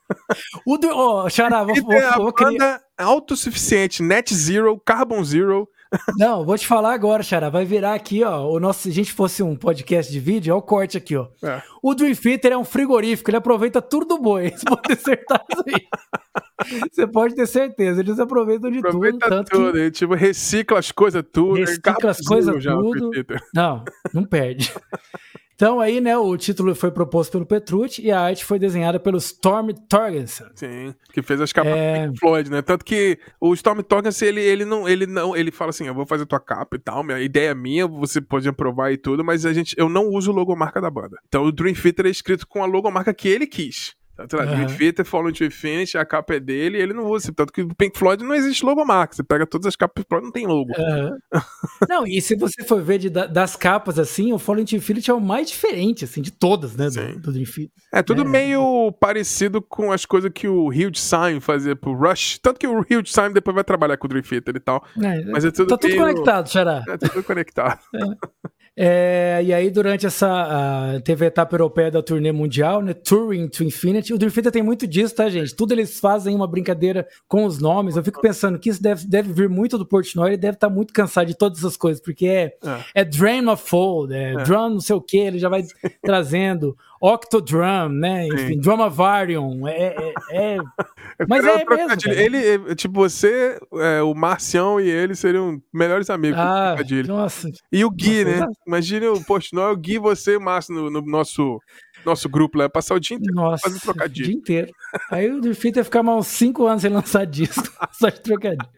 o 0.64 0.78
do... 0.78 0.88
oh, 0.88 1.28
Xará, 1.28 1.64
vou, 1.64 1.74
vou, 1.82 1.84
vou, 1.84 2.22
vou 2.24 2.32
criar... 2.32 2.80
autossuficiente, 2.96 4.02
net 4.02 4.34
zero, 4.34 4.80
carbon 4.84 5.22
zero, 5.24 5.68
não, 6.18 6.44
vou 6.44 6.56
te 6.56 6.66
falar 6.66 6.92
agora, 6.92 7.22
Xará. 7.22 7.48
Vai 7.48 7.64
virar 7.64 7.94
aqui, 7.94 8.22
ó. 8.24 8.46
O 8.48 8.58
nosso, 8.58 8.82
se 8.82 8.88
a 8.90 8.92
gente 8.92 9.12
fosse 9.12 9.42
um 9.42 9.54
podcast 9.54 10.10
de 10.10 10.20
vídeo, 10.20 10.54
ó, 10.54 10.58
o 10.58 10.62
corte 10.62 10.96
aqui, 10.96 11.16
ó. 11.16 11.28
É. 11.42 11.62
O 11.82 11.94
Dream 11.94 12.14
Fitter 12.14 12.52
é 12.52 12.56
um 12.56 12.64
frigorífico, 12.64 13.30
ele 13.30 13.36
aproveita 13.36 13.80
tudo 13.80 14.06
do 14.06 14.18
boi. 14.18 14.50
Você 14.56 14.64
pode 14.64 14.82
ter 14.82 14.96
certeza 14.96 15.64
aí. 15.66 15.86
Você 16.90 17.06
pode 17.06 17.34
ter 17.34 17.46
certeza, 17.46 18.00
eles 18.00 18.18
aproveitam 18.18 18.70
de 18.70 18.78
Aproveita 18.78 19.18
tudo. 19.18 19.28
Tanto 19.28 19.50
tudo, 19.50 19.72
que... 19.72 19.78
ele, 19.78 19.90
tipo, 19.90 20.14
recicla 20.14 20.78
as 20.78 20.90
coisas 20.90 21.24
tudo. 21.32 21.54
Recicla 21.54 22.10
as 22.10 22.20
coisas 22.20 22.64
tudo. 22.64 23.10
Não, 23.54 23.84
não 24.12 24.24
perde. 24.24 24.72
Então 25.56 25.80
aí, 25.80 26.02
né, 26.02 26.14
o 26.18 26.36
título 26.36 26.74
foi 26.74 26.90
proposto 26.90 27.32
pelo 27.32 27.46
Petrucci 27.46 28.02
e 28.02 28.12
a 28.12 28.20
arte 28.20 28.44
foi 28.44 28.58
desenhada 28.58 29.00
pelo 29.00 29.16
Storm 29.16 29.70
Torgensen. 29.88 30.46
Sim, 30.54 30.94
que 31.14 31.22
fez 31.22 31.40
as 31.40 31.50
capas 31.50 31.72
é... 31.72 32.08
do 32.08 32.16
Floyd, 32.18 32.50
né? 32.50 32.60
Tanto 32.60 32.84
que 32.84 33.18
o 33.40 33.54
Storm 33.54 33.80
Torgensen, 33.80 34.28
ele, 34.28 34.42
ele 34.42 34.64
não, 34.66 34.86
ele 34.86 35.06
não, 35.06 35.34
ele 35.34 35.50
fala 35.50 35.70
assim, 35.70 35.86
eu 35.86 35.94
vou 35.94 36.04
fazer 36.04 36.26
tua 36.26 36.38
capa 36.38 36.76
e 36.76 36.78
tal, 36.78 37.02
minha 37.02 37.18
ideia 37.20 37.50
é 37.50 37.54
minha, 37.54 37.86
você 37.86 38.20
pode 38.20 38.46
aprovar 38.46 38.92
e 38.92 38.98
tudo, 38.98 39.24
mas 39.24 39.46
a 39.46 39.52
gente, 39.54 39.74
eu 39.78 39.88
não 39.88 40.10
uso 40.10 40.30
logomarca 40.30 40.78
da 40.78 40.90
banda. 40.90 41.16
Então 41.26 41.44
o 41.44 41.50
Dream 41.50 41.74
Theater 41.74 42.04
é 42.04 42.10
escrito 42.10 42.46
com 42.46 42.62
a 42.62 42.66
logomarca 42.66 43.14
que 43.14 43.26
ele 43.26 43.46
quis 43.46 43.96
Lá, 44.18 44.24
uhum. 44.24 44.66
Dream 44.66 44.78
Theater, 44.78 45.04
Fallen 45.04 45.32
to 45.32 45.44
Infinity, 45.44 45.98
a 45.98 46.04
capa 46.04 46.34
é 46.34 46.40
dele 46.40 46.78
e 46.78 46.80
ele 46.80 46.94
não 46.94 47.04
usa. 47.04 47.32
Tanto 47.34 47.52
que 47.52 47.62
o 47.62 47.74
Pink 47.74 47.98
Floyd 47.98 48.24
não 48.24 48.34
existe 48.34 48.64
logomarca. 48.64 49.14
Você 49.14 49.22
pega 49.22 49.46
todas 49.46 49.66
as 49.66 49.76
capas 49.76 50.04
Floyd 50.08 50.24
não 50.24 50.32
tem 50.32 50.46
logo. 50.46 50.70
Uhum. 50.78 51.18
não, 51.88 52.06
e 52.06 52.20
se 52.20 52.36
você 52.36 52.64
for 52.64 52.82
ver 52.82 52.98
de, 52.98 53.10
das 53.10 53.56
capas 53.56 53.98
assim, 53.98 54.32
o 54.32 54.38
Fallen 54.38 54.64
to 54.64 54.76
Infinity 54.76 55.10
é 55.10 55.14
o 55.14 55.20
mais 55.20 55.50
diferente, 55.50 56.04
assim, 56.04 56.22
de 56.22 56.30
todas, 56.30 56.76
né? 56.76 56.88
Do, 56.88 57.32
do. 57.32 57.46
É 57.92 58.02
tudo 58.02 58.22
é. 58.22 58.24
meio 58.24 58.92
parecido 58.92 59.60
com 59.60 59.92
as 59.92 60.04
coisas 60.04 60.30
que 60.32 60.48
o 60.48 60.68
Hugh 60.68 60.94
Simon 60.94 61.40
fazia 61.40 61.76
pro 61.76 61.94
Rush. 61.94 62.38
Tanto 62.38 62.58
que 62.58 62.66
o 62.66 62.80
Hugh 62.80 63.06
Simon 63.06 63.32
depois 63.32 63.54
vai 63.54 63.64
trabalhar 63.64 63.96
com 63.96 64.06
o 64.06 64.08
Dream 64.08 64.22
Theater 64.22 64.56
e 64.56 64.60
tal. 64.60 64.84
É, 65.02 65.24
mas 65.26 65.44
é 65.44 65.50
tudo 65.50 65.68
Tá 65.68 65.76
tudo 65.76 65.90
meio... 65.90 66.00
conectado, 66.00 66.50
Xará. 66.50 66.82
É 66.88 66.96
tudo 66.96 67.22
conectado. 67.22 67.80
É. 67.94 67.98
É, 68.78 69.40
e 69.42 69.54
aí, 69.54 69.70
durante 69.70 70.04
essa. 70.04 71.00
teve 71.02 71.24
a 71.24 71.28
etapa 71.28 71.54
europeia 71.54 71.90
da 71.90 72.02
turnê 72.02 72.30
mundial, 72.30 72.82
né? 72.82 72.92
Touring 72.92 73.48
to 73.48 73.64
Infinity. 73.64 74.12
O 74.12 74.18
Dream 74.18 74.30
Theater 74.30 74.52
tem 74.52 74.62
muito 74.62 74.86
disso, 74.86 75.14
tá, 75.14 75.30
gente? 75.30 75.56
Tudo 75.56 75.72
eles 75.72 75.98
fazem 75.98 76.36
uma 76.36 76.46
brincadeira 76.46 77.08
com 77.26 77.46
os 77.46 77.58
nomes. 77.58 77.96
Eu 77.96 78.04
fico 78.04 78.20
pensando 78.20 78.58
que 78.58 78.68
isso 78.68 78.82
deve, 78.82 79.06
deve 79.06 79.32
vir 79.32 79.48
muito 79.48 79.78
do 79.78 79.86
Portnoy. 79.86 80.28
Ele 80.28 80.36
deve 80.36 80.56
estar 80.56 80.68
tá 80.68 80.74
muito 80.74 80.92
cansado 80.92 81.26
de 81.26 81.34
todas 81.34 81.58
essas 81.58 81.76
coisas, 81.76 82.02
porque 82.02 82.26
é, 82.26 82.44
é. 82.62 83.00
é 83.00 83.04
Drain 83.04 83.48
of 83.48 83.66
Fold, 83.66 84.12
é, 84.12 84.34
é. 84.34 84.42
Drum 84.44 84.68
não 84.68 84.80
sei 84.80 84.94
o 84.94 85.00
que, 85.00 85.16
ele 85.16 85.38
já 85.38 85.48
vai 85.48 85.64
trazendo. 86.04 86.76
Octodrum, 87.06 87.88
né? 87.88 88.26
Enfim, 88.26 88.58
Drumavarium. 88.58 89.66
É, 89.66 89.94
é, 89.96 90.14
é... 90.30 90.56
Mas 91.28 91.44
é 91.44 91.64
mesmo. 91.64 92.12
Ele, 92.12 92.74
tipo, 92.74 92.94
você, 92.94 93.58
é, 93.74 94.02
o 94.02 94.14
Marcião 94.14 94.80
e 94.80 94.88
ele 94.88 95.14
seriam 95.14 95.60
melhores 95.72 96.10
amigos. 96.10 96.38
Ah, 96.38 96.76
nossa. 97.06 97.50
E 97.72 97.84
o 97.84 97.90
Gui, 97.90 98.24
nossa, 98.24 98.46
né? 98.46 98.52
Imagina 98.66 99.12
o 99.12 99.24
Portnoy, 99.24 99.72
o 99.72 99.76
Gui, 99.76 99.98
você 99.98 100.32
e 100.32 100.36
o 100.36 100.40
Márcio 100.40 100.74
no, 100.74 100.90
no 100.90 101.02
nosso 101.02 101.60
nosso 102.06 102.28
grupo 102.28 102.56
lá, 102.56 102.68
passar 102.68 102.94
o 102.94 103.00
dia 103.00 103.16
inteiro 103.16 103.34
Nossa, 103.34 103.62
fazendo 103.64 103.80
trocadilho. 103.80 104.24
O 104.24 104.28
dia 104.28 104.38
inteiro. 104.38 104.72
Aí 105.10 105.30
o 105.30 105.40
Defeat 105.40 105.76
ia 105.76 105.84
ficar 105.84 106.02
mais 106.04 106.18
uns 106.18 106.28
5 106.28 106.66
anos 106.66 106.82
sem 106.82 106.90
lançar 106.90 107.26
disco, 107.26 107.68
só 107.92 108.08
de 108.08 108.20
trocadilho. 108.20 108.68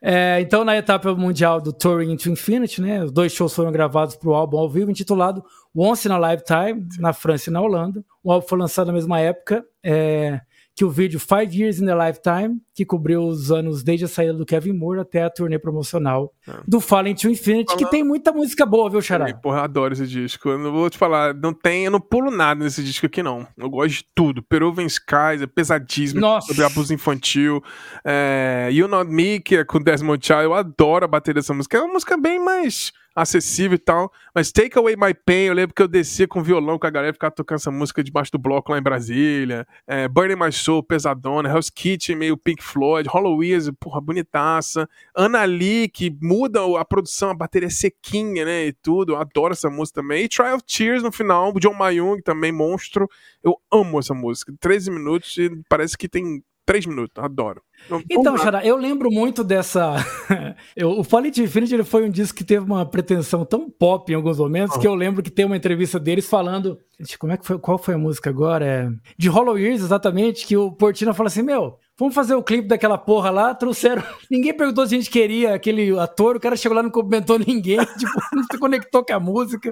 É, 0.00 0.40
então, 0.40 0.64
na 0.64 0.76
etapa 0.76 1.14
mundial 1.14 1.60
do 1.60 1.72
Touring 1.72 2.12
into 2.12 2.30
Infinity, 2.30 2.80
né, 2.80 3.04
os 3.04 3.12
dois 3.12 3.32
shows 3.32 3.54
foram 3.54 3.70
gravados 3.70 4.16
para 4.16 4.28
o 4.28 4.34
álbum 4.34 4.58
ao 4.58 4.70
vivo, 4.70 4.90
intitulado 4.90 5.44
Once 5.74 6.08
in 6.08 6.12
a 6.12 6.18
Lifetime, 6.32 6.86
na 6.98 7.12
França 7.12 7.50
e 7.50 7.52
na 7.52 7.60
Holanda. 7.60 8.04
O 8.22 8.32
álbum 8.32 8.46
foi 8.46 8.58
lançado 8.58 8.88
na 8.88 8.92
mesma 8.92 9.20
época. 9.20 9.64
É, 9.82 10.40
que 10.78 10.84
o 10.84 10.90
vídeo 10.90 11.18
Five 11.18 11.60
Years 11.60 11.80
in 11.80 11.90
a 11.90 12.06
Lifetime, 12.06 12.60
que 12.72 12.84
cobriu 12.84 13.26
os 13.26 13.50
anos 13.50 13.82
desde 13.82 14.04
a 14.04 14.08
saída 14.08 14.32
do 14.32 14.46
Kevin 14.46 14.74
Moore 14.74 15.00
até 15.00 15.24
a 15.24 15.28
turnê 15.28 15.58
promocional 15.58 16.32
é. 16.46 16.52
do 16.68 16.80
Fallen 16.80 17.16
to 17.16 17.28
Infinity, 17.28 17.76
que 17.76 17.90
tem 17.90 18.04
muita 18.04 18.30
música 18.30 18.64
boa, 18.64 18.88
viu, 18.88 19.02
Xará? 19.02 19.34
Porra, 19.34 19.58
eu 19.58 19.64
adoro 19.64 19.92
esse 19.92 20.06
disco. 20.06 20.50
Eu 20.50 20.56
não 20.56 20.70
vou 20.70 20.88
te 20.88 20.96
falar, 20.96 21.34
não 21.34 21.52
tem, 21.52 21.86
eu 21.86 21.90
não 21.90 22.00
pulo 22.00 22.30
nada 22.30 22.62
nesse 22.62 22.80
disco 22.84 23.06
aqui, 23.06 23.24
não. 23.24 23.44
Eu 23.56 23.68
gosto 23.68 23.96
de 23.96 24.06
tudo. 24.14 24.40
Peruvian 24.40 24.86
Skies, 24.86 25.42
é 25.42 25.48
pesadíssimo, 25.48 26.20
Nossa. 26.20 26.46
sobre 26.46 26.62
abuso 26.62 26.94
infantil. 26.94 27.60
É, 28.04 28.68
you 28.70 28.86
Not 28.86 29.10
Me, 29.10 29.40
que 29.40 29.56
é 29.56 29.64
com 29.64 29.80
Desmond 29.80 30.24
Child, 30.24 30.44
eu 30.44 30.54
adoro 30.54 31.04
a 31.04 31.08
bateria 31.08 31.40
dessa 31.40 31.52
música. 31.52 31.76
É 31.76 31.80
uma 31.80 31.94
música 31.94 32.16
bem 32.16 32.38
mais 32.38 32.92
acessível 33.20 33.74
e 33.74 33.78
tal. 33.78 34.12
Mas 34.34 34.52
Take 34.52 34.78
Away 34.78 34.96
My 34.96 35.12
Pain, 35.12 35.46
eu 35.46 35.54
lembro 35.54 35.74
que 35.74 35.82
eu 35.82 35.88
descia 35.88 36.28
com 36.28 36.42
violão 36.42 36.78
com 36.78 36.86
a 36.86 36.90
galera 36.90 37.12
ficar 37.12 37.30
tocando 37.30 37.56
essa 37.56 37.70
música 37.70 38.02
debaixo 38.02 38.30
do 38.32 38.38
bloco 38.38 38.70
lá 38.72 38.78
em 38.78 38.82
Brasília. 38.82 39.66
É, 39.86 40.06
Burning 40.08 40.36
My 40.36 40.52
Soul, 40.52 40.82
pesadona. 40.82 41.48
Hell's 41.48 41.70
Kitchen, 41.70 42.16
meio 42.16 42.36
Pink 42.36 42.62
Floyd. 42.62 43.08
Halloween, 43.08 43.58
porra, 43.80 44.00
bonitaça. 44.00 44.88
Ana 45.14 45.44
Lee, 45.44 45.88
que 45.88 46.16
muda 46.22 46.60
a 46.78 46.84
produção, 46.84 47.30
a 47.30 47.34
bateria 47.34 47.66
é 47.66 47.70
sequinha, 47.70 48.44
né? 48.44 48.66
E 48.66 48.72
tudo. 48.72 49.12
Eu 49.12 49.16
adoro 49.16 49.52
essa 49.52 49.68
música 49.68 50.00
também. 50.00 50.24
E 50.24 50.28
Try 50.28 50.52
of 50.52 50.64
Tears 50.64 51.02
no 51.02 51.10
final, 51.10 51.52
John 51.58 51.74
Mayung 51.74 52.20
também, 52.22 52.52
monstro. 52.52 53.08
Eu 53.42 53.56
amo 53.72 53.98
essa 53.98 54.14
música. 54.14 54.52
13 54.60 54.90
minutos 54.90 55.36
e 55.38 55.50
parece 55.68 55.96
que 55.96 56.08
tem 56.08 56.42
3 56.64 56.86
minutos. 56.86 57.22
Adoro. 57.22 57.62
Então, 58.10 58.36
Xará, 58.36 58.64
eu 58.64 58.76
lembro 58.76 59.10
muito 59.10 59.42
dessa. 59.42 59.94
o 60.84 61.02
Fallen 61.02 61.32
Infinity 61.36 61.74
ele 61.74 61.84
foi 61.84 62.04
um 62.04 62.10
disco 62.10 62.36
que 62.36 62.44
teve 62.44 62.64
uma 62.64 62.84
pretensão 62.84 63.44
tão 63.44 63.70
pop 63.70 64.10
em 64.12 64.14
alguns 64.14 64.38
momentos 64.38 64.76
oh. 64.76 64.80
que 64.80 64.86
eu 64.86 64.94
lembro 64.94 65.22
que 65.22 65.30
tem 65.30 65.44
uma 65.44 65.56
entrevista 65.56 65.98
deles 65.98 66.28
falando. 66.28 66.78
Como 67.18 67.32
é 67.32 67.36
que 67.36 67.46
foi? 67.46 67.58
Qual 67.58 67.78
foi 67.78 67.94
a 67.94 67.98
música 67.98 68.28
agora? 68.28 68.64
É... 68.64 68.90
De 69.16 69.28
Hollow 69.28 69.58
Years, 69.58 69.82
exatamente, 69.82 70.46
que 70.46 70.56
o 70.56 70.70
Portino 70.72 71.14
falou 71.14 71.28
assim: 71.28 71.42
Meu, 71.42 71.78
vamos 71.98 72.14
fazer 72.14 72.34
o 72.34 72.42
clipe 72.42 72.68
daquela 72.68 72.98
porra 72.98 73.30
lá. 73.30 73.54
Trouxeram. 73.54 74.02
Ninguém 74.30 74.54
perguntou 74.54 74.86
se 74.86 74.94
a 74.94 74.98
gente 74.98 75.10
queria 75.10 75.54
aquele 75.54 75.98
ator, 75.98 76.36
o 76.36 76.40
cara 76.40 76.56
chegou 76.56 76.74
lá 76.74 76.82
e 76.82 76.84
não 76.84 76.90
cumprimentou 76.90 77.38
ninguém, 77.38 77.78
tipo, 77.98 78.12
não 78.32 78.42
se 78.42 78.58
conectou 78.58 79.04
com 79.04 79.14
a 79.14 79.20
música. 79.20 79.70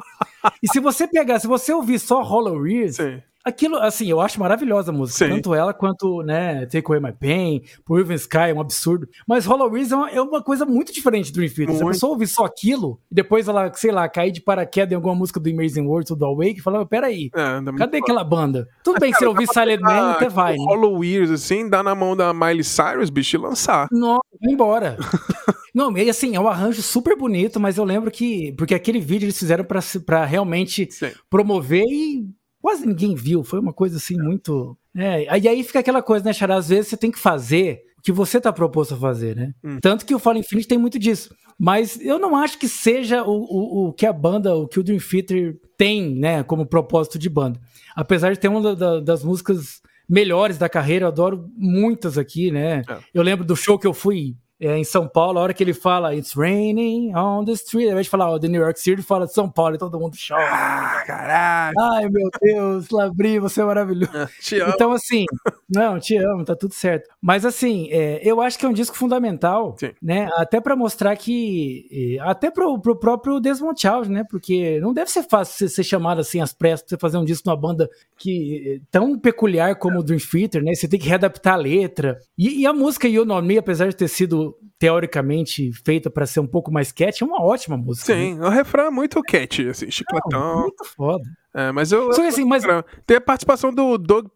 E 0.62 0.68
se 0.68 0.80
você 0.80 1.06
pegar, 1.06 1.38
se 1.38 1.46
você 1.46 1.72
ouvir 1.72 1.98
só 1.98 2.22
Hollow 2.22 2.66
Years. 2.66 2.96
Sim 2.96 3.20
Aquilo, 3.46 3.76
assim, 3.76 4.10
eu 4.10 4.20
acho 4.20 4.40
maravilhosa 4.40 4.90
a 4.90 4.94
música. 4.94 5.24
Sim. 5.24 5.34
Tanto 5.36 5.54
ela 5.54 5.72
quanto, 5.72 6.20
né, 6.22 6.66
Take 6.66 6.84
Away 6.84 7.00
My 7.00 7.12
Pain, 7.12 7.62
Por 7.84 8.00
Even 8.00 8.16
Sky, 8.16 8.50
é 8.50 8.54
um 8.54 8.60
absurdo. 8.60 9.08
Mas 9.24 9.46
Hollow 9.46 9.70
Reeds 9.70 9.92
é 9.92 9.96
uma, 9.96 10.10
é 10.10 10.20
uma 10.20 10.42
coisa 10.42 10.66
muito 10.66 10.92
diferente 10.92 11.30
do 11.30 11.36
Dream 11.36 11.48
Theater. 11.54 11.76
Se 11.76 11.82
a 11.84 11.86
pessoa 11.86 12.12
ouvir 12.12 12.26
só 12.26 12.44
aquilo, 12.44 13.00
e 13.08 13.14
depois 13.14 13.46
ela, 13.46 13.72
sei 13.74 13.92
lá, 13.92 14.08
cair 14.08 14.32
de 14.32 14.40
paraquedas 14.40 14.90
em 14.90 14.96
alguma 14.96 15.14
música 15.14 15.38
do 15.38 15.48
Amazing 15.48 15.86
World 15.86 16.12
ou 16.12 16.18
do 16.18 16.24
Awake, 16.24 16.58
e 16.58 16.60
fala, 16.60 16.84
peraí, 16.84 17.30
é, 17.32 17.78
cadê 17.78 17.98
aquela 17.98 18.24
banda? 18.24 18.66
Tudo 18.82 18.98
bem, 18.98 19.12
se 19.12 19.24
eu 19.24 19.28
ouvir 19.28 19.46
Silent 19.46 19.80
Man, 19.80 20.10
até 20.10 20.28
vai. 20.28 20.56
Né? 20.56 20.64
Hollow 20.64 21.04
Years, 21.04 21.30
assim, 21.30 21.70
dá 21.70 21.84
na 21.84 21.94
mão 21.94 22.16
da 22.16 22.34
Miley 22.34 22.64
Cyrus, 22.64 23.10
bicho, 23.10 23.36
e 23.36 23.38
lançar. 23.38 23.86
Nossa, 23.92 24.22
vai 24.42 24.52
embora. 24.52 24.96
Não, 25.76 25.94
e 25.94 26.08
assim, 26.08 26.34
é 26.34 26.40
um 26.40 26.48
arranjo 26.48 26.80
super 26.80 27.14
bonito, 27.14 27.60
mas 27.60 27.76
eu 27.76 27.84
lembro 27.84 28.10
que. 28.10 28.50
Porque 28.56 28.74
aquele 28.74 28.98
vídeo 28.98 29.26
eles 29.26 29.38
fizeram 29.38 29.62
para 29.62 30.24
realmente 30.24 30.88
Sim. 30.90 31.10
promover 31.28 31.84
e 31.86 32.26
quase 32.66 32.84
ninguém 32.84 33.14
viu. 33.14 33.44
Foi 33.44 33.60
uma 33.60 33.72
coisa 33.72 33.96
assim 33.96 34.16
muito. 34.20 34.76
É, 34.92 35.38
e 35.38 35.46
aí 35.46 35.62
fica 35.62 35.78
aquela 35.78 36.02
coisa, 36.02 36.24
né, 36.24 36.32
Xará? 36.32 36.56
Às 36.56 36.68
vezes 36.68 36.88
você 36.88 36.96
tem 36.96 37.12
que 37.12 37.18
fazer 37.18 37.80
o 37.96 38.02
que 38.02 38.10
você 38.10 38.40
tá 38.40 38.52
proposto 38.52 38.94
a 38.94 38.96
fazer, 38.96 39.36
né? 39.36 39.54
Hum. 39.62 39.78
Tanto 39.80 40.04
que 40.04 40.12
o 40.12 40.18
Fallen 40.18 40.40
Infinite 40.40 40.66
tem 40.66 40.76
muito 40.76 40.98
disso. 40.98 41.32
Mas 41.56 41.96
eu 42.00 42.18
não 42.18 42.34
acho 42.34 42.58
que 42.58 42.66
seja 42.66 43.22
o, 43.22 43.30
o, 43.30 43.86
o 43.86 43.92
que 43.92 44.04
a 44.04 44.12
banda, 44.12 44.52
o 44.56 44.66
que 44.66 44.80
o 44.80 44.82
Dream 44.82 44.98
Theater 44.98 45.56
tem, 45.78 46.16
né, 46.16 46.42
como 46.42 46.66
propósito 46.66 47.20
de 47.20 47.28
banda. 47.28 47.60
Apesar 47.94 48.32
de 48.32 48.40
ter 48.40 48.48
uma 48.48 48.74
da, 48.74 48.98
das 48.98 49.22
músicas 49.22 49.80
melhores 50.08 50.58
da 50.58 50.68
carreira, 50.68 51.04
eu 51.04 51.08
adoro 51.08 51.48
muitas 51.56 52.18
aqui, 52.18 52.50
né? 52.50 52.82
É. 52.88 52.98
Eu 53.14 53.22
lembro 53.22 53.44
do 53.44 53.54
show 53.54 53.78
que 53.78 53.86
eu 53.86 53.94
fui 53.94 54.34
é, 54.58 54.78
em 54.78 54.84
São 54.84 55.06
Paulo, 55.06 55.38
a 55.38 55.42
hora 55.42 55.54
que 55.54 55.62
ele 55.62 55.74
fala 55.74 56.14
It's 56.14 56.34
raining 56.34 57.14
on 57.14 57.44
the 57.44 57.52
street, 57.52 57.86
ao 57.86 57.92
invés 57.92 58.06
de 58.06 58.10
falar 58.10 58.32
oh, 58.32 58.40
The 58.40 58.48
New 58.48 58.60
York 58.60 58.78
City, 58.78 58.92
ele 58.92 59.02
fala 59.02 59.26
São 59.26 59.50
Paulo 59.50 59.74
e 59.74 59.78
todo 59.78 60.00
mundo 60.00 60.16
chora. 60.16 60.48
Ah, 60.48 61.02
caralho. 61.06 61.74
Ai, 61.78 62.08
meu 62.08 62.28
Deus, 62.40 62.88
Labri, 62.90 63.38
você 63.38 63.60
é 63.60 63.64
maravilhoso. 63.64 64.28
te 64.40 64.58
amo. 64.58 64.72
Então, 64.74 64.92
assim, 64.92 65.26
não, 65.68 65.98
te 65.98 66.16
amo, 66.16 66.44
tá 66.44 66.56
tudo 66.56 66.72
certo. 66.72 67.08
Mas, 67.20 67.44
assim, 67.44 67.88
é, 67.90 68.20
eu 68.22 68.40
acho 68.40 68.58
que 68.58 68.64
é 68.64 68.68
um 68.68 68.72
disco 68.72 68.96
fundamental, 68.96 69.76
Sim. 69.78 69.92
né? 70.00 70.28
Até 70.36 70.60
para 70.60 70.74
mostrar 70.74 71.14
que. 71.16 72.18
Até 72.22 72.50
pro, 72.50 72.80
pro 72.80 72.98
próprio 72.98 73.40
Desmond 73.40 73.78
Child, 73.78 74.10
né? 74.10 74.24
Porque 74.30 74.80
não 74.80 74.94
deve 74.94 75.10
ser 75.10 75.22
fácil 75.24 75.54
você 75.54 75.68
ser 75.68 75.84
chamado 75.84 76.20
assim 76.20 76.40
às 76.40 76.54
pressas, 76.54 76.88
você 76.88 76.96
fazer 76.96 77.18
um 77.18 77.24
disco 77.24 77.48
numa 77.48 77.60
banda 77.60 77.88
que 78.16 78.80
tão 78.90 79.18
peculiar 79.18 79.76
como 79.76 79.98
o 79.98 80.02
Dream 80.02 80.20
Theater, 80.20 80.62
né? 80.62 80.74
Você 80.74 80.88
tem 80.88 80.98
que 80.98 81.08
readaptar 81.08 81.54
a 81.54 81.58
letra. 81.58 82.18
E, 82.38 82.62
e 82.62 82.66
a 82.66 82.72
música 82.72 83.06
You 83.06 83.24
Know 83.26 83.42
Me, 83.42 83.58
apesar 83.58 83.88
de 83.88 83.96
ter 83.96 84.08
sido 84.08 84.45
teoricamente 84.78 85.72
feita 85.84 86.10
para 86.10 86.26
ser 86.26 86.40
um 86.40 86.46
pouco 86.46 86.72
mais 86.72 86.92
cat, 86.92 87.22
é 87.22 87.26
uma 87.26 87.42
ótima 87.42 87.76
música. 87.76 88.14
Sim, 88.14 88.34
né? 88.34 88.46
o 88.46 88.50
refrão 88.50 88.86
é 88.86 88.90
muito 88.90 89.22
cat, 89.22 89.68
assim, 89.68 89.90
chicletão. 89.90 90.40
Não, 90.40 90.60
muito 90.62 90.84
foda. 90.84 91.24
É, 91.56 91.72
mas 91.72 91.90
eu. 91.90 92.12
Só 92.12 92.26
assim, 92.28 92.44
mas... 92.44 92.64
Tem 93.06 93.16
a 93.16 93.20
participação 93.20 93.72
do 93.72 93.96
Doug 93.96 94.26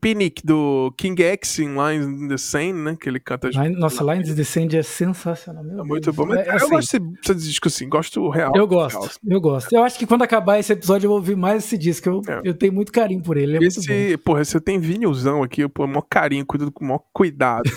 Pinnick, 0.00 0.44
do 0.44 0.92
King 0.98 1.22
X 1.22 1.60
em 1.60 1.68
Lines 1.68 2.06
in 2.06 2.28
the 2.28 2.36
Sand, 2.36 2.74
né? 2.74 2.96
Que 3.00 3.08
ele 3.08 3.18
canta. 3.18 3.48
Line, 3.48 3.70
nossa, 3.70 4.04
Lines 4.04 4.28
in 4.28 4.34
the 4.34 4.44
Sand 4.44 4.68
é 4.74 4.82
sensacional. 4.82 5.64
Meu 5.64 5.80
é 5.80 5.82
muito 5.82 6.12
bom. 6.12 6.26
Mas 6.26 6.46
é, 6.46 6.50
assim, 6.50 6.64
eu 6.64 6.70
gosto 6.70 6.98
desse 6.98 7.48
disco 7.48 7.68
assim, 7.68 7.88
gosto 7.88 8.28
real. 8.28 8.52
Eu 8.54 8.66
gosto, 8.66 8.98
real. 8.98 9.10
eu 9.30 9.40
gosto. 9.40 9.72
Eu 9.72 9.82
acho 9.82 9.98
que 9.98 10.06
quando 10.06 10.22
acabar 10.22 10.58
esse 10.58 10.70
episódio 10.70 11.06
eu 11.06 11.08
vou 11.08 11.18
ouvir 11.18 11.36
mais 11.36 11.64
esse 11.64 11.78
disco. 11.78 12.06
Eu, 12.06 12.20
é. 12.28 12.42
eu 12.44 12.52
tenho 12.52 12.74
muito 12.74 12.92
carinho 12.92 13.22
por 13.22 13.38
ele. 13.38 13.56
É 13.56 13.66
esse, 13.66 14.18
porra, 14.18 14.44
você 14.44 14.60
tem 14.60 14.78
vinilzão 14.78 15.42
aqui, 15.42 15.66
pô, 15.68 15.86
maior 15.86 16.02
carinho, 16.02 16.44
cuido 16.44 16.70
com 16.70 16.84
o 16.84 16.88
maior 16.88 17.02
cuidado. 17.14 17.70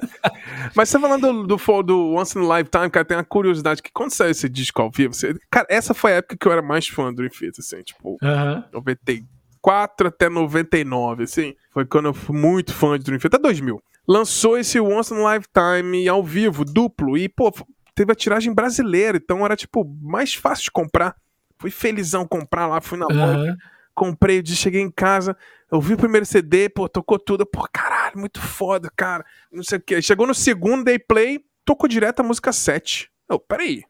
mas 0.74 0.88
você 0.88 0.98
falando 0.98 1.46
do, 1.46 1.56
do, 1.56 1.82
do 1.82 2.14
Once 2.14 2.38
in 2.38 2.50
a 2.50 2.56
Lifetime, 2.58 2.88
cara, 2.88 3.04
tem 3.04 3.18
uma 3.18 3.24
curiosidade 3.24 3.82
que 3.82 3.90
quando 3.92 4.12
saiu 4.12 4.30
esse 4.30 4.48
disco 4.48 4.80
ao 4.80 4.90
vivo, 4.90 5.12
você, 5.12 5.34
cara, 5.50 5.66
essa 5.68 5.92
foi 5.92 6.12
a 6.12 6.16
época 6.16 6.38
que 6.40 6.48
eu 6.48 6.52
era 6.52 6.62
mais 6.62 6.88
fã 6.88 7.12
do 7.12 7.22
Infinity, 7.22 7.60
assim, 7.60 7.82
tipo. 7.82 8.13
Uhum. 8.22 8.64
94 8.72 10.08
até 10.08 10.28
99, 10.28 11.24
assim. 11.24 11.54
Foi 11.70 11.84
quando 11.84 12.06
eu 12.06 12.14
fui 12.14 12.36
muito 12.36 12.72
fã 12.72 12.98
de 12.98 13.04
Dream 13.04 13.18
Theater, 13.18 13.38
até 13.38 13.42
2000. 13.42 13.82
Lançou 14.06 14.58
esse 14.58 14.78
Once 14.78 15.12
in 15.14 15.24
a 15.24 15.34
Lifetime 15.34 16.08
ao 16.08 16.22
vivo, 16.22 16.64
duplo, 16.64 17.16
e, 17.16 17.28
pô, 17.28 17.50
teve 17.94 18.12
a 18.12 18.14
tiragem 18.14 18.52
brasileira, 18.52 19.16
então 19.16 19.44
era, 19.44 19.56
tipo, 19.56 19.84
mais 20.02 20.34
fácil 20.34 20.64
de 20.64 20.70
comprar. 20.70 21.16
Fui 21.58 21.70
felizão 21.70 22.26
comprar 22.26 22.66
lá, 22.66 22.80
fui 22.80 22.98
na 22.98 23.06
uhum. 23.06 23.16
loja, 23.16 23.56
comprei, 23.94 24.44
cheguei 24.44 24.82
em 24.82 24.90
casa, 24.90 25.36
ouvi 25.70 25.94
o 25.94 25.96
primeiro 25.96 26.26
CD, 26.26 26.68
pô, 26.68 26.88
tocou 26.88 27.18
tudo, 27.18 27.46
pô, 27.46 27.66
caralho, 27.72 28.18
muito 28.18 28.40
foda, 28.40 28.90
cara, 28.94 29.24
não 29.50 29.62
sei 29.62 29.78
o 29.78 29.80
que. 29.80 30.02
Chegou 30.02 30.26
no 30.26 30.34
segundo 30.34 30.84
day 30.84 30.98
play, 30.98 31.40
tocou 31.64 31.88
direto 31.88 32.20
a 32.20 32.24
música 32.24 32.52
7. 32.52 33.10
Eu, 33.30 33.38
peraí, 33.38 33.82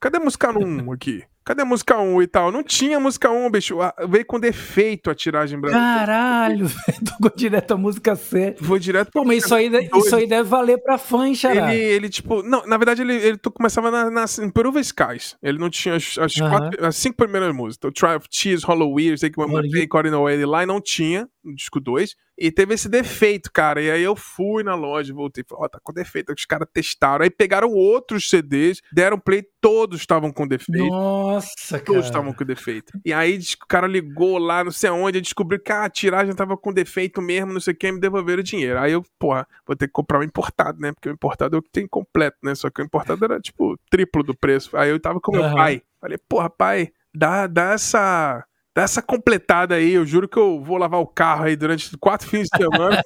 cadê 0.00 0.16
a 0.16 0.20
música 0.20 0.50
1 0.50 0.90
aqui? 0.92 1.22
Cadê 1.44 1.60
a 1.60 1.64
música 1.66 1.98
1 1.98 2.22
e 2.22 2.26
tal? 2.26 2.50
Não 2.50 2.62
tinha 2.62 2.98
música 2.98 3.30
1, 3.30 3.50
bicho. 3.50 3.76
Veio 4.08 4.24
com 4.24 4.40
defeito 4.40 5.10
a 5.10 5.14
tiragem 5.14 5.60
brasileira. 5.60 5.98
Caralho, 5.98 6.66
tocou 7.04 7.30
direto 7.36 7.74
a 7.74 7.76
música 7.76 8.16
C. 8.16 8.56
Foi 8.62 8.80
direto 8.80 9.10
Pô, 9.12 9.24
mas 9.24 9.44
isso 9.44 9.54
aí, 9.54 9.70
isso 9.94 10.16
aí 10.16 10.26
deve 10.26 10.48
valer 10.48 10.78
pra 10.78 10.96
fã, 10.96 11.28
hein, 11.28 11.34
Ele, 11.44 11.76
ele, 11.76 12.08
tipo. 12.08 12.42
Não, 12.42 12.66
na 12.66 12.78
verdade, 12.78 13.02
ele, 13.02 13.14
ele 13.14 13.38
começava 13.52 13.90
na, 14.10 14.24
Improva 14.42 14.80
Skies. 14.80 15.36
Ele 15.42 15.58
não 15.58 15.68
tinha 15.68 15.96
as, 15.96 16.16
as, 16.16 16.34
uh 16.36 16.44
-huh. 16.44 16.48
quatro, 16.48 16.86
as 16.86 16.96
cinco 16.96 17.16
primeiras 17.16 17.54
músicas. 17.54 17.90
O 17.90 17.92
Try 17.92 18.16
of 18.16 18.26
Cheese, 18.30 18.64
Hollow 18.64 18.94
Weird, 18.94 19.20
Take 19.20 19.38
My 19.38 19.46
Money, 19.46 19.86
Caught 19.86 20.08
in 20.08 20.14
Away, 20.14 20.46
lá 20.46 20.64
não 20.64 20.80
tinha 20.80 21.28
no 21.44 21.54
disco 21.54 21.78
2. 21.78 22.16
E 22.36 22.50
teve 22.50 22.74
esse 22.74 22.88
defeito, 22.88 23.50
cara. 23.52 23.80
E 23.80 23.90
aí 23.90 24.02
eu 24.02 24.16
fui 24.16 24.62
na 24.62 24.74
loja, 24.74 25.14
voltei 25.14 25.42
e 25.42 25.48
falei, 25.48 25.62
ó, 25.62 25.66
oh, 25.66 25.68
tá 25.68 25.78
com 25.82 25.92
defeito. 25.92 26.32
Os 26.32 26.44
caras 26.44 26.68
testaram. 26.72 27.22
Aí 27.22 27.30
pegaram 27.30 27.70
outros 27.70 28.28
CDs, 28.28 28.80
deram 28.92 29.18
play, 29.18 29.44
todos 29.60 30.00
estavam 30.00 30.32
com 30.32 30.46
defeito. 30.46 30.86
Nossa, 30.86 31.78
cara. 31.78 31.84
Todos 31.84 32.06
estavam 32.06 32.32
com 32.32 32.44
defeito. 32.44 32.98
E 33.04 33.12
aí 33.12 33.38
o 33.38 33.66
cara 33.66 33.86
ligou 33.86 34.38
lá, 34.38 34.64
não 34.64 34.72
sei 34.72 34.90
aonde, 34.90 35.20
descobriu 35.20 35.60
que 35.60 35.72
a 35.72 35.88
tiragem 35.88 36.34
tava 36.34 36.56
com 36.56 36.72
defeito 36.72 37.22
mesmo, 37.22 37.52
não 37.52 37.60
sei 37.60 37.72
o 37.72 37.76
que, 37.76 37.92
me 37.92 38.00
devolveram 38.00 38.40
o 38.40 38.44
dinheiro. 38.44 38.78
Aí 38.78 38.92
eu, 38.92 39.04
porra, 39.18 39.46
vou 39.66 39.76
ter 39.76 39.86
que 39.86 39.92
comprar 39.92 40.18
um 40.18 40.24
importado, 40.24 40.80
né? 40.80 40.92
Porque 40.92 41.08
o 41.08 41.12
importado 41.12 41.56
é 41.56 41.58
o 41.58 41.62
que 41.62 41.70
tem 41.70 41.86
completo, 41.86 42.38
né? 42.42 42.54
Só 42.54 42.68
que 42.68 42.82
o 42.82 42.84
importado 42.84 43.24
era, 43.24 43.40
tipo, 43.40 43.78
triplo 43.88 44.22
do 44.24 44.34
preço. 44.34 44.76
Aí 44.76 44.90
eu 44.90 44.98
tava 44.98 45.20
com 45.20 45.32
meu 45.32 45.42
uhum. 45.42 45.54
pai. 45.54 45.82
Falei, 46.00 46.18
porra, 46.28 46.50
pai, 46.50 46.90
dá, 47.14 47.46
dá 47.46 47.72
essa 47.72 48.44
Dá 48.74 48.82
essa 48.82 49.00
completada 49.00 49.76
aí, 49.76 49.92
eu 49.92 50.04
juro 50.04 50.28
que 50.28 50.36
eu 50.36 50.60
vou 50.60 50.76
lavar 50.76 51.00
o 51.00 51.06
carro 51.06 51.44
aí 51.44 51.54
durante 51.54 51.96
quatro 51.98 52.26
fins 52.28 52.48
de 52.52 52.58
semana. 52.58 53.00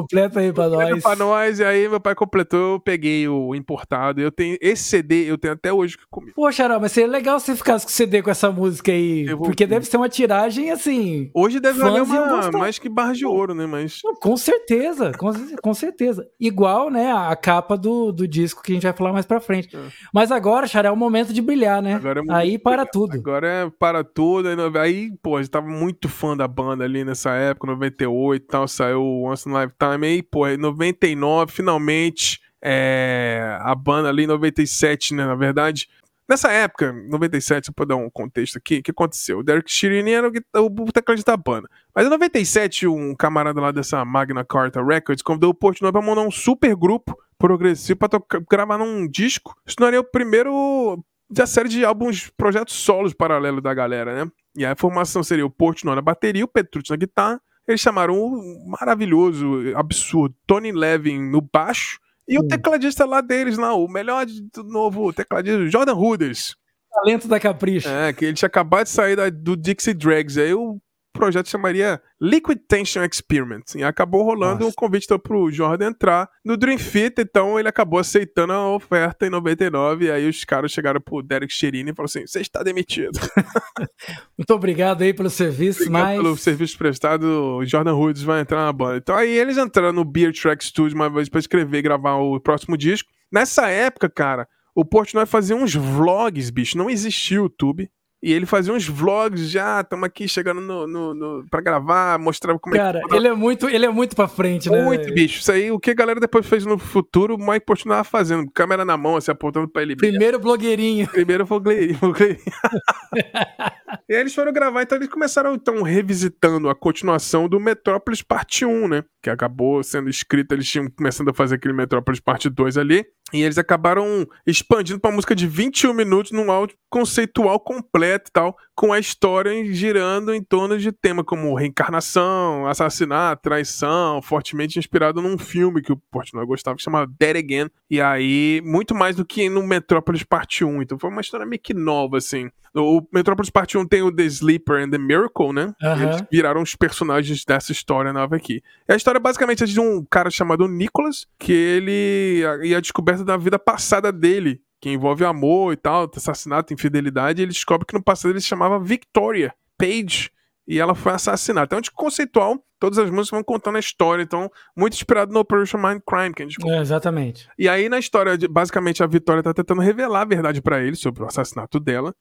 Completa 0.00 0.40
aí 0.40 0.52
pra 0.52 0.64
Completa 0.64 0.90
nós. 0.90 1.02
pra 1.02 1.16
nós, 1.16 1.58
e 1.60 1.64
aí 1.64 1.88
meu 1.88 2.00
pai 2.00 2.14
completou, 2.14 2.74
eu 2.74 2.80
peguei 2.80 3.28
o 3.28 3.54
importado. 3.54 4.20
Eu 4.20 4.30
tenho 4.30 4.56
esse 4.60 4.82
CD, 4.84 5.30
eu 5.30 5.38
tenho 5.38 5.54
até 5.54 5.72
hoje 5.72 5.96
comigo. 6.10 6.32
Poxa, 6.34 6.64
Xará, 6.64 6.80
mas 6.80 6.92
seria 6.92 7.10
legal 7.10 7.38
se 7.40 7.54
ficasse 7.54 7.84
com 7.84 7.90
o 7.90 7.94
CD 7.94 8.22
com 8.22 8.30
essa 8.30 8.50
música 8.50 8.92
aí. 8.92 9.26
Porque 9.36 9.66
deve 9.66 9.86
ser 9.86 9.96
uma 9.96 10.08
tiragem 10.08 10.70
assim. 10.70 11.30
Hoje 11.34 11.60
deve 11.60 11.78
valer 11.78 12.02
uma, 12.02 12.50
mais 12.52 12.78
que 12.78 12.88
barra 12.88 13.12
de 13.12 13.26
ouro, 13.26 13.54
né? 13.54 13.66
Mas... 13.66 14.00
Com 14.20 14.36
certeza, 14.36 15.12
com, 15.12 15.32
com 15.62 15.74
certeza. 15.74 16.26
Igual, 16.40 16.90
né, 16.90 17.12
a 17.12 17.34
capa 17.36 17.76
do, 17.76 18.12
do 18.12 18.26
disco 18.26 18.62
que 18.62 18.72
a 18.72 18.74
gente 18.74 18.84
vai 18.84 18.92
falar 18.92 19.12
mais 19.12 19.26
pra 19.26 19.40
frente. 19.40 19.76
É. 19.76 19.80
Mas 20.12 20.30
agora, 20.32 20.66
Xará, 20.66 20.88
é 20.88 20.92
o 20.92 20.96
momento 20.96 21.32
de 21.32 21.42
brilhar, 21.42 21.82
né? 21.82 22.00
É 22.02 22.34
aí 22.34 22.58
para 22.58 22.86
tudo. 22.86 23.14
Agora 23.16 23.46
é 23.46 23.70
para 23.70 24.02
tudo. 24.02 24.48
Aí, 24.78 25.12
pô, 25.22 25.36
a 25.36 25.42
gente 25.42 25.50
tava 25.50 25.66
muito 25.66 26.08
fã 26.08 26.36
da 26.36 26.48
banda 26.48 26.84
ali 26.84 27.04
nessa 27.04 27.30
época, 27.32 27.66
98 27.66 28.42
e 28.42 28.46
tal, 28.46 28.68
saiu 28.68 29.02
Once 29.24 29.48
in 29.48 29.52
Time 29.84 30.06
aí, 30.06 30.22
pô, 30.22 30.48
em 30.48 30.56
99, 30.56 31.52
finalmente, 31.52 32.40
é, 32.62 33.58
a 33.60 33.74
banda 33.74 34.08
ali 34.08 34.24
em 34.24 34.26
97, 34.26 35.14
né, 35.14 35.26
na 35.26 35.34
verdade. 35.34 35.88
Nessa 36.26 36.50
época, 36.50 36.90
97, 36.90 37.66
só 37.66 37.72
pra 37.72 37.84
dar 37.84 37.96
um 37.96 38.08
contexto 38.08 38.56
aqui, 38.56 38.78
o 38.78 38.82
que 38.82 38.90
aconteceu? 38.90 39.40
O 39.40 39.42
Derek 39.42 39.70
Shirini 39.70 40.12
era 40.12 40.28
o, 40.28 40.66
o 40.66 41.22
da 41.22 41.36
banda. 41.36 41.68
Mas 41.94 42.06
em 42.06 42.08
97, 42.08 42.86
um 42.86 43.14
camarada 43.14 43.60
lá 43.60 43.70
dessa 43.70 44.02
Magna 44.06 44.42
Carta 44.42 44.82
Records 44.82 45.22
convidou 45.22 45.50
o 45.50 45.54
Portnoy 45.54 45.92
pra 45.92 46.00
mandar 46.00 46.22
um 46.22 46.30
super 46.30 46.74
grupo 46.74 47.14
progressivo 47.36 47.98
pra 47.98 48.08
gravar 48.50 48.78
num 48.78 49.06
disco. 49.06 49.54
Isso 49.66 49.76
não 49.78 49.88
era 49.88 50.00
o 50.00 50.04
primeiro 50.04 51.04
da 51.28 51.46
série 51.46 51.68
de 51.68 51.84
álbuns, 51.84 52.30
projetos 52.38 52.74
solos 52.74 53.12
paralelos 53.12 53.62
da 53.62 53.74
galera, 53.74 54.24
né? 54.24 54.30
E 54.56 54.64
a 54.64 54.74
formação 54.74 55.22
seria 55.22 55.44
o 55.44 55.50
Portnoy 55.50 55.94
na 55.94 56.00
bateria, 56.00 56.44
o 56.44 56.48
Petrucci 56.48 56.90
na 56.90 56.96
guitarra, 56.96 57.38
eles 57.66 57.80
chamaram 57.80 58.14
um 58.14 58.64
maravilhoso, 58.66 59.76
absurdo, 59.76 60.34
Tony 60.46 60.72
Levin 60.72 61.20
no 61.30 61.40
baixo 61.40 61.98
e 62.26 62.38
o 62.38 62.46
tecladista 62.46 63.04
lá 63.04 63.20
deles, 63.20 63.58
lá, 63.58 63.74
o 63.74 63.86
melhor 63.86 64.24
do 64.26 64.64
novo 64.64 65.12
tecladista, 65.12 65.68
Jordan 65.68 65.92
Ruders. 65.92 66.56
Talento 66.90 67.28
da 67.28 67.40
Capricho. 67.40 67.88
É, 67.88 68.12
que 68.12 68.24
ele 68.24 68.34
tinha 68.34 68.46
acabado 68.46 68.84
de 68.84 68.90
sair 68.90 69.16
da, 69.16 69.28
do 69.28 69.56
Dixie 69.56 69.92
Drags. 69.92 70.38
Aí 70.38 70.54
o 70.54 70.80
projeto 71.14 71.48
chamaria 71.48 72.02
Liquid 72.20 72.58
Tension 72.68 73.04
Experiment. 73.04 73.62
E 73.76 73.84
acabou 73.84 74.24
rolando 74.24 74.66
o 74.66 74.68
um 74.68 74.72
convite 74.72 75.04
então, 75.04 75.18
pro 75.18 75.50
Jordan 75.50 75.88
entrar 75.90 76.28
no 76.44 76.56
Dream 76.56 76.76
Theater, 76.76 77.24
então 77.24 77.58
ele 77.58 77.68
acabou 77.68 77.98
aceitando 77.98 78.52
a 78.52 78.74
oferta 78.74 79.26
em 79.26 79.30
99, 79.30 80.06
e 80.06 80.10
aí 80.10 80.28
os 80.28 80.44
caras 80.44 80.72
chegaram 80.72 81.00
pro 81.00 81.22
Derek 81.22 81.52
Cherini 81.52 81.90
e 81.90 81.94
falaram 81.94 82.06
assim, 82.06 82.26
você 82.26 82.40
está 82.40 82.62
demitido. 82.62 83.18
Muito 84.36 84.52
obrigado 84.52 85.02
aí 85.02 85.14
pelo 85.14 85.30
serviço, 85.30 85.82
obrigado 85.82 86.02
mas... 86.02 86.16
pelo 86.16 86.36
serviço 86.36 86.76
prestado, 86.76 87.24
o 87.58 87.64
Jordan 87.64 87.94
Hoods 87.94 88.22
vai 88.22 88.40
entrar 88.40 88.64
na 88.64 88.72
banda. 88.72 88.96
Então 88.98 89.16
aí 89.16 89.30
eles 89.30 89.56
entraram 89.56 89.92
no 89.92 90.04
Beer 90.04 90.32
Track 90.32 90.64
Studio 90.64 90.96
uma 90.96 91.08
vez 91.08 91.28
pra 91.28 91.38
escrever 91.38 91.78
e 91.78 91.82
gravar 91.82 92.16
o 92.16 92.40
próximo 92.40 92.76
disco. 92.76 93.08
Nessa 93.32 93.68
época, 93.68 94.10
cara, 94.10 94.48
o 94.74 94.84
Portnoy 94.84 95.26
fazia 95.26 95.54
uns 95.54 95.74
vlogs, 95.74 96.50
bicho, 96.50 96.76
não 96.76 96.90
existia 96.90 97.36
YouTube. 97.36 97.88
E 98.24 98.32
ele 98.32 98.46
fazia 98.46 98.72
uns 98.72 98.88
vlogs 98.88 99.50
já, 99.50 99.82
estamos 99.82 100.06
aqui 100.06 100.26
chegando 100.26 100.58
no, 100.58 100.86
no, 100.86 101.12
no, 101.12 101.44
pra 101.50 101.60
gravar, 101.60 102.18
mostrava 102.18 102.58
como 102.58 102.74
Cara, 102.74 103.00
é 103.00 103.02
que... 103.02 103.08
Cara, 103.08 103.20
ele 103.20 103.28
é 103.28 103.34
muito, 103.34 103.68
ele 103.68 103.84
é 103.84 103.90
muito 103.90 104.16
pra 104.16 104.26
frente, 104.26 104.70
né? 104.70 104.82
Muito, 104.82 105.12
bicho. 105.12 105.40
Isso 105.40 105.52
aí, 105.52 105.70
o 105.70 105.78
que 105.78 105.90
a 105.90 105.94
galera 105.94 106.18
depois 106.18 106.46
fez 106.46 106.64
no 106.64 106.78
futuro, 106.78 107.34
o 107.34 107.38
Mike 107.38 107.66
continuava 107.66 108.02
fazendo. 108.02 108.50
Câmera 108.50 108.82
na 108.82 108.96
mão, 108.96 109.16
assim, 109.16 109.30
apontando 109.30 109.68
pra 109.68 109.82
ele. 109.82 109.94
Primeiro 109.94 110.38
blogueirinho. 110.38 111.06
Primeiro 111.08 111.44
blogueirinho. 111.44 111.98
e 114.08 114.14
aí 114.14 114.20
eles 114.22 114.34
foram 114.34 114.54
gravar, 114.54 114.80
então 114.80 114.96
eles 114.96 115.08
começaram, 115.08 115.52
então, 115.52 115.82
revisitando 115.82 116.70
a 116.70 116.74
continuação 116.74 117.46
do 117.46 117.60
Metrópolis 117.60 118.22
Parte 118.22 118.64
1, 118.64 118.88
né? 118.88 119.04
Que 119.22 119.28
acabou 119.28 119.82
sendo 119.82 120.08
escrito, 120.08 120.52
eles 120.52 120.66
tinham 120.66 120.88
começando 120.88 121.28
a 121.28 121.34
fazer 121.34 121.56
aquele 121.56 121.74
Metrópolis 121.74 122.20
Parte 122.20 122.48
2 122.48 122.78
ali. 122.78 123.04
E 123.34 123.42
eles 123.42 123.58
acabaram 123.58 124.26
expandindo 124.46 125.00
pra 125.00 125.10
música 125.10 125.34
de 125.34 125.46
21 125.46 125.92
minutos 125.92 126.30
num 126.30 126.52
áudio 126.52 126.76
conceitual 126.88 127.58
completo 127.58 128.13
e 128.16 128.32
tal, 128.32 128.56
com 128.74 128.92
a 128.92 128.98
história 128.98 129.64
girando 129.72 130.34
em 130.34 130.42
torno 130.42 130.78
de 130.78 130.90
temas 130.90 131.24
como 131.24 131.54
reencarnação, 131.54 132.66
assassinato, 132.66 133.42
traição, 133.42 134.20
fortemente 134.22 134.78
inspirado 134.78 135.22
num 135.22 135.38
filme 135.38 135.82
que 135.82 135.92
o 135.92 135.96
Portnoy 135.96 136.46
gostava, 136.46 136.76
que 136.76 136.82
chamava 136.82 137.10
Dead 137.18 137.36
Again. 137.36 137.70
E 137.90 138.00
aí, 138.00 138.60
muito 138.64 138.94
mais 138.94 139.16
do 139.16 139.24
que 139.24 139.48
no 139.48 139.62
Metrópolis 139.62 140.22
Parte 140.22 140.64
1. 140.64 140.82
Então 140.82 140.98
foi 140.98 141.10
uma 141.10 141.20
história 141.20 141.46
meio 141.46 141.60
que 141.60 141.74
nova, 141.74 142.18
assim. 142.18 142.50
O 142.76 143.02
Metrópolis 143.12 143.50
Parte 143.50 143.78
1 143.78 143.86
tem 143.86 144.02
o 144.02 144.10
The 144.10 144.24
Sleeper 144.24 144.82
and 144.82 144.90
the 144.90 144.98
Miracle, 144.98 145.52
né? 145.52 145.72
Uhum. 145.80 146.02
Eles 146.02 146.24
viraram 146.30 146.60
os 146.60 146.74
personagens 146.74 147.44
dessa 147.44 147.70
história 147.70 148.12
nova 148.12 148.34
aqui. 148.34 148.62
E 148.88 148.92
a 148.92 148.96
história 148.96 149.20
basicamente 149.20 149.62
é 149.62 149.66
de 149.66 149.78
um 149.78 150.04
cara 150.04 150.28
chamado 150.28 150.66
Nicholas, 150.66 151.26
que 151.38 151.52
ele. 151.52 152.42
e 152.64 152.74
a 152.74 152.80
descoberta 152.80 153.24
da 153.24 153.36
vida 153.36 153.58
passada 153.58 154.10
dele 154.10 154.60
que 154.84 154.90
envolve 154.90 155.24
amor 155.24 155.72
e 155.72 155.76
tal, 155.78 156.10
assassinato, 156.14 156.74
infidelidade, 156.74 157.40
ele 157.40 157.52
descobre 157.52 157.86
que 157.86 157.94
no 157.94 158.02
passado 158.02 158.32
ele 158.32 158.40
se 158.42 158.46
chamava 158.46 158.78
Victoria 158.78 159.54
Page 159.78 160.30
e 160.68 160.78
ela 160.78 160.94
foi 160.94 161.12
assassinada. 161.12 161.64
Então, 161.64 161.80
de 161.80 161.90
conceitual, 161.90 162.62
todas 162.78 162.98
as 162.98 163.08
músicas 163.08 163.30
vão 163.30 163.42
contando 163.42 163.76
a 163.76 163.80
história, 163.80 164.22
então, 164.22 164.50
muito 164.76 164.92
inspirado 164.92 165.32
no 165.32 165.40
Operation 165.40 165.78
Mind 165.78 166.02
Crime, 166.06 166.34
que 166.34 166.42
a 166.42 166.46
gente 166.46 166.68
é, 166.68 166.80
Exatamente. 166.82 167.48
E 167.58 167.66
aí, 167.66 167.88
na 167.88 167.98
história, 167.98 168.36
basicamente, 168.50 169.02
a 169.02 169.06
Victoria 169.06 169.42
tá 169.42 169.54
tentando 169.54 169.80
revelar 169.80 170.20
a 170.20 170.26
verdade 170.26 170.60
para 170.60 170.82
ele 170.82 170.96
sobre 170.96 171.22
o 171.22 171.26
assassinato 171.26 171.80
dela. 171.80 172.14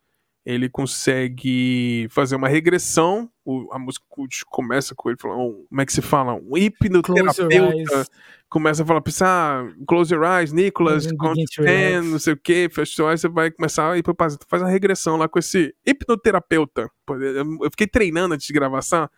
Ele 0.45 0.70
consegue 0.70 2.07
fazer 2.11 2.38
uma 2.38 2.47
regressão. 2.47 3.30
O, 3.43 3.74
a 3.74 3.80
música 3.80 4.05
começa 4.49 4.95
com 4.95 5.09
ele 5.09 5.18
falando, 5.20 5.66
como 5.68 5.82
é 5.82 5.86
que 5.86 5.91
se 5.91 6.01
fala? 6.01 6.36
Um 6.36 6.57
hipnoterapeuta 6.57 8.05
começa 8.54 8.84
a 8.84 8.86
falar, 8.86 9.01
pensar, 9.01 9.66
ah, 9.66 9.74
close 9.88 10.14
your 10.14 10.24
eyes, 10.24 10.54
Nicholas, 10.54 11.08
count 11.20 11.43
ten, 11.56 12.04
não 12.04 12.20
sei 12.20 12.34
o 12.34 12.38
que, 12.38 12.70
fecha 12.70 12.95
seu 12.95 13.08
você 13.08 13.28
vai 13.28 13.49
começar 13.49 13.91
a 13.91 13.97
ir 13.97 14.04
pro 14.04 14.14
passado. 14.14 14.45
Faz 14.47 14.62
uma 14.62 14.70
regressão 14.70 15.18
lá 15.18 15.28
com 15.28 15.39
esse 15.39 15.74
hipnoterapeuta. 15.84 16.88
Eu 17.10 17.72
fiquei 17.72 17.88
treinando 17.88 18.36
antes 18.36 18.45
de 18.45 18.54
gravação 18.54 19.10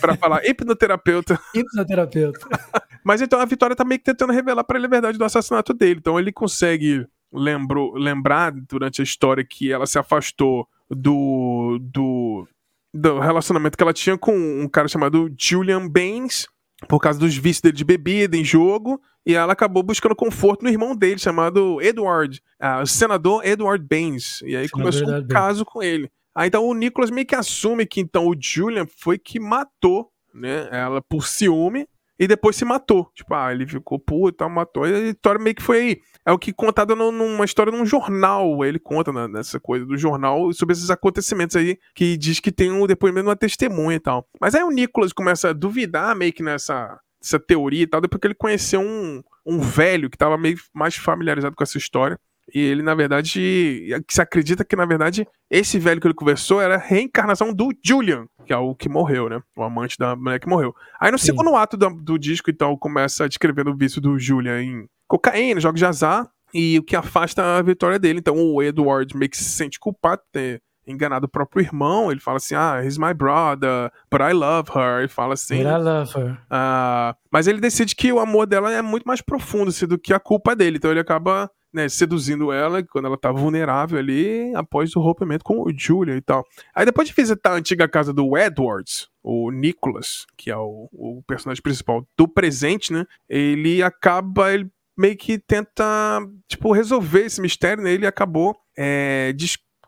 para 0.00 0.16
falar 0.16 0.42
hipnoterapeuta. 0.44 1.38
hipnoterapeuta. 1.54 2.40
Mas 3.04 3.22
então 3.22 3.38
a 3.38 3.44
Vitória 3.44 3.76
tá 3.76 3.84
meio 3.84 4.00
que 4.00 4.06
tentando 4.06 4.32
revelar 4.32 4.64
para 4.64 4.76
ele 4.76 4.86
a 4.86 4.90
verdade 4.90 5.16
do 5.16 5.24
assassinato 5.24 5.72
dele. 5.72 6.00
Então 6.00 6.18
ele 6.18 6.32
consegue 6.32 7.06
lembrou, 7.32 7.94
lembrar 7.94 8.50
durante 8.50 9.00
a 9.00 9.04
história 9.04 9.44
que 9.44 9.72
ela 9.72 9.86
se 9.86 10.00
afastou 10.00 10.68
do, 10.90 11.78
do, 11.80 12.44
do 12.92 13.20
relacionamento 13.20 13.78
que 13.78 13.84
ela 13.84 13.92
tinha 13.92 14.18
com 14.18 14.36
um 14.36 14.68
cara 14.68 14.88
chamado 14.88 15.32
Julian 15.38 15.86
Baines, 15.88 16.48
por 16.88 16.98
causa 16.98 17.18
dos 17.18 17.36
vícios 17.36 17.60
dele 17.62 17.76
de 17.76 17.84
bebida 17.84 18.36
em 18.36 18.44
jogo, 18.44 19.00
e 19.24 19.34
ela 19.34 19.52
acabou 19.52 19.82
buscando 19.82 20.16
conforto 20.16 20.62
no 20.62 20.70
irmão 20.70 20.94
dele, 20.96 21.18
chamado 21.18 21.80
Edward, 21.80 22.40
uh, 22.60 22.82
o 22.82 22.86
senador 22.86 23.44
Edward 23.44 23.84
Baines. 23.86 24.40
E 24.42 24.56
aí 24.56 24.68
senador 24.68 24.68
começou 24.68 25.08
um 25.08 25.26
caso 25.26 25.64
com 25.64 25.82
ele. 25.82 26.10
Aí 26.34 26.48
então 26.48 26.66
o 26.66 26.74
Nicholas 26.74 27.10
meio 27.10 27.26
que 27.26 27.34
assume 27.34 27.86
que 27.86 28.00
então 28.00 28.26
o 28.26 28.34
Julian 28.38 28.86
foi 28.86 29.18
que 29.18 29.38
matou 29.38 30.10
né, 30.32 30.68
ela 30.70 31.02
por 31.02 31.26
ciúme 31.26 31.86
e 32.20 32.28
depois 32.28 32.54
se 32.54 32.66
matou. 32.66 33.10
Tipo, 33.14 33.34
ah, 33.34 33.50
ele 33.50 33.66
ficou 33.66 33.98
puto, 33.98 34.46
matou. 34.50 34.86
E 34.86 34.94
a 34.94 34.98
história 35.08 35.42
meio 35.42 35.56
que 35.56 35.62
foi 35.62 35.78
aí. 35.78 36.00
É 36.26 36.30
o 36.30 36.38
que 36.38 36.52
contado 36.52 36.94
numa 36.94 37.46
história 37.46 37.72
num 37.72 37.86
jornal. 37.86 38.62
Ele 38.62 38.78
conta 38.78 39.10
né, 39.10 39.26
nessa 39.26 39.58
coisa 39.58 39.86
do 39.86 39.96
jornal 39.96 40.52
sobre 40.52 40.74
esses 40.74 40.90
acontecimentos 40.90 41.56
aí, 41.56 41.78
que 41.94 42.18
diz 42.18 42.38
que 42.38 42.52
tem 42.52 42.70
um 42.70 42.86
depoimento 42.86 43.24
de 43.24 43.28
uma 43.30 43.36
testemunha 43.36 43.96
e 43.96 44.00
tal. 44.00 44.28
Mas 44.38 44.54
aí 44.54 44.62
o 44.62 44.70
Nicholas 44.70 45.14
começa 45.14 45.48
a 45.48 45.52
duvidar 45.54 46.14
meio 46.14 46.30
que 46.30 46.42
nessa 46.42 47.00
essa 47.22 47.38
teoria 47.38 47.82
e 47.82 47.86
tal, 47.86 48.00
depois 48.00 48.18
que 48.18 48.26
ele 48.26 48.34
conheceu 48.34 48.80
um, 48.80 49.22
um 49.44 49.60
velho 49.60 50.08
que 50.08 50.16
estava 50.16 50.38
meio 50.38 50.56
mais 50.74 50.96
familiarizado 50.96 51.54
com 51.54 51.62
essa 51.62 51.76
história. 51.76 52.18
E 52.54 52.60
ele, 52.60 52.82
na 52.82 52.94
verdade, 52.94 53.88
se 54.08 54.20
acredita 54.20 54.64
que, 54.64 54.76
na 54.76 54.86
verdade, 54.86 55.26
esse 55.50 55.78
velho 55.78 56.00
que 56.00 56.06
ele 56.06 56.14
conversou 56.14 56.60
era 56.60 56.74
a 56.74 56.78
reencarnação 56.78 57.52
do 57.52 57.70
Julian, 57.84 58.26
que 58.46 58.52
é 58.52 58.56
o 58.56 58.74
que 58.74 58.88
morreu, 58.88 59.28
né? 59.28 59.40
O 59.56 59.62
amante 59.62 59.96
da 59.98 60.16
mulher 60.16 60.38
que 60.38 60.48
morreu. 60.48 60.74
Aí 61.00 61.10
no 61.10 61.18
Sim. 61.18 61.26
segundo 61.26 61.54
ato 61.54 61.76
do, 61.76 61.90
do, 61.90 62.18
disco, 62.18 62.50
então, 62.50 62.76
começa 62.76 63.28
descrevendo 63.28 63.70
o 63.70 63.76
vício 63.76 64.00
do 64.00 64.18
Julian 64.18 64.62
em 64.62 64.86
cocaína, 65.06 65.60
jogos 65.60 65.78
de 65.78 65.86
azar, 65.86 66.28
e 66.52 66.78
o 66.78 66.82
que 66.82 66.96
afasta 66.96 67.58
a 67.58 67.62
vitória 67.62 67.98
dele. 67.98 68.18
Então 68.18 68.36
o 68.36 68.62
Edward 68.62 69.16
meio 69.16 69.30
que 69.30 69.36
se 69.36 69.44
sente 69.44 69.78
culpado 69.78 70.22
de 70.22 70.32
ter 70.32 70.62
enganado 70.86 71.26
o 71.26 71.28
próprio 71.28 71.62
irmão. 71.62 72.10
Ele 72.10 72.20
fala 72.20 72.36
assim: 72.36 72.54
Ah, 72.54 72.82
he's 72.84 72.98
my 72.98 73.14
brother, 73.14 73.90
but 74.10 74.20
I 74.20 74.32
love 74.32 74.70
her. 74.74 75.00
Ele 75.00 75.08
fala 75.08 75.34
assim. 75.34 75.58
But 75.58 75.66
I 75.66 75.76
love 75.76 76.12
her. 76.16 76.32
Uh, 76.50 77.16
mas 77.30 77.46
ele 77.46 77.60
decide 77.60 77.94
que 77.94 78.12
o 78.12 78.18
amor 78.18 78.46
dela 78.46 78.72
é 78.72 78.82
muito 78.82 79.04
mais 79.04 79.20
profundo 79.20 79.68
assim, 79.68 79.86
do 79.86 79.98
que 79.98 80.12
a 80.12 80.20
culpa 80.20 80.54
dele. 80.54 80.76
Então 80.76 80.90
ele 80.90 81.00
acaba 81.00 81.50
né, 81.72 81.88
seduzindo 81.88 82.52
ela 82.52 82.82
quando 82.82 83.06
ela 83.06 83.16
tá 83.16 83.30
vulnerável 83.30 83.98
ali, 83.98 84.52
após 84.54 84.94
o 84.96 85.00
rompimento 85.00 85.44
com 85.44 85.62
o 85.62 85.72
Julia 85.76 86.16
e 86.16 86.20
tal. 86.20 86.44
Aí 86.74 86.84
depois 86.84 87.08
de 87.08 87.14
visitar 87.14 87.52
a 87.52 87.56
antiga 87.56 87.88
casa 87.88 88.12
do 88.12 88.36
Edwards, 88.36 89.08
o 89.22 89.50
Nicholas, 89.50 90.26
que 90.36 90.50
é 90.50 90.56
o, 90.56 90.88
o 90.92 91.22
personagem 91.26 91.62
principal 91.62 92.06
do 92.16 92.26
presente, 92.26 92.92
né? 92.92 93.06
Ele 93.28 93.82
acaba. 93.82 94.52
Ele 94.52 94.70
meio 94.98 95.16
que 95.16 95.38
tenta, 95.38 96.20
tipo, 96.46 96.72
resolver 96.72 97.24
esse 97.24 97.40
mistério, 97.40 97.82
né? 97.82 97.90
Ele 97.90 98.06
acabou 98.06 98.54
é, 98.76 99.34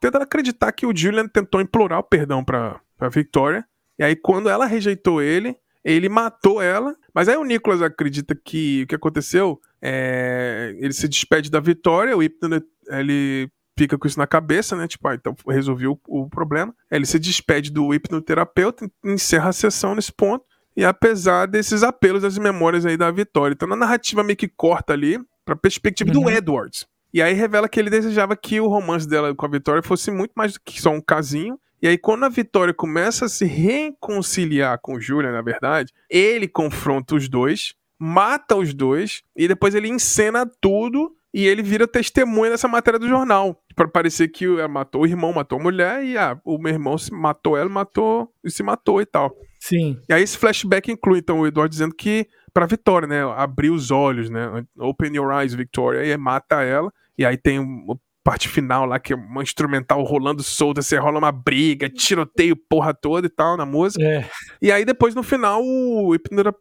tentando 0.01 0.23
acreditar 0.23 0.73
que 0.73 0.87
o 0.87 0.97
Julian 0.97 1.29
tentou 1.29 1.61
implorar 1.61 1.99
o 1.99 2.05
perdão 2.05 2.43
pra, 2.43 2.81
pra 2.97 3.09
Victoria. 3.09 3.65
E 3.99 4.05
aí, 4.05 4.17
quando 4.17 4.49
ela 4.49 4.65
rejeitou 4.65 5.21
ele, 5.21 5.57
ele 5.85 6.09
matou 6.09 6.63
ela. 6.63 6.95
Mas 7.15 7.29
aí 7.29 7.37
o 7.37 7.45
Nicholas 7.45 7.83
acredita 7.83 8.35
que 8.35 8.83
o 8.83 8.87
que 8.87 8.95
aconteceu 8.95 9.61
é. 9.81 10.75
Ele 10.79 10.93
se 10.93 11.09
despede 11.09 11.51
da 11.51 11.61
Vitória, 11.61 12.17
o 12.17 12.23
Hypno, 12.23 12.63
ele 12.89 13.51
fica 13.79 13.99
com 13.99 14.07
isso 14.07 14.19
na 14.19 14.27
cabeça, 14.27 14.77
né? 14.77 14.87
Tipo, 14.87 15.09
ah, 15.09 15.15
então 15.15 15.35
resolvi 15.49 15.87
o, 15.87 15.99
o 16.07 16.29
problema. 16.29 16.75
Ele 16.91 17.07
se 17.07 17.19
despede 17.19 17.71
do 17.71 17.95
hipnoterapeuta, 17.95 18.91
encerra 19.05 19.49
a 19.49 19.53
sessão 19.53 19.95
nesse 19.95 20.13
ponto. 20.13 20.45
E 20.77 20.85
apesar 20.85 21.47
desses 21.47 21.83
apelos 21.83 22.23
das 22.23 22.39
memórias 22.39 22.87
aí 22.87 22.97
da 22.97 23.11
Vitória. 23.11 23.55
Então 23.55 23.71
a 23.71 23.77
narrativa 23.77 24.23
meio 24.23 24.37
que 24.37 24.49
corta 24.49 24.93
ali 24.93 25.19
pra 25.45 25.57
perspectiva 25.57 26.11
uhum. 26.13 26.25
do 26.25 26.31
Edwards. 26.31 26.87
E 27.13 27.21
aí 27.21 27.35
revela 27.35 27.69
que 27.69 27.79
ele 27.79 27.91
desejava 27.91 28.35
que 28.35 28.59
o 28.61 28.69
romance 28.69 29.07
dela 29.07 29.35
com 29.35 29.45
a 29.45 29.49
Vitória 29.49 29.83
fosse 29.83 30.11
muito 30.11 30.33
mais 30.35 30.55
do 30.55 30.61
que 30.65 30.81
só 30.81 30.91
um 30.91 31.01
casinho. 31.01 31.59
E 31.83 31.89
aí, 31.89 31.99
quando 31.99 32.25
a 32.25 32.29
Vitória 32.29 32.73
começa 32.73 33.25
a 33.25 33.29
se 33.29 33.45
reconciliar 33.45 34.79
com 34.81 34.95
o 34.95 35.01
Julian, 35.01 35.33
na 35.33 35.43
verdade, 35.43 35.93
ele 36.09 36.47
confronta 36.47 37.17
os 37.17 37.29
dois, 37.29 37.75
mata 37.99 38.55
os 38.57 38.73
dois, 38.73 39.23
e 39.37 39.49
depois 39.49 39.75
ele 39.75 39.89
encena 39.89 40.49
tudo 40.61 41.13
e 41.35 41.47
ele 41.47 41.63
vira 41.63 41.89
testemunha 41.89 42.51
dessa 42.51 42.69
matéria 42.69 43.01
do 43.01 43.09
jornal. 43.09 43.61
para 43.75 43.89
parecer 43.89 44.29
que 44.29 44.47
matou 44.69 45.03
o 45.03 45.07
irmão, 45.07 45.33
matou 45.33 45.59
a 45.59 45.63
mulher, 45.63 46.05
e 46.05 46.17
ah, 46.17 46.39
o 46.45 46.59
meu 46.59 46.73
irmão 46.73 46.97
se 46.97 47.13
matou 47.13 47.57
ela, 47.57 47.69
matou 47.69 48.33
e 48.45 48.51
se 48.51 48.63
matou 48.63 49.01
e 49.01 49.07
tal. 49.07 49.35
Sim. 49.59 49.99
E 50.09 50.13
aí 50.13 50.23
esse 50.23 50.39
flashback 50.39 50.93
inclui, 50.93 51.19
então, 51.19 51.41
o 51.41 51.47
Eduardo 51.47 51.71
dizendo 51.71 51.95
que 51.95 52.29
pra 52.53 52.67
Vitória, 52.67 53.09
né? 53.09 53.23
Abrir 53.37 53.71
os 53.71 53.91
olhos, 53.91 54.29
né? 54.29 54.65
Open 54.79 55.17
your 55.17 55.33
eyes, 55.33 55.55
Victoria, 55.55 56.05
e 56.05 56.17
mata 56.17 56.63
ela. 56.63 56.93
E 57.17 57.25
aí 57.25 57.37
tem 57.37 57.59
uma 57.59 57.99
parte 58.23 58.49
final 58.49 58.87
lá, 58.87 58.99
que 58.99 59.13
é 59.13 59.17
uma 59.17 59.43
instrumental 59.43 60.03
rolando 60.03 60.43
solta, 60.43 60.81
você 60.81 60.97
rola 60.97 61.19
uma 61.19 61.33
briga, 61.33 61.89
tiroteio, 61.89 62.57
porra 62.57 62.95
toda 62.95 63.27
e 63.27 63.31
tal 63.31 63.57
na 63.57 63.67
música. 63.67 64.03
É. 64.03 64.29
E 64.61 64.71
aí 64.71 64.85
depois 64.85 65.15
no 65.15 65.23
final 65.23 65.63
o, 65.63 66.15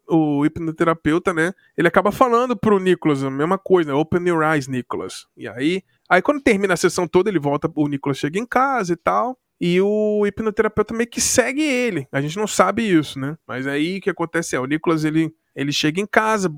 o 0.09 0.45
hipnoterapeuta, 0.45 1.33
né, 1.33 1.53
ele 1.77 1.87
acaba 1.87 2.11
falando 2.11 2.55
pro 2.55 2.79
Nicholas 2.79 3.23
a 3.23 3.29
mesma 3.29 3.57
coisa, 3.57 3.95
open 3.95 4.27
your 4.27 4.43
eyes, 4.43 4.67
Nicholas. 4.67 5.25
E 5.37 5.47
aí, 5.47 5.83
aí 6.09 6.21
quando 6.21 6.41
termina 6.41 6.73
a 6.73 6.77
sessão 6.77 7.07
toda, 7.07 7.29
ele 7.29 7.39
volta, 7.39 7.71
o 7.75 7.87
Nicholas 7.87 8.17
chega 8.17 8.39
em 8.39 8.45
casa 8.45 8.93
e 8.93 8.97
tal, 8.97 9.37
e 9.59 9.79
o 9.79 10.25
hipnoterapeuta 10.25 10.93
meio 10.93 11.07
que 11.07 11.21
segue 11.21 11.61
ele. 11.61 12.07
A 12.11 12.19
gente 12.19 12.35
não 12.35 12.47
sabe 12.47 12.81
isso, 12.81 13.19
né? 13.19 13.37
Mas 13.47 13.67
aí 13.67 13.99
o 13.99 14.01
que 14.01 14.09
acontece 14.09 14.55
é, 14.55 14.59
o 14.59 14.65
Nicholas 14.65 15.03
ele, 15.05 15.31
ele 15.55 15.71
chega 15.71 16.01
em 16.01 16.07
casa, 16.07 16.49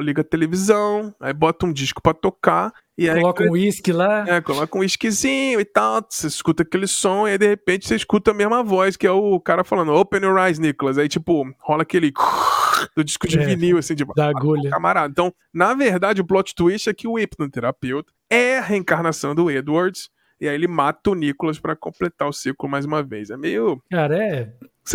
liga 0.00 0.22
a 0.22 0.24
televisão, 0.24 1.14
aí 1.20 1.32
bota 1.32 1.66
um 1.66 1.72
disco 1.72 2.02
para 2.02 2.14
tocar. 2.14 2.72
E 2.98 3.08
aí, 3.08 3.20
coloca 3.20 3.44
um 3.44 3.50
uísque 3.50 3.92
lá. 3.92 4.24
É, 4.26 4.40
coloca 4.40 4.76
um 4.76 4.80
uísquezinho 4.80 5.60
e 5.60 5.64
tal. 5.64 6.04
Você 6.08 6.26
escuta 6.26 6.62
aquele 6.62 6.86
som, 6.86 7.28
e 7.28 7.32
aí 7.32 7.38
de 7.38 7.46
repente 7.46 7.86
você 7.86 7.94
escuta 7.94 8.30
a 8.30 8.34
mesma 8.34 8.62
voz, 8.62 8.96
que 8.96 9.06
é 9.06 9.10
o 9.10 9.38
cara 9.38 9.62
falando, 9.62 9.92
Open 9.92 10.22
your 10.22 10.38
eyes, 10.38 10.58
Nicholas. 10.58 10.98
Aí, 10.98 11.08
tipo, 11.08 11.44
rola 11.60 11.82
aquele 11.82 12.12
do 12.96 13.04
disco 13.04 13.28
de 13.28 13.38
é, 13.38 13.44
vinil, 13.44 13.78
assim, 13.78 13.94
tipo, 13.94 14.14
da 14.14 14.28
agulha. 14.28 14.70
camarada. 14.70 15.10
Então, 15.10 15.32
na 15.52 15.74
verdade, 15.74 16.20
o 16.20 16.26
plot 16.26 16.54
twist 16.54 16.88
é 16.88 16.94
que 16.94 17.06
o 17.06 17.18
hipnoterapeuta 17.18 18.12
é 18.30 18.58
a 18.58 18.62
reencarnação 18.62 19.34
do 19.34 19.50
Edwards. 19.50 20.08
E 20.40 20.48
aí 20.48 20.54
ele 20.54 20.68
mata 20.68 21.10
o 21.10 21.14
Nicholas 21.14 21.58
para 21.58 21.74
completar 21.74 22.28
o 22.28 22.32
ciclo 22.32 22.68
mais 22.68 22.84
uma 22.84 23.02
vez. 23.02 23.30
É 23.30 23.36
meio. 23.36 23.82
Cara, 23.90 24.16
é 24.18 24.52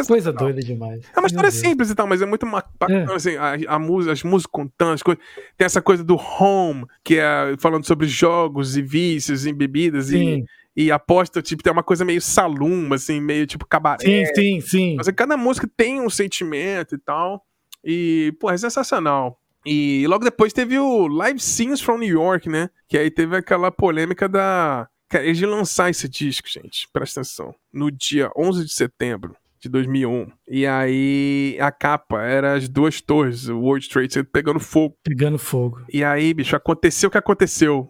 Coisa 0.07 0.31
doida 0.31 0.61
demais. 0.61 1.03
É 1.13 1.19
uma 1.19 1.27
história 1.27 1.51
simples 1.51 1.89
e 1.89 1.95
tal, 1.95 2.07
mas 2.07 2.21
é 2.21 2.25
muito 2.25 2.45
bacana, 2.45 3.11
é. 3.11 3.15
assim, 3.15 3.35
a, 3.35 3.75
a 3.75 3.79
música, 3.79 4.13
as 4.13 4.23
músicas 4.23 4.51
contando, 4.51 4.93
as 4.93 5.03
coisas. 5.03 5.21
Tem 5.57 5.65
essa 5.65 5.81
coisa 5.81 6.01
do 6.01 6.15
home, 6.15 6.85
que 7.03 7.17
é 7.17 7.55
falando 7.59 7.85
sobre 7.85 8.07
jogos 8.07 8.77
e 8.77 8.81
vícios 8.81 9.45
em 9.45 9.53
bebidas 9.53 10.05
sim. 10.05 10.45
e, 10.75 10.85
e 10.85 10.91
aposta, 10.91 11.41
tipo, 11.41 11.61
tem 11.61 11.73
uma 11.73 11.83
coisa 11.83 12.05
meio 12.05 12.21
salum, 12.21 12.93
assim, 12.93 13.19
meio 13.19 13.45
tipo 13.45 13.65
cabaré. 13.65 14.05
Sim, 14.05 14.25
sim, 14.33 14.61
sim. 14.61 14.95
Mas 14.95 15.09
cada 15.09 15.35
música 15.35 15.69
tem 15.75 15.99
um 15.99 16.09
sentimento 16.09 16.95
e 16.95 16.97
tal. 16.97 17.45
E, 17.83 18.33
pô, 18.39 18.49
é 18.49 18.57
sensacional. 18.57 19.37
E 19.65 20.05
logo 20.07 20.23
depois 20.23 20.53
teve 20.53 20.79
o 20.79 21.07
Live 21.07 21.39
Scenes 21.39 21.81
from 21.81 21.97
New 21.97 22.09
York, 22.09 22.47
né? 22.47 22.69
Que 22.87 22.97
aí 22.97 23.11
teve 23.11 23.35
aquela 23.35 23.69
polêmica 23.69 24.29
da. 24.29 24.87
Cara, 25.09 25.25
eles 25.25 25.41
lançar 25.41 25.89
esse 25.89 26.07
disco, 26.07 26.47
gente, 26.47 26.87
presta 26.93 27.19
atenção, 27.19 27.53
no 27.73 27.91
dia 27.91 28.31
11 28.33 28.63
de 28.63 28.71
setembro 28.71 29.35
de 29.61 29.69
2001. 29.69 30.27
E 30.47 30.65
aí 30.65 31.57
a 31.61 31.71
capa 31.71 32.21
era 32.23 32.55
as 32.55 32.67
duas 32.67 32.99
torres, 32.99 33.47
o 33.47 33.59
World 33.59 33.87
Trade 33.87 34.13
Center 34.13 34.31
pegando 34.31 34.59
fogo. 34.59 34.97
Pegando 35.03 35.37
fogo. 35.37 35.85
E 35.93 36.03
aí, 36.03 36.33
bicho, 36.33 36.55
aconteceu 36.55 37.07
o 37.09 37.11
que 37.11 37.17
aconteceu. 37.17 37.87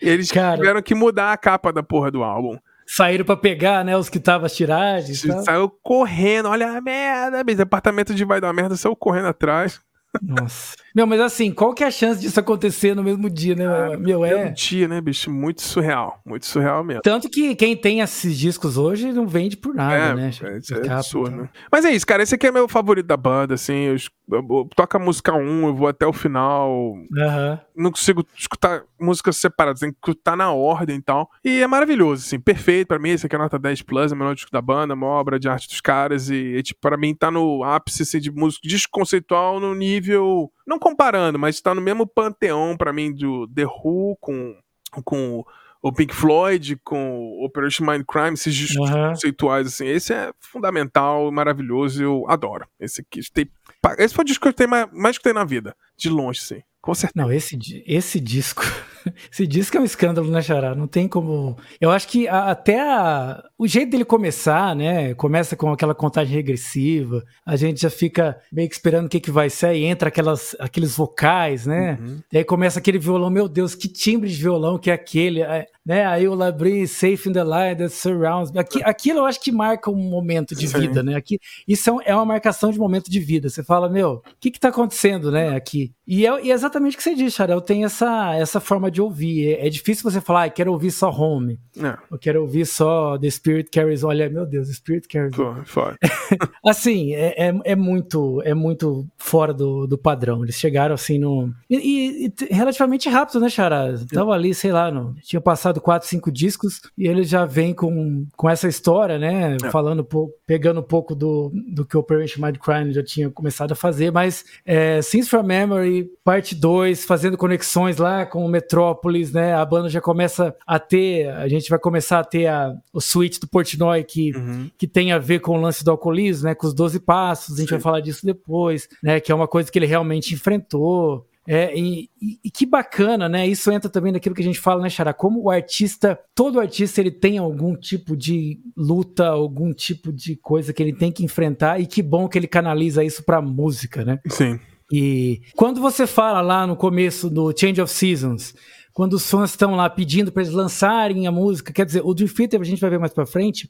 e 0.00 0.08
eles 0.08 0.30
Cara, 0.30 0.56
tiveram 0.56 0.82
que 0.82 0.94
mudar 0.94 1.32
a 1.32 1.36
capa 1.36 1.72
da 1.72 1.82
porra 1.82 2.10
do 2.10 2.22
álbum. 2.22 2.58
Saíram 2.86 3.24
para 3.24 3.36
pegar, 3.36 3.84
né, 3.84 3.96
os 3.96 4.10
que 4.10 4.18
estavam 4.18 4.44
as 4.44 4.54
tiragens. 4.54 5.22
Saiu 5.44 5.70
correndo, 5.82 6.48
olha 6.48 6.76
a 6.76 6.80
merda, 6.80 7.42
bicho, 7.42 7.58
departamento 7.58 8.14
de 8.14 8.24
vai 8.24 8.40
dar 8.40 8.52
merda, 8.52 8.76
saiu 8.76 8.94
correndo 8.94 9.28
atrás. 9.28 9.80
Nossa. 10.20 10.76
Não, 10.94 11.06
mas 11.06 11.20
assim, 11.20 11.50
qual 11.52 11.74
que 11.74 11.82
é 11.82 11.86
a 11.86 11.90
chance 11.90 12.20
disso 12.20 12.38
acontecer 12.38 12.94
no 12.94 13.02
mesmo 13.02 13.30
dia, 13.30 13.54
né? 13.54 13.66
Ah, 13.66 13.96
Meu, 13.96 14.24
é. 14.24 14.46
Um 14.46 14.52
dia, 14.52 14.86
né, 14.86 15.00
bicho? 15.00 15.30
Muito 15.30 15.62
surreal. 15.62 16.20
Muito 16.24 16.46
surreal 16.46 16.84
mesmo. 16.84 17.02
Tanto 17.02 17.28
que 17.28 17.54
quem 17.54 17.76
tem 17.76 18.00
esses 18.00 18.38
discos 18.38 18.76
hoje 18.76 19.12
não 19.12 19.26
vende 19.26 19.56
por 19.56 19.74
nada, 19.74 19.94
é, 19.94 20.14
né? 20.14 20.30
É, 20.42 20.86
é 20.86 20.92
absurdo, 20.92 21.36
né? 21.36 21.48
Mas 21.70 21.84
é 21.84 21.90
isso, 21.90 22.06
cara. 22.06 22.22
Esse 22.22 22.34
aqui 22.34 22.46
é 22.46 22.52
meu 22.52 22.68
favorito 22.68 23.06
da 23.06 23.16
banda, 23.16 23.54
assim. 23.54 23.72
Eu, 23.72 23.96
eu, 24.30 24.46
eu 24.50 24.68
toco 24.74 24.96
a 24.96 25.00
música 25.00 25.32
1, 25.32 25.66
eu 25.66 25.74
vou 25.74 25.88
até 25.88 26.06
o 26.06 26.12
final. 26.12 26.70
Uhum. 26.70 27.58
Não 27.76 27.90
consigo 27.90 28.24
escutar 28.36 28.82
músicas 29.00 29.36
separadas, 29.36 29.80
tem 29.80 29.90
que 29.90 29.98
escutar 29.98 30.36
na 30.36 30.52
ordem 30.52 30.96
e 30.96 31.02
tal. 31.02 31.28
E 31.44 31.60
é 31.60 31.66
maravilhoso, 31.66 32.24
assim. 32.26 32.38
Perfeito 32.38 32.88
pra 32.88 32.98
mim. 32.98 33.10
Esse 33.10 33.26
aqui 33.26 33.34
é 33.34 33.38
a 33.38 33.42
nota 33.42 33.58
10 33.58 33.82
Plus, 33.82 34.12
é 34.12 34.14
o 34.14 34.18
melhor 34.18 34.34
disco 34.34 34.50
da 34.50 34.60
banda, 34.60 34.94
uma 34.94 35.06
obra 35.06 35.38
de 35.38 35.48
arte 35.48 35.68
dos 35.68 35.80
caras. 35.80 36.28
E, 36.28 36.34
e 36.34 36.62
tipo, 36.62 36.80
pra 36.80 36.96
mim 36.96 37.14
tá 37.14 37.30
no 37.30 37.64
ápice 37.64 38.02
assim, 38.02 38.20
de 38.20 38.30
música 38.30 38.66
desconceitual 38.66 39.58
no 39.58 39.74
nível 39.74 40.50
não 40.66 40.78
comparando, 40.78 41.38
mas 41.38 41.56
está 41.56 41.74
no 41.74 41.80
mesmo 41.80 42.06
panteão 42.06 42.76
para 42.76 42.92
mim 42.92 43.12
do 43.12 43.48
The 43.48 43.64
Who 43.64 44.16
com, 44.20 44.56
com 45.04 45.44
o 45.82 45.92
Pink 45.92 46.14
Floyd, 46.14 46.76
com 46.84 47.18
o 47.18 47.44
Operation 47.44 47.84
Mindcrime, 47.84 48.34
esses 48.34 48.54
discos 48.54 48.88
uhum. 48.88 49.08
conceituais, 49.08 49.66
assim. 49.66 49.86
Esse 49.86 50.14
é 50.14 50.32
fundamental, 50.38 51.30
maravilhoso, 51.32 52.02
eu 52.02 52.24
adoro. 52.28 52.66
Esse 52.78 53.00
aqui, 53.00 53.20
esse 53.20 54.14
foi 54.14 54.22
o 54.22 54.26
disco 54.26 54.42
que 54.42 54.48
eu 54.48 54.52
tenho 54.52 54.70
mais, 54.70 54.86
mais 54.92 55.18
que 55.18 55.24
tenho 55.24 55.34
na 55.34 55.44
vida, 55.44 55.76
de 55.96 56.08
longe, 56.08 56.40
sim. 56.40 56.62
Com 56.82 56.94
certeza. 56.94 57.24
Não, 57.24 57.32
esse, 57.32 57.56
esse 57.86 58.20
disco. 58.20 58.62
Esse 59.32 59.48
disco 59.48 59.76
é 59.76 59.80
um 59.80 59.84
escândalo, 59.84 60.30
né, 60.30 60.40
Xará? 60.40 60.76
Não 60.76 60.86
tem 60.86 61.08
como. 61.08 61.56
Eu 61.80 61.90
acho 61.90 62.06
que 62.06 62.28
a, 62.28 62.50
até 62.50 62.80
a, 62.80 63.42
o 63.58 63.66
jeito 63.66 63.90
dele 63.90 64.04
começar, 64.04 64.76
né? 64.76 65.12
Começa 65.14 65.56
com 65.56 65.72
aquela 65.72 65.92
contagem 65.92 66.32
regressiva, 66.36 67.24
a 67.44 67.56
gente 67.56 67.80
já 67.80 67.90
fica 67.90 68.38
meio 68.52 68.68
que 68.68 68.74
esperando 68.76 69.06
o 69.06 69.08
que, 69.08 69.18
que 69.18 69.30
vai 69.30 69.50
ser, 69.50 69.74
e 69.74 69.84
entra 69.84 70.08
aquelas, 70.08 70.54
aqueles 70.60 70.96
vocais, 70.96 71.66
né? 71.66 71.98
Uhum. 72.00 72.20
E 72.32 72.38
aí 72.38 72.44
começa 72.44 72.78
aquele 72.78 72.98
violão, 72.98 73.28
meu 73.28 73.48
Deus, 73.48 73.74
que 73.74 73.88
timbre 73.88 74.30
de 74.30 74.40
violão 74.40 74.78
que 74.78 74.88
é 74.88 74.94
aquele. 74.94 75.42
Né? 75.84 76.06
Aí 76.06 76.28
o 76.28 76.34
Labrin, 76.34 76.86
Safe 76.86 77.28
in 77.28 77.32
the 77.32 77.42
Light 77.42 77.78
that 77.78 77.92
surrounds. 77.92 78.54
Aqui, 78.56 78.82
aquilo 78.84 79.20
eu 79.20 79.26
acho 79.26 79.40
que 79.40 79.50
marca 79.50 79.90
um 79.90 79.96
momento 79.96 80.54
de 80.54 80.68
Sim. 80.68 80.80
vida, 80.80 81.02
né? 81.02 81.16
Aqui, 81.16 81.38
isso 81.66 82.00
é, 82.00 82.10
é, 82.10 82.14
uma 82.14 82.24
marcação 82.24 82.70
de 82.70 82.78
momento 82.78 83.10
de 83.10 83.18
vida. 83.18 83.48
Você 83.48 83.62
fala, 83.62 83.88
meu, 83.88 84.14
o 84.14 84.22
que 84.40 84.50
que 84.50 84.60
tá 84.60 84.68
acontecendo, 84.68 85.30
né, 85.30 85.56
aqui? 85.56 85.92
E 86.06 86.26
é, 86.26 86.44
e 86.44 86.50
é 86.50 86.54
exatamente 86.54 86.94
o 86.94 86.96
que 86.96 87.02
você 87.02 87.14
disse, 87.14 87.36
Charel. 87.36 87.60
Tem 87.60 87.84
essa, 87.84 88.34
essa 88.34 88.60
forma 88.60 88.90
de 88.90 89.00
ouvir. 89.00 89.54
É, 89.54 89.66
é 89.66 89.70
difícil 89.70 90.08
você 90.08 90.20
falar, 90.20 90.44
ah, 90.44 90.50
quero 90.50 90.72
ouvir 90.72 90.90
só 90.90 91.10
Home. 91.10 91.58
É. 91.78 91.96
Eu 92.10 92.18
quero 92.18 92.42
ouvir 92.42 92.66
só 92.66 93.18
The 93.18 93.30
Spirit 93.30 93.70
Carries 93.70 94.04
On. 94.04 94.08
Olha, 94.08 94.28
meu 94.28 94.46
Deus, 94.46 94.68
The 94.68 94.74
Spirit 94.74 95.08
Carries 95.08 95.38
On. 95.38 95.64
Fora. 95.64 95.96
assim, 96.64 97.14
é, 97.14 97.48
é, 97.48 97.60
é, 97.64 97.76
muito, 97.76 98.42
é 98.44 98.54
muito 98.54 99.06
fora 99.16 99.52
do, 99.52 99.86
do 99.86 99.96
padrão. 99.98 100.42
Eles 100.42 100.56
chegaram 100.56 100.94
assim 100.94 101.18
no. 101.18 101.52
E, 101.68 101.76
e, 101.76 102.26
e 102.26 102.54
relativamente 102.54 103.08
rápido, 103.08 103.40
né, 103.40 103.48
Chara? 103.48 103.94
Tava 104.12 104.32
ali, 104.32 104.54
sei 104.54 104.72
lá, 104.72 104.90
no, 104.90 105.14
tinha 105.22 105.40
passado 105.40 105.71
quatro, 105.80 106.08
cinco 106.08 106.30
discos 106.30 106.80
e 106.96 107.06
ele 107.06 107.24
já 107.24 107.44
vem 107.44 107.74
com, 107.74 108.26
com 108.36 108.48
essa 108.48 108.68
história, 108.68 109.18
né? 109.18 109.56
É. 109.62 109.70
Falando, 109.70 110.06
pegando 110.46 110.80
um 110.80 110.84
pouco 110.84 111.14
do, 111.14 111.52
do 111.72 111.84
que 111.84 111.96
o 111.96 112.00
Operation 112.00 112.44
Mindcrime 112.44 112.92
já 112.92 113.02
tinha 113.02 113.30
começado 113.30 113.72
a 113.72 113.76
fazer, 113.76 114.10
mas 114.10 114.44
é, 114.64 115.00
from 115.28 115.42
Memory, 115.42 116.10
parte 116.24 116.54
2, 116.54 117.04
fazendo 117.04 117.36
conexões 117.36 117.96
lá 117.96 118.26
com 118.26 118.44
o 118.44 118.48
Metrópolis, 118.48 119.32
né? 119.32 119.54
A 119.54 119.64
banda 119.64 119.88
já 119.88 120.00
começa 120.00 120.54
a 120.66 120.78
ter, 120.78 121.28
a 121.30 121.48
gente 121.48 121.68
vai 121.68 121.78
começar 121.78 122.20
a 122.20 122.24
ter 122.24 122.46
a, 122.46 122.74
o 122.92 123.00
suíte 123.00 123.40
do 123.40 123.48
Portnoy 123.48 124.04
que, 124.04 124.34
uhum. 124.36 124.70
que 124.76 124.86
tem 124.86 125.12
a 125.12 125.18
ver 125.18 125.40
com 125.40 125.56
o 125.56 125.60
lance 125.60 125.84
do 125.84 125.90
alcoolismo, 125.90 126.48
né? 126.48 126.54
Com 126.54 126.66
os 126.66 126.74
12 126.74 127.00
passos, 127.00 127.56
a 127.56 127.60
gente 127.60 127.68
Sim. 127.68 127.74
vai 127.76 127.80
falar 127.80 128.00
disso 128.00 128.24
depois, 128.24 128.88
né? 129.02 129.20
Que 129.20 129.32
é 129.32 129.34
uma 129.34 129.48
coisa 129.48 129.70
que 129.70 129.78
ele 129.78 129.86
realmente 129.86 130.34
enfrentou. 130.34 131.26
É, 131.46 131.76
e, 131.76 132.08
e, 132.44 132.50
que 132.50 132.64
bacana, 132.64 133.28
né? 133.28 133.46
Isso 133.46 133.70
entra 133.72 133.90
também 133.90 134.12
naquilo 134.12 134.34
que 134.34 134.40
a 134.40 134.44
gente 134.44 134.60
fala, 134.60 134.82
né, 134.82 134.88
Xará? 134.88 135.12
Como 135.12 135.42
o 135.42 135.50
artista, 135.50 136.18
todo 136.34 136.60
artista 136.60 137.00
ele 137.00 137.10
tem 137.10 137.36
algum 137.38 137.74
tipo 137.74 138.16
de 138.16 138.60
luta, 138.76 139.26
algum 139.26 139.72
tipo 139.72 140.12
de 140.12 140.36
coisa 140.36 140.72
que 140.72 140.80
ele 140.80 140.92
tem 140.92 141.10
que 141.10 141.24
enfrentar, 141.24 141.80
e 141.80 141.86
que 141.86 142.00
bom 142.00 142.28
que 142.28 142.38
ele 142.38 142.46
canaliza 142.46 143.02
isso 143.02 143.24
pra 143.24 143.42
música, 143.42 144.04
né? 144.04 144.20
Sim. 144.28 144.60
E 144.92 145.40
quando 145.56 145.80
você 145.80 146.06
fala 146.06 146.40
lá 146.40 146.66
no 146.66 146.76
começo 146.76 147.28
do 147.28 147.52
Change 147.58 147.80
of 147.80 147.92
Seasons, 147.92 148.54
quando 148.92 149.14
os 149.14 149.28
fãs 149.28 149.50
estão 149.50 149.74
lá 149.74 149.90
pedindo 149.90 150.30
para 150.30 150.42
eles 150.42 150.54
lançarem 150.54 151.26
a 151.26 151.32
música, 151.32 151.72
quer 151.72 151.86
dizer, 151.86 152.02
o 152.04 152.14
Dream 152.14 152.28
Theater, 152.28 152.60
a 152.60 152.64
gente 152.64 152.80
vai 152.80 152.90
ver 152.90 153.00
mais 153.00 153.12
pra 153.12 153.26
frente, 153.26 153.68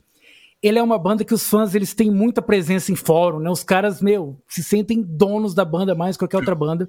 ele 0.63 0.79
é 0.79 0.83
uma 0.83 0.99
banda 0.99 1.25
que 1.25 1.33
os 1.33 1.49
fãs 1.49 1.75
eles 1.75 1.95
têm 1.95 2.11
muita 2.11 2.43
presença 2.43 2.93
em 2.93 2.97
fórum, 2.97 3.41
né? 3.41 3.51
Os 3.51 3.65
caras, 3.65 4.03
meu, 4.03 4.41
se 4.47 4.63
sentem 4.63 5.03
donos 5.03 5.55
da 5.55 5.65
banda 5.65 5.95
mais 5.95 6.17
que 6.17 6.21
qualquer 6.21 6.37
outra 6.37 6.55
banda. 6.55 6.89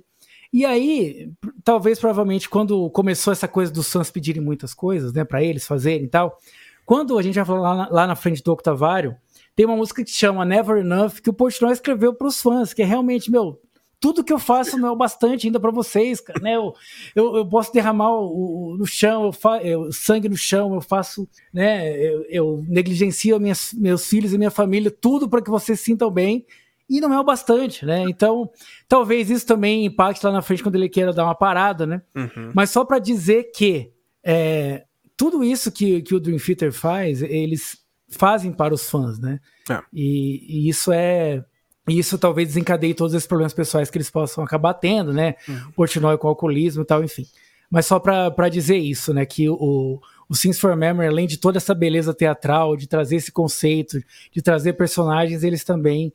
E 0.53 0.63
aí, 0.65 1.31
talvez, 1.63 1.99
provavelmente, 1.99 2.47
quando 2.47 2.87
começou 2.91 3.33
essa 3.33 3.47
coisa 3.47 3.73
dos 3.73 3.91
fãs 3.91 4.11
pedirem 4.11 4.39
muitas 4.39 4.71
coisas, 4.71 5.11
né, 5.11 5.25
para 5.25 5.43
eles 5.43 5.65
fazerem 5.65 6.05
e 6.05 6.07
tal, 6.07 6.37
quando 6.85 7.17
a 7.17 7.23
gente 7.23 7.33
vai 7.33 7.43
falar 7.43 7.73
lá 7.73 7.87
lá 7.89 8.05
na 8.05 8.15
frente 8.15 8.43
do 8.43 8.51
Octavário, 8.51 9.15
tem 9.55 9.65
uma 9.65 9.75
música 9.75 10.03
que 10.03 10.11
chama 10.11 10.45
Never 10.45 10.77
Enough, 10.77 11.21
que 11.23 11.29
o 11.29 11.33
Portnoy 11.33 11.73
escreveu 11.73 12.13
para 12.13 12.27
os 12.27 12.39
fãs, 12.39 12.71
que 12.71 12.83
é 12.83 12.85
realmente, 12.85 13.31
meu, 13.31 13.59
tudo 13.99 14.23
que 14.23 14.33
eu 14.33 14.37
faço 14.37 14.77
não 14.77 14.89
é 14.89 14.91
o 14.91 14.95
bastante 14.95 15.47
ainda 15.47 15.59
para 15.59 15.71
vocês, 15.71 16.19
cara, 16.19 16.39
né? 16.39 16.55
Eu, 16.55 16.75
eu, 17.15 17.37
eu, 17.37 17.45
posso 17.47 17.73
derramar 17.73 18.11
o, 18.11 18.73
o 18.73 18.77
no 18.77 18.85
chão, 18.85 19.23
eu 19.23 19.31
fa, 19.31 19.59
eu, 19.63 19.91
sangue 19.91 20.29
no 20.29 20.37
chão, 20.37 20.75
eu 20.75 20.81
faço, 20.81 21.27
né? 21.51 21.97
Eu, 21.97 22.25
eu 22.29 22.65
negligencio 22.67 23.39
minhas, 23.39 23.73
meus 23.73 24.05
filhos 24.05 24.33
e 24.33 24.37
minha 24.37 24.51
família, 24.51 24.91
tudo 24.91 25.27
para 25.27 25.41
que 25.41 25.49
vocês 25.49 25.79
se 25.79 25.85
sintam 25.85 26.11
bem 26.11 26.45
e 26.89 26.99
não 26.99 27.13
é 27.13 27.19
o 27.19 27.23
bastante, 27.23 27.85
né? 27.85 28.03
Então, 28.07 28.49
talvez 28.87 29.29
isso 29.29 29.45
também 29.45 29.85
impacte 29.85 30.25
lá 30.25 30.31
na 30.31 30.41
frente 30.41 30.61
quando 30.61 30.75
ele 30.75 30.89
queira 30.89 31.13
dar 31.13 31.23
uma 31.23 31.35
parada, 31.35 31.85
né? 31.85 32.01
Uhum. 32.15 32.51
Mas 32.53 32.69
só 32.69 32.83
para 32.83 32.99
dizer 32.99 33.51
que 33.55 33.91
é, 34.23 34.83
tudo 35.17 35.43
isso 35.43 35.71
que, 35.71 36.01
que 36.01 36.15
o 36.15 36.19
Dream 36.19 36.37
Theater 36.37 36.71
faz, 36.71 37.21
eles 37.21 37.77
fazem 38.09 38.51
para 38.51 38.73
os 38.73 38.89
fãs, 38.89 39.19
né? 39.19 39.39
É. 39.69 39.81
E, 39.91 40.65
e, 40.65 40.69
isso 40.69 40.91
é. 40.91 41.43
Isso 41.87 42.17
talvez 42.17 42.47
desencadeie 42.47 42.93
todos 42.93 43.13
esses 43.13 43.27
problemas 43.27 43.53
pessoais 43.53 43.89
que 43.89 43.97
eles 43.97 44.09
possam 44.09 44.43
acabar 44.43 44.73
tendo, 44.73 45.11
né? 45.11 45.35
Uhum. 45.47 45.71
Portnoy 45.75 46.17
com 46.17 46.29
alcoolismo 46.29 46.83
e 46.83 46.85
tal, 46.85 47.03
enfim. 47.03 47.25
Mas 47.69 47.85
só 47.85 47.99
para 47.99 48.49
dizer 48.49 48.77
isso, 48.77 49.13
né? 49.13 49.25
Que 49.25 49.49
o, 49.49 49.99
o 50.29 50.35
Sims 50.35 50.59
for 50.59 50.75
Memory, 50.77 51.07
além 51.07 51.27
de 51.27 51.37
toda 51.37 51.57
essa 51.57 51.75
beleza 51.75 52.13
teatral, 52.13 52.77
de 52.77 52.87
trazer 52.87 53.17
esse 53.17 53.31
conceito, 53.31 54.01
de 54.31 54.41
trazer 54.41 54.73
personagens, 54.73 55.43
eles 55.43 55.63
também 55.63 56.13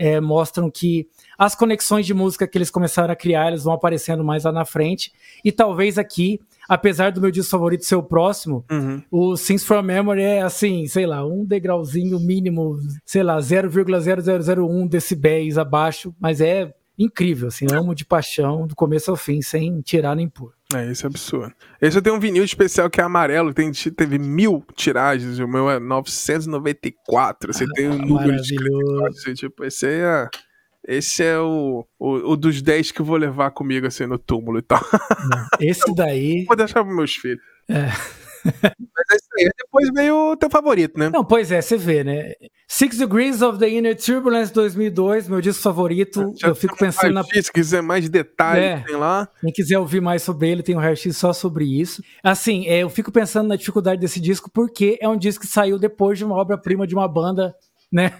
é, 0.00 0.18
mostram 0.18 0.70
que 0.70 1.06
as 1.36 1.54
conexões 1.54 2.06
de 2.06 2.14
música 2.14 2.48
que 2.48 2.56
eles 2.56 2.70
começaram 2.70 3.12
a 3.12 3.16
criar, 3.16 3.48
eles 3.48 3.64
vão 3.64 3.74
aparecendo 3.74 4.24
mais 4.24 4.44
lá 4.44 4.50
na 4.50 4.64
frente. 4.64 5.12
E 5.44 5.52
talvez 5.52 5.98
aqui, 5.98 6.40
apesar 6.66 7.12
do 7.12 7.20
meu 7.20 7.30
disco 7.30 7.50
favorito 7.50 7.84
ser 7.84 7.96
o 7.96 8.02
próximo, 8.02 8.64
uhum. 8.70 9.02
o 9.10 9.36
Sins 9.36 9.62
from 9.62 9.82
Memory 9.82 10.22
é 10.22 10.40
assim, 10.40 10.86
sei 10.86 11.04
lá, 11.04 11.22
um 11.26 11.44
degrauzinho 11.44 12.18
mínimo, 12.18 12.78
sei 13.04 13.22
lá, 13.22 13.36
0,0001 13.36 14.88
decibéis 14.88 15.58
abaixo, 15.58 16.14
mas 16.18 16.40
é 16.40 16.72
incrível, 17.00 17.48
assim, 17.48 17.66
amo 17.72 17.94
de 17.94 18.04
paixão, 18.04 18.66
do 18.66 18.76
começo 18.76 19.10
ao 19.10 19.16
fim, 19.16 19.40
sem 19.40 19.80
tirar 19.80 20.14
nem 20.14 20.28
pôr. 20.28 20.52
É, 20.74 20.92
isso 20.92 21.06
é 21.06 21.08
absurdo. 21.08 21.52
Esse 21.80 21.96
eu 21.96 22.02
tenho 22.02 22.14
um 22.14 22.20
vinil 22.20 22.44
especial 22.44 22.90
que 22.90 23.00
é 23.00 23.04
amarelo, 23.04 23.54
tem, 23.54 23.72
teve 23.72 24.18
mil 24.18 24.64
tiragens, 24.76 25.38
o 25.38 25.48
meu 25.48 25.70
é 25.70 25.80
994. 25.80 27.52
Você 27.52 27.64
ah, 27.64 27.68
tem 27.74 27.88
um 27.88 27.98
número 27.98 28.40
de 28.40 28.56
assim, 29.08 29.32
tipo, 29.34 29.64
esse 29.64 29.86
é. 29.86 30.28
Esse 30.86 31.22
é 31.22 31.38
o, 31.38 31.86
o, 31.98 32.32
o, 32.32 32.36
dos 32.36 32.62
10 32.62 32.90
que 32.90 33.02
eu 33.02 33.04
vou 33.04 33.16
levar 33.16 33.50
comigo 33.50 33.86
assim 33.86 34.06
no 34.06 34.18
túmulo 34.18 34.58
e 34.58 34.62
tal. 34.62 34.80
Esse 35.60 35.92
daí. 35.94 36.44
vou 36.46 36.56
deixar 36.56 36.82
pros 36.82 36.96
meus 36.96 37.14
filhos. 37.14 37.42
É. 37.68 37.90
Mas 38.44 39.06
é 39.12 39.16
isso 39.16 39.28
aí. 39.38 39.50
Depois 39.56 39.90
veio 39.94 40.32
o 40.32 40.36
teu 40.36 40.50
favorito, 40.50 40.98
né? 40.98 41.10
Não, 41.10 41.24
pois 41.24 41.50
é, 41.50 41.60
você 41.60 41.76
vê, 41.76 42.04
né? 42.04 42.32
Six 42.68 42.98
Degrees 42.98 43.42
of 43.42 43.58
the 43.58 43.68
Inner 43.68 43.96
Turbulence 43.96 44.52
2002, 44.52 45.28
meu 45.28 45.40
disco 45.40 45.62
favorito. 45.62 46.32
Já 46.36 46.48
eu 46.48 46.54
fico 46.54 46.76
pensando 46.76 47.14
na. 47.14 47.24
Se 47.24 47.52
quiser 47.52 47.82
mais 47.82 48.08
detalhes, 48.08 48.64
é, 48.64 48.84
tem 48.86 48.96
lá. 48.96 49.28
Quem 49.40 49.52
quiser 49.52 49.78
ouvir 49.78 50.00
mais 50.00 50.22
sobre 50.22 50.48
ele, 50.50 50.62
tem 50.62 50.76
um 50.76 50.78
raio-x 50.78 51.16
só 51.16 51.32
sobre 51.32 51.64
isso. 51.64 52.02
Assim, 52.22 52.66
é, 52.66 52.78
eu 52.78 52.88
fico 52.88 53.10
pensando 53.10 53.48
na 53.48 53.56
dificuldade 53.56 54.00
desse 54.00 54.20
disco, 54.20 54.50
porque 54.52 54.98
é 55.00 55.08
um 55.08 55.16
disco 55.16 55.44
que 55.44 55.50
saiu 55.50 55.78
depois 55.78 56.18
de 56.18 56.24
uma 56.24 56.36
obra-prima 56.36 56.86
de 56.86 56.94
uma 56.94 57.08
banda 57.08 57.54
né? 57.92 58.12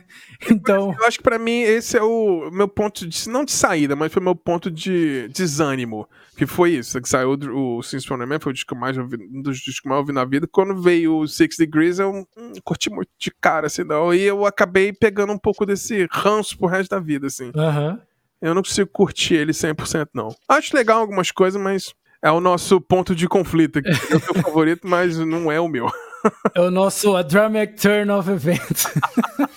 Então. 0.50 0.94
Eu 0.98 1.06
acho 1.06 1.18
que 1.18 1.22
para 1.22 1.38
mim 1.38 1.60
esse 1.60 1.96
é 1.96 2.02
o 2.02 2.50
meu 2.50 2.66
ponto 2.66 3.06
de. 3.06 3.28
Não 3.28 3.44
de 3.44 3.52
saída, 3.52 3.94
mas 3.94 4.12
foi 4.12 4.22
meu 4.22 4.34
ponto 4.34 4.70
de 4.70 5.28
desânimo. 5.28 6.08
Que 6.36 6.46
foi 6.46 6.70
isso, 6.70 7.00
que 7.02 7.08
saiu 7.08 7.32
o 7.32 7.82
Sins 7.82 8.06
from 8.06 8.16
Man, 8.26 8.40
foi 8.40 8.52
o 8.52 8.54
disco 8.54 8.74
mais 8.74 8.96
ouvi, 8.96 9.16
um 9.16 9.42
dos 9.42 9.58
discos 9.58 9.80
que 9.80 9.88
mais 9.88 10.00
ouvi 10.00 10.12
na 10.12 10.24
vida. 10.24 10.48
Quando 10.50 10.80
veio 10.80 11.18
o 11.18 11.28
Six 11.28 11.58
Degrees, 11.58 11.98
eu 11.98 12.26
hum, 12.36 12.52
curti 12.64 12.88
muito 12.88 13.10
de 13.18 13.30
cara, 13.30 13.66
assim, 13.66 13.84
não. 13.84 14.14
E 14.14 14.22
eu 14.22 14.46
acabei 14.46 14.90
pegando 14.90 15.34
um 15.34 15.38
pouco 15.38 15.66
desse 15.66 16.08
ranço 16.10 16.56
pro 16.56 16.66
resto 16.66 16.90
da 16.90 16.98
vida, 16.98 17.26
assim. 17.26 17.52
Uhum. 17.54 17.98
Eu 18.40 18.54
não 18.54 18.62
consigo 18.62 18.88
curtir 18.90 19.34
ele 19.34 19.52
100%, 19.52 20.08
não. 20.14 20.34
Acho 20.48 20.74
legal 20.74 21.00
algumas 21.00 21.30
coisas, 21.30 21.60
mas 21.60 21.94
é 22.22 22.30
o 22.30 22.40
nosso 22.40 22.80
ponto 22.80 23.14
de 23.14 23.28
conflito. 23.28 23.78
É 23.78 24.16
o 24.16 24.20
meu 24.20 24.20
favorito, 24.42 24.88
mas 24.88 25.18
não 25.18 25.52
é 25.52 25.60
o 25.60 25.68
meu. 25.68 25.90
É 26.54 26.60
o 26.60 26.70
nosso 26.70 27.16
A 27.16 27.22
Dramatic 27.22 27.80
Turn 27.80 28.10
of 28.10 28.30
Events. 28.30 28.86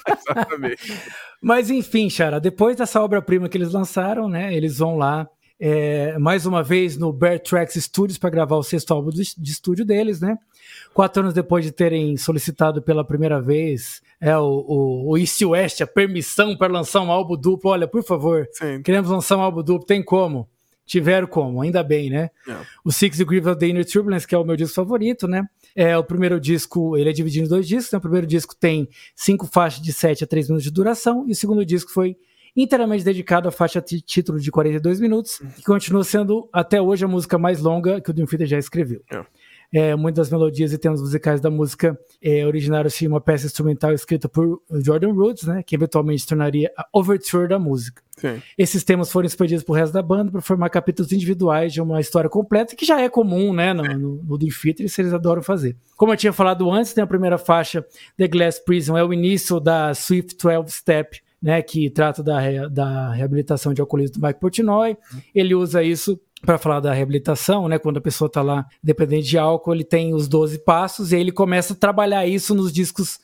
Exatamente. 0.08 0.94
Mas 1.42 1.70
enfim, 1.70 2.10
Chara, 2.10 2.40
depois 2.40 2.78
dessa 2.78 3.02
obra-prima 3.02 3.50
que 3.50 3.58
eles 3.58 3.74
lançaram, 3.74 4.30
né? 4.30 4.56
Eles 4.56 4.78
vão 4.78 4.96
lá 4.96 5.28
é, 5.60 6.18
mais 6.18 6.46
uma 6.46 6.64
vez 6.64 6.98
no 6.98 7.12
Bear 7.14 7.40
Tracks 7.40 7.82
Studios 7.84 8.18
para 8.18 8.30
gravar 8.30 8.58
o 8.58 8.64
sexto 8.64 8.94
álbum 8.94 9.10
de, 9.10 9.24
de, 9.38 9.52
estúdio 9.52 9.86
deles, 9.86 10.20
né? 10.20 10.38
Quatro 10.94 11.22
anos 11.22 11.34
depois 11.34 11.64
de 11.64 11.72
terem 11.72 12.18
solicitado 12.18 12.82
pela 12.82 13.06
primeira 13.06 13.42
vez 13.42 14.02
é, 14.20 14.38
o, 14.38 14.44
o, 14.44 15.12
o 15.12 15.18
East 15.18 15.42
West 15.42 15.82
a 15.82 15.88
permissão 15.88 16.56
para 16.56 16.72
lançar 16.72 17.02
um 17.02 17.12
álbum 17.12 17.38
duplo. 17.38 17.72
Olha, 17.72 17.88
por 17.88 18.04
favor, 18.04 18.48
Sim. 18.52 18.82
queremos 18.82 19.10
lançar 19.10 19.38
um 19.38 19.42
álbum 19.42 19.64
duplo, 19.64 19.86
tem 19.86 20.04
como? 20.04 20.50
Tiveram 20.86 21.28
como, 21.28 21.62
ainda 21.62 21.82
bem, 21.82 22.10
né? 22.10 22.30
Yeah. 22.46 22.66
É. 22.66 22.68
O 22.84 22.92
Six 22.92 23.18
Degrees 23.18 23.46
of 23.46 23.58
the 23.58 23.68
Inner 23.68 23.90
Turbulence, 23.90 24.28
que 24.28 24.36
é 24.36 24.38
o 24.38 24.44
meu 24.44 24.58
disco 24.58 24.76
favorito, 24.76 25.28
né? 25.28 25.48
É, 25.76 25.98
o 25.98 26.04
primeiro 26.04 26.40
disco, 26.40 26.96
ele 26.98 27.10
é 27.10 27.14
dividido 27.14 27.46
em 27.46 27.50
dois 27.50 27.68
discos, 27.68 27.92
né? 27.92 27.98
O 27.98 28.02
primeiro 28.02 28.28
disco 28.28 28.56
tem 28.56 28.88
cinco 29.16 29.48
faixas 29.48 29.82
de 29.82 29.92
7 29.92 30.24
a 30.24 30.28
3 30.28 30.48
minutos 30.48 30.64
de 30.64 30.72
duração, 30.72 31.26
e 31.28 31.32
o 31.32 31.36
segundo 31.36 31.66
disco 31.66 31.92
foi 31.92 32.16
inteiramente 32.56 33.04
dedicado 33.04 33.48
à 33.48 33.52
faixa 33.52 33.82
título 33.82 34.40
de 34.40 34.52
42 34.52 35.00
minutos, 35.00 35.40
uhum. 35.40 35.50
que 35.50 35.64
continua 35.64 36.04
sendo 36.04 36.48
até 36.54 36.82
hoje 36.82 37.04
a 37.04 37.08
música 37.08 37.38
mais 37.38 37.60
longa 37.60 38.00
que 38.00 38.12
o 38.12 38.14
Dream 38.14 38.28
Theater 38.28 38.48
já 38.48 38.60
escreveu. 38.60 39.02
É. 39.12 39.26
É, 39.74 39.96
muitas 39.96 40.28
das 40.28 40.32
melodias 40.32 40.72
e 40.72 40.78
temas 40.78 41.02
musicais 41.02 41.42
da 41.42 41.50
música 41.50 41.98
é, 42.22 42.46
originaram-se 42.46 43.08
uma 43.08 43.20
peça 43.20 43.48
instrumental 43.48 43.92
escrita 43.92 44.30
por 44.30 44.62
Jordan 44.70 45.14
Rhodes, 45.14 45.44
né, 45.46 45.64
que 45.64 45.74
eventualmente 45.74 46.22
se 46.22 46.28
tornaria 46.28 46.72
a 46.78 46.86
overture 46.94 47.48
da 47.48 47.58
música. 47.58 48.04
Sim. 48.18 48.40
Esses 48.56 48.84
temas 48.84 49.12
foram 49.12 49.26
expandidos 49.26 49.64
para 49.64 49.74
o 49.74 49.76
resto 49.76 49.94
da 49.94 50.02
banda 50.04 50.32
para 50.32 50.42
formar 50.42 50.70
capítulos 50.70 51.12
individuais 51.12 51.74
de 51.74 51.82
uma 51.82 52.00
história 52.00 52.30
completa, 52.30 52.76
que 52.76 52.86
já 52.86 53.02
é 53.02 53.10
comum 53.10 53.52
né, 53.52 53.74
no, 53.74 53.84
no, 53.84 54.24
no 54.24 54.38
Dream 54.38 54.54
Theater, 54.54 54.86
eles 54.86 55.14
adoram 55.14 55.42
fazer. 55.42 55.76
Como 55.98 56.14
eu 56.14 56.18
tinha 56.18 56.32
falado 56.32 56.70
antes, 56.70 56.94
né, 56.94 57.02
a 57.02 57.08
primeira 57.08 57.40
faixa, 57.40 57.84
The 58.16 58.28
Glass 58.28 58.60
Prison, 58.60 58.96
é 58.96 59.04
o 59.04 59.12
início 59.12 59.60
da 59.60 59.94
Swift 59.96 60.38
12 60.38 60.72
Step, 60.72 61.20
né, 61.42 61.62
que 61.62 61.90
trata 61.90 62.24
da, 62.24 62.68
da 62.70 63.12
reabilitação 63.12 63.74
de 63.74 63.82
alcoolismo 63.82 64.20
do 64.20 64.26
Mike 64.26 64.40
Portnoy. 64.40 64.96
Ele 65.34 65.56
usa 65.56 65.84
isso 65.84 66.20
para 66.46 66.58
falar 66.58 66.80
da 66.80 66.94
reabilitação, 66.94 67.68
né? 67.68 67.80
Quando 67.80 67.98
a 67.98 68.02
pessoa 68.02 68.28
está 68.28 68.42
lá 68.42 68.66
dependente 68.82 69.28
de 69.30 69.38
álcool, 69.38 69.74
ele 69.74 69.84
tem 69.84 70.14
os 70.14 70.28
12 70.28 70.60
passos 70.60 71.12
e 71.12 71.16
aí 71.16 71.22
ele 71.22 71.32
começa 71.32 71.74
a 71.74 71.76
trabalhar 71.76 72.26
isso 72.28 72.54
nos 72.54 72.72
discos 72.72 73.20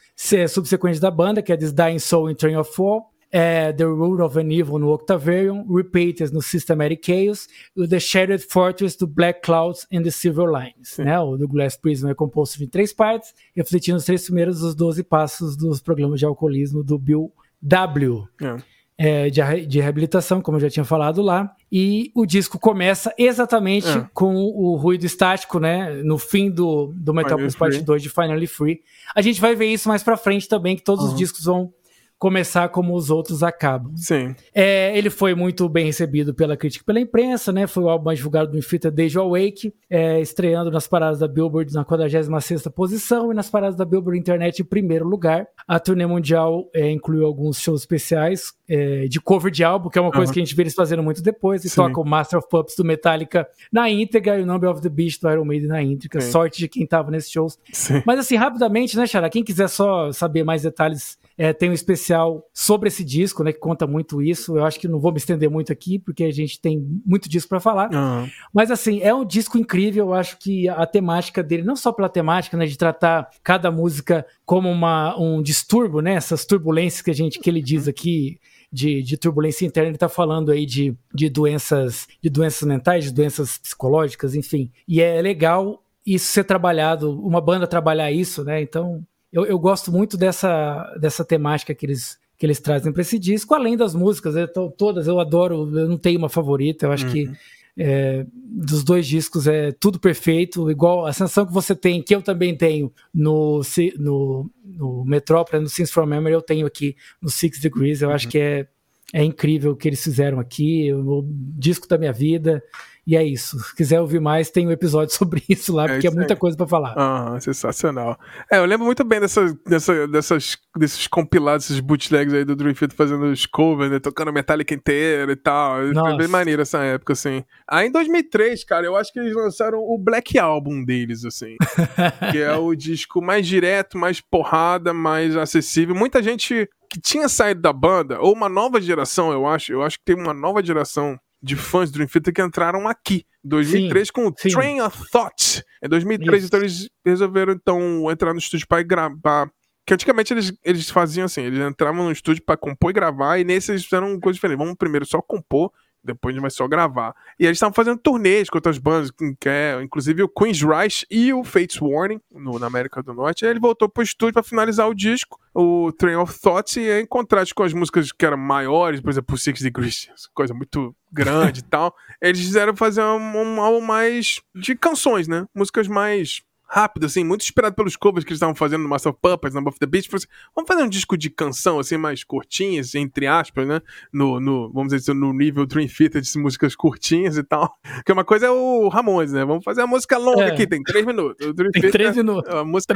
subsequentes 0.49 0.99
da 0.99 1.11
banda, 1.11 1.41
que 1.41 1.51
é 1.51 1.57
This 1.57 1.73
Dying 1.73 1.99
Soul 1.99 2.31
in 2.31 2.35
Train 2.35 2.55
of 2.55 2.73
Fall, 2.73 3.09
é, 3.31 3.71
The 3.73 3.83
Root 3.83 4.21
of 4.21 4.39
an 4.39 4.51
Evil 4.51 4.79
no 4.79 4.91
Octavarium, 4.91 5.65
Repeaters 5.71 6.31
no 6.31 6.41
Systematic 6.41 7.05
Chaos 7.05 7.47
e 7.75 7.87
The 7.87 7.99
Shattered 7.99 8.43
Fortress 8.49 8.97
do 8.97 9.05
Black 9.05 9.41
Clouds 9.41 9.85
and 9.93 10.03
the 10.03 10.11
Silver 10.11 10.47
Lines. 10.47 10.97
Né? 10.97 11.19
O 11.19 11.37
do 11.37 11.47
Glass 11.47 11.77
Prism 11.77 12.09
é 12.09 12.15
composto 12.15 12.57
de 12.57 12.67
três 12.67 12.93
partes, 12.93 13.33
refletindo 13.55 13.97
os 13.97 14.05
três 14.05 14.23
primeiros 14.25 14.61
dos 14.61 14.73
12 14.73 15.03
passos 15.03 15.55
dos 15.55 15.79
programas 15.81 16.19
de 16.19 16.25
alcoolismo 16.25 16.83
do 16.83 16.97
Bill 16.97 17.31
W. 17.61 18.27
É. 18.41 18.78
É, 19.01 19.29
de, 19.29 19.65
de, 19.65 19.79
reabilitação, 19.79 20.41
como 20.41 20.57
eu 20.57 20.61
já 20.61 20.69
tinha 20.69 20.83
falado 20.83 21.21
lá. 21.21 21.49
E 21.71 22.11
o 22.13 22.25
disco 22.25 22.59
começa 22.59 23.13
exatamente 23.17 23.87
é. 23.87 24.05
com 24.13 24.35
o 24.35 24.75
ruído 24.75 25.05
estático, 25.05 25.57
né? 25.57 26.01
No 26.03 26.17
fim 26.17 26.51
do, 26.51 26.93
do 26.93 27.13
Metal 27.13 27.37
Plus 27.37 27.55
Part 27.55 27.81
2 27.81 28.03
de 28.03 28.09
Finally 28.09 28.45
Free. 28.45 28.81
A 29.15 29.21
gente 29.21 29.39
vai 29.39 29.55
ver 29.55 29.67
isso 29.67 29.87
mais 29.87 30.03
pra 30.03 30.17
frente 30.17 30.49
também, 30.49 30.75
que 30.75 30.83
todos 30.83 31.05
uhum. 31.05 31.11
os 31.11 31.17
discos 31.17 31.45
vão 31.45 31.73
começar 32.19 32.67
como 32.67 32.93
os 32.93 33.09
outros 33.09 33.41
acabam. 33.41 33.93
Sim. 33.95 34.35
É, 34.53 34.95
ele 34.95 35.09
foi 35.09 35.33
muito 35.33 35.69
bem 35.69 35.85
recebido 35.85 36.33
pela 36.33 36.57
crítica 36.57 36.83
e 36.83 36.85
pela 36.85 36.99
imprensa, 36.99 37.53
né? 37.53 37.65
Foi 37.65 37.83
o 37.83 37.89
álbum 37.89 38.05
mais 38.05 38.19
divulgado 38.19 38.51
do 38.51 38.57
Infita 38.57 38.91
desde 38.91 39.17
o 39.17 39.21
Awake, 39.21 39.73
é, 39.89 40.19
estreando 40.19 40.69
nas 40.69 40.85
paradas 40.85 41.19
da 41.19 41.27
Billboard 41.29 41.73
na 41.73 41.85
46ª 41.85 42.69
posição 42.69 43.31
e 43.31 43.35
nas 43.35 43.49
paradas 43.49 43.77
da 43.77 43.85
Billboard 43.85 44.19
Internet 44.19 44.61
em 44.61 44.65
primeiro 44.65 45.07
lugar. 45.07 45.47
A 45.65 45.79
turnê 45.79 46.05
mundial 46.05 46.69
é, 46.75 46.91
incluiu 46.91 47.25
alguns 47.25 47.57
shows 47.61 47.81
especiais 47.81 48.53
é, 48.67 49.07
de 49.07 49.21
cover 49.21 49.49
de 49.49 49.63
álbum, 49.63 49.89
que 49.89 49.97
é 49.97 50.01
uma 50.01 50.11
coisa 50.11 50.33
que 50.33 50.39
a 50.39 50.43
gente 50.43 50.53
vê 50.53 50.63
eles 50.63 50.75
fazendo 50.75 51.01
muito 51.01 51.23
depois, 51.23 51.63
e 51.63 51.69
Sim. 51.69 51.77
toca 51.77 52.01
o 52.01 52.05
Master 52.05 52.39
of 52.39 52.49
Puppets 52.49 52.75
do 52.75 52.83
Metallica 52.83 53.47
na 53.71 53.89
íntegra 53.89 54.37
e 54.37 54.43
o 54.43 54.45
Number 54.45 54.69
of 54.69 54.81
the 54.81 54.89
Beast 54.89 55.21
do 55.21 55.29
Iron 55.31 55.45
Maiden 55.45 55.69
na 55.69 55.81
íntegra. 55.81 56.19
Sim. 56.19 56.31
Sorte 56.31 56.59
de 56.59 56.67
quem 56.67 56.85
tava 56.85 57.09
nesses 57.09 57.31
shows. 57.31 57.57
Sim. 57.71 58.03
Mas 58.05 58.19
assim, 58.19 58.35
rapidamente, 58.35 58.97
né, 58.97 59.07
Xará? 59.07 59.29
Quem 59.29 59.43
quiser 59.43 59.69
só 59.69 60.11
saber 60.11 60.43
mais 60.43 60.63
detalhes 60.63 61.17
é, 61.39 61.53
tem 61.53 61.69
um 61.69 61.73
especial 61.73 62.45
sobre 62.53 62.89
esse 62.89 63.01
disco, 63.01 63.45
né, 63.45 63.53
que 63.53 63.59
conta 63.59 63.87
muito 63.87 64.21
isso. 64.21 64.57
Eu 64.57 64.65
acho 64.65 64.77
que 64.77 64.89
não 64.89 64.99
vou 64.99 65.13
me 65.13 65.19
estender 65.19 65.49
muito 65.49 65.71
aqui, 65.71 65.97
porque 65.97 66.25
a 66.25 66.31
gente 66.31 66.59
tem 66.59 66.85
muito 67.05 67.29
disco 67.29 67.47
para 67.47 67.61
falar. 67.61 67.89
Uhum. 67.93 68.29
Mas, 68.53 68.69
assim, 68.69 68.99
é 68.99 69.15
um 69.15 69.23
disco 69.23 69.57
incrível. 69.57 70.07
Eu 70.07 70.13
acho 70.13 70.37
que 70.37 70.67
a 70.67 70.85
temática 70.85 71.41
dele, 71.41 71.63
não 71.63 71.77
só 71.77 71.93
pela 71.93 72.09
temática, 72.09 72.57
né, 72.57 72.65
de 72.65 72.77
tratar 72.77 73.29
cada 73.41 73.71
música 73.71 74.25
como 74.45 74.69
uma, 74.69 75.17
um 75.17 75.41
distúrbio, 75.41 76.01
né, 76.01 76.15
essas 76.15 76.45
turbulências 76.45 77.01
que 77.01 77.09
a 77.09 77.15
gente 77.15 77.39
que 77.39 77.49
ele 77.49 77.61
diz 77.61 77.85
uhum. 77.85 77.91
aqui. 77.91 78.37
De, 78.71 79.01
de, 79.01 79.17
turbulência 79.17 79.65
interna, 79.65 79.89
ele 79.89 79.95
está 79.95 80.07
falando 80.07 80.51
aí 80.51 80.63
de, 80.63 80.95
de 81.11 81.27
doenças, 81.27 82.07
de 82.21 82.29
doenças 82.29 82.67
mentais, 82.67 83.05
de 83.05 83.11
doenças 83.11 83.57
psicológicas, 83.57 84.35
enfim. 84.35 84.71
E 84.87 85.01
é 85.01 85.19
legal 85.19 85.83
isso 86.05 86.27
ser 86.27 86.43
trabalhado, 86.43 87.19
uma 87.19 87.41
banda 87.41 87.65
trabalhar 87.65 88.11
isso, 88.11 88.43
né? 88.43 88.61
Então, 88.61 89.03
eu, 89.31 89.45
eu 89.45 89.59
gosto 89.59 89.91
muito 89.91 90.17
dessa, 90.17 90.95
dessa 90.99 91.23
temática 91.23 91.73
que 91.73 91.85
eles, 91.85 92.17
que 92.37 92.45
eles 92.45 92.59
trazem 92.59 92.91
para 92.91 93.01
esse 93.01 93.19
disco, 93.19 93.53
além 93.53 93.77
das 93.77 93.93
músicas, 93.93 94.35
eu 94.35 94.47
tô, 94.51 94.69
todas 94.69 95.07
eu 95.07 95.19
adoro, 95.19 95.69
eu 95.77 95.87
não 95.87 95.97
tenho 95.97 96.17
uma 96.17 96.29
favorita, 96.29 96.85
eu 96.85 96.91
acho 96.91 97.05
uhum. 97.05 97.11
que 97.11 97.31
é, 97.77 98.25
dos 98.33 98.83
dois 98.83 99.07
discos 99.07 99.47
é 99.47 99.71
tudo 99.71 99.99
perfeito, 99.99 100.69
igual 100.69 101.05
a 101.05 101.13
sensação 101.13 101.45
que 101.45 101.53
você 101.53 101.75
tem, 101.75 102.01
que 102.01 102.13
eu 102.13 102.21
também 102.21 102.55
tenho 102.55 102.91
no, 103.13 103.61
no, 103.97 104.49
no 104.65 105.05
Metrópole, 105.05 105.63
no 105.63 105.69
Sins 105.69 105.91
from 105.91 106.07
Memory, 106.07 106.33
eu 106.33 106.41
tenho 106.41 106.65
aqui 106.67 106.95
no 107.21 107.29
Six 107.29 107.59
Degrees, 107.59 108.01
eu 108.01 108.09
uhum. 108.09 108.15
acho 108.15 108.27
que 108.27 108.37
é, 108.37 108.67
é 109.13 109.23
incrível 109.23 109.71
o 109.71 109.75
que 109.75 109.87
eles 109.87 110.03
fizeram 110.03 110.39
aqui, 110.39 110.91
o 110.93 111.23
disco 111.57 111.87
da 111.87 111.97
minha 111.97 112.11
vida, 112.11 112.61
e 113.09 113.15
é 113.15 113.23
isso. 113.23 113.57
Se 113.57 113.75
quiser 113.75 113.99
ouvir 113.99 114.21
mais, 114.21 114.51
tem 114.51 114.67
um 114.67 114.71
episódio 114.71 115.11
sobre 115.17 115.43
isso 115.49 115.73
lá, 115.73 115.85
é 115.85 115.87
porque 115.87 116.05
é, 116.05 116.11
é 116.11 116.13
muita 116.13 116.35
coisa 116.35 116.55
para 116.55 116.67
falar. 116.67 116.93
Ah, 116.95 117.39
sensacional. 117.39 118.19
É, 118.51 118.59
eu 118.59 118.65
lembro 118.65 118.85
muito 118.85 119.03
bem 119.03 119.19
dessa, 119.19 119.51
dessa, 119.65 120.07
dessas, 120.07 120.57
desses 120.77 121.07
compilados, 121.07 121.65
esses 121.65 121.79
bootlegs 121.79 122.31
aí 122.31 122.45
do 122.45 122.55
Dream 122.55 122.75
Theater 122.75 122.95
fazendo 122.95 123.25
os 123.25 123.47
covers, 123.47 123.89
né, 123.89 123.97
tocando 123.99 124.31
Metallica 124.31 124.75
inteiro 124.75 125.31
e 125.31 125.35
tal. 125.35 125.81
Nossa. 125.87 126.09
Foi 126.09 126.17
bem 126.19 126.27
maneiro 126.27 126.61
essa 126.61 126.83
época, 126.83 127.13
assim. 127.13 127.43
Aí 127.67 127.87
em 127.87 127.91
2003, 127.91 128.63
cara, 128.63 128.85
eu 128.85 128.95
acho 128.95 129.11
que 129.11 129.17
eles 129.17 129.33
lançaram 129.33 129.79
o 129.79 129.97
Black 129.97 130.37
Album 130.37 130.85
deles, 130.85 131.25
assim. 131.25 131.55
que 132.31 132.37
é 132.37 132.55
o 132.55 132.75
disco 132.75 133.23
mais 133.23 133.47
direto, 133.47 133.97
mais 133.97 134.21
porrada, 134.21 134.93
mais 134.93 135.35
acessível. 135.35 135.95
Muita 135.95 136.21
gente 136.21 136.69
que 136.87 137.01
tinha 137.01 137.27
saído 137.27 137.61
da 137.61 137.73
banda, 137.73 138.19
ou 138.21 138.33
uma 138.33 138.49
nova 138.49 138.79
geração, 138.79 139.31
eu 139.31 139.47
acho, 139.47 139.73
eu 139.73 139.81
acho 139.81 139.97
que 139.97 140.05
tem 140.05 140.15
uma 140.15 140.33
nova 140.33 140.63
geração 140.63 141.19
de 141.41 141.55
fãs 141.55 141.89
do 141.89 141.95
Dream 141.95 142.07
Theater 142.07 142.33
que 142.33 142.41
entraram 142.41 142.87
aqui. 142.87 143.25
2003 143.43 144.07
sim, 144.07 144.13
com 144.13 144.27
o 144.27 144.33
sim. 144.37 144.49
Train 144.49 144.81
of 144.81 144.97
Thought. 145.11 145.63
Em 145.83 145.87
2003, 145.87 146.37
Isso. 146.37 146.47
então 146.47 146.59
eles 146.59 146.89
resolveram 147.05 147.53
então 147.53 148.11
entrar 148.11 148.33
no 148.33 148.39
estúdio 148.39 148.67
para 148.67 148.83
gravar. 148.83 149.49
Que 149.85 149.93
antigamente 149.93 150.33
eles, 150.33 150.53
eles 150.63 150.89
faziam 150.89 151.25
assim, 151.25 151.41
eles 151.41 151.59
entravam 151.59 152.05
no 152.05 152.11
estúdio 152.11 152.43
para 152.43 152.57
compor 152.57 152.91
e 152.91 152.93
gravar, 152.93 153.39
e 153.39 153.43
nesse 153.43 153.71
eles 153.71 153.83
fizeram 153.85 154.11
uma 154.11 154.19
coisa 154.19 154.35
diferente. 154.35 154.57
Vamos 154.57 154.75
primeiro 154.75 155.05
só 155.05 155.21
compor 155.21 155.71
depois 156.03 156.33
a 156.33 156.35
gente 156.35 156.41
vai 156.41 156.51
só 156.51 156.67
gravar. 156.67 157.13
E 157.39 157.45
eles 157.45 157.57
estavam 157.57 157.73
fazendo 157.73 157.99
turnês 157.99 158.49
com 158.49 158.57
outras 158.57 158.77
bandas, 158.77 159.11
é, 159.45 159.79
inclusive 159.81 160.23
o 160.23 160.29
Queen's 160.29 160.61
Rush 160.61 161.05
e 161.09 161.33
o 161.33 161.43
Fates 161.43 161.79
Warning, 161.81 162.19
no, 162.31 162.57
na 162.59 162.67
América 162.67 163.03
do 163.03 163.13
Norte. 163.13 163.45
Aí 163.45 163.51
ele 163.51 163.59
voltou 163.59 163.89
pro 163.89 164.03
estúdio 164.03 164.33
para 164.33 164.43
finalizar 164.43 164.87
o 164.87 164.93
disco, 164.93 165.39
o 165.53 165.91
Train 165.91 166.15
of 166.15 166.39
Thoughts, 166.39 166.77
e 166.77 167.01
em 167.01 167.05
contraste 167.05 167.53
com 167.53 167.63
as 167.63 167.73
músicas 167.73 168.11
que 168.11 168.25
eram 168.25 168.37
maiores, 168.37 169.01
por 169.01 169.09
exemplo, 169.09 169.37
Six 169.37 169.61
Degrees, 169.61 170.09
coisa 170.33 170.53
muito 170.53 170.95
grande 171.11 171.61
e 171.61 171.63
tal, 171.63 171.95
eles 172.21 172.39
fizeram 172.39 172.75
fazer 172.75 173.01
um, 173.01 173.37
um 173.37 173.61
álbum 173.61 173.81
mais 173.81 174.41
de 174.55 174.75
canções, 174.75 175.27
né? 175.27 175.45
Músicas 175.55 175.87
mais 175.87 176.41
rápido, 176.69 177.07
assim, 177.07 177.23
muito 177.23 177.41
inspirado 177.41 177.75
pelos 177.75 177.95
covers 177.95 178.23
que 178.23 178.29
eles 178.29 178.37
estavam 178.37 178.53
fazendo 178.53 178.83
no 178.83 178.89
Master 178.89 179.11
of 179.11 179.19
Puppets, 179.21 179.55
Number 179.55 179.69
of 179.71 179.79
the 179.79 179.85
Beast. 179.85 180.13
Assim, 180.13 180.27
vamos 180.55 180.67
fazer 180.67 180.83
um 180.83 180.89
disco 180.89 181.17
de 181.17 181.29
canção, 181.29 181.79
assim, 181.79 181.97
mais 181.97 182.23
curtinhas, 182.23 182.93
entre 182.93 183.25
aspas, 183.25 183.67
né? 183.67 183.81
No, 184.13 184.39
no 184.39 184.71
vamos 184.71 184.93
dizer 184.93 185.11
assim, 185.11 185.19
no 185.19 185.33
nível 185.33 185.65
Dream 185.65 185.87
Theater 185.87 186.21
de 186.21 186.39
músicas 186.39 186.75
curtinhas 186.75 187.37
e 187.37 187.43
tal. 187.43 187.73
Porque 187.95 188.11
uma 188.11 188.23
coisa 188.23 188.47
é 188.47 188.51
o 188.51 188.87
Ramones, 188.87 189.31
né? 189.31 189.43
Vamos 189.43 189.63
fazer 189.63 189.81
uma 189.81 189.87
música 189.87 190.17
longa 190.17 190.43
é. 190.43 190.51
aqui, 190.51 190.67
tem 190.67 190.83
três 190.83 191.05
minutos. 191.05 191.45
O 191.45 191.53
Dream 191.53 191.71
tem 191.71 191.81
Theater, 191.81 191.99
três 191.99 192.15
minutos. 192.15 192.53
A 192.53 192.63
música 192.63 192.93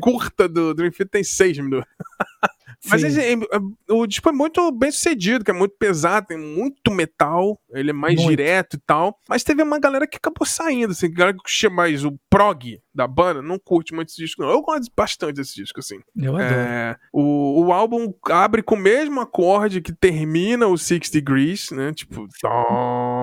curta 0.00 0.48
do 0.48 0.74
Dream 0.74 0.90
Theater 0.90 1.08
tem 1.08 1.24
seis 1.24 1.58
minutos. 1.58 1.88
Mas 2.84 3.02
ele, 3.02 3.46
o 3.88 4.06
disco 4.06 4.28
é 4.28 4.32
muito 4.32 4.70
bem 4.72 4.90
sucedido, 4.90 5.44
que 5.44 5.50
é 5.50 5.54
muito 5.54 5.74
pesado, 5.78 6.26
tem 6.26 6.38
muito 6.38 6.90
metal, 6.90 7.58
ele 7.70 7.90
é 7.90 7.92
mais 7.92 8.16
muito. 8.16 8.28
direto 8.28 8.76
e 8.76 8.80
tal. 8.86 9.18
Mas 9.28 9.42
teve 9.42 9.62
uma 9.62 9.78
galera 9.78 10.06
que 10.06 10.16
acabou 10.16 10.46
saindo, 10.46 10.92
assim, 10.92 11.12
galera 11.12 11.36
que 11.36 11.50
chama 11.50 11.76
mais 11.76 12.04
o 12.04 12.18
prog 12.30 12.80
da 12.94 13.06
banda, 13.06 13.42
não 13.42 13.58
curte 13.58 13.94
muito 13.94 14.08
esse 14.08 14.16
disco, 14.16 14.42
não. 14.42 14.50
Eu 14.50 14.62
gosto 14.62 14.90
bastante 14.96 15.34
desse 15.34 15.54
disco, 15.54 15.78
assim. 15.78 15.98
Eu 16.16 16.34
adoro. 16.34 16.54
É, 16.54 16.96
o, 17.12 17.66
o 17.66 17.72
álbum 17.72 18.12
abre 18.30 18.62
com 18.62 18.74
o 18.74 18.78
mesmo 18.78 19.20
acorde 19.20 19.82
que 19.82 19.92
termina 19.92 20.66
o 20.66 20.78
Six 20.78 21.10
Degrees, 21.10 21.70
né? 21.70 21.92
Tipo, 21.92 22.26
tom. 22.40 23.15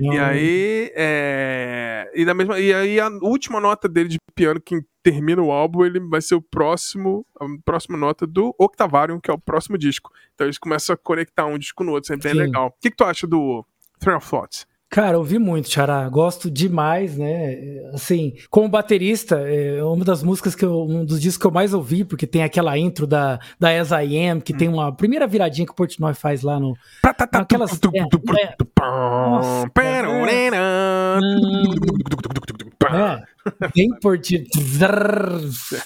E 0.00 0.18
aí, 0.18 0.92
é, 0.94 2.10
e, 2.14 2.24
da 2.24 2.34
mesma, 2.34 2.58
e 2.60 2.72
aí 2.72 3.00
a 3.00 3.08
última 3.22 3.60
nota 3.60 3.88
dele 3.88 4.08
de 4.08 4.18
piano 4.34 4.60
que 4.60 4.80
termina 5.02 5.42
o 5.42 5.50
álbum, 5.50 5.84
ele 5.84 6.00
vai 6.00 6.20
ser 6.20 6.34
o 6.34 6.42
próximo, 6.42 7.26
a 7.40 7.46
próxima 7.64 7.96
nota 7.96 8.26
do 8.26 8.54
Octavarium, 8.58 9.18
que 9.18 9.30
é 9.30 9.34
o 9.34 9.38
próximo 9.38 9.78
disco. 9.78 10.12
Então 10.34 10.46
eles 10.46 10.58
começam 10.58 10.94
a 10.94 10.96
conectar 10.96 11.46
um 11.46 11.58
disco 11.58 11.82
no 11.82 11.92
outro, 11.92 12.08
sempre 12.08 12.28
é 12.28 12.32
bem 12.32 12.42
legal. 12.42 12.68
O 12.68 12.80
que, 12.80 12.90
que 12.90 12.96
tu 12.96 13.04
acha 13.04 13.26
do 13.26 13.64
Trail 13.98 14.18
of 14.18 14.28
Thoughts? 14.28 14.66
Cara, 14.90 15.18
ouvi 15.18 15.38
muito, 15.38 15.70
Xará. 15.70 16.08
Gosto 16.08 16.50
demais, 16.50 17.16
né? 17.18 17.58
Assim, 17.92 18.34
como 18.48 18.68
baterista, 18.68 19.36
é 19.36 19.82
uma 19.84 20.02
das 20.02 20.22
músicas 20.22 20.54
que 20.54 20.64
eu, 20.64 20.82
um 20.84 21.04
dos 21.04 21.20
discos 21.20 21.36
que 21.42 21.46
eu 21.46 21.50
mais 21.50 21.74
ouvi, 21.74 22.04
porque 22.04 22.26
tem 22.26 22.42
aquela 22.42 22.76
intro 22.78 23.06
da, 23.06 23.38
da 23.60 23.68
As 23.78 23.90
I 23.90 24.18
Am, 24.18 24.40
que 24.40 24.54
hum. 24.54 24.56
tem 24.56 24.68
uma 24.68 24.90
primeira 24.94 25.26
viradinha 25.26 25.66
que 25.66 25.72
o 25.72 25.76
Portnoy 25.76 26.14
faz 26.14 26.42
lá 26.42 26.58
no. 26.58 26.74
Aquelas. 27.42 27.72
É, 27.72 27.98
é, 27.98 28.06
bem. 28.32 28.48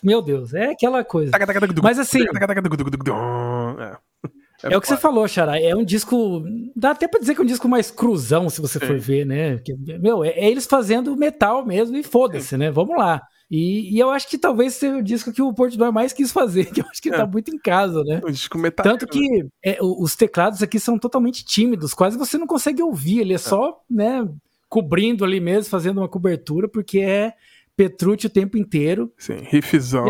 Meu 0.02 0.22
Deus, 0.22 0.54
é 0.54 0.70
aquela 0.70 1.02
coisa. 1.02 1.32
Mas 1.82 1.98
assim. 1.98 2.20
É, 4.64 4.72
é 4.72 4.76
o 4.76 4.80
que 4.80 4.88
você 4.88 4.96
falou, 4.96 5.26
Xará. 5.26 5.60
É 5.60 5.74
um 5.74 5.84
disco. 5.84 6.44
Dá 6.74 6.90
até 6.90 7.08
pra 7.08 7.20
dizer 7.20 7.34
que 7.34 7.40
é 7.40 7.44
um 7.44 7.46
disco 7.46 7.68
mais 7.68 7.90
cruzão, 7.90 8.48
se 8.48 8.60
você 8.60 8.78
for 8.78 8.98
ver, 8.98 9.26
né? 9.26 9.56
Porque, 9.56 9.74
meu, 9.98 10.24
é, 10.24 10.30
é, 10.30 10.50
eles 10.50 10.66
fazendo 10.66 11.16
metal 11.16 11.64
mesmo 11.64 11.96
e 11.96 12.02
foda-se, 12.02 12.56
né? 12.56 12.70
Vamos 12.70 12.96
lá. 12.96 13.22
E, 13.50 13.94
e, 13.94 13.98
eu 13.98 14.10
acho 14.10 14.28
que 14.28 14.38
talvez 14.38 14.72
seja 14.74 14.96
o 14.96 15.02
disco 15.02 15.30
que 15.30 15.42
o 15.42 15.52
Portnoy 15.52 15.92
mais 15.92 16.14
quis 16.14 16.32
fazer, 16.32 16.64
que 16.72 16.80
eu 16.80 16.86
acho 16.90 17.02
que 17.02 17.10
é. 17.10 17.12
tá 17.12 17.26
muito 17.26 17.54
em 17.54 17.58
casa, 17.58 18.02
né? 18.02 18.20
O 18.24 18.30
disco 18.30 18.56
metal. 18.56 18.82
Tanto 18.82 19.06
que 19.06 19.46
é, 19.62 19.76
os 19.82 20.16
teclados 20.16 20.62
aqui 20.62 20.80
são 20.80 20.98
totalmente 20.98 21.44
tímidos, 21.44 21.92
quase 21.92 22.16
você 22.16 22.38
não 22.38 22.46
consegue 22.46 22.82
ouvir, 22.82 23.20
ele 23.20 23.32
é, 23.32 23.36
é. 23.36 23.38
só, 23.38 23.78
né, 23.90 24.26
cobrindo 24.70 25.22
ali 25.22 25.38
mesmo, 25.38 25.68
fazendo 25.68 25.98
uma 25.98 26.08
cobertura, 26.08 26.66
porque 26.66 27.00
é 27.00 27.34
Petrucci 27.76 28.26
o 28.26 28.30
tempo 28.30 28.56
inteiro. 28.56 29.12
Sim, 29.18 29.42
riffzão. 29.42 30.06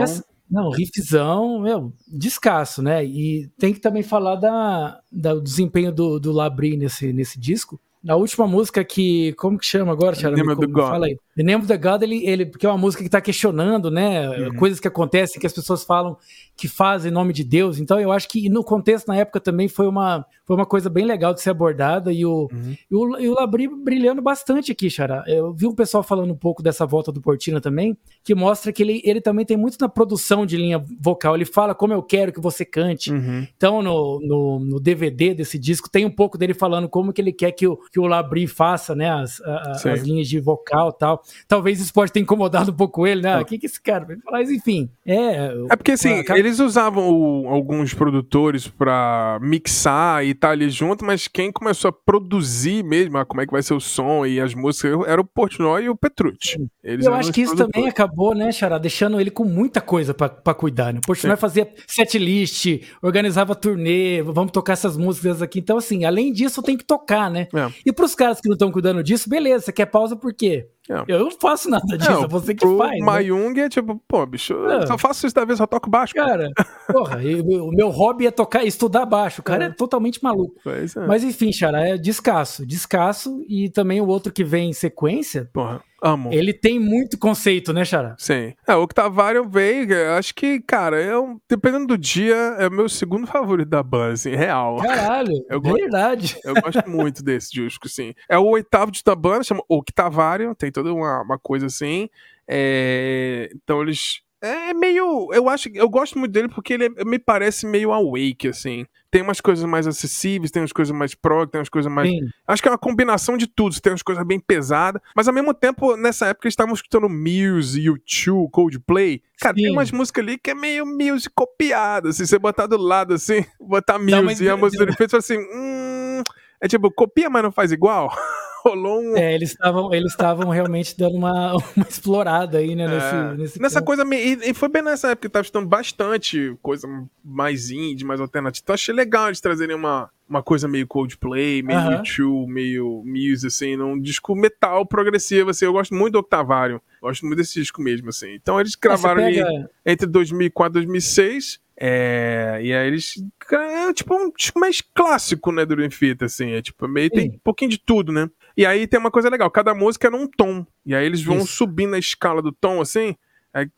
Não, 0.52 0.68
riffzão, 0.68 1.60
meu, 1.60 1.94
descasso, 2.06 2.82
né? 2.82 3.02
E 3.02 3.48
tem 3.58 3.72
que 3.72 3.80
também 3.80 4.02
falar 4.02 4.36
da, 4.36 5.00
da 5.10 5.32
do 5.32 5.40
desempenho 5.40 5.90
do, 5.90 6.20
do 6.20 6.30
Labrie 6.30 6.76
nesse, 6.76 7.10
nesse 7.10 7.40
disco, 7.40 7.80
na 8.02 8.16
última 8.16 8.46
música 8.46 8.82
que. 8.84 9.32
Como 9.34 9.58
que 9.58 9.66
chama 9.66 9.92
agora, 9.92 10.16
Tiago? 10.16 10.36
Name 10.36 10.52
of 10.52 10.60
the 10.60 10.66
God. 10.66 10.88
Fala 10.88 11.06
aí. 11.06 11.16
The 11.36 11.42
Name 11.42 11.62
of 11.62 11.66
the 11.66 11.78
God, 11.78 12.02
ele, 12.02 12.26
ele, 12.26 12.44
porque 12.44 12.66
é 12.66 12.68
uma 12.68 12.76
música 12.76 13.02
que 13.02 13.08
está 13.08 13.20
questionando, 13.20 13.90
né? 13.90 14.28
Uhum. 14.28 14.56
Coisas 14.56 14.78
que 14.78 14.88
acontecem, 14.88 15.40
que 15.40 15.46
as 15.46 15.52
pessoas 15.52 15.82
falam 15.82 16.16
que 16.54 16.68
fazem 16.68 17.10
em 17.10 17.14
nome 17.14 17.32
de 17.32 17.42
Deus. 17.42 17.78
Então, 17.78 17.98
eu 17.98 18.12
acho 18.12 18.28
que 18.28 18.50
no 18.50 18.62
contexto, 18.62 19.08
na 19.08 19.16
época, 19.16 19.40
também 19.40 19.66
foi 19.66 19.86
uma, 19.86 20.26
foi 20.44 20.54
uma 20.54 20.66
coisa 20.66 20.90
bem 20.90 21.06
legal 21.06 21.32
de 21.32 21.40
ser 21.40 21.50
abordada. 21.50 22.12
E 22.12 22.26
o, 22.26 22.48
uhum. 22.52 22.76
e 22.90 22.94
o, 22.94 23.18
e 23.18 23.28
o 23.30 23.34
Labri 23.34 23.66
brilhando 23.66 24.20
bastante 24.20 24.72
aqui, 24.72 24.90
Xará. 24.90 25.24
Eu 25.26 25.54
vi 25.54 25.66
um 25.66 25.74
pessoal 25.74 26.02
falando 26.02 26.30
um 26.30 26.36
pouco 26.36 26.62
dessa 26.62 26.84
volta 26.84 27.10
do 27.10 27.20
Portina 27.20 27.60
também, 27.60 27.96
que 28.22 28.34
mostra 28.34 28.70
que 28.70 28.82
ele, 28.82 29.00
ele 29.02 29.20
também 29.20 29.46
tem 29.46 29.56
muito 29.56 29.78
na 29.80 29.88
produção 29.88 30.44
de 30.44 30.58
linha 30.58 30.84
vocal. 31.00 31.34
Ele 31.34 31.46
fala 31.46 31.74
como 31.74 31.94
eu 31.94 32.02
quero 32.02 32.32
que 32.32 32.40
você 32.40 32.64
cante. 32.64 33.10
Uhum. 33.10 33.46
Então, 33.56 33.82
no, 33.82 34.20
no, 34.20 34.60
no, 34.60 34.80
DVD 34.80 35.32
desse 35.32 35.58
disco, 35.58 35.88
tem 35.90 36.04
um 36.04 36.10
pouco 36.10 36.36
dele 36.36 36.52
falando 36.52 36.88
como 36.88 37.12
que 37.12 37.22
ele 37.22 37.32
quer 37.32 37.52
que 37.52 37.66
o, 37.66 37.78
que 37.93 38.01
o 38.01 38.06
Labri 38.06 38.47
faça, 38.47 38.94
né? 38.94 39.10
As, 39.10 39.40
a, 39.43 39.73
as 39.73 40.02
linhas 40.02 40.27
de 40.27 40.40
vocal 40.40 40.89
e 40.89 40.98
tal. 40.98 41.23
Talvez 41.47 41.78
isso 41.78 41.93
pode 41.93 42.10
ter 42.10 42.20
incomodado 42.20 42.73
um 42.73 42.74
pouco 42.74 43.06
ele, 43.06 43.20
né? 43.20 43.39
O 43.39 43.44
que, 43.44 43.59
que 43.59 43.66
esse 43.66 43.81
cara 43.81 44.06
vai 44.06 44.16
falar? 44.16 44.39
Mas 44.39 44.51
enfim, 44.51 44.89
é. 45.06 45.52
É 45.70 45.77
porque 45.77 45.93
assim, 45.93 46.23
cara... 46.24 46.39
eles 46.39 46.59
usavam 46.59 47.10
o, 47.10 47.48
alguns 47.48 47.93
produtores 47.93 48.66
pra 48.66 49.39
mixar 49.43 50.24
e 50.24 50.35
tá 50.35 50.51
ali 50.51 50.70
junto, 50.70 51.05
mas 51.05 51.28
quem 51.28 51.52
começou 51.52 51.90
a 51.90 51.93
produzir 51.93 52.82
mesmo, 52.82 53.19
ah, 53.19 53.27
como 53.27 53.43
é 53.43 53.47
que 53.47 53.52
vai 53.52 53.62
ser 53.62 53.74
o 53.74 53.81
som 53.81 54.24
e 54.24 54.40
as 54.40 54.55
músicas, 54.55 55.06
era 55.06 55.20
o 55.20 55.24
Portnoy 55.24 55.85
e 55.85 55.90
o 55.90 55.97
Petrucci. 55.97 56.66
Eles 56.82 57.05
Eu 57.05 57.12
acho 57.14 57.31
que 57.31 57.43
isso 57.43 57.55
também 57.55 57.86
acabou, 57.89 58.35
né, 58.35 58.51
Xará, 58.51 58.78
deixando 58.78 59.20
ele 59.20 59.31
com 59.31 59.44
muita 59.44 59.82
coisa 59.82 60.14
pra, 60.14 60.31
pra 60.31 60.55
cuidar, 60.55 60.94
né? 60.94 61.01
O 61.02 61.06
Portnoy 61.06 61.36
Sim. 61.36 61.40
fazia 61.40 61.69
setlist, 61.86 62.66
organizava 63.02 63.55
turnê, 63.55 64.23
vamos 64.23 64.51
tocar 64.51 64.73
essas 64.73 64.97
músicas 64.97 65.43
aqui. 65.43 65.59
Então, 65.59 65.77
assim, 65.77 66.05
além 66.05 66.32
disso, 66.32 66.62
tem 66.62 66.77
que 66.77 66.85
tocar, 66.85 67.31
né? 67.31 67.48
É. 67.55 67.81
E 67.84 67.92
pros 67.92 68.14
caras 68.14 68.40
que 68.40 68.48
não 68.48 68.54
estão 68.54 68.70
cuidando 68.70 69.02
disso, 69.02 69.28
beleza, 69.28 69.66
você 69.66 69.72
quer 69.72 69.86
pausa 69.86 70.16
por 70.16 70.32
quê? 70.32 70.68
É. 70.90 71.04
Eu 71.06 71.20
não 71.20 71.30
faço 71.30 71.70
nada 71.70 71.96
disso, 71.96 72.10
não, 72.10 72.24
é 72.24 72.28
você 72.28 72.54
que 72.54 72.66
faz. 72.76 73.00
O 73.00 73.04
Mayung 73.04 73.54
né? 73.54 73.62
é 73.62 73.68
tipo, 73.68 74.02
pô, 74.09 74.26
bicho, 74.26 74.54
é. 74.66 74.86
só 74.86 74.98
faço 74.98 75.26
isso 75.26 75.34
da 75.34 75.44
vez, 75.44 75.59
só 75.59 75.66
toco 75.66 75.88
baixo. 75.88 76.14
Cara, 76.14 76.50
porra, 76.90 77.18
o 77.18 77.70
meu 77.70 77.88
hobby 77.88 78.26
é 78.26 78.30
tocar, 78.30 78.64
estudar 78.64 79.06
baixo. 79.06 79.40
O 79.40 79.44
cara 79.44 79.64
é, 79.64 79.66
é 79.68 79.70
totalmente 79.70 80.22
maluco. 80.22 80.56
É. 80.66 81.06
Mas 81.06 81.22
enfim, 81.22 81.52
Xara, 81.52 81.88
é 81.88 81.96
descasso, 81.96 82.66
descasso. 82.66 83.44
E 83.48 83.70
também 83.70 84.00
o 84.00 84.06
outro 84.06 84.32
que 84.32 84.42
vem 84.42 84.70
em 84.70 84.72
sequência. 84.72 85.48
Porra. 85.52 85.82
Amo. 86.02 86.30
Ele 86.32 86.52
tem 86.52 86.80
muito 86.80 87.16
conceito, 87.16 87.72
né, 87.72 87.84
Xará? 87.84 88.16
Sim. 88.18 88.52
É, 88.66 88.74
o 88.74 88.82
Octavário 88.82 89.48
veio, 89.48 89.86
acho 90.18 90.34
que, 90.34 90.60
cara, 90.60 91.00
eu, 91.00 91.40
dependendo 91.48 91.86
do 91.86 91.96
dia, 91.96 92.34
é 92.59 92.66
o 92.66 92.72
meu 92.72 92.88
segundo 92.88 93.24
favorito 93.24 93.68
da 93.68 93.84
banda, 93.84 94.14
assim, 94.14 94.34
real. 94.34 94.78
Caralho, 94.78 95.32
eu 95.48 95.60
verdade. 95.60 96.34
Gosto, 96.34 96.48
eu 96.48 96.54
gosto 96.60 96.90
muito 96.90 97.22
desse 97.22 97.52
disco, 97.52 97.86
assim. 97.86 98.12
É 98.28 98.36
o 98.36 98.46
oitavo 98.46 98.90
disco 98.90 99.09
da 99.09 99.14
banda, 99.14 99.44
chama 99.44 99.62
Octavário, 99.68 100.56
tem 100.56 100.72
toda 100.73 100.93
uma, 100.93 101.23
uma 101.23 101.39
coisa 101.39 101.66
assim. 101.66 102.09
É, 102.49 103.51
então 103.55 103.82
eles 103.82 104.23
é 104.43 104.74
meio. 104.74 105.28
Eu 105.32 105.49
acho 105.49 105.69
eu 105.73 105.89
gosto 105.89 106.19
muito 106.19 106.32
dele 106.32 106.49
porque 106.49 106.74
ele 106.74 106.86
é, 106.86 107.05
me 107.05 107.19
parece 107.19 107.65
meio 107.65 107.93
awake, 107.93 108.49
assim. 108.49 108.85
Tem 109.09 109.23
umas 109.23 109.40
coisas 109.40 109.65
mais 109.65 109.86
acessíveis, 109.86 110.51
tem 110.51 110.62
umas 110.62 110.73
coisas 110.73 110.94
mais 110.94 111.15
prog, 111.15 111.49
tem 111.49 111.61
umas 111.61 111.69
coisas 111.69 111.90
mais. 111.93 112.11
Sim. 112.11 112.19
Acho 112.47 112.61
que 112.61 112.69
é 112.69 112.73
uma 112.73 112.78
combinação 112.78 113.36
de 113.36 113.47
tudo. 113.47 113.81
Tem 113.81 113.93
umas 113.93 114.03
coisas 114.03 114.27
bem 114.27 114.40
pesadas, 114.40 115.01
mas 115.15 115.28
ao 115.28 115.35
mesmo 115.35 115.55
tempo, 115.55 115.97
nessa 115.97 116.27
época, 116.27 116.49
eles 116.49 116.55
estavam 116.55 116.74
escutando 116.74 117.09
Muse, 117.09 117.82
U2, 117.82 118.51
Coldplay. 118.51 119.23
Cara, 119.39 119.55
Sim. 119.55 119.62
tem 119.62 119.73
umas 119.73 119.93
músicas 119.93 120.24
ali 120.24 120.39
que 120.39 120.51
é 120.51 120.55
meio 120.55 120.85
Muse 120.85 121.31
copiada, 121.31 122.09
assim. 122.09 122.27
Você 122.27 122.36
botar 122.36 122.66
do 122.66 122.77
lado, 122.77 123.15
assim, 123.15 123.44
botar 123.61 123.99
Muse 123.99 124.43
não, 124.43 124.43
e 124.43 124.49
a 124.49 124.57
música 124.57 124.85
dele 124.85 124.97
fez 124.97 125.15
assim. 125.15 125.39
Hum, 125.39 126.23
é 126.62 126.68
tipo, 126.68 126.90
copia, 126.93 127.28
mas 127.28 127.43
não 127.43 127.51
faz 127.51 127.72
igual. 127.72 128.09
rolou 128.64 129.01
um. 129.01 129.16
É, 129.16 129.34
eles 129.34 129.51
estavam 129.51 129.93
eles 129.93 130.12
estavam 130.12 130.48
realmente 130.48 130.97
dando 130.97 131.16
uma, 131.16 131.52
uma 131.76 131.86
explorada 131.89 132.59
aí, 132.59 132.74
né? 132.74 132.86
Nesse, 132.86 133.14
é, 133.14 133.36
nesse 133.36 133.60
nessa 133.60 133.82
ponto. 133.82 134.05
coisa. 134.05 134.14
E, 134.14 134.55
foi 134.55 134.68
bem 134.68 134.82
nessa 134.82 135.09
época 135.09 135.28
que 135.28 135.32
tava 135.32 135.43
estudando 135.43 135.68
bastante 135.68 136.56
coisa 136.62 136.89
mais 137.24 137.70
indie, 137.70 138.05
mais 138.05 138.20
alternativa. 138.20 138.62
Então 138.62 138.74
achei 138.74 138.94
legal 138.94 139.26
eles 139.26 139.40
trazerem 139.40 139.74
uma, 139.74 140.09
uma 140.28 140.43
coisa 140.43 140.68
meio 140.68 140.86
Coldplay, 140.86 141.62
meio 141.62 141.80
uh 141.80 142.02
-huh. 142.02 142.47
meio 142.47 143.02
Muse, 143.05 143.48
assim, 143.48 143.76
num 143.76 144.01
disco 144.01 144.34
metal 144.34 144.86
progressivo, 144.86 145.51
assim. 145.51 145.64
Eu 145.64 145.72
gosto 145.72 145.94
muito 145.94 146.12
do 146.12 146.20
Octavário. 146.20 146.80
Gosto 147.01 147.26
muito 147.26 147.39
desse 147.39 147.55
disco 147.55 147.82
mesmo, 147.82 148.10
assim. 148.10 148.34
Então 148.34 148.60
eles 148.60 148.76
gravaram 148.76 149.22
pega... 149.22 149.44
ali 149.44 149.66
entre 149.84 150.06
2004 150.06 150.70
e 150.70 150.84
2006. 150.84 151.60
É, 151.84 152.60
e 152.62 152.72
aí 152.72 152.86
eles. 152.86 153.14
É 153.50 153.92
tipo 153.92 154.14
um 154.14 154.30
disco 154.30 154.60
mais 154.60 154.80
clássico, 154.80 155.50
né, 155.50 155.66
do 155.66 155.74
Dream 155.74 155.88
Theater, 155.88 156.26
assim. 156.26 156.52
É 156.52 156.62
tipo, 156.62 156.86
meio. 156.86 157.10
Tem 157.10 157.30
um 157.30 157.38
pouquinho 157.42 157.72
de 157.72 157.78
tudo, 157.78 158.12
né? 158.12 158.30
E 158.56 158.64
aí 158.64 158.86
tem 158.86 159.00
uma 159.00 159.10
coisa 159.10 159.28
legal, 159.28 159.50
cada 159.50 159.74
música 159.74 160.06
é 160.06 160.10
num 160.10 160.28
tom. 160.28 160.64
E 160.86 160.94
aí 160.94 161.04
eles 161.04 161.24
vão 161.24 161.38
Isso. 161.38 161.48
subindo 161.48 161.94
a 161.94 161.98
escala 161.98 162.40
do 162.40 162.52
tom, 162.52 162.80
assim. 162.80 163.16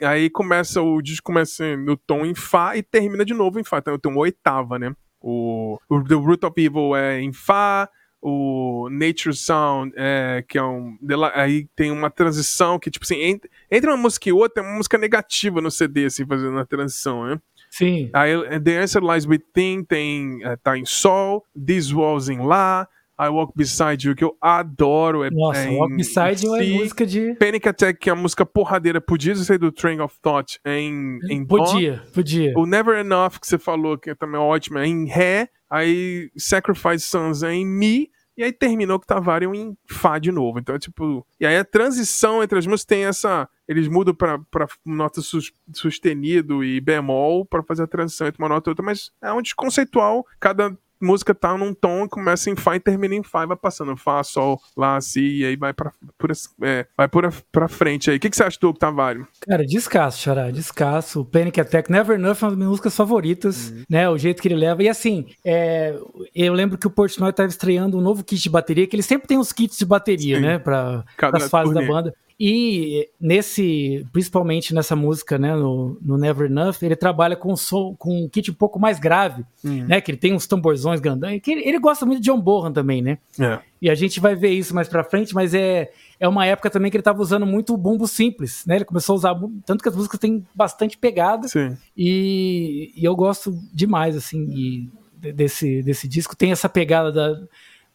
Aí, 0.03 0.29
começa, 0.31 0.83
o 0.83 1.01
disco 1.01 1.25
começa 1.25 1.77
no 1.79 1.97
tom 1.97 2.27
em 2.27 2.35
Fá 2.35 2.77
e 2.77 2.83
termina 2.83 3.25
de 3.25 3.33
novo 3.33 3.59
em 3.59 3.65
Fá. 3.65 3.79
Então 3.79 3.99
tem 3.99 4.13
uma 4.13 4.21
oitava, 4.21 4.79
né? 4.79 4.95
O, 5.19 5.79
o 5.89 6.05
The 6.05 6.15
Root 6.15 6.45
of 6.45 6.63
Evil 6.63 6.95
é 6.95 7.21
em 7.21 7.33
Fá, 7.33 7.89
o 8.21 8.89
Nature 8.91 9.35
Sound, 9.35 9.93
é, 9.97 10.45
que 10.47 10.59
é 10.59 10.63
um. 10.63 10.99
Aí 11.33 11.67
tem 11.75 11.91
uma 11.91 12.11
transição 12.11 12.79
que, 12.79 12.91
tipo 12.91 13.05
assim, 13.05 13.21
entre, 13.21 13.51
entre 13.71 13.89
uma 13.89 13.97
música 13.97 14.29
e 14.29 14.33
outra, 14.33 14.63
é 14.63 14.67
uma 14.67 14.77
música 14.77 14.99
negativa 14.99 15.61
no 15.61 15.71
CD, 15.71 16.05
assim, 16.05 16.27
fazendo 16.27 16.59
a 16.59 16.67
transição, 16.67 17.27
né? 17.27 17.41
Sim. 17.77 18.09
Aí 18.13 18.31
The 18.61 18.79
Answer 18.79 19.03
Lies 19.03 19.27
Within 19.27 19.83
tem, 19.83 20.39
é, 20.45 20.55
tá 20.55 20.79
em 20.79 20.85
Sol, 20.85 21.45
This 21.67 21.93
Walls 21.93 22.29
em 22.29 22.39
Lá, 22.39 22.89
I 23.21 23.29
Walk 23.29 23.53
Beside 23.57 24.07
You, 24.07 24.15
que 24.15 24.23
eu 24.23 24.37
adoro. 24.41 25.25
É, 25.25 25.31
Nossa, 25.31 25.59
é 25.59 25.71
Walk 25.71 25.97
Beside 25.97 26.47
You 26.47 26.55
é 26.55 26.65
música 26.67 27.05
de. 27.05 27.35
Panic 27.35 27.69
Attack, 27.69 27.99
que 27.99 28.09
é 28.09 28.13
a 28.13 28.17
música 28.17 28.47
porradeira, 28.47 29.01
podia 29.01 29.35
ser 29.35 29.59
do 29.59 29.73
Train 29.73 30.01
of 30.01 30.15
Thought 30.23 30.61
em, 30.65 31.19
em 31.29 31.45
Podia, 31.45 32.01
podia. 32.15 32.53
O 32.57 32.65
Never 32.65 32.97
Enough, 32.97 33.41
que 33.41 33.47
você 33.49 33.59
falou, 33.59 33.99
que 33.99 34.11
é 34.11 34.15
também 34.15 34.41
ótimo, 34.41 34.79
é 34.79 34.87
em 34.87 35.07
Ré. 35.07 35.49
Aí 35.69 36.31
Sacrifice 36.37 37.07
Sons 37.07 37.43
é 37.43 37.53
em 37.53 37.67
Mi. 37.67 38.09
E 38.37 38.45
aí 38.45 38.53
terminou 38.53 39.01
que 39.01 39.07
Tavarium 39.07 39.53
em 39.53 39.77
Fá 39.89 40.21
de 40.21 40.31
novo. 40.31 40.61
Então, 40.61 40.79
tipo. 40.79 41.27
E 41.41 41.47
aí 41.47 41.57
a 41.57 41.65
transição 41.65 42.41
entre 42.41 42.57
as 42.57 42.67
músicas 42.67 42.85
tem 42.85 43.05
essa. 43.05 43.49
Eles 43.69 43.89
mudam 43.89 44.15
pra 44.15 44.39
nota 44.85 45.21
sus, 45.21 45.53
sustenido 45.73 46.63
e 46.63 46.81
bemol 46.81 47.45
para 47.45 47.63
fazer 47.63 47.85
a 47.85 47.87
transição 47.87 48.27
entre 48.27 48.43
uma 48.43 48.49
nota 48.49 48.69
e 48.69 48.73
outra, 48.73 48.85
mas 48.85 49.11
é 49.23 49.33
um 49.33 49.43
desconceitual. 49.43 50.27
Cada 50.39 50.77
música 51.05 51.35
tá 51.35 51.57
num 51.57 51.75
tom, 51.75 52.09
começa 52.09 52.51
em 52.51 52.57
Fá 52.57 52.77
e 52.77 52.81
termina 52.81 53.15
em 53.15 53.23
Fá 53.23 53.45
e 53.45 53.47
vai 53.47 53.57
passando 53.57 53.97
Fá, 53.97 54.23
Sol, 54.25 54.61
Lá, 54.77 55.01
Si, 55.01 55.41
e 55.41 55.45
aí 55.45 55.57
vai 55.57 55.73
pra, 55.73 55.93
por, 56.19 56.33
é, 56.63 56.87
vai 56.97 57.07
por 57.07 57.27
a, 57.27 57.33
pra 57.53 57.69
frente 57.69 58.11
aí. 58.11 58.17
O 58.17 58.21
que, 58.21 58.31
que 58.31 58.37
você 58.37 58.45
acha 58.45 58.59
do 58.59 58.71
Octavário? 58.71 59.27
Cara, 59.41 59.65
descasso, 59.65 60.19
Xará, 60.19 60.51
descasso. 60.51 61.25
Panic 61.25 61.61
Attack, 61.61 61.91
Never 61.91 62.19
Enough 62.19 62.39
é 62.41 62.45
uma 62.45 62.51
das 62.51 62.57
minhas 62.57 62.71
músicas 62.71 62.97
favoritas, 62.97 63.71
uhum. 63.71 63.83
né? 63.89 64.09
O 64.09 64.17
jeito 64.17 64.41
que 64.41 64.49
ele 64.49 64.57
leva. 64.57 64.83
E 64.83 64.89
assim, 64.89 65.27
é, 65.45 65.95
eu 66.35 66.55
lembro 66.55 66.79
que 66.79 66.87
o 66.87 66.91
Portnoy 66.91 67.33
tava 67.33 67.49
estreando 67.49 67.99
um 67.99 68.01
novo 68.01 68.25
kit 68.25 68.43
de 68.43 68.51
bateria, 68.51 68.87
que 68.87 68.97
ele 68.97 69.03
sempre 69.03 69.29
tem 69.29 69.39
uns 69.39 69.53
kits 69.53 69.79
de 69.79 69.85
bateria, 69.85 70.37
Sim. 70.37 70.43
né? 70.43 70.59
Pra, 70.59 71.05
as 71.35 71.51
fases 71.51 71.75
da 71.75 71.83
banda. 71.83 72.15
E 72.39 73.09
nesse, 73.21 74.05
principalmente 74.13 74.75
nessa 74.75 74.97
música, 74.97 75.39
né, 75.39 75.55
no, 75.55 75.97
no 76.03 76.19
Never 76.19 76.51
Enough, 76.51 76.75
ele 76.83 76.97
trabalha 76.97 77.37
com, 77.37 77.55
som, 77.55 77.95
com 77.97 78.25
um 78.25 78.29
kit 78.29 78.51
um 78.51 78.55
pouco 78.55 78.79
mais 78.79 78.99
grave, 78.99 79.45
uhum. 79.65 79.87
né, 79.87 80.01
que 80.01 80.11
ele 80.11 80.19
tem 80.19 80.33
uns 80.33 80.47
tamborzões 80.47 80.99
grandões, 80.99 81.41
que 81.41 81.53
ele, 81.53 81.63
ele, 81.67 81.79
gosta 81.79 82.05
muito 82.05 82.21
de 82.21 82.29
John 82.29 82.41
Bonham 82.41 82.73
também, 82.73 83.01
né? 83.01 83.19
É. 83.39 83.61
E 83.81 83.89
a 83.89 83.95
gente 83.95 84.19
vai 84.19 84.35
ver 84.35 84.51
isso 84.51 84.75
mais 84.75 84.89
pra 84.89 85.05
frente, 85.05 85.33
mas 85.33 85.55
é, 85.55 85.93
é 86.19 86.29
uma 86.29 86.45
época 86.45 86.71
também 86.71 86.91
que 86.91 86.97
ele 86.97 87.05
tava 87.05 87.23
usando 87.23 87.47
muito 87.47 87.73
o 87.73 87.77
bumbo 87.77 88.09
simples, 88.09 88.65
né? 88.67 88.77
Ele 88.77 88.85
começou 88.85 89.13
a 89.13 89.17
usar, 89.17 89.41
tanto 89.65 89.83
que 89.83 89.89
as 89.89 89.95
músicas 89.95 90.19
têm 90.19 90.45
bastante 90.55 90.99
pegada, 90.99 91.47
Sim. 91.47 91.77
E, 91.97 92.93
e 92.97 93.05
eu 93.05 93.15
gosto 93.15 93.57
demais, 93.73 94.17
assim, 94.17 94.45
e 94.51 94.91
desse, 95.33 95.83
desse 95.83 96.09
disco, 96.09 96.35
tem 96.35 96.51
essa 96.51 96.69
pegada 96.69 97.13
da 97.13 97.41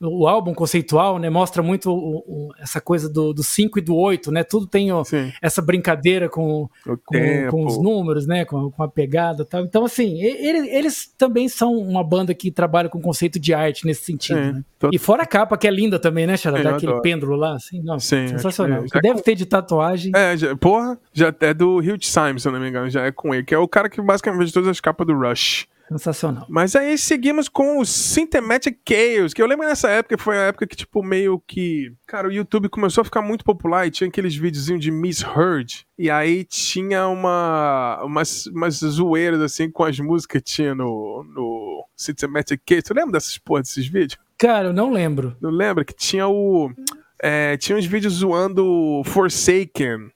o 0.02 0.28
álbum 0.28 0.54
conceitual, 0.54 1.20
né, 1.20 1.30
mostra 1.30 1.62
muito 1.62 1.92
o, 1.92 2.18
o, 2.20 2.50
essa 2.58 2.80
coisa 2.80 3.10
do 3.10 3.44
5 3.44 3.80
e 3.80 3.82
do 3.82 3.96
8, 3.96 4.32
né? 4.32 4.44
Tudo 4.44 4.66
tem 4.66 4.90
essa 5.42 5.62
brincadeira 5.62 6.30
com, 6.30 6.70
com, 6.84 7.48
com, 7.52 7.66
os 7.66 7.82
números, 7.82 8.26
né? 8.26 8.46
Com, 8.46 8.72
com 8.72 8.84
a 8.84 8.88
pegada 8.88 9.44
tal. 9.44 9.64
Então, 9.64 9.84
assim, 9.84 10.22
ele, 10.22 10.70
eles 10.70 11.14
também 11.18 11.50
são 11.50 11.74
uma 11.76 12.04
banda 12.04 12.34
que 12.34 12.50
trabalha 12.50 12.88
com 12.88 13.02
conceito 13.02 13.40
de 13.40 13.54
arte 13.54 13.86
nesse 13.86 14.06
sentido. 14.06 14.40
né? 14.40 14.64
tô... 14.78 14.90
E 14.94 14.98
fora 14.98 15.24
a 15.24 15.26
capa, 15.26 15.58
que 15.58 15.68
é 15.68 15.72
linda 15.72 16.00
também, 16.00 16.26
né, 16.26 16.38
Xará? 16.38 16.62
Daquele 16.62 16.92
adoro. 16.92 17.02
pêndulo 17.02 17.36
lá, 17.36 17.56
assim, 17.56 17.82
nossa, 17.82 18.06
Sim, 18.06 18.28
sensacional. 18.30 18.86
É, 18.94 19.02
deve 19.02 19.22
ter 19.22 19.36
de 19.36 19.46
tatuagem. 19.46 20.12
É, 20.16 20.38
já, 20.38 20.56
porra, 20.56 20.98
já 21.12 21.34
é 21.42 21.54
do 21.54 21.82
Hilt 21.82 22.06
Simon, 22.06 22.40
se 22.40 22.48
eu 22.48 22.52
não 22.54 22.60
me 22.60 22.70
engano, 22.70 22.90
já 22.90 23.06
é 23.06 23.12
com 23.12 23.34
ele, 23.34 23.44
que 23.44 23.54
é 23.54 23.58
o 23.58 23.68
cara 23.68 23.90
que 23.90 24.02
basicamente 24.02 24.40
fez 24.40 24.52
todas 24.52 24.70
as 24.70 24.80
capas 24.80 25.06
do 25.06 25.14
Rush. 25.14 25.68
Sensacional. 25.90 26.46
Mas 26.48 26.76
aí 26.76 26.98
seguimos 27.00 27.50
com 27.50 27.80
o 27.80 27.86
Synthematic 27.86 28.78
Chaos, 28.88 29.34
que 29.34 29.42
eu 29.42 29.48
lembro 29.48 29.68
nessa 29.68 29.90
época, 29.90 30.20
foi 30.20 30.38
a 30.38 30.42
época 30.44 30.68
que, 30.68 30.76
tipo, 30.76 31.02
meio 31.02 31.42
que. 31.48 31.92
Cara, 32.06 32.28
o 32.28 32.32
YouTube 32.32 32.70
começou 32.70 33.02
a 33.02 33.06
ficar 33.06 33.24
muito 33.24 33.44
popular 33.44 33.88
e 33.88 33.92
tinha 33.92 34.08
aqueles 34.08 34.36
videozinhos 34.36 34.82
de 34.82 34.92
Misheard. 34.92 35.88
E 35.98 36.12
aí 36.12 36.44
tinha 36.44 37.08
uma. 37.08 38.00
umas, 38.04 38.46
umas 38.46 38.76
zoeiras, 38.76 39.42
assim, 39.42 39.72
com 39.72 39.84
as 39.84 40.00
músicas 40.00 40.28
que 40.28 40.42
tinha 40.42 40.76
no, 40.76 41.24
no 41.24 41.88
Synthematic 41.96 42.62
Chaos. 42.70 42.84
Tu 42.84 42.94
lembra 42.94 43.14
dessas 43.14 43.38
porra 43.40 43.62
desses 43.62 43.88
vídeos? 43.88 44.20
Cara, 44.38 44.68
eu 44.68 44.74
não 44.74 44.92
lembro. 44.92 45.36
Não 45.42 45.50
lembra 45.50 45.84
que 45.84 45.94
tinha 45.94 46.28
o. 46.28 46.72
É, 47.22 47.58
tinha 47.58 47.76
uns 47.76 47.86
vídeos 47.86 48.14
zoando 48.14 49.02
Forsaken. 49.06 50.12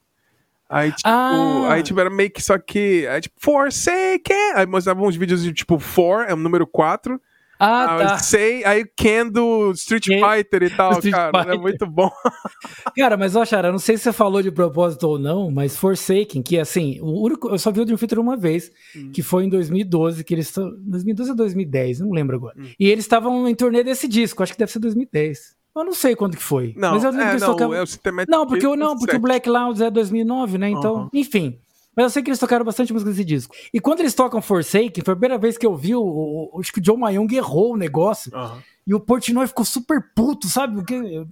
Aí, 0.74 0.91
tipo, 0.91 1.08
ah. 1.08 1.68
aí, 1.72 1.84
tipo, 1.84 2.00
era 2.00 2.10
meio 2.10 2.32
que 2.32 2.41
só 2.41 2.58
que. 2.58 3.06
Aí, 3.08 3.22
tipo, 3.22 3.36
Forsaken! 3.40 4.54
Aí 4.56 4.66
mostravam 4.66 5.06
uns 5.06 5.16
vídeos 5.16 5.44
de 5.44 5.54
tipo, 5.54 5.78
For, 5.78 6.26
é 6.28 6.34
o 6.34 6.38
número 6.38 6.66
4. 6.66 7.22
Ah, 7.60 7.98
tá. 7.98 8.18
Sei, 8.18 8.66
aí 8.66 8.84
Ken 8.84 9.30
do 9.30 9.72
Street 9.72 10.08
Fighter 10.08 10.64
e 10.64 10.70
tal, 10.72 11.00
cara. 11.00 11.32
Fighter. 11.32 11.54
É 11.54 11.58
muito 11.58 11.86
bom. 11.86 12.10
cara, 12.98 13.16
mas 13.16 13.36
ó, 13.36 13.45
Chara, 13.45 13.72
não 13.72 13.78
sei 13.78 13.95
se 13.98 14.04
você 14.04 14.12
falou 14.12 14.41
de 14.41 14.52
propósito 14.52 15.08
ou 15.08 15.20
não, 15.20 15.52
mas 15.52 15.78
Forsaken, 15.78 16.41
que 16.41 16.58
assim, 16.58 17.00
o 17.00 17.24
único. 17.24 17.50
Eu 17.50 17.60
só 17.60 17.72
vi 17.72 17.80
o 17.80 17.86
Dream 17.86 17.98
Theater 17.98 18.20
uma 18.20 18.36
vez, 18.36 18.72
hum. 18.95 19.12
que 19.14 19.22
foi 19.22 19.45
em 19.45 19.50
2012, 19.50 20.24
que 20.24 20.34
eles 20.34 20.48
estão. 20.48 20.72
2012 20.80 21.30
ou 21.30 21.38
2010, 21.38 22.00
não 22.00 22.12
lembro 22.12 22.36
agora. 22.36 22.56
Hum. 22.58 22.72
E 22.80 22.90
eles 22.90 23.06
estavam 23.06 23.48
em 23.48 23.54
turnê 23.54 23.84
desse 23.84 24.08
disco, 24.08 24.41
acho 24.41 24.54
que 24.54 24.60
deve 24.60 24.72
ser 24.72 24.80
2010. 24.80 25.56
Eu 25.76 25.84
não 25.84 25.94
sei 25.94 26.16
quando 26.16 26.38
que 26.38 26.44
foi. 26.44 26.74
Não, 26.78 26.91
mas 26.94 27.04
eu 27.04 27.10
lembro 27.10 27.26
é, 27.26 27.36
que 27.36 27.41
não, 27.41 27.48
tocavam... 27.48 27.76
é 27.76 27.82
o 27.82 27.86
não, 28.28 28.45
porque, 28.45 28.76
não, 28.76 28.98
porque 28.98 29.16
o 29.16 29.20
Black 29.20 29.50
Clouds 29.50 29.82
é 29.82 29.90
2009, 29.90 30.58
né? 30.58 30.70
Então, 30.70 30.95
uhum. 30.95 31.10
enfim. 31.14 31.58
Mas 31.95 32.06
eu 32.06 32.10
sei 32.10 32.24
que 32.24 32.30
eles 32.30 32.40
tocaram 32.40 32.66
bastante 32.66 32.91
música 32.91 33.12
desse 33.12 33.24
disco. 33.24 33.56
E 33.74 33.80
quando 33.80 34.00
eles 34.00 34.14
tocam 34.14 34.41
Forsaken, 34.41 35.04
foi 35.04 35.14
a 35.14 35.16
primeira 35.16 35.38
vez 35.38 35.58
que 35.58 35.66
eu 35.66 35.76
vi 35.76 35.95
o. 35.95 36.02
o 36.02 36.60
acho 36.60 36.72
que 36.72 36.80
o 36.80 36.82
John 36.82 36.98
Mayung 36.98 37.28
errou 37.34 37.74
o 37.74 37.78
negócio. 37.78 38.32
Uhum. 38.36 38.58
E 38.86 38.94
o 38.94 39.00
Portnoy 39.00 39.48
ficou 39.48 39.64
super 39.64 40.02
puto, 40.14 40.48
sabe? 40.48 40.76
Porque 40.76 41.26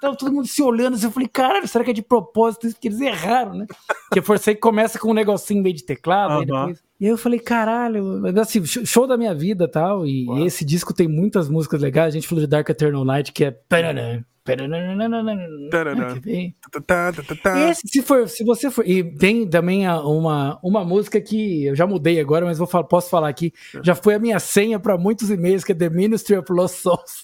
tava 0.00 0.16
todo 0.16 0.32
mundo 0.32 0.46
se 0.46 0.62
olhando 0.62 0.94
assim. 0.94 1.06
Eu 1.06 1.10
falei, 1.10 1.28
caralho, 1.28 1.66
será 1.66 1.84
que 1.84 1.90
é 1.90 1.94
de 1.94 2.02
propósito 2.02 2.66
isso? 2.66 2.76
Porque 2.76 2.88
eles 2.88 3.00
erraram, 3.00 3.54
né? 3.54 3.66
Porque 4.08 4.22
Forsaken 4.22 4.60
começa 4.60 4.98
com 4.98 5.10
um 5.10 5.14
negocinho 5.14 5.62
meio 5.62 5.74
de 5.74 5.84
teclado, 5.84 6.34
uhum. 6.34 6.40
aí 6.40 6.46
depois. 6.46 6.86
E 6.98 7.04
aí 7.04 7.10
eu 7.10 7.18
falei, 7.18 7.40
caralho, 7.40 8.22
assim, 8.40 8.64
show 8.64 9.06
da 9.06 9.16
minha 9.16 9.34
vida 9.34 9.68
tal. 9.68 10.06
E, 10.06 10.26
e 10.26 10.46
esse 10.46 10.64
disco 10.64 10.94
tem 10.94 11.08
muitas 11.08 11.48
músicas 11.48 11.80
legais. 11.80 12.08
A 12.08 12.16
gente 12.16 12.28
falou 12.28 12.42
de 12.42 12.50
Dark 12.50 12.68
Eternal 12.68 13.04
Night, 13.04 13.32
que 13.32 13.44
é. 13.44 13.50
Esse, 17.68 17.82
se, 17.88 18.00
for, 18.00 18.28
se 18.28 18.44
você 18.44 18.70
for. 18.70 18.88
E 18.88 19.02
tem 19.02 19.46
também 19.48 19.86
uma, 19.88 20.58
uma 20.62 20.84
música 20.84 21.20
que 21.20 21.64
eu 21.64 21.74
já 21.74 21.84
mudei 21.84 22.20
agora, 22.20 22.46
mas 22.46 22.56
vou 22.56 22.68
posso 22.84 23.10
falar 23.10 23.28
aqui. 23.28 23.52
Já 23.82 23.96
foi 23.96 24.14
a 24.14 24.18
minha 24.20 24.38
senha 24.38 24.78
para 24.78 24.96
muitos 24.96 25.30
e-mails, 25.30 25.64
que 25.64 25.72
é 25.72 25.74
The 25.74 25.90
Ministry 25.90 26.36
of 26.36 26.50
Lost 26.52 26.75
Souls. 26.76 27.20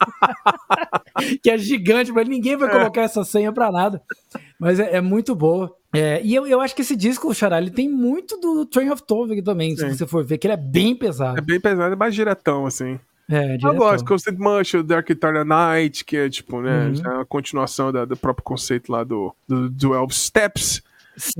que 1.43 1.51
é 1.51 1.59
gigante, 1.59 2.13
mas 2.13 2.29
ninguém 2.29 2.57
vai 2.57 2.71
colocar 2.71 3.03
essa 3.03 3.25
senha 3.25 3.53
para 3.53 3.71
nada. 3.71 4.03
Mas 4.59 4.79
é, 4.81 4.97
é 4.97 5.01
muito 5.01 5.35
boa. 5.35 5.75
É, 5.95 6.23
e 6.25 6.35
eu, 6.35 6.47
eu 6.47 6.61
acho 6.61 6.75
que 6.75 6.83
esse 6.83 6.97
disco, 6.97 7.35
Xará, 7.35 7.59
ele 7.59 7.71
tem 7.71 7.89
muito 7.89 8.39
do 8.39 8.65
Train 8.65 8.91
of 8.91 9.03
Tovig 9.03 9.43
também, 9.43 9.77
Sim. 9.77 9.91
se 9.91 9.99
você 9.99 10.07
for 10.07 10.25
ver, 10.25 10.39
que 10.39 10.47
ele 10.47 10.55
é 10.55 10.57
bem 10.57 10.97
pesado. 10.97 11.39
É 11.39 11.41
bem 11.43 11.61
pesado, 11.61 11.93
é 11.93 11.97
mais 11.97 12.15
diretão, 12.15 12.65
assim. 12.65 12.99
É, 13.31 13.57
eu 13.63 13.75
gosto, 13.75 14.05
Constant 14.05 14.39
Mush, 14.39 14.75
Dark 14.85 15.09
Eternal 15.09 15.45
Night, 15.45 16.05
que 16.05 16.17
é 16.17 16.29
tipo, 16.29 16.61
né, 16.61 16.89
uhum. 16.89 17.19
é 17.19 17.21
a 17.23 17.25
continuação 17.25 17.93
da, 17.93 18.05
do 18.05 18.17
próprio 18.17 18.45
conceito 18.45 18.91
lá 18.91 19.05
do, 19.05 19.35
do 19.47 19.71
12 19.71 20.15
Steps. 20.15 20.83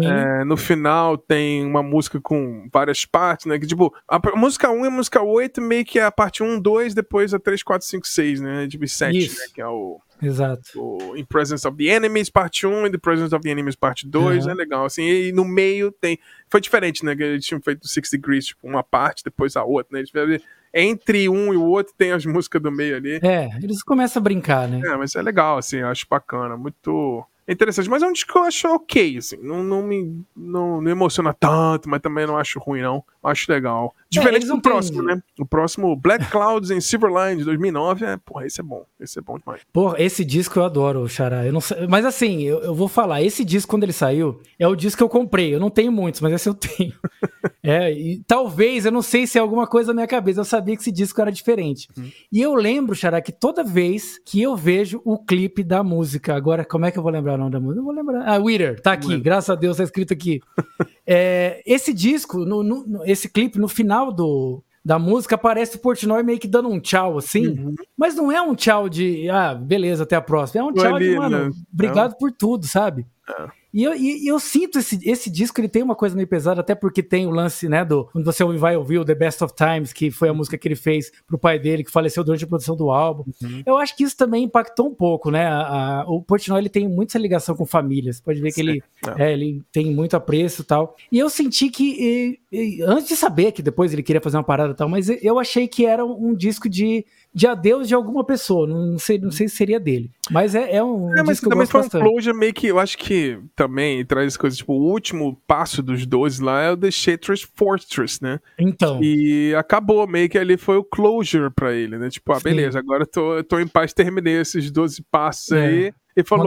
É, 0.01 0.45
no 0.45 0.57
final 0.57 1.17
tem 1.17 1.65
uma 1.65 1.83
música 1.83 2.21
com 2.21 2.69
várias 2.73 3.05
partes, 3.05 3.47
né? 3.47 3.59
Que 3.59 3.67
tipo, 3.67 3.95
a, 4.07 4.21
música 4.37 4.71
1 4.71 4.85
e 4.85 4.89
a 4.89 4.91
música 4.91 5.23
8 5.23 5.61
meio 5.61 5.85
que 5.85 5.99
é 5.99 6.05
a 6.05 6.13
parte 6.13 6.43
1, 6.43 6.61
2, 6.61 6.95
depois 6.95 7.33
a 7.33 7.39
3, 7.39 7.63
4, 7.63 7.87
5, 7.87 8.07
6, 8.07 8.41
né? 8.41 8.69
Tipo 8.69 8.87
7, 8.87 9.19
Isso. 9.19 9.39
né? 9.39 9.47
Que 9.55 9.61
é 9.61 9.67
o. 9.67 10.01
Exato. 10.23 10.63
O 10.77 11.17
In 11.17 11.25
Presence 11.25 11.67
of 11.67 11.77
the 11.77 11.85
Enemies, 11.85 12.31
parte 12.31 12.67
1, 12.67 12.87
e 12.87 12.91
The 12.93 12.99
Presence 12.99 13.35
of 13.35 13.43
the 13.43 13.51
Enemies, 13.51 13.75
parte 13.75 14.07
2, 14.07 14.45
uhum. 14.45 14.51
é 14.53 14.55
legal. 14.55 14.85
Assim, 14.85 15.03
e 15.03 15.33
no 15.33 15.45
meio 15.45 15.91
tem. 15.91 16.19
Foi 16.49 16.61
diferente, 16.61 17.05
né? 17.05 17.17
Que 17.17 17.23
eles 17.23 17.45
tinham 17.45 17.61
feito 17.61 17.89
Six 17.89 18.11
Degrees, 18.11 18.47
tipo, 18.47 18.67
uma 18.67 18.83
parte, 18.83 19.25
depois 19.25 19.57
a 19.57 19.65
outra, 19.65 19.99
né? 19.99 20.05
Eles 20.15 20.43
entre 20.75 21.29
um 21.29 21.53
e 21.53 21.57
o 21.57 21.65
outro 21.65 21.93
tem 21.97 22.13
as 22.13 22.25
músicas 22.25 22.63
do 22.63 22.73
meio 22.73 22.97
ali. 22.97 23.21
É, 23.23 23.51
eles 23.63 23.83
começam 23.83 24.21
a 24.21 24.23
brincar, 24.23 24.67
né? 24.67 24.81
É, 24.85 24.97
mas 24.97 25.15
é 25.15 25.21
legal, 25.21 25.59
assim, 25.59 25.79
eu 25.79 25.89
acho 25.89 26.07
bacana, 26.09 26.57
muito 26.57 27.25
interessante. 27.49 27.89
Mas 27.89 28.03
é 28.03 28.07
um 28.07 28.13
disco 28.13 28.33
que 28.33 28.39
eu 28.39 28.43
acho 28.45 28.69
ok, 28.69 29.19
assim, 29.19 29.37
não, 29.43 29.63
não 29.63 29.83
me 29.83 30.25
não, 30.37 30.81
não 30.81 30.91
emociona 30.91 31.33
tanto, 31.33 31.89
mas 31.89 32.01
também 32.01 32.27
não 32.27 32.37
acho 32.37 32.59
ruim, 32.59 32.83
não. 32.83 33.05
Acho 33.23 33.51
legal. 33.51 33.95
Diferente 34.11 34.45
é, 34.45 34.49
do 34.49 34.61
próximo, 34.61 35.03
né? 35.03 35.23
O 35.39 35.47
próximo, 35.47 35.95
Black 35.97 36.27
Clouds 36.31 36.71
em 36.71 36.81
Silverline, 36.81 37.39
de 37.39 37.45
2009, 37.45 38.05
é, 38.05 38.17
porra, 38.17 38.47
esse 38.47 38.61
é 38.61 38.65
bom. 38.65 38.85
Esse 39.01 39.19
é 39.19 39.23
bom 39.23 39.39
demais. 39.39 39.63
Porra, 39.73 40.03
esse 40.03 40.25
disco 40.25 40.59
eu 40.59 40.65
adoro, 40.65 41.09
Xará. 41.09 41.47
Eu 41.47 41.53
não 41.53 41.61
sei, 41.61 41.87
mas 41.87 42.05
assim, 42.05 42.43
eu, 42.43 42.61
eu, 42.61 42.75
vou 42.75 42.89
falar, 42.89 43.23
esse 43.23 43.45
disco, 43.45 43.71
quando 43.71 43.85
ele 43.85 43.93
saiu, 43.93 44.41
é 44.59 44.67
o 44.67 44.75
disco 44.75 44.99
que 44.99 45.05
eu 45.05 45.09
comprei. 45.09 45.55
Eu 45.55 45.61
não 45.61 45.71
tenho 45.71 45.93
muitos, 45.93 46.21
mas 46.21 46.33
esse 46.33 46.49
eu 46.49 46.55
tenho. 46.55 46.93
é, 47.63 47.93
e 47.93 48.23
talvez, 48.27 48.85
eu 48.85 48.93
não 48.93 49.03
sei 49.03 49.27
se 49.27 49.39
é 49.39 49.41
alguma 49.41 49.67
coisa 49.67 49.89
na 49.89 49.95
minha 49.95 50.07
cabeça, 50.07 50.41
eu 50.41 50.45
sabia 50.45 50.77
que 50.77 50.83
esse 50.83 50.93
disco 50.93 51.21
era 51.21 51.31
diferente. 51.31 51.89
Hum. 51.99 52.11
E 52.31 52.41
eu 52.41 52.55
lembro, 52.55 52.95
Xará, 52.95 53.21
que 53.21 53.33
toda 53.33 53.65
vez 53.65 54.19
que 54.25 54.41
eu 54.41 54.57
vejo 54.57 55.01
o 55.05 55.19
clipe 55.19 55.63
da 55.63 55.83
música, 55.83 56.35
agora, 56.35 56.65
como 56.65 56.87
é 56.87 56.91
que 56.91 56.99
eu 56.99 57.03
vou 57.03 57.13
lembrar 57.13 57.35
o 57.35 57.39
nome 57.39 57.51
da 57.51 57.61
música? 57.61 57.81
Eu 57.81 57.85
vou 57.85 57.95
lembrar. 57.95 58.29
Ah, 58.29 58.39
Wither, 58.39 58.81
tá 58.81 58.93
aqui, 58.93 59.19
graças 59.19 59.51
a 59.51 59.55
Deus 59.55 59.77
tá 59.77 59.85
escrito 59.85 60.13
aqui. 60.13 60.41
é, 61.07 61.63
esse 61.67 61.93
disco, 61.93 62.45
no, 62.45 62.63
no, 62.63 63.05
esse 63.05 63.29
clipe, 63.29 63.59
no 63.59 63.69
final 63.69 64.13
do, 64.13 64.63
da 64.85 64.99
música, 64.99 65.37
aparece 65.37 65.77
o 65.77 65.81
Portnoy 65.81 66.23
meio 66.23 66.39
que 66.39 66.49
dando 66.49 66.69
um 66.69 66.81
tchau, 66.81 67.19
assim. 67.19 67.49
Uhum. 67.49 67.75
Mas 67.97 68.15
não 68.15 68.33
é 68.33 68.41
um 68.43 68.55
tchau 68.55 68.89
de, 68.89 69.29
ah, 69.31 69.55
beleza, 69.55 70.03
até 70.03 70.17
a 70.17 70.21
próxima. 70.21 70.63
É 70.63 70.65
um 70.65 70.73
tchau 70.73 70.97
ali, 70.97 71.11
de, 71.11 71.17
mano, 71.17 71.47
né? 71.47 71.51
obrigado 71.73 72.13
é. 72.13 72.19
por 72.19 72.33
tudo, 72.33 72.67
sabe? 72.67 73.07
É. 73.29 73.62
E 73.73 73.83
eu, 73.83 73.95
e, 73.95 74.27
eu 74.27 74.39
sinto 74.39 74.79
esse, 74.79 74.99
esse 75.09 75.31
disco, 75.31 75.59
ele 75.61 75.69
tem 75.69 75.83
uma 75.83 75.95
coisa 75.95 76.15
meio 76.15 76.29
pesada, 76.29 76.61
até 76.61 76.75
porque 76.75 77.03
tem 77.03 77.27
o 77.27 77.31
lance, 77.31 77.69
né, 77.69 77.85
do. 77.85 78.05
Quando 78.07 78.25
você 78.25 78.45
vai 78.45 78.77
ouvir 78.77 78.99
o 78.99 79.05
The 79.05 79.15
Best 79.15 79.43
of 79.43 79.55
Times, 79.55 79.93
que 79.93 80.11
foi 80.11 80.29
a 80.29 80.35
música 80.35 80.59
que 80.59 80.69
ele 80.69 80.77
fez 80.77 81.11
pro 81.27 81.39
pai 81.39 81.59
dele, 81.59 81.83
que 81.83 81.91
faleceu 81.91 82.23
durante 82.23 82.45
a 82.45 82.47
produção 82.47 82.77
do 82.77 82.91
álbum. 82.91 83.25
Uhum. 83.43 83.63
Eu 83.65 83.79
acho 83.79 83.97
que 83.97 84.05
isso 84.05 84.17
também 84.17 84.45
impactou 84.45 84.89
um 84.89 84.95
pouco, 84.95 85.31
né? 85.31 85.47
A, 85.47 86.01
a, 86.01 86.05
o 86.07 86.23
Portnoy, 86.23 86.61
ele 86.61 86.69
tem 86.69 86.87
muita 86.87 87.19
ligação 87.19 87.57
com 87.57 87.65
famílias. 87.65 88.21
Pode 88.21 88.41
ver 88.41 88.53
que 88.53 88.61
ele. 88.61 88.83
É, 89.17 89.33
ele 89.33 89.63
tem 89.73 89.91
muito 89.91 90.17
apreço 90.17 90.63
e 90.63 90.65
tal. 90.65 90.95
E 91.11 91.19
eu 91.19 91.31
senti 91.31 91.71
que, 91.71 92.39
e, 92.53 92.79
e, 92.79 92.83
antes 92.83 93.09
de 93.09 93.17
saber 93.17 93.53
que 93.53 93.63
depois 93.63 93.93
ele 93.93 94.03
queria 94.03 94.21
fazer 94.21 94.37
uma 94.37 94.45
parada 94.45 94.73
e 94.73 94.77
tal, 94.77 94.89
mas 94.89 95.09
eu 95.09 95.39
achei 95.39 95.67
que 95.67 95.87
era 95.87 96.05
um 96.05 96.35
disco 96.35 96.69
de 96.69 97.05
de 97.35 97.47
adeus 97.47 97.89
de 97.89 97.95
alguma 97.95 98.25
pessoa. 98.25 98.67
Não 98.67 98.99
sei, 98.99 99.19
não 99.19 99.31
sei 99.31 99.49
se 99.49 99.57
seria 99.57 99.81
dele. 99.81 100.11
Mas 100.31 100.55
é, 100.55 100.77
é 100.77 100.85
um. 100.85 101.11
É, 101.13 101.23
mas 101.23 101.39
disco 101.39 101.49
também 101.49 101.67
foi 101.67 101.81
um 101.81 101.89
closure 101.89 102.37
meio 102.37 102.53
que. 102.53 102.67
Eu 102.67 102.79
acho 102.79 102.99
que 102.99 103.39
também 103.57 104.05
traz 104.05 104.37
coisas. 104.37 104.59
Tipo, 104.59 104.75
o 104.75 104.91
último 104.91 105.41
passo 105.47 105.83
dos 105.83 106.05
12 106.05 106.43
lá 106.43 106.61
é 106.61 106.71
o 106.71 106.77
The 106.77 106.91
Shattered 106.91 107.49
Fortress, 107.55 108.23
né? 108.23 108.39
Então. 108.59 109.03
E 109.03 109.55
acabou, 109.55 110.07
meio 110.07 110.29
que 110.29 110.39
ali 110.39 110.57
foi 110.57 110.77
o 110.77 110.85
closure 110.85 111.51
pra 111.51 111.73
ele, 111.73 111.99
né? 111.99 112.11
Tipo, 112.11 112.33
ah, 112.33 112.41
beleza, 112.41 112.73
Sim. 112.73 112.79
agora 112.79 113.03
eu 113.03 113.07
tô, 113.07 113.37
eu 113.37 113.45
tô 113.45 113.59
em 113.59 113.67
paz, 113.67 113.93
terminei 113.93 114.41
esses 114.41 114.71
12 114.71 115.03
passos 115.11 115.53
é. 115.53 115.67
aí. 115.67 115.95
E 116.15 116.23
falou, 116.23 116.47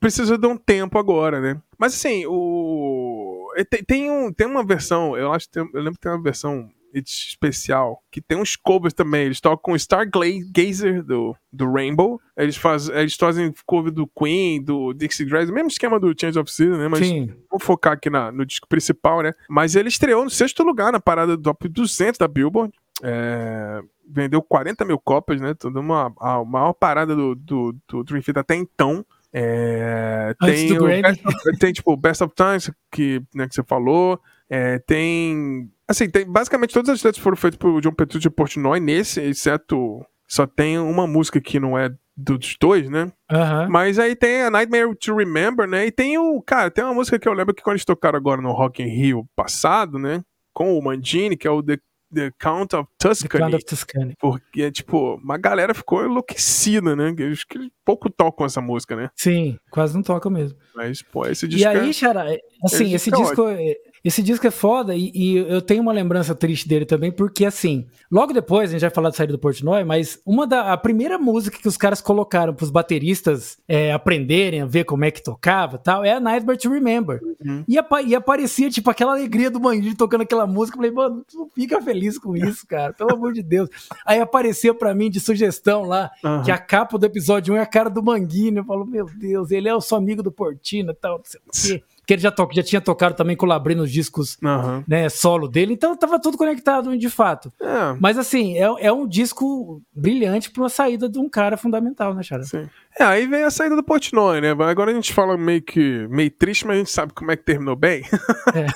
precisa 0.00 0.38
de 0.38 0.46
um 0.46 0.56
tempo 0.56 0.98
agora, 0.98 1.38
né? 1.38 1.60
Mas 1.78 1.94
assim, 1.94 2.24
o. 2.26 3.52
Tem, 3.68 3.84
tem, 3.84 4.10
um, 4.10 4.32
tem 4.32 4.46
uma 4.46 4.64
versão, 4.64 5.16
eu 5.18 5.30
acho 5.32 5.48
eu 5.54 5.68
lembro 5.74 5.94
que 5.94 6.00
tem 6.00 6.12
uma 6.12 6.22
versão 6.22 6.70
especial, 6.94 8.02
que 8.10 8.20
tem 8.20 8.38
uns 8.38 8.56
covers 8.56 8.94
também. 8.94 9.26
Eles 9.26 9.40
tocam 9.40 9.58
com 9.58 9.78
Star 9.78 10.08
Gazer 10.08 11.02
do, 11.02 11.36
do 11.52 11.70
Rainbow. 11.70 12.20
Eles, 12.36 12.56
faz, 12.56 12.88
eles 12.88 13.14
fazem 13.14 13.52
cover 13.66 13.92
do 13.92 14.06
Queen, 14.06 14.62
do 14.62 14.92
Dixie 14.92 15.24
Grass, 15.24 15.50
mesmo 15.50 15.68
esquema 15.68 16.00
do 16.00 16.14
Change 16.18 16.38
of 16.38 16.50
Season, 16.50 16.76
né? 16.76 16.88
Mas 16.88 17.06
Sim. 17.06 17.32
vou 17.50 17.60
focar 17.60 17.94
aqui 17.94 18.10
na, 18.10 18.32
no 18.32 18.44
disco 18.44 18.68
principal, 18.68 19.22
né? 19.22 19.34
Mas 19.48 19.74
ele 19.74 19.88
estreou 19.88 20.24
no 20.24 20.30
sexto 20.30 20.62
lugar 20.62 20.92
na 20.92 21.00
parada 21.00 21.36
do 21.36 21.42
top 21.42 21.68
200 21.68 22.18
da 22.18 22.28
Billboard. 22.28 22.72
É, 23.02 23.80
vendeu 24.08 24.42
40 24.42 24.84
mil 24.84 24.98
cópias, 24.98 25.40
né? 25.40 25.54
Tudo 25.54 25.80
uma, 25.80 26.12
a 26.20 26.44
maior 26.44 26.72
parada 26.72 27.14
do, 27.14 27.34
do, 27.34 27.76
do 27.88 28.04
Dream 28.04 28.22
Theater 28.22 28.40
até 28.40 28.54
então. 28.56 29.04
É, 29.32 30.34
tem, 30.40 30.76
o 30.76 31.58
tem 31.58 31.72
tipo 31.72 31.96
Best 31.96 32.22
of 32.22 32.34
Times 32.34 32.70
que, 32.90 33.22
né, 33.34 33.48
que 33.48 33.54
você 33.54 33.62
falou. 33.62 34.20
É, 34.50 34.78
tem 34.80 35.70
Assim, 35.90 36.08
tem, 36.08 36.24
basicamente 36.24 36.72
todas 36.72 36.90
as 36.90 37.02
letras 37.02 37.22
foram 37.22 37.36
feitas 37.36 37.58
por 37.58 37.80
John 37.80 37.92
Petrucci 37.92 38.28
e 38.28 38.30
Portnoy 38.30 38.78
nesse, 38.78 39.20
exceto 39.20 40.04
só 40.28 40.46
tem 40.46 40.78
uma 40.78 41.04
música 41.04 41.40
que 41.40 41.58
não 41.58 41.76
é 41.76 41.90
dos 42.16 42.56
dois, 42.60 42.88
né? 42.88 43.12
Uhum. 43.30 43.68
Mas 43.68 43.98
aí 43.98 44.14
tem 44.14 44.42
a 44.42 44.50
Nightmare 44.50 44.94
to 44.94 45.16
Remember, 45.16 45.66
né? 45.66 45.86
E 45.86 45.90
tem 45.90 46.16
o. 46.16 46.40
Cara, 46.42 46.70
tem 46.70 46.84
uma 46.84 46.94
música 46.94 47.18
que 47.18 47.26
eu 47.26 47.32
lembro 47.32 47.52
que 47.52 47.62
quando 47.62 47.74
eles 47.74 47.84
tocaram 47.84 48.16
agora 48.16 48.40
no 48.40 48.52
Rock 48.52 48.80
in 48.80 48.86
Rio 48.86 49.26
passado, 49.34 49.98
né? 49.98 50.22
Com 50.52 50.78
o 50.78 50.82
Mangini, 50.82 51.36
que 51.36 51.48
é 51.48 51.50
o 51.50 51.60
The, 51.60 51.78
The 52.12 52.32
Count 52.38 52.74
of 52.74 52.88
Tuscany. 52.98 53.28
The 53.28 53.38
Count 53.38 53.54
of 53.56 53.64
Tuscany. 53.64 54.14
Porque, 54.18 54.70
tipo, 54.70 55.16
uma 55.16 55.38
galera 55.38 55.74
ficou 55.74 56.04
enlouquecida, 56.04 56.96
né? 56.96 57.14
Acho 57.30 57.46
que 57.46 57.70
pouco 57.84 58.10
tocam 58.10 58.46
essa 58.46 58.60
música, 58.60 58.96
né? 58.96 59.10
Sim, 59.14 59.58
quase 59.70 59.94
não 59.94 60.02
tocam 60.02 60.30
mesmo. 60.30 60.58
Mas, 60.74 61.02
pô, 61.02 61.26
esse 61.26 61.46
disco. 61.46 61.62
E 61.62 61.66
aí, 61.66 61.92
Xara, 61.92 62.24
assim, 62.64 62.94
esse, 62.94 62.94
esse 62.94 63.10
disco. 63.10 63.48
É, 63.48 63.74
esse 64.02 64.22
disco 64.22 64.46
é 64.46 64.50
foda 64.50 64.94
e, 64.94 65.12
e, 65.14 65.36
eu 65.36 65.60
tenho 65.60 65.82
uma 65.82 65.92
lembrança 65.92 66.34
triste 66.34 66.66
dele 66.66 66.86
também, 66.86 67.12
porque 67.12 67.44
assim, 67.44 67.86
logo 68.10 68.32
depois, 68.32 68.70
a 68.70 68.72
gente 68.72 68.80
vai 68.80 68.90
falar 68.90 69.10
de 69.10 69.16
saída 69.16 69.34
do 69.34 69.38
Portnoy, 69.38 69.84
mas 69.84 70.18
uma 70.24 70.46
da 70.46 70.72
a 70.72 70.76
primeira 70.76 71.18
música 71.18 71.58
que 71.58 71.68
os 71.68 71.76
caras 71.76 72.00
colocaram 72.00 72.54
pros 72.54 72.70
bateristas 72.70 73.58
é, 73.68 73.92
aprenderem 73.92 74.62
a 74.62 74.66
ver 74.66 74.84
como 74.84 75.04
é 75.04 75.10
que 75.10 75.22
tocava 75.22 75.76
tal, 75.76 76.02
é 76.02 76.12
a 76.12 76.20
Nightmare 76.20 76.56
to 76.56 76.70
Remember. 76.70 77.20
Uhum. 77.44 77.62
E, 77.68 77.76
apa, 77.76 78.00
e, 78.00 78.14
aparecia, 78.14 78.70
tipo, 78.70 78.88
aquela 78.90 79.12
alegria 79.12 79.50
do 79.50 79.60
Mandir 79.60 79.94
tocando 79.94 80.22
aquela 80.22 80.46
música. 80.46 80.78
Eu 80.78 80.80
falei, 80.80 80.90
mano, 80.90 81.22
tu 81.30 81.50
fica 81.54 81.80
feliz 81.82 81.99
feliz 82.00 82.18
com 82.18 82.36
isso, 82.36 82.66
cara. 82.66 82.92
Pelo 82.92 83.12
amor 83.12 83.32
de 83.32 83.42
Deus. 83.42 83.68
Aí 84.06 84.20
apareceu 84.20 84.74
para 84.74 84.94
mim 84.94 85.10
de 85.10 85.20
sugestão 85.20 85.82
lá 85.82 86.10
uhum. 86.24 86.42
que 86.42 86.50
a 86.50 86.58
capa 86.58 86.98
do 86.98 87.04
episódio 87.04 87.54
1 87.54 87.56
é 87.58 87.60
a 87.60 87.66
cara 87.66 87.90
do 87.90 88.02
Manguinho. 88.02 88.58
Eu 88.58 88.64
falo, 88.64 88.86
meu 88.86 89.06
Deus, 89.06 89.50
ele 89.50 89.68
é 89.68 89.74
o 89.74 89.80
seu 89.80 89.98
amigo 89.98 90.22
do 90.22 90.32
Portino 90.32 90.92
e 90.92 90.94
tal, 90.94 91.18
não 91.18 91.24
sei 91.24 91.76
o 91.76 91.82
quê 91.82 91.84
que 92.10 92.14
ele 92.14 92.22
já, 92.22 92.32
to 92.32 92.48
já 92.52 92.62
tinha 92.64 92.80
tocado 92.80 93.14
também 93.14 93.36
com 93.36 93.46
o 93.46 93.48
Labri 93.48 93.76
nos 93.76 93.88
discos 93.88 94.36
uhum. 94.42 94.82
né, 94.88 95.08
solo 95.08 95.46
dele, 95.46 95.74
então 95.74 95.96
tava 95.96 96.20
tudo 96.20 96.36
conectado 96.36 96.98
de 96.98 97.08
fato. 97.08 97.52
É. 97.62 97.96
Mas 98.00 98.18
assim, 98.18 98.58
é, 98.58 98.64
é 98.80 98.92
um 98.92 99.06
disco 99.06 99.80
brilhante 99.94 100.50
para 100.50 100.60
uma 100.60 100.68
saída 100.68 101.08
de 101.08 101.20
um 101.20 101.28
cara 101.28 101.56
fundamental, 101.56 102.12
né, 102.12 102.24
Chara? 102.24 102.42
Sim. 102.42 102.68
É, 102.98 103.04
aí 103.04 103.28
vem 103.28 103.44
a 103.44 103.50
saída 103.50 103.76
do 103.76 103.84
Portnoy, 103.84 104.40
né? 104.40 104.50
Agora 104.50 104.90
a 104.90 104.94
gente 104.94 105.12
fala 105.12 105.38
meio 105.38 105.62
que 105.62 106.04
meio 106.08 106.32
triste, 106.32 106.66
mas 106.66 106.74
a 106.74 106.78
gente 106.80 106.90
sabe 106.90 107.12
como 107.12 107.30
é 107.30 107.36
que 107.36 107.44
terminou 107.44 107.76
bem. 107.76 108.02
É. 108.52 108.66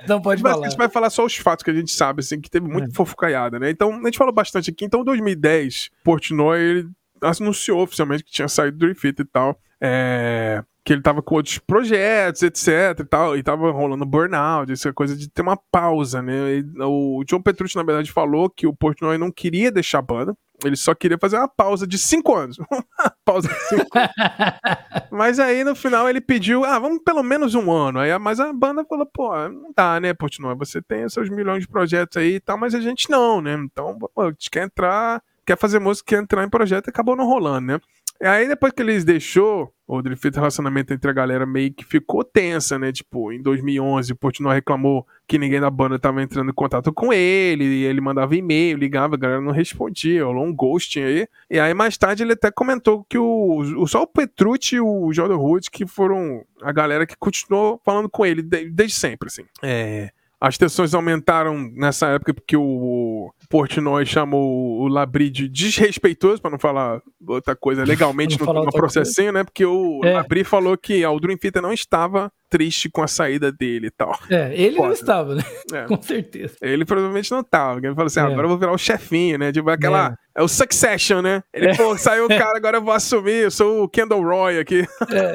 Não 0.08 0.20
pode 0.20 0.42
mas 0.42 0.52
falar. 0.52 0.66
A 0.66 0.68
gente 0.68 0.78
vai 0.78 0.88
falar 0.88 1.10
só 1.10 1.24
os 1.24 1.36
fatos 1.36 1.62
que 1.62 1.70
a 1.70 1.74
gente 1.74 1.92
sabe, 1.92 2.20
assim, 2.20 2.40
que 2.40 2.50
teve 2.50 2.66
muito 2.66 2.90
é. 2.90 2.94
fofocaiada, 2.94 3.60
né? 3.60 3.70
Então, 3.70 3.92
a 3.92 4.04
gente 4.04 4.18
falou 4.18 4.32
bastante 4.32 4.70
aqui. 4.70 4.84
Então, 4.84 5.02
em 5.02 5.04
2010, 5.04 5.90
Portnoy, 6.02 6.58
ele 6.58 6.88
anunciou 7.22 7.82
oficialmente 7.82 8.24
que 8.24 8.32
tinha 8.32 8.48
saído 8.48 8.78
do 8.78 8.86
Refit 8.88 9.20
e 9.20 9.24
tal. 9.24 9.56
É 9.80 10.64
que 10.84 10.92
ele 10.92 11.02
tava 11.02 11.22
com 11.22 11.36
outros 11.36 11.58
projetos, 11.58 12.42
etc 12.42 13.00
e 13.00 13.04
tal, 13.04 13.36
e 13.36 13.42
tava 13.42 13.70
rolando 13.70 14.04
burnout, 14.04 14.70
essa 14.70 14.92
coisa 14.92 15.16
de 15.16 15.28
ter 15.28 15.42
uma 15.42 15.56
pausa, 15.56 16.20
né? 16.20 16.58
E 16.58 16.64
o 16.80 17.24
John 17.24 17.40
Petrucci, 17.40 17.76
na 17.76 17.82
verdade, 17.82 18.12
falou 18.12 18.50
que 18.50 18.66
o 18.66 18.74
Portnoy 18.74 19.16
não 19.16 19.30
queria 19.30 19.72
deixar 19.72 20.00
a 20.00 20.02
banda, 20.02 20.36
ele 20.62 20.76
só 20.76 20.94
queria 20.94 21.18
fazer 21.18 21.36
uma 21.36 21.48
pausa 21.48 21.86
de 21.86 21.98
cinco 21.98 22.34
anos. 22.34 22.56
pausa 23.24 23.48
de 23.48 23.54
cinco 23.64 23.98
anos. 23.98 24.10
Mas 25.10 25.38
aí, 25.38 25.64
no 25.64 25.74
final, 25.74 26.08
ele 26.08 26.20
pediu, 26.20 26.64
ah, 26.64 26.78
vamos 26.78 27.00
pelo 27.02 27.22
menos 27.22 27.54
um 27.54 27.72
ano. 27.72 27.98
Aí, 27.98 28.16
mas 28.18 28.40
a 28.40 28.52
banda 28.52 28.84
falou, 28.84 29.06
pô, 29.06 29.32
não 29.48 29.72
dá, 29.76 30.00
né, 30.00 30.12
Portnoy? 30.12 30.54
Você 30.56 30.82
tem 30.82 31.08
seus 31.08 31.28
milhões 31.28 31.62
de 31.62 31.68
projetos 31.68 32.16
aí 32.16 32.34
e 32.34 32.40
tal, 32.40 32.58
mas 32.58 32.74
a 32.74 32.80
gente 32.80 33.08
não, 33.10 33.40
né? 33.40 33.54
Então, 33.54 33.98
pô, 33.98 34.10
a 34.22 34.30
gente 34.30 34.50
quer 34.50 34.64
entrar, 34.64 35.22
quer 35.46 35.56
fazer 35.56 35.78
música, 35.78 36.08
quer 36.08 36.22
entrar 36.22 36.44
em 36.44 36.48
projeto 36.48 36.88
acabou 36.88 37.14
não 37.14 37.26
rolando, 37.26 37.66
né? 37.66 37.80
E 38.20 38.26
aí, 38.26 38.48
depois 38.48 38.72
que 38.72 38.80
eles 38.80 39.04
deixou, 39.04 39.72
o 39.86 40.00
defeito 40.00 40.36
relacionamento 40.36 40.94
entre 40.94 41.10
a 41.10 41.12
galera 41.12 41.44
meio 41.44 41.72
que 41.72 41.84
ficou 41.84 42.24
tensa, 42.24 42.78
né? 42.78 42.90
Tipo, 42.90 43.32
em 43.32 43.42
2011, 43.42 44.12
o 44.12 44.16
Portnoy 44.16 44.54
reclamou 44.54 45.06
que 45.26 45.38
ninguém 45.38 45.60
da 45.60 45.70
banda 45.70 45.98
tava 45.98 46.22
entrando 46.22 46.50
em 46.50 46.54
contato 46.54 46.92
com 46.92 47.12
ele, 47.12 47.64
e 47.64 47.84
ele 47.84 48.00
mandava 48.00 48.34
e-mail, 48.34 48.78
ligava, 48.78 49.14
a 49.14 49.18
galera 49.18 49.40
não 49.40 49.52
respondia, 49.52 50.24
rolou 50.24 50.44
um 50.44 50.54
ghosting 50.54 51.00
aí. 51.00 51.28
E 51.50 51.58
aí, 51.58 51.74
mais 51.74 51.98
tarde, 51.98 52.22
ele 52.22 52.32
até 52.32 52.50
comentou 52.50 53.04
que 53.08 53.18
o 53.18 53.86
só 53.86 54.02
o 54.02 54.06
Petrucci 54.06 54.76
e 54.76 54.80
o 54.80 55.12
Jordan 55.12 55.36
Hood 55.36 55.70
que 55.70 55.86
foram 55.86 56.44
a 56.62 56.72
galera 56.72 57.06
que 57.06 57.16
continuou 57.16 57.80
falando 57.84 58.08
com 58.08 58.24
ele 58.24 58.42
desde 58.42 58.94
sempre, 58.94 59.28
assim. 59.28 59.44
É... 59.62 60.10
As 60.44 60.58
tensões 60.58 60.92
aumentaram 60.92 61.70
nessa 61.74 62.08
época 62.08 62.34
porque 62.34 62.54
o 62.54 63.32
Portnoy 63.48 64.04
chamou 64.04 64.82
o 64.82 64.88
Labri 64.88 65.30
de 65.30 65.48
desrespeitoso, 65.48 66.42
para 66.42 66.50
não 66.50 66.58
falar 66.58 67.00
outra 67.26 67.56
coisa 67.56 67.82
legalmente 67.88 68.38
no 68.38 68.70
processinho, 68.70 69.32
né? 69.32 69.42
Porque 69.42 69.64
o 69.64 70.02
é. 70.04 70.12
Labri 70.12 70.44
falou 70.44 70.76
que 70.76 71.02
o 71.06 71.18
Dream 71.18 71.38
Theater 71.38 71.62
não 71.62 71.72
estava 71.72 72.30
triste 72.50 72.90
com 72.90 73.02
a 73.02 73.08
saída 73.08 73.50
dele 73.50 73.86
e 73.86 73.90
tal. 73.90 74.18
É, 74.28 74.52
ele 74.54 74.76
Foda. 74.76 74.88
não 74.88 74.94
estava, 74.94 75.34
né? 75.34 75.44
É. 75.72 75.84
com 75.88 76.02
certeza. 76.02 76.56
Ele 76.60 76.84
provavelmente 76.84 77.30
não 77.30 77.40
estava. 77.40 77.78
Ele 77.78 77.94
falou 77.94 78.06
assim: 78.08 78.20
ah, 78.20 78.26
agora 78.26 78.42
eu 78.42 78.48
vou 78.50 78.58
virar 78.58 78.72
o 78.72 78.78
chefinho, 78.78 79.38
né? 79.38 79.50
Tipo 79.50 79.70
aquela. 79.70 80.14
É, 80.36 80.40
é 80.40 80.42
o 80.42 80.48
Succession, 80.48 81.22
né? 81.22 81.42
Ele, 81.54 81.68
é. 81.68 81.74
pô, 81.74 81.96
saiu 81.96 82.26
o 82.26 82.28
cara, 82.28 82.58
agora 82.58 82.76
eu 82.76 82.82
vou 82.82 82.92
assumir, 82.92 83.44
eu 83.44 83.50
sou 83.50 83.84
o 83.84 83.88
Kendall 83.88 84.22
Roy 84.22 84.58
aqui. 84.58 84.86
É. 85.10 85.34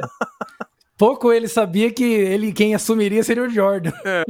Pouco 0.96 1.32
ele 1.32 1.48
sabia 1.48 1.90
que 1.90 2.04
ele 2.04 2.52
quem 2.52 2.76
assumiria 2.76 3.24
seria 3.24 3.42
o 3.42 3.50
Jordan. 3.50 3.90
É. 4.04 4.22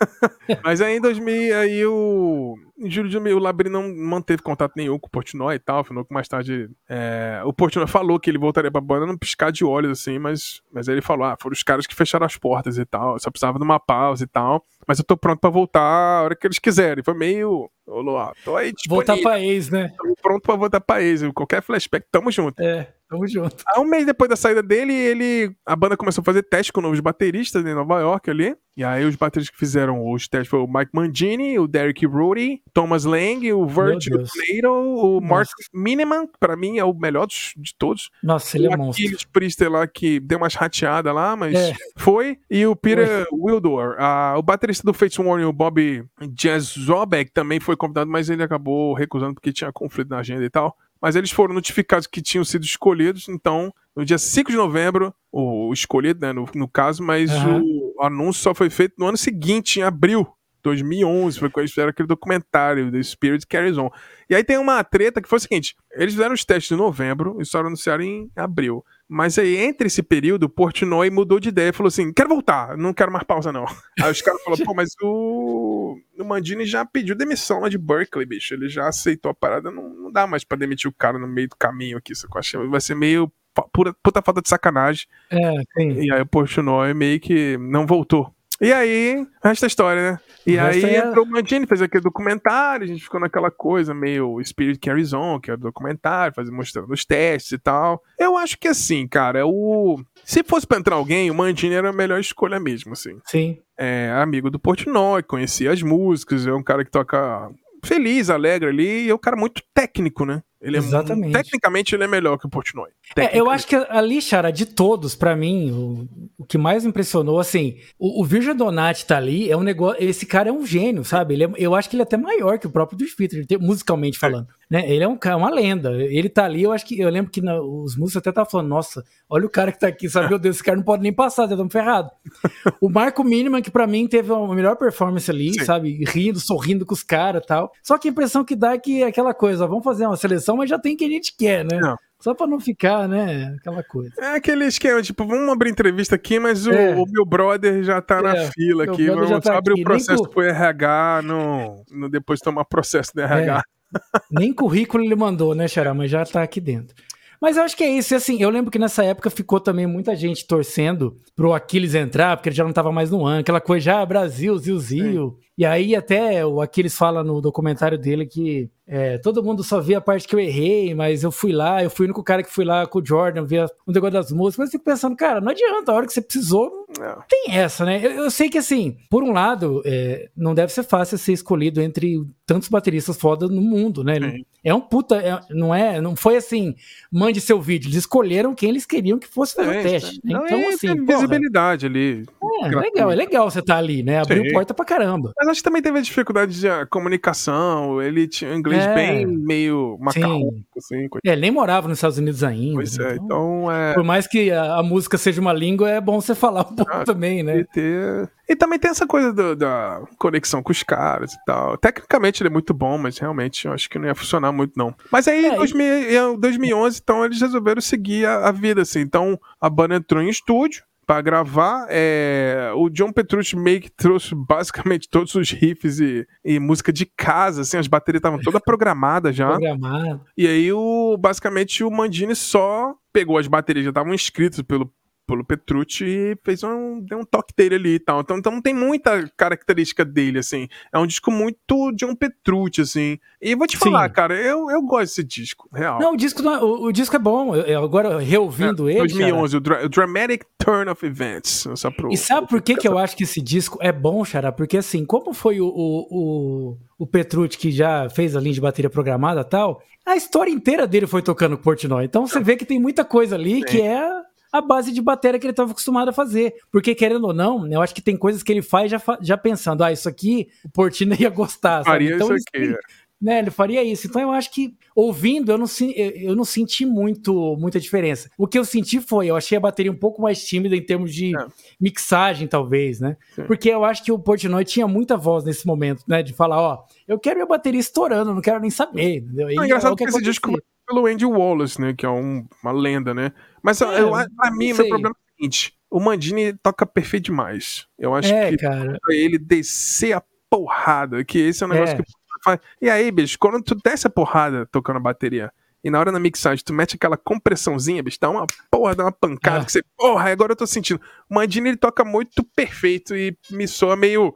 Mas 0.62 0.80
aí 0.80 0.96
em 0.96 1.00
2000, 1.00 1.56
aí 1.56 1.86
o. 1.86 2.56
Em 2.78 2.90
julho 2.90 3.08
de 3.08 3.14
2000, 3.14 3.36
o 3.36 3.40
Labri 3.40 3.70
não 3.70 3.94
manteve 3.94 4.42
contato 4.42 4.74
nenhum 4.76 4.98
com 4.98 5.06
o 5.06 5.10
Portnoy 5.10 5.54
e 5.54 5.58
tal. 5.58 5.82
Falou 5.82 6.04
que 6.04 6.12
mais 6.12 6.28
tarde. 6.28 6.68
É, 6.88 7.40
o 7.44 7.52
Portnoy 7.52 7.86
falou 7.86 8.20
que 8.20 8.28
ele 8.28 8.38
voltaria 8.38 8.70
pra 8.70 8.80
banda 8.80 9.06
num 9.06 9.16
piscar 9.16 9.50
de 9.50 9.64
olhos, 9.64 9.98
assim, 9.98 10.18
mas, 10.18 10.60
mas 10.72 10.86
ele 10.86 11.00
falou: 11.00 11.24
ah, 11.24 11.36
foram 11.40 11.54
os 11.54 11.62
caras 11.62 11.86
que 11.86 11.94
fecharam 11.94 12.26
as 12.26 12.36
portas 12.36 12.76
e 12.78 12.84
tal. 12.84 13.18
Só 13.18 13.30
precisava 13.30 13.58
de 13.58 13.64
uma 13.64 13.80
pausa 13.80 14.24
e 14.24 14.26
tal. 14.26 14.64
Mas 14.86 14.98
eu 14.98 15.04
tô 15.04 15.16
pronto 15.16 15.40
pra 15.40 15.50
voltar 15.50 15.80
a 15.80 16.22
hora 16.22 16.36
que 16.36 16.46
eles 16.46 16.58
quiserem. 16.58 17.02
Foi 17.02 17.14
meio. 17.14 17.70
Ô, 17.86 18.00
Luá, 18.00 18.32
tô 18.44 18.56
aí 18.56 18.72
disponível. 18.72 19.14
Voltar 19.14 19.22
pra 19.22 19.40
ex, 19.40 19.70
né? 19.70 19.92
Tô 19.96 20.14
pronto 20.20 20.42
pra 20.42 20.56
voltar 20.56 20.80
pra 20.80 21.02
ex. 21.02 21.22
Qualquer 21.32 21.62
flashback, 21.62 22.06
tamo 22.10 22.30
junto. 22.30 22.60
É. 22.60 22.92
Tamo 23.08 23.26
junto. 23.26 23.62
Aí, 23.68 23.80
um 23.80 23.88
mês 23.88 24.04
depois 24.04 24.28
da 24.28 24.36
saída 24.36 24.62
dele, 24.62 24.92
ele, 24.92 25.56
a 25.64 25.76
banda 25.76 25.96
começou 25.96 26.22
a 26.22 26.24
fazer 26.24 26.42
teste 26.42 26.72
com 26.72 26.80
novos 26.80 26.98
bateristas 27.00 27.64
em 27.64 27.74
Nova 27.74 28.00
York 28.00 28.28
ali. 28.30 28.56
E 28.76 28.84
aí 28.84 29.06
os 29.06 29.16
bateristas 29.16 29.54
que 29.54 29.58
fizeram 29.58 30.12
os 30.12 30.28
testes 30.28 30.50
foram 30.50 30.64
o 30.64 30.70
Mike 30.70 30.90
Mangini, 30.92 31.58
o 31.58 31.66
Derek 31.66 32.04
Rudy, 32.04 32.60
Thomas 32.74 33.04
Lang, 33.04 33.50
o 33.54 33.66
Virgil 33.66 34.18
Plato, 34.18 34.70
o 34.70 35.20
Nossa. 35.20 35.26
Mark 35.26 35.48
Miniman, 35.72 36.26
que 36.26 36.38
pra 36.38 36.56
mim 36.56 36.76
é 36.76 36.84
o 36.84 36.92
melhor 36.92 37.26
dos, 37.26 37.54
de 37.56 37.74
todos. 37.78 38.10
Nossa, 38.22 38.58
ele 38.58 38.66
é 38.66 38.76
monstro. 38.76 39.02
Aqueles 39.06 39.24
Priester 39.24 39.70
lá 39.70 39.86
que 39.86 40.20
deu 40.20 40.36
umas 40.36 40.54
rateadas 40.54 41.14
lá, 41.14 41.34
mas 41.34 41.54
é. 41.54 41.74
foi. 41.96 42.38
E 42.50 42.66
o 42.66 42.76
Peter 42.76 43.26
Wildor, 43.32 43.96
o 44.36 44.42
baterista 44.42 44.84
do 44.84 44.92
Fates 44.92 45.18
Warning, 45.18 45.46
o 45.46 45.52
Bob 45.54 46.04
Jazzobeck, 46.34 47.30
também 47.32 47.58
foi 47.58 47.76
convidado, 47.76 48.10
mas 48.10 48.28
ele 48.28 48.42
acabou 48.42 48.92
recusando 48.92 49.34
porque 49.34 49.54
tinha 49.54 49.72
conflito 49.72 50.10
na 50.10 50.18
agenda 50.18 50.44
e 50.44 50.50
tal 50.50 50.76
mas 51.06 51.14
eles 51.14 51.30
foram 51.30 51.54
notificados 51.54 52.08
que 52.08 52.20
tinham 52.20 52.44
sido 52.44 52.64
escolhidos, 52.64 53.28
então, 53.28 53.72
no 53.94 54.04
dia 54.04 54.18
5 54.18 54.50
de 54.50 54.56
novembro, 54.56 55.14
o, 55.30 55.72
escolhido, 55.72 56.26
né, 56.26 56.32
no, 56.32 56.48
no 56.52 56.66
caso, 56.66 57.00
mas 57.00 57.30
uhum. 57.30 57.92
o 57.96 58.02
anúncio 58.02 58.42
só 58.42 58.52
foi 58.52 58.68
feito 58.68 58.96
no 58.98 59.06
ano 59.06 59.16
seguinte, 59.16 59.78
em 59.78 59.84
abril 59.84 60.26
2011, 60.64 61.38
foi 61.38 61.48
quando 61.48 61.60
eles 61.60 61.70
fizeram 61.70 61.90
aquele 61.90 62.08
documentário, 62.08 62.90
The 62.90 63.00
Spirit 63.04 63.46
Carries 63.46 63.78
On. 63.78 63.88
E 64.28 64.34
aí 64.34 64.42
tem 64.42 64.58
uma 64.58 64.82
treta 64.82 65.22
que 65.22 65.28
foi 65.28 65.36
o 65.36 65.40
seguinte, 65.40 65.76
eles 65.92 66.12
fizeram 66.12 66.34
os 66.34 66.44
testes 66.44 66.72
em 66.72 66.76
novembro 66.76 67.40
e 67.40 67.44
só 67.44 67.60
anunciaram 67.60 68.02
em 68.02 68.28
abril. 68.34 68.84
Mas 69.08 69.38
aí, 69.38 69.56
entre 69.56 69.86
esse 69.86 70.02
período, 70.02 70.44
o 70.44 70.48
Portnoy 70.48 71.10
mudou 71.10 71.38
de 71.38 71.48
ideia 71.48 71.68
e 71.68 71.72
falou 71.72 71.88
assim: 71.88 72.12
quero 72.12 72.28
voltar, 72.28 72.76
não 72.76 72.92
quero 72.92 73.12
mais 73.12 73.24
pausa, 73.24 73.52
não. 73.52 73.64
Aí 74.02 74.10
os 74.10 74.20
caras 74.20 74.42
falaram, 74.42 74.64
pô, 74.64 74.74
mas 74.74 74.90
o... 75.00 75.96
o 76.18 76.24
Mandini 76.24 76.66
já 76.66 76.84
pediu 76.84 77.14
demissão 77.14 77.60
lá 77.60 77.68
de 77.68 77.78
Berkeley, 77.78 78.26
bicho. 78.26 78.52
Ele 78.52 78.68
já 78.68 78.88
aceitou 78.88 79.30
a 79.30 79.34
parada, 79.34 79.70
não, 79.70 79.88
não 79.88 80.10
dá 80.10 80.26
mais 80.26 80.42
pra 80.42 80.58
demitir 80.58 80.90
o 80.90 80.94
cara 80.94 81.18
no 81.18 81.28
meio 81.28 81.48
do 81.48 81.56
caminho 81.56 81.98
aqui. 81.98 82.12
Acho 82.34 82.68
vai 82.68 82.80
ser 82.80 82.96
meio 82.96 83.30
pura, 83.72 83.94
puta 84.02 84.20
falta 84.20 84.42
de 84.42 84.48
sacanagem. 84.48 85.06
É, 85.30 85.54
sim. 85.76 86.00
E 86.00 86.12
aí 86.12 86.20
o 86.20 86.26
Portnoy 86.26 86.92
meio 86.92 87.20
que 87.20 87.56
não 87.58 87.86
voltou 87.86 88.35
e 88.60 88.72
aí, 88.72 89.26
resta 89.42 89.66
a 89.66 89.68
história, 89.68 90.12
né? 90.12 90.20
E 90.46 90.58
aí 90.58 90.84
é... 90.84 90.98
entrou 90.98 91.24
o 91.24 91.28
Mantini, 91.28 91.66
fez 91.66 91.82
aquele 91.82 92.04
documentário, 92.04 92.84
a 92.84 92.86
gente 92.86 93.02
ficou 93.02 93.20
naquela 93.20 93.50
coisa 93.50 93.92
meio 93.92 94.40
Spirit 94.44 94.78
Carries 94.78 95.12
On, 95.12 95.40
que 95.40 95.50
é 95.50 95.54
o 95.54 95.58
documentário, 95.58 96.34
faz, 96.34 96.48
mostrando 96.48 96.92
os 96.92 97.04
testes 97.04 97.52
e 97.52 97.58
tal. 97.58 98.02
Eu 98.18 98.36
acho 98.36 98.56
que 98.58 98.68
assim, 98.68 99.08
cara, 99.08 99.46
o. 99.46 100.00
Se 100.24 100.44
fosse 100.44 100.66
pra 100.66 100.78
entrar 100.78 100.94
alguém, 100.94 101.30
o 101.30 101.34
Mantini 101.34 101.74
era 101.74 101.90
a 101.90 101.92
melhor 101.92 102.20
escolha 102.20 102.60
mesmo, 102.60 102.92
assim. 102.92 103.18
Sim. 103.24 103.58
É 103.76 104.10
amigo 104.12 104.50
do 104.50 104.58
Portnoy, 104.58 105.22
conhecia 105.22 105.72
as 105.72 105.82
músicas, 105.82 106.46
é 106.46 106.52
um 106.52 106.62
cara 106.62 106.84
que 106.84 106.90
toca 106.90 107.50
feliz, 107.84 108.30
alegre 108.30 108.68
ali, 108.68 109.06
e 109.06 109.10
é 109.10 109.14
um 109.14 109.18
cara 109.18 109.36
muito 109.36 109.62
técnico, 109.74 110.24
né? 110.24 110.42
Ele 110.60 110.76
é 110.76 110.78
Exatamente. 110.78 111.32
tecnicamente 111.32 111.94
ele 111.94 112.04
é 112.04 112.08
melhor 112.08 112.38
que 112.38 112.46
o 112.46 112.48
Portnoy. 112.48 112.88
É, 113.14 113.38
eu 113.38 113.50
acho 113.50 113.66
que 113.66 113.76
ali, 113.76 114.22
Chara, 114.22 114.50
de 114.50 114.64
todos, 114.64 115.14
para 115.14 115.36
mim, 115.36 115.70
o, 115.70 116.08
o, 116.38 116.44
que 116.46 116.56
mais 116.56 116.84
impressionou, 116.84 117.38
assim, 117.38 117.76
o, 117.98 118.22
o 118.22 118.24
Virgil 118.24 118.54
Donati 118.54 119.04
tá 119.04 119.18
ali, 119.18 119.50
é 119.50 119.56
um 119.56 119.62
negócio. 119.62 120.02
Esse 120.02 120.24
cara 120.24 120.48
é 120.48 120.52
um 120.52 120.64
gênio, 120.64 121.04
sabe? 121.04 121.34
Ele 121.34 121.44
é, 121.44 121.50
eu 121.58 121.74
acho 121.74 121.90
que 121.90 121.96
ele 121.96 122.02
é 122.02 122.04
até 122.04 122.16
maior 122.16 122.58
que 122.58 122.66
o 122.66 122.70
próprio 122.70 122.98
do 122.98 123.04
Twitter, 123.06 123.46
musicalmente 123.60 124.18
falando. 124.18 124.48
É. 124.50 124.56
Né? 124.68 124.90
Ele 124.90 125.04
é 125.04 125.08
um, 125.08 125.18
uma 125.36 125.50
lenda. 125.50 125.92
Ele 125.92 126.28
tá 126.28 126.44
ali, 126.44 126.62
eu 126.62 126.72
acho 126.72 126.84
que. 126.84 126.98
Eu 126.98 127.08
lembro 127.08 127.30
que 127.30 127.40
na, 127.40 127.60
os 127.60 127.96
músicos 127.96 128.16
até 128.16 128.30
estavam 128.30 128.50
falando, 128.50 128.68
nossa, 128.68 129.04
olha 129.28 129.46
o 129.46 129.50
cara 129.50 129.70
que 129.70 129.78
tá 129.78 129.86
aqui, 129.86 130.08
sabe? 130.08 130.28
Meu 130.28 130.38
Deus, 130.38 130.56
esse 130.56 130.64
cara 130.64 130.76
não 130.76 130.84
pode 130.84 131.02
nem 131.02 131.12
passar, 131.12 131.46
já 131.46 131.52
estamos 131.52 131.72
ferrados. 131.72 132.10
o 132.80 132.88
Marco 132.88 133.22
Miniman, 133.22 133.62
que 133.62 133.70
para 133.70 133.86
mim 133.86 134.06
teve 134.08 134.32
a 134.32 134.46
melhor 134.48 134.76
performance 134.76 135.30
ali, 135.30 135.54
Sim. 135.54 135.64
sabe? 135.64 136.04
Rindo, 136.06 136.40
sorrindo 136.40 136.84
com 136.84 136.94
os 136.94 137.02
caras 137.02 137.42
e 137.42 137.46
tal. 137.46 137.72
Só 137.82 137.96
que 137.98 138.08
a 138.08 138.10
impressão 138.10 138.44
que 138.44 138.56
dá 138.56 138.72
é 138.72 138.78
que 138.78 139.02
é 139.02 139.06
aquela 139.06 139.32
coisa, 139.32 139.66
vamos 139.66 139.84
fazer 139.84 140.06
uma 140.06 140.16
seleção, 140.16 140.45
mas 140.54 140.68
já 140.68 140.78
tem 140.78 140.94
quem 140.94 141.08
a 141.08 141.10
gente 141.10 141.34
quer, 141.34 141.64
né? 141.64 141.80
Não. 141.80 141.96
Só 142.20 142.34
pra 142.34 142.46
não 142.46 142.58
ficar, 142.58 143.08
né? 143.08 143.54
Aquela 143.58 143.82
coisa. 143.82 144.12
É 144.18 144.36
aquele 144.36 144.64
esquema, 144.64 145.02
tipo, 145.02 145.26
vamos 145.26 145.48
abrir 145.48 145.70
entrevista 145.70 146.14
aqui, 146.14 146.38
mas 146.38 146.66
o, 146.66 146.72
é. 146.72 146.94
o 146.94 147.06
meu 147.06 147.24
brother 147.24 147.82
já 147.82 148.00
tá 148.00 148.18
é. 148.18 148.22
na 148.22 148.36
fila 148.50 148.84
aqui. 148.84 149.06
Vamos 149.08 149.44
tá 149.44 149.56
abrir 149.56 149.80
o 149.80 149.84
processo 149.84 150.28
pro 150.28 150.42
RH, 150.42 151.22
no, 151.24 151.84
no, 151.90 152.08
depois 152.08 152.40
tomar 152.40 152.64
processo 152.64 153.12
do 153.14 153.20
RH. 153.20 153.62
É. 153.94 154.00
Nem 154.30 154.52
currículo 154.52 155.04
ele 155.04 155.14
mandou, 155.14 155.54
né, 155.54 155.68
Xará? 155.68 155.94
Mas 155.94 156.10
já 156.10 156.24
tá 156.24 156.42
aqui 156.42 156.60
dentro. 156.60 156.94
Mas 157.40 157.56
eu 157.56 157.62
acho 157.62 157.76
que 157.76 157.84
é 157.84 157.90
isso. 157.90 158.14
E 158.14 158.16
assim, 158.16 158.42
eu 158.42 158.50
lembro 158.50 158.70
que 158.70 158.78
nessa 158.78 159.04
época 159.04 159.30
ficou 159.30 159.60
também 159.60 159.86
muita 159.86 160.16
gente 160.16 160.46
torcendo 160.46 161.16
pro 161.34 161.52
Aquiles 161.52 161.94
entrar, 161.94 162.36
porque 162.36 162.48
ele 162.48 162.56
já 162.56 162.64
não 162.64 162.72
tava 162.72 162.90
mais 162.90 163.10
no 163.10 163.24
ano. 163.24 163.40
Aquela 163.40 163.60
coisa 163.60 163.84
já, 163.84 164.00
ah, 164.00 164.06
Brasil, 164.06 164.56
Zil, 164.58 164.78
Zil. 164.78 165.38
E 165.58 165.64
aí 165.64 165.96
até 165.96 166.44
o 166.44 166.60
Aquiles 166.60 166.96
fala 166.96 167.24
no 167.24 167.40
documentário 167.40 167.98
dele 167.98 168.26
que 168.26 168.70
é, 168.88 169.18
todo 169.18 169.42
mundo 169.42 169.64
só 169.64 169.80
via 169.80 169.98
a 169.98 170.00
parte 170.00 170.28
que 170.28 170.34
eu 170.34 170.38
errei, 170.38 170.94
mas 170.94 171.24
eu 171.24 171.32
fui 171.32 171.50
lá, 171.50 171.82
eu 171.82 171.90
fui 171.90 172.04
o 172.04 172.08
único 172.08 172.22
cara 172.22 172.42
que 172.42 172.52
fui 172.52 172.64
lá 172.64 172.86
com 172.86 173.00
o 173.00 173.04
Jordan, 173.04 173.44
ver 173.44 173.66
um 173.86 173.92
negócio 173.92 174.12
das 174.12 174.30
músicas, 174.30 174.58
mas 174.58 174.68
eu 174.68 174.72
fico 174.72 174.84
pensando, 174.84 175.16
cara, 175.16 175.40
não 175.40 175.50
adianta, 175.50 175.90
a 175.90 175.94
hora 175.94 176.06
que 176.06 176.12
você 176.12 176.20
precisou, 176.20 176.86
não 176.98 177.22
tem 177.28 177.56
essa, 177.56 177.84
né? 177.84 178.00
Eu, 178.00 178.10
eu, 178.12 178.30
sei 178.30 178.48
que 178.48 178.58
assim, 178.58 178.96
por 179.10 179.24
um 179.24 179.32
lado, 179.32 179.82
é, 179.84 180.28
não 180.36 180.54
deve 180.54 180.72
ser 180.72 180.84
fácil 180.84 181.18
ser 181.18 181.32
escolhido 181.32 181.80
entre 181.80 182.24
tantos 182.46 182.68
bateristas 182.68 183.16
foda 183.16 183.48
no 183.48 183.60
mundo, 183.60 184.04
né? 184.04 184.18
É 184.62 184.72
um 184.72 184.80
puta, 184.80 185.16
é, 185.16 185.40
não 185.50 185.74
é, 185.74 186.00
não 186.00 186.14
foi 186.14 186.36
assim, 186.36 186.74
mande 187.10 187.40
seu 187.40 187.60
vídeo, 187.60 187.88
eles 187.88 187.98
escolheram 187.98 188.54
quem 188.54 188.68
eles 188.68 188.86
queriam 188.86 189.18
que 189.18 189.26
fosse 189.26 189.54
fazer 189.54 189.76
é, 189.76 189.80
o 189.80 189.82
teste. 189.82 190.20
Né? 190.24 190.40
Então, 190.44 190.58
é, 190.58 190.68
assim, 190.68 190.86
tem 190.88 191.04
visibilidade 191.04 191.86
ali. 191.86 192.24
É, 192.62 192.68
legal, 192.68 193.10
é 193.10 193.14
legal 193.14 193.50
você 193.50 193.58
estar 193.58 193.74
tá 193.74 193.78
ali, 193.78 194.02
né? 194.02 194.20
Abriu 194.20 194.44
Sim. 194.44 194.52
porta 194.52 194.72
pra 194.72 194.84
caramba. 194.84 195.32
Mas 195.36 195.45
acho 195.48 195.60
que 195.60 195.64
também 195.64 195.82
teve 195.82 195.98
a 195.98 196.02
dificuldade 196.02 196.60
de 196.60 196.68
comunicação, 196.86 198.00
ele 198.00 198.28
tinha 198.28 198.54
inglês 198.54 198.76
inglês 198.76 198.86
é. 198.86 198.94
bem 198.94 199.26
meio 199.26 199.96
macarrônico, 200.00 200.66
assim. 200.76 201.08
É, 201.24 201.32
ele 201.32 201.40
nem 201.40 201.50
morava 201.50 201.88
nos 201.88 201.98
Estados 201.98 202.18
Unidos 202.18 202.44
ainda. 202.44 202.74
Pois 202.74 202.98
é, 202.98 203.14
então, 203.14 203.24
então 203.24 203.72
é... 203.72 203.94
Por 203.94 204.04
mais 204.04 204.26
que 204.26 204.50
a, 204.50 204.76
a, 204.76 204.82
música 204.82 205.16
seja 205.18 205.40
uma 205.40 205.52
língua, 205.52 205.88
é 205.88 206.00
bom 206.00 206.20
você 206.20 206.34
falar 206.34 206.60
um 206.62 206.74
pouco 206.74 206.92
ah, 206.92 207.04
também, 207.04 207.42
né? 207.42 207.58
E, 207.58 207.64
ter... 207.64 208.30
e 208.48 208.54
também 208.54 208.78
tem 208.78 208.90
essa 208.90 209.06
coisa 209.06 209.32
do, 209.32 209.56
da 209.56 210.02
conexão 210.18 210.62
com 210.62 210.72
os 210.72 210.82
caras 210.82 211.32
e 211.32 211.44
tal. 211.44 211.76
Tecnicamente 211.78 212.42
ele 212.42 212.48
é 212.48 212.52
muito 212.52 212.74
bom, 212.74 212.98
mas 212.98 213.18
realmente 213.18 213.66
eu 213.66 213.72
acho 213.72 213.88
que 213.88 213.98
não 213.98 214.06
ia 214.06 214.14
funcionar 214.14 214.52
muito, 214.52 214.72
não. 214.76 214.94
Mas 215.10 215.26
aí, 215.26 215.46
em 215.46 215.52
é, 215.52 215.56
2000, 215.56 216.38
2011, 216.38 217.00
então, 217.02 217.24
eles 217.24 217.40
resolveram 217.40 217.80
seguir 217.80 218.26
a, 218.26 218.48
a 218.48 218.52
vida, 218.52 218.82
assim. 218.82 219.00
Então, 219.00 219.38
a 219.60 219.70
banda 219.70 219.96
entrou 219.96 220.22
em 220.22 220.28
estúdio, 220.28 220.82
para 221.06 221.22
gravar. 221.22 221.86
É, 221.88 222.72
o 222.74 222.90
John 222.90 223.12
Petrucci 223.12 223.56
meio 223.56 223.80
que 223.80 223.90
trouxe 223.90 224.34
basicamente 224.34 225.08
todos 225.08 225.34
os 225.34 225.50
riffs 225.50 226.00
e, 226.00 226.26
e 226.44 226.58
música 226.58 226.92
de 226.92 227.06
casa, 227.06 227.62
assim, 227.62 227.76
as 227.76 227.86
baterias 227.86 228.18
estavam 228.18 228.40
todas 228.40 228.60
programadas 228.64 229.34
já. 229.34 229.48
Programado. 229.48 230.22
E 230.36 230.46
aí, 230.46 230.72
o, 230.72 231.16
basicamente, 231.16 231.84
o 231.84 231.90
Mandini 231.90 232.34
só 232.34 232.94
pegou 233.12 233.38
as 233.38 233.46
baterias, 233.46 233.84
já 233.84 233.90
estavam 233.90 234.12
inscritos 234.12 234.60
pelo 234.62 234.92
pelo 235.26 235.44
Petrucci 235.44 236.04
e 236.04 236.38
fez 236.44 236.62
um, 236.62 237.00
deu 237.00 237.18
um 237.18 237.24
toque 237.24 237.52
dele 237.56 237.74
ali 237.74 237.94
e 237.94 237.98
tal. 237.98 238.20
Então, 238.20 238.38
então 238.38 238.62
tem 238.62 238.72
muita 238.72 239.28
característica 239.36 240.04
dele, 240.04 240.38
assim. 240.38 240.68
É 240.92 240.98
um 240.98 241.06
disco 241.06 241.30
muito 241.30 241.90
de 241.92 242.04
um 242.04 242.14
Petrucci, 242.14 242.80
assim. 242.80 243.18
E 243.42 243.54
vou 243.54 243.66
te 243.66 243.76
falar, 243.76 244.08
Sim. 244.08 244.14
cara, 244.14 244.34
eu, 244.34 244.70
eu 244.70 244.80
gosto 244.82 245.16
desse 245.16 245.24
disco, 245.24 245.68
real. 245.74 245.98
Não, 245.98 246.14
o 246.14 246.16
disco, 246.16 246.42
não, 246.42 246.54
é, 246.54 246.62
o, 246.62 246.84
o, 246.84 246.92
disco 246.92 247.16
é 247.16 247.18
bom. 247.18 247.54
Eu, 247.56 247.82
agora, 247.82 248.18
reouvindo 248.20 248.88
é, 248.88 248.92
ele. 248.92 249.00
2011, 249.00 249.60
cara... 249.60 249.86
o, 249.86 249.88
Dramatic 249.88 250.44
Turn 250.58 250.90
of 250.90 251.04
Events. 251.04 251.66
Pro, 251.96 252.12
e 252.12 252.16
sabe 252.16 252.48
por 252.48 252.62
que, 252.62 252.76
que 252.76 252.86
eu 252.86 252.96
acho 252.96 253.16
que 253.16 253.24
esse 253.24 253.40
disco 253.40 253.78
é 253.82 253.92
bom, 253.92 254.24
Xará? 254.24 254.52
Porque, 254.52 254.78
assim, 254.78 255.04
como 255.04 255.34
foi 255.34 255.60
o, 255.60 255.66
o, 255.66 256.06
o, 256.10 256.78
o 256.98 257.06
Petrucci 257.06 257.58
que 257.58 257.70
já 257.70 258.08
fez 258.08 258.36
a 258.36 258.40
linha 258.40 258.54
de 258.54 258.60
bateria 258.60 258.90
programada 258.90 259.40
e 259.40 259.44
tal, 259.44 259.82
a 260.04 260.14
história 260.16 260.50
inteira 260.50 260.86
dele 260.86 261.06
foi 261.06 261.20
tocando 261.20 261.58
Portnoy. 261.58 262.04
Então 262.04 262.26
você 262.26 262.38
vê 262.38 262.56
que 262.56 262.64
tem 262.64 262.78
muita 262.78 263.04
coisa 263.04 263.34
ali 263.34 263.56
Sim. 263.56 263.64
que 263.64 263.82
é 263.82 264.08
a 264.58 264.62
base 264.62 264.92
de 264.92 265.00
bateria 265.00 265.38
que 265.38 265.46
ele 265.46 265.52
estava 265.52 265.70
acostumado 265.70 266.08
a 266.08 266.12
fazer. 266.12 266.54
Porque, 266.70 266.94
querendo 266.94 267.24
ou 267.24 267.34
não, 267.34 267.70
eu 267.70 267.80
acho 267.80 267.94
que 267.94 268.02
tem 268.02 268.16
coisas 268.16 268.42
que 268.42 268.52
ele 268.52 268.62
faz 268.62 268.90
já, 268.90 269.00
já 269.20 269.36
pensando, 269.36 269.82
ah, 269.84 269.92
isso 269.92 270.08
aqui 270.08 270.48
o 270.64 270.68
Portino 270.68 271.14
ia 271.18 271.30
gostar. 271.30 271.84
Sabe? 271.84 271.86
Faria 271.86 272.14
então, 272.14 272.34
isso 272.34 272.44
aqui. 272.52 272.72
É. 272.72 273.06
Né, 273.20 273.38
ele 273.38 273.50
faria 273.50 273.82
isso. 273.82 274.06
Então 274.06 274.20
eu 274.20 274.30
acho 274.30 274.52
que 274.52 274.76
ouvindo 274.94 275.50
eu 275.50 275.56
não, 275.56 275.66
eu 275.96 276.36
não 276.36 276.44
senti 276.44 276.84
muito 276.84 277.56
muita 277.58 277.80
diferença. 277.80 278.30
O 278.36 278.46
que 278.46 278.58
eu 278.58 278.64
senti 278.64 279.00
foi, 279.00 279.28
eu 279.28 279.36
achei 279.36 279.56
a 279.56 279.60
bateria 279.60 279.90
um 279.90 279.96
pouco 279.96 280.20
mais 280.20 280.44
tímida 280.44 280.76
em 280.76 280.84
termos 280.84 281.14
de 281.14 281.34
é. 281.34 281.46
mixagem, 281.80 282.46
talvez, 282.46 283.00
né? 283.00 283.16
Sim. 283.34 283.44
Porque 283.44 283.70
eu 283.70 283.86
acho 283.86 284.04
que 284.04 284.12
o 284.12 284.18
Portnoy 284.18 284.66
tinha 284.66 284.86
muita 284.86 285.16
voz 285.16 285.44
nesse 285.44 285.66
momento, 285.66 286.04
né? 286.06 286.22
De 286.22 286.34
falar, 286.34 286.60
ó, 286.60 286.84
eu 287.08 287.18
quero 287.18 287.36
minha 287.36 287.46
bateria 287.46 287.80
estourando, 287.80 288.34
não 288.34 288.42
quero 288.42 288.60
nem 288.60 288.70
saber. 288.70 289.16
Entendeu? 289.16 289.48
É 289.48 289.54
engraçado 289.54 289.96
que, 289.96 290.04
que 290.04 290.10
esse 290.10 290.22
disco 290.22 290.52
pelo 290.86 291.06
Andy 291.06 291.26
Wallace, 291.26 291.80
né? 291.80 291.94
Que 291.94 292.06
é 292.06 292.10
um, 292.10 292.46
uma 292.62 292.72
lenda, 292.72 293.12
né? 293.12 293.32
Mas 293.62 293.80
é, 293.80 294.00
eu, 294.00 294.10
pra 294.10 294.50
mim, 294.50 294.72
meu 294.72 294.88
problema 294.88 295.08
é 295.08 295.10
o 295.10 295.36
seguinte: 295.36 295.74
o 295.90 296.00
Mandini 296.00 296.52
toca 296.54 296.86
perfeito 296.86 297.24
demais. 297.24 297.86
Eu 297.98 298.14
acho 298.14 298.32
é, 298.32 298.50
que 298.50 298.58
cara. 298.58 298.98
ele 299.10 299.38
descer 299.38 300.12
a 300.12 300.22
porrada, 300.48 301.24
que 301.24 301.38
esse 301.38 301.62
é 301.62 301.66
um 301.66 301.70
negócio 301.70 301.94
é. 301.94 301.98
que 301.98 302.04
faz. 302.42 302.60
E 302.80 302.88
aí, 302.88 303.10
bicho, 303.10 303.38
quando 303.38 303.62
tu 303.62 303.74
desce 303.74 304.06
a 304.06 304.10
porrada 304.10 304.66
tocando 304.66 304.96
a 304.96 305.00
bateria, 305.00 305.52
e 305.82 305.90
na 305.90 306.00
hora 306.00 306.10
da 306.10 306.18
mixagem 306.18 306.64
tu 306.64 306.72
mete 306.72 306.96
aquela 306.96 307.16
compressãozinha, 307.16 308.02
bicho, 308.02 308.18
dá 308.20 308.28
uma 308.28 308.46
porra, 308.70 308.94
dá 308.94 309.04
uma 309.04 309.12
pancada, 309.12 309.62
é. 309.62 309.64
que 309.64 309.72
você, 309.72 309.82
porra, 309.96 310.30
agora 310.30 310.52
eu 310.52 310.56
tô 310.56 310.66
sentindo. 310.66 311.00
O 311.30 311.34
Mandini 311.34 311.70
ele 311.70 311.76
toca 311.76 312.04
muito 312.04 312.42
perfeito 312.54 313.14
e 313.14 313.36
me 313.50 313.68
soa 313.68 313.96
meio 313.96 314.34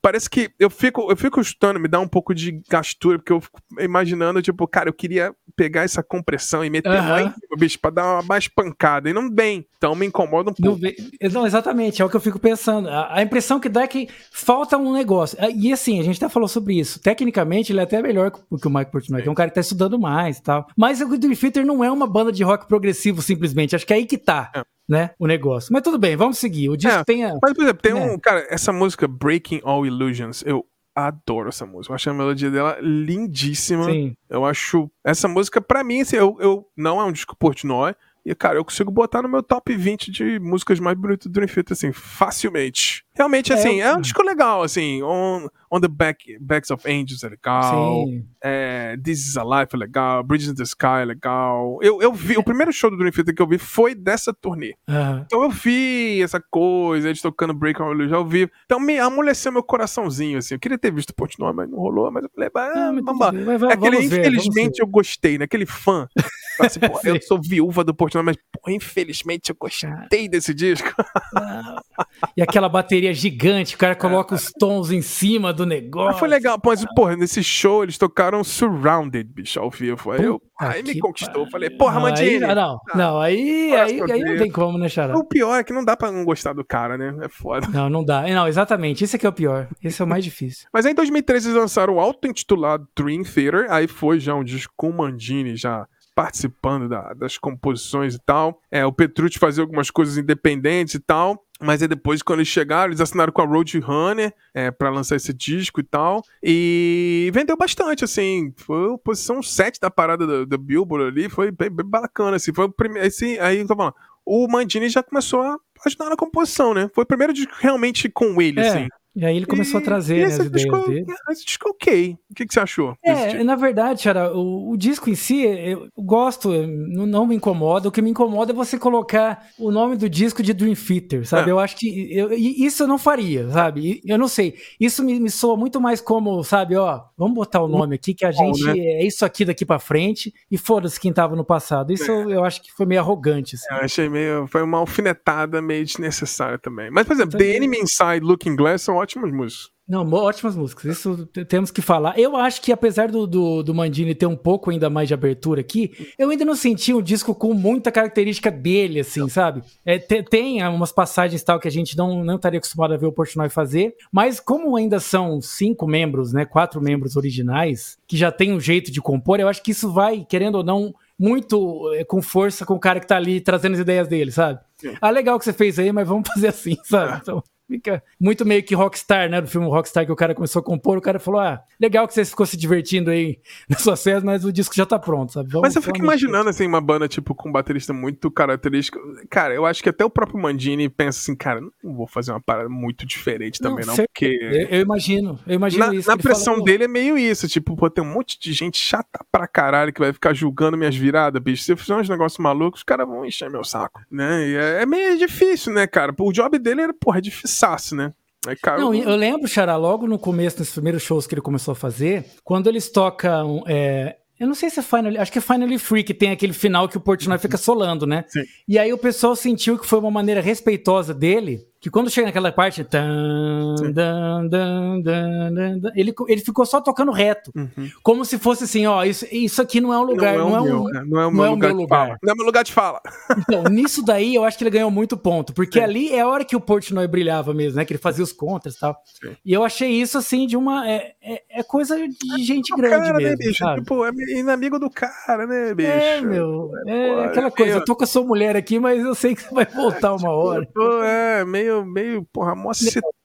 Parece 0.00 0.28
que 0.28 0.50
eu 0.58 0.70
fico, 0.70 1.10
eu 1.10 1.16
fico 1.16 1.42
chutando, 1.42 1.80
me 1.80 1.88
dá 1.88 2.00
um 2.00 2.08
pouco 2.08 2.34
de 2.34 2.60
gastura, 2.68 3.18
porque 3.18 3.32
eu 3.32 3.40
fico 3.40 3.60
imaginando, 3.78 4.42
tipo, 4.42 4.66
cara, 4.66 4.88
eu 4.88 4.92
queria 4.92 5.34
pegar 5.56 5.82
essa 5.82 6.02
compressão 6.02 6.64
e 6.64 6.70
meter 6.70 6.90
uhum. 6.90 7.08
lá 7.08 7.22
em 7.22 7.30
cima, 7.30 7.56
bicho, 7.58 7.78
pra 7.80 7.90
dar 7.90 8.04
uma 8.04 8.22
mais 8.22 8.48
pancada. 8.48 9.08
E 9.08 9.12
não 9.12 9.30
vem. 9.30 9.66
Então 9.76 9.94
me 9.94 10.06
incomoda 10.06 10.50
um 10.50 10.54
pouco. 10.54 10.80
Não, 10.82 11.30
não, 11.30 11.46
exatamente, 11.46 12.02
é 12.02 12.04
o 12.04 12.08
que 12.08 12.16
eu 12.16 12.20
fico 12.20 12.38
pensando. 12.38 12.88
A, 12.88 13.18
a, 13.18 13.22
impressão 13.22 13.60
que 13.60 13.68
dá 13.68 13.82
é 13.82 13.86
que 13.86 14.08
falta 14.32 14.76
um 14.76 14.92
negócio. 14.92 15.38
Ah, 15.40 15.48
e 15.50 15.72
assim, 15.72 16.00
a 16.00 16.02
gente 16.02 16.16
até 16.16 16.32
falou 16.32 16.48
sobre 16.48 16.78
isso. 16.78 17.00
Tecnicamente, 17.00 17.72
ele 17.72 17.80
é 17.80 17.82
até 17.82 18.02
melhor 18.02 18.30
que 18.30 18.68
o 18.68 18.70
Mike 18.70 18.90
Portnoy, 18.90 19.22
que 19.22 19.28
é 19.28 19.30
um 19.32 19.34
cara 19.34 19.50
que 19.50 19.54
tá 19.54 19.60
estudando 19.60 19.98
mais 19.98 20.38
e 20.38 20.42
tal. 20.42 20.66
Mas 20.76 21.00
o 21.00 21.16
Dream 21.16 21.34
Theater 21.34 21.64
não 21.64 21.84
é 21.84 21.90
uma 21.90 22.06
banda 22.06 22.32
de 22.32 22.42
rock 22.42 22.66
progressivo, 22.66 23.22
simplesmente. 23.22 23.76
Acho 23.76 23.86
que 23.86 23.92
é 23.92 23.96
aí 23.96 24.06
que 24.06 24.18
tá. 24.18 24.50
É 24.54 24.73
né, 24.88 25.10
o 25.18 25.26
negócio. 25.26 25.72
Mas 25.72 25.82
tudo 25.82 25.98
bem, 25.98 26.16
vamos 26.16 26.38
seguir. 26.38 26.68
O 26.68 26.76
disco 26.76 27.00
é, 27.00 27.04
tem 27.04 27.24
a... 27.24 27.38
Mas, 27.40 27.52
por 27.52 27.62
exemplo, 27.62 27.82
tem 27.82 27.94
né? 27.94 28.12
um... 28.12 28.18
Cara, 28.18 28.46
essa 28.50 28.72
música 28.72 29.08
Breaking 29.08 29.60
All 29.64 29.86
Illusions, 29.86 30.42
eu 30.46 30.66
adoro 30.94 31.48
essa 31.48 31.66
música. 31.66 31.92
Eu 31.92 31.94
acho 31.94 32.10
a 32.10 32.14
melodia 32.14 32.50
dela 32.50 32.78
lindíssima. 32.80 33.84
Sim. 33.84 34.16
Eu 34.28 34.44
acho... 34.44 34.90
Essa 35.02 35.26
música, 35.26 35.60
pra 35.60 35.82
mim, 35.82 36.02
assim, 36.02 36.16
eu, 36.16 36.36
eu 36.40 36.68
não 36.76 37.00
é 37.00 37.04
um 37.04 37.12
disco 37.12 37.36
Portnoy, 37.36 37.94
e, 38.24 38.34
cara, 38.34 38.58
eu 38.58 38.64
consigo 38.64 38.90
botar 38.90 39.20
no 39.20 39.28
meu 39.28 39.42
top 39.42 39.76
20 39.76 40.10
de 40.10 40.40
músicas 40.40 40.80
mais 40.80 40.96
bonitas 40.96 41.26
do 41.26 41.32
Dream 41.32 41.46
Theater, 41.46 41.74
assim, 41.74 41.92
facilmente. 41.92 43.04
Realmente, 43.14 43.52
é, 43.52 43.54
assim, 43.54 43.80
é, 43.82 43.84
é 43.84 43.94
um 43.94 44.00
disco 44.00 44.22
legal, 44.22 44.62
assim. 44.62 45.02
On, 45.02 45.46
on 45.70 45.80
the 45.80 45.88
back, 45.88 46.36
Backs 46.40 46.70
of 46.70 46.88
Angels 46.88 47.22
é 47.22 47.28
legal. 47.28 48.06
Sim. 48.06 48.24
É, 48.42 48.96
This 48.96 49.28
is 49.28 49.36
a 49.36 49.44
Life 49.44 49.74
é 49.74 49.76
legal. 49.76 50.22
Bridges 50.24 50.48
in 50.48 50.54
the 50.54 50.62
Sky 50.62 51.02
é 51.02 51.04
legal. 51.04 51.78
Eu, 51.82 52.00
eu 52.00 52.12
vi, 52.14 52.38
o 52.38 52.42
primeiro 52.42 52.72
show 52.72 52.90
do 52.90 52.96
Dream 52.96 53.12
Theater 53.12 53.34
que 53.34 53.42
eu 53.42 53.46
vi 53.46 53.58
foi 53.58 53.94
dessa 53.94 54.32
turnê. 54.32 54.74
Uhum. 54.88 55.18
Então 55.26 55.42
eu 55.42 55.50
vi 55.50 56.22
essa 56.22 56.42
coisa, 56.50 57.08
eles 57.08 57.20
tocando 57.20 57.52
Break 57.52 57.80
on 57.80 57.92
Illusion 57.92 58.16
ao 58.16 58.26
vivo. 58.26 58.50
Então 58.64 58.80
me 58.80 58.98
amoleceu 58.98 59.52
meu 59.52 59.62
coraçãozinho, 59.62 60.38
assim. 60.38 60.54
Eu 60.54 60.60
queria 60.60 60.78
ter 60.78 60.90
visto 60.90 61.14
Portnoy, 61.14 61.52
mas 61.52 61.70
não 61.70 61.78
rolou. 61.78 62.10
Mas 62.10 62.24
eu 62.24 62.30
falei, 62.34 62.50
ah, 62.54 62.90
vamos 63.04 63.20
lá. 63.20 63.32
É 63.70 63.74
aquele, 63.74 64.08
ver, 64.08 64.20
infelizmente, 64.20 64.80
eu 64.80 64.86
gostei, 64.86 65.36
né? 65.36 65.44
Aquele 65.44 65.66
fã. 65.66 66.08
Assim, 66.60 66.80
eu 67.04 67.20
sou 67.22 67.40
viúva 67.40 67.82
do 67.84 67.94
Portnoy, 67.94 68.24
mas, 68.24 68.36
infelizmente, 68.68 69.50
eu 69.50 69.56
gostei 69.58 70.28
desse 70.28 70.54
disco. 70.54 70.88
e 72.36 72.42
aquela 72.42 72.68
bateria 72.68 73.12
gigante, 73.12 73.74
o 73.74 73.78
cara 73.78 73.94
coloca 73.94 74.34
os 74.34 74.50
tons 74.58 74.90
em 74.90 75.02
cima 75.02 75.52
do 75.52 75.66
negócio. 75.66 76.10
Mas 76.10 76.18
foi 76.18 76.28
legal, 76.28 76.60
mas, 76.64 76.84
porra, 76.94 77.16
nesse 77.16 77.42
show 77.42 77.82
eles 77.82 77.98
tocaram 77.98 78.42
Surrounded, 78.44 79.28
bicho, 79.32 79.58
ao 79.60 79.70
vivo. 79.70 80.12
Aí, 80.12 80.22
eu, 80.22 80.40
aí 80.60 80.82
me 80.82 80.98
conquistou. 80.98 81.48
Falei, 81.50 81.70
porra, 81.70 82.00
Mandini. 82.00 82.40
Não, 82.40 82.54
não, 82.54 82.80
ah, 82.90 82.96
não, 82.96 83.20
aí, 83.20 83.74
aí, 83.74 84.00
aí 84.10 84.20
não 84.20 84.36
tem 84.36 84.50
como, 84.50 84.78
né, 84.78 84.88
Xará? 84.88 85.16
O 85.16 85.24
pior 85.24 85.58
é 85.58 85.64
que 85.64 85.72
não 85.72 85.84
dá 85.84 85.96
pra 85.96 86.10
não 86.10 86.24
gostar 86.24 86.52
do 86.52 86.64
cara, 86.64 86.96
né? 86.96 87.14
É 87.22 87.28
foda. 87.28 87.66
Não, 87.68 87.88
não 87.88 88.04
dá. 88.04 88.22
Não, 88.22 88.46
exatamente. 88.46 89.04
Esse 89.04 89.16
aqui 89.16 89.26
é 89.26 89.28
o 89.28 89.32
pior. 89.32 89.68
Esse 89.82 90.00
é 90.00 90.04
o 90.04 90.08
mais 90.08 90.24
difícil. 90.24 90.68
Mas 90.72 90.86
aí 90.86 90.92
em 90.92 90.94
2013 90.94 91.48
eles 91.48 91.58
lançaram 91.58 91.94
o 91.94 92.00
auto-intitulado 92.00 92.86
Dream 92.96 93.22
Theater. 93.22 93.66
Aí 93.70 93.86
foi 93.86 94.20
já 94.20 94.34
um 94.34 94.44
disco 94.44 94.72
com 94.76 94.90
o 94.90 94.96
Mandini 94.96 95.56
já 95.56 95.86
participando 96.14 96.88
da, 96.88 97.12
das 97.14 97.36
composições 97.36 98.14
e 98.14 98.18
tal. 98.18 98.60
É, 98.70 98.84
o 98.86 98.92
Petrucci 98.92 99.38
fazia 99.38 99.62
algumas 99.62 99.90
coisas 99.90 100.16
independentes 100.16 100.94
e 100.94 101.00
tal. 101.00 101.44
Mas 101.60 101.80
aí 101.80 101.88
depois, 101.88 102.22
quando 102.22 102.40
eles 102.40 102.48
chegaram, 102.48 102.90
eles 102.90 103.00
assinaram 103.00 103.32
com 103.32 103.40
a 103.40 103.46
Roadrunner 103.46 104.34
é, 104.52 104.70
para 104.70 104.90
lançar 104.90 105.16
esse 105.16 105.32
disco 105.32 105.80
e 105.80 105.84
tal. 105.84 106.22
E 106.42 107.30
vendeu 107.32 107.56
bastante, 107.56 108.04
assim. 108.04 108.52
Foi 108.56 108.94
a 108.94 108.98
posição 108.98 109.42
7 109.42 109.80
da 109.80 109.90
parada 109.90 110.44
da, 110.44 110.58
Billboard 110.58 111.06
ali. 111.06 111.28
Foi 111.28 111.50
bem, 111.50 111.70
bem, 111.70 111.86
bacana, 111.86 112.36
assim. 112.36 112.52
Foi 112.52 112.66
o 112.66 112.70
primeiro. 112.70 113.06
Assim, 113.06 113.38
aí 113.38 113.58
eu 113.58 113.66
tô 113.66 113.76
falando. 113.76 113.94
O 114.26 114.48
Mandini 114.48 114.88
já 114.88 115.02
começou 115.02 115.42
a 115.42 115.56
ajudar 115.86 116.10
na 116.10 116.16
composição, 116.16 116.74
né? 116.74 116.90
Foi 116.94 117.04
o 117.04 117.06
primeiro 117.06 117.32
disco 117.32 117.52
realmente 117.58 118.08
com 118.08 118.40
ele, 118.40 118.60
é. 118.60 118.68
assim. 118.68 118.88
E 119.16 119.24
aí 119.24 119.36
ele 119.36 119.46
começou 119.46 119.78
e, 119.78 119.82
a 119.82 119.84
trazer 119.84 120.18
né, 120.18 120.24
as 120.24 120.34
ideias 120.34 120.52
disco, 120.52 120.88
dele. 120.88 121.06
Esse 121.30 121.44
disco 121.44 121.68
é 121.68 121.70
ok. 121.70 122.18
O 122.30 122.34
que, 122.34 122.46
que 122.46 122.52
você 122.52 122.60
achou? 122.60 122.96
É, 123.04 123.44
na 123.44 123.54
verdade, 123.54 124.02
Chara, 124.02 124.32
o, 124.32 124.72
o, 124.72 124.76
disco 124.76 125.08
em 125.08 125.14
si, 125.14 125.42
eu 125.44 125.88
gosto, 125.96 126.50
não, 126.52 127.06
não, 127.06 127.26
me 127.26 127.36
incomoda. 127.36 127.88
O 127.88 127.92
que 127.92 128.02
me 128.02 128.10
incomoda 128.10 128.52
é 128.52 128.54
você 128.54 128.76
colocar 128.76 129.46
o 129.58 129.70
nome 129.70 129.96
do 129.96 130.08
disco 130.08 130.42
de 130.42 130.52
Dream 130.52 130.74
Theater, 130.74 131.26
sabe? 131.26 131.50
É. 131.50 131.52
Eu 131.52 131.60
acho 131.60 131.76
que 131.76 132.12
eu, 132.12 132.32
isso 132.32 132.82
eu 132.82 132.88
não 132.88 132.98
faria, 132.98 133.48
sabe? 133.50 134.02
Eu 134.04 134.18
não 134.18 134.26
sei. 134.26 134.54
Isso 134.80 135.04
me, 135.04 135.20
me 135.20 135.30
soa 135.30 135.56
muito 135.56 135.80
mais 135.80 136.00
como, 136.00 136.42
sabe, 136.42 136.76
ó, 136.76 137.02
vamos 137.16 137.34
botar 137.34 137.62
o 137.62 137.68
nome 137.68 137.94
aqui 137.94 138.14
que 138.14 138.24
a 138.24 138.32
Bom, 138.32 138.52
gente 138.52 138.64
né? 138.64 138.78
é 138.78 139.06
isso 139.06 139.24
aqui 139.24 139.44
daqui 139.44 139.64
para 139.64 139.78
frente 139.78 140.34
e 140.50 140.58
foda-se 140.58 140.98
quem 140.98 141.12
tava 141.12 141.36
no 141.36 141.44
passado. 141.44 141.92
Isso 141.92 142.10
é. 142.10 142.14
eu, 142.14 142.30
eu, 142.30 142.44
acho 142.44 142.62
que 142.62 142.72
foi 142.72 142.84
meio 142.84 143.00
arrogante. 143.00 143.54
Assim. 143.54 143.66
Eu 143.70 143.84
achei 143.84 144.08
meio. 144.08 144.46
Foi 144.48 144.62
uma 144.62 144.78
alfinetada 144.78 145.62
meio 145.62 145.84
desnecessária 145.84 146.58
também. 146.58 146.90
Mas, 146.90 147.06
por 147.06 147.12
exemplo, 147.12 147.32
também. 147.32 147.52
The 147.52 147.56
Enemy 147.56 147.78
Inside 147.78 148.24
Looking 148.24 148.56
Glass 148.56 148.82
são 148.82 149.03
ótimas 149.04 149.30
músicas. 149.30 149.74
Não, 149.86 150.10
ótimas 150.14 150.56
músicas. 150.56 150.96
Isso 150.96 151.26
temos 151.46 151.70
que 151.70 151.82
falar. 151.82 152.18
Eu 152.18 152.34
acho 152.36 152.62
que 152.62 152.72
apesar 152.72 153.10
do, 153.10 153.26
do, 153.26 153.62
do, 153.62 153.74
Mandini 153.74 154.14
ter 154.14 154.24
um 154.24 154.36
pouco 154.36 154.70
ainda 154.70 154.88
mais 154.88 155.08
de 155.08 155.14
abertura 155.14 155.60
aqui, 155.60 155.92
eu 156.18 156.30
ainda 156.30 156.44
não 156.44 156.56
senti 156.56 156.94
um 156.94 157.02
disco 157.02 157.34
com 157.34 157.52
muita 157.52 157.92
característica 157.92 158.50
dele, 158.50 159.00
assim, 159.00 159.28
sabe? 159.28 159.62
É, 159.84 159.98
tem 159.98 160.66
umas 160.66 160.90
passagens 160.90 161.42
tal 161.42 161.60
que 161.60 161.68
a 161.68 161.70
gente 161.70 161.98
não, 161.98 162.24
não 162.24 162.36
estaria 162.36 162.58
acostumado 162.58 162.94
a 162.94 162.96
ver 162.96 163.06
o 163.06 163.12
Portnoy 163.12 163.50
fazer, 163.50 163.94
mas 164.10 164.40
como 164.40 164.74
ainda 164.74 164.98
são 164.98 165.40
cinco 165.42 165.86
membros, 165.86 166.32
né? 166.32 166.46
Quatro 166.46 166.80
membros 166.80 167.14
originais, 167.14 167.98
que 168.06 168.16
já 168.16 168.32
tem 168.32 168.52
um 168.52 168.60
jeito 168.60 168.90
de 168.90 169.02
compor, 169.02 169.38
eu 169.38 169.48
acho 169.48 169.62
que 169.62 169.72
isso 169.72 169.92
vai, 169.92 170.24
querendo 170.24 170.56
ou 170.56 170.64
não, 170.64 170.94
muito 171.18 171.92
é, 171.94 172.04
com 172.04 172.22
força 172.22 172.64
com 172.64 172.74
o 172.74 172.80
cara 172.80 173.00
que 173.00 173.06
tá 173.06 173.16
ali 173.16 173.40
trazendo 173.40 173.74
as 173.74 173.80
ideias 173.80 174.08
dele, 174.08 174.32
sabe? 174.32 174.60
Sim. 174.76 174.94
Ah, 175.00 175.10
legal 175.10 175.38
que 175.38 175.44
você 175.44 175.52
fez 175.52 175.78
aí, 175.78 175.92
mas 175.92 176.08
vamos 176.08 176.28
fazer 176.32 176.48
assim, 176.48 176.76
sabe? 176.84 177.18
Então, 177.22 177.42
fica 177.66 178.02
muito 178.20 178.44
meio 178.44 178.62
que 178.62 178.74
Rockstar, 178.74 179.28
né? 179.28 179.40
Do 179.40 179.48
filme 179.48 179.66
Rockstar 179.68 180.04
que 180.06 180.12
o 180.12 180.16
cara 180.16 180.34
começou 180.34 180.60
a 180.60 180.64
compor, 180.64 180.98
o 180.98 181.00
cara 181.00 181.18
falou: 181.18 181.40
Ah, 181.40 181.62
legal 181.80 182.06
que 182.06 182.14
você 182.14 182.24
ficou 182.24 182.46
se 182.46 182.56
divertindo 182.56 183.10
aí 183.10 183.38
nas 183.68 183.82
suas 183.82 184.02
férias, 184.02 184.22
mas 184.22 184.44
o 184.44 184.52
disco 184.52 184.74
já 184.74 184.86
tá 184.86 184.98
pronto, 184.98 185.32
sabe? 185.32 185.50
Vamos, 185.50 185.68
mas 185.68 185.76
eu 185.76 185.82
fico 185.82 185.98
imaginando, 185.98 186.50
assim, 186.50 186.66
uma 186.66 186.80
banda, 186.80 187.08
tipo, 187.08 187.34
com 187.34 187.48
um 187.48 187.52
baterista 187.52 187.92
muito 187.92 188.30
característico. 188.30 188.98
Cara, 189.30 189.54
eu 189.54 189.66
acho 189.66 189.82
que 189.82 189.88
até 189.88 190.04
o 190.04 190.10
próprio 190.10 190.40
Mandini 190.40 190.88
pensa 190.88 191.20
assim, 191.20 191.36
cara, 191.36 191.60
não 191.82 191.94
vou 191.94 192.06
fazer 192.06 192.32
uma 192.32 192.40
parada 192.40 192.68
muito 192.68 193.06
diferente 193.06 193.60
também, 193.60 193.84
não, 193.84 193.96
não 193.96 194.04
porque. 194.04 194.38
Eu, 194.40 194.78
eu, 194.78 194.80
imagino, 194.80 195.38
eu 195.46 195.54
imagino 195.54 195.86
na, 195.86 195.94
isso. 195.94 196.08
Na 196.08 196.16
pressão 196.16 196.54
fala, 196.54 196.64
dele 196.64 196.84
é 196.84 196.88
meio 196.88 197.16
isso, 197.18 197.48
tipo, 197.48 197.76
pô, 197.76 197.90
tem 197.90 198.04
um 198.04 198.12
monte 198.12 198.38
de 198.38 198.52
gente 198.52 198.78
chata 198.78 199.24
pra 199.30 199.46
caralho 199.46 199.92
que 199.92 200.00
vai 200.00 200.12
ficar 200.12 200.34
julgando 200.34 200.76
minhas 200.76 200.96
viradas, 200.96 201.42
bicho. 201.42 201.62
Se 201.62 201.72
eu 201.72 201.76
fizer 201.76 201.96
uns 201.96 202.08
negócios 202.08 202.38
malucos, 202.38 202.80
os 202.80 202.84
caras 202.84 203.06
vão 203.06 203.24
encher 203.24 203.50
meu 203.50 203.64
saco, 203.64 204.00
né? 204.10 204.48
E 204.48 204.56
é, 204.56 204.82
é 204.82 204.86
meio 204.86 205.16
difícil, 205.18 205.72
né, 205.72 205.86
cara? 205.86 206.14
O 206.18 206.32
job 206.32 206.58
dele 206.58 206.82
era, 206.82 206.94
porra, 206.94 207.18
é 207.18 207.20
difícil, 207.20 207.53
né? 207.94 208.12
É 208.46 208.54
caro. 208.54 208.80
Não, 208.80 208.94
eu 208.94 209.16
lembro, 209.16 209.48
Xará, 209.48 209.76
logo 209.76 210.06
no 210.06 210.18
começo, 210.18 210.58
nos 210.58 210.70
primeiros 210.70 211.02
shows 211.02 211.26
que 211.26 211.34
ele 211.34 211.40
começou 211.40 211.72
a 211.72 211.74
fazer, 211.74 212.26
quando 212.42 212.68
eles 212.68 212.90
tocam. 212.90 213.64
É, 213.66 214.16
eu 214.38 214.46
não 214.46 214.54
sei 214.54 214.68
se 214.68 214.80
é 214.80 214.82
Finally, 214.82 215.16
acho 215.16 215.32
que 215.32 215.38
é 215.38 215.40
Finally 215.40 215.78
Free, 215.78 216.04
que 216.04 216.12
tem 216.12 216.30
aquele 216.30 216.52
final 216.52 216.88
que 216.88 216.96
o 216.96 217.00
Portnoy 217.00 217.38
fica 217.38 217.56
solando, 217.56 218.06
né? 218.06 218.24
Sim. 218.28 218.42
E 218.68 218.78
aí 218.78 218.92
o 218.92 218.98
pessoal 218.98 219.34
sentiu 219.36 219.78
que 219.78 219.86
foi 219.86 219.98
uma 219.98 220.10
maneira 220.10 220.40
respeitosa 220.40 221.14
dele 221.14 221.66
que 221.84 221.90
quando 221.90 222.08
chega 222.08 222.28
naquela 222.28 222.50
parte, 222.50 222.82
tan, 222.82 223.74
dan, 223.92 224.48
dan, 224.48 225.02
dan, 225.02 225.92
ele, 225.94 226.14
ele 226.28 226.40
ficou 226.40 226.64
só 226.64 226.80
tocando 226.80 227.12
reto. 227.12 227.52
Uhum. 227.54 227.90
Como 228.02 228.24
se 228.24 228.38
fosse 228.38 228.64
assim, 228.64 228.86
ó, 228.86 229.04
isso, 229.04 229.26
isso 229.30 229.60
aqui 229.60 229.82
não 229.82 229.92
é 229.92 229.98
um 229.98 230.02
lugar, 230.02 230.38
não 230.38 230.46
é, 230.46 230.50
não 230.50 230.56
é, 230.56 230.72
um, 230.72 231.10
não 231.10 231.20
é 231.20 231.26
o 231.26 231.30
meu, 231.30 231.50
lugar, 231.50 231.74
lugar. 231.74 232.18
Não 232.22 232.30
é 232.30 232.32
o 232.32 232.36
meu 232.38 232.46
lugar 232.46 232.64
de 232.64 232.72
fala. 232.72 233.02
Então, 233.36 233.64
nisso 233.64 234.02
daí 234.02 234.34
eu 234.34 234.46
acho 234.46 234.56
que 234.56 234.64
ele 234.64 234.70
ganhou 234.70 234.90
muito 234.90 235.14
ponto, 235.14 235.52
porque 235.52 235.78
Sim. 235.78 235.84
ali 235.84 236.08
é 236.08 236.22
a 236.22 236.26
hora 236.26 236.42
que 236.42 236.56
o 236.56 236.60
Portnoy 236.60 237.06
brilhava 237.06 237.52
mesmo, 237.52 237.76
né, 237.76 237.84
que 237.84 237.92
ele 237.92 238.00
fazia 238.00 238.24
os 238.24 238.32
contras 238.32 238.76
e 238.76 238.80
tal. 238.80 238.96
Sim. 239.20 239.36
E 239.44 239.52
eu 239.52 239.62
achei 239.62 239.90
isso, 239.90 240.16
assim, 240.16 240.46
de 240.46 240.56
uma... 240.56 240.88
É, 240.88 241.12
é, 241.22 241.42
é 241.50 241.62
coisa 241.62 241.98
de 241.98 242.42
gente 242.42 242.72
é 242.72 242.76
grande 242.78 243.08
cara, 243.08 243.18
né, 243.18 243.24
mesmo, 243.24 243.36
né, 243.36 243.46
bicho? 243.46 243.58
Sabe? 243.62 243.80
Tipo, 243.82 244.06
é 244.06 244.10
inimigo 244.30 244.78
do 244.78 244.88
cara, 244.88 245.46
né, 245.46 245.74
bicho? 245.74 245.90
É, 245.90 246.22
meu, 246.22 246.70
é, 246.86 247.14
Pô, 247.14 247.20
aquela 247.20 247.50
coisa, 247.50 247.72
meio... 247.72 247.82
eu 247.82 247.84
tô 247.84 247.94
com 247.94 248.04
a 248.04 248.06
sua 248.06 248.24
mulher 248.24 248.56
aqui, 248.56 248.78
mas 248.78 249.04
eu 249.04 249.14
sei 249.14 249.34
que 249.34 249.42
você 249.42 249.54
vai 249.54 249.66
voltar 249.66 250.14
uma 250.16 250.30
hora. 250.30 250.66
É, 251.04 251.44
meio 251.44 251.73
meio, 251.82 251.86
meio, 251.86 252.24
porra, 252.32 252.54
mó 252.54 252.72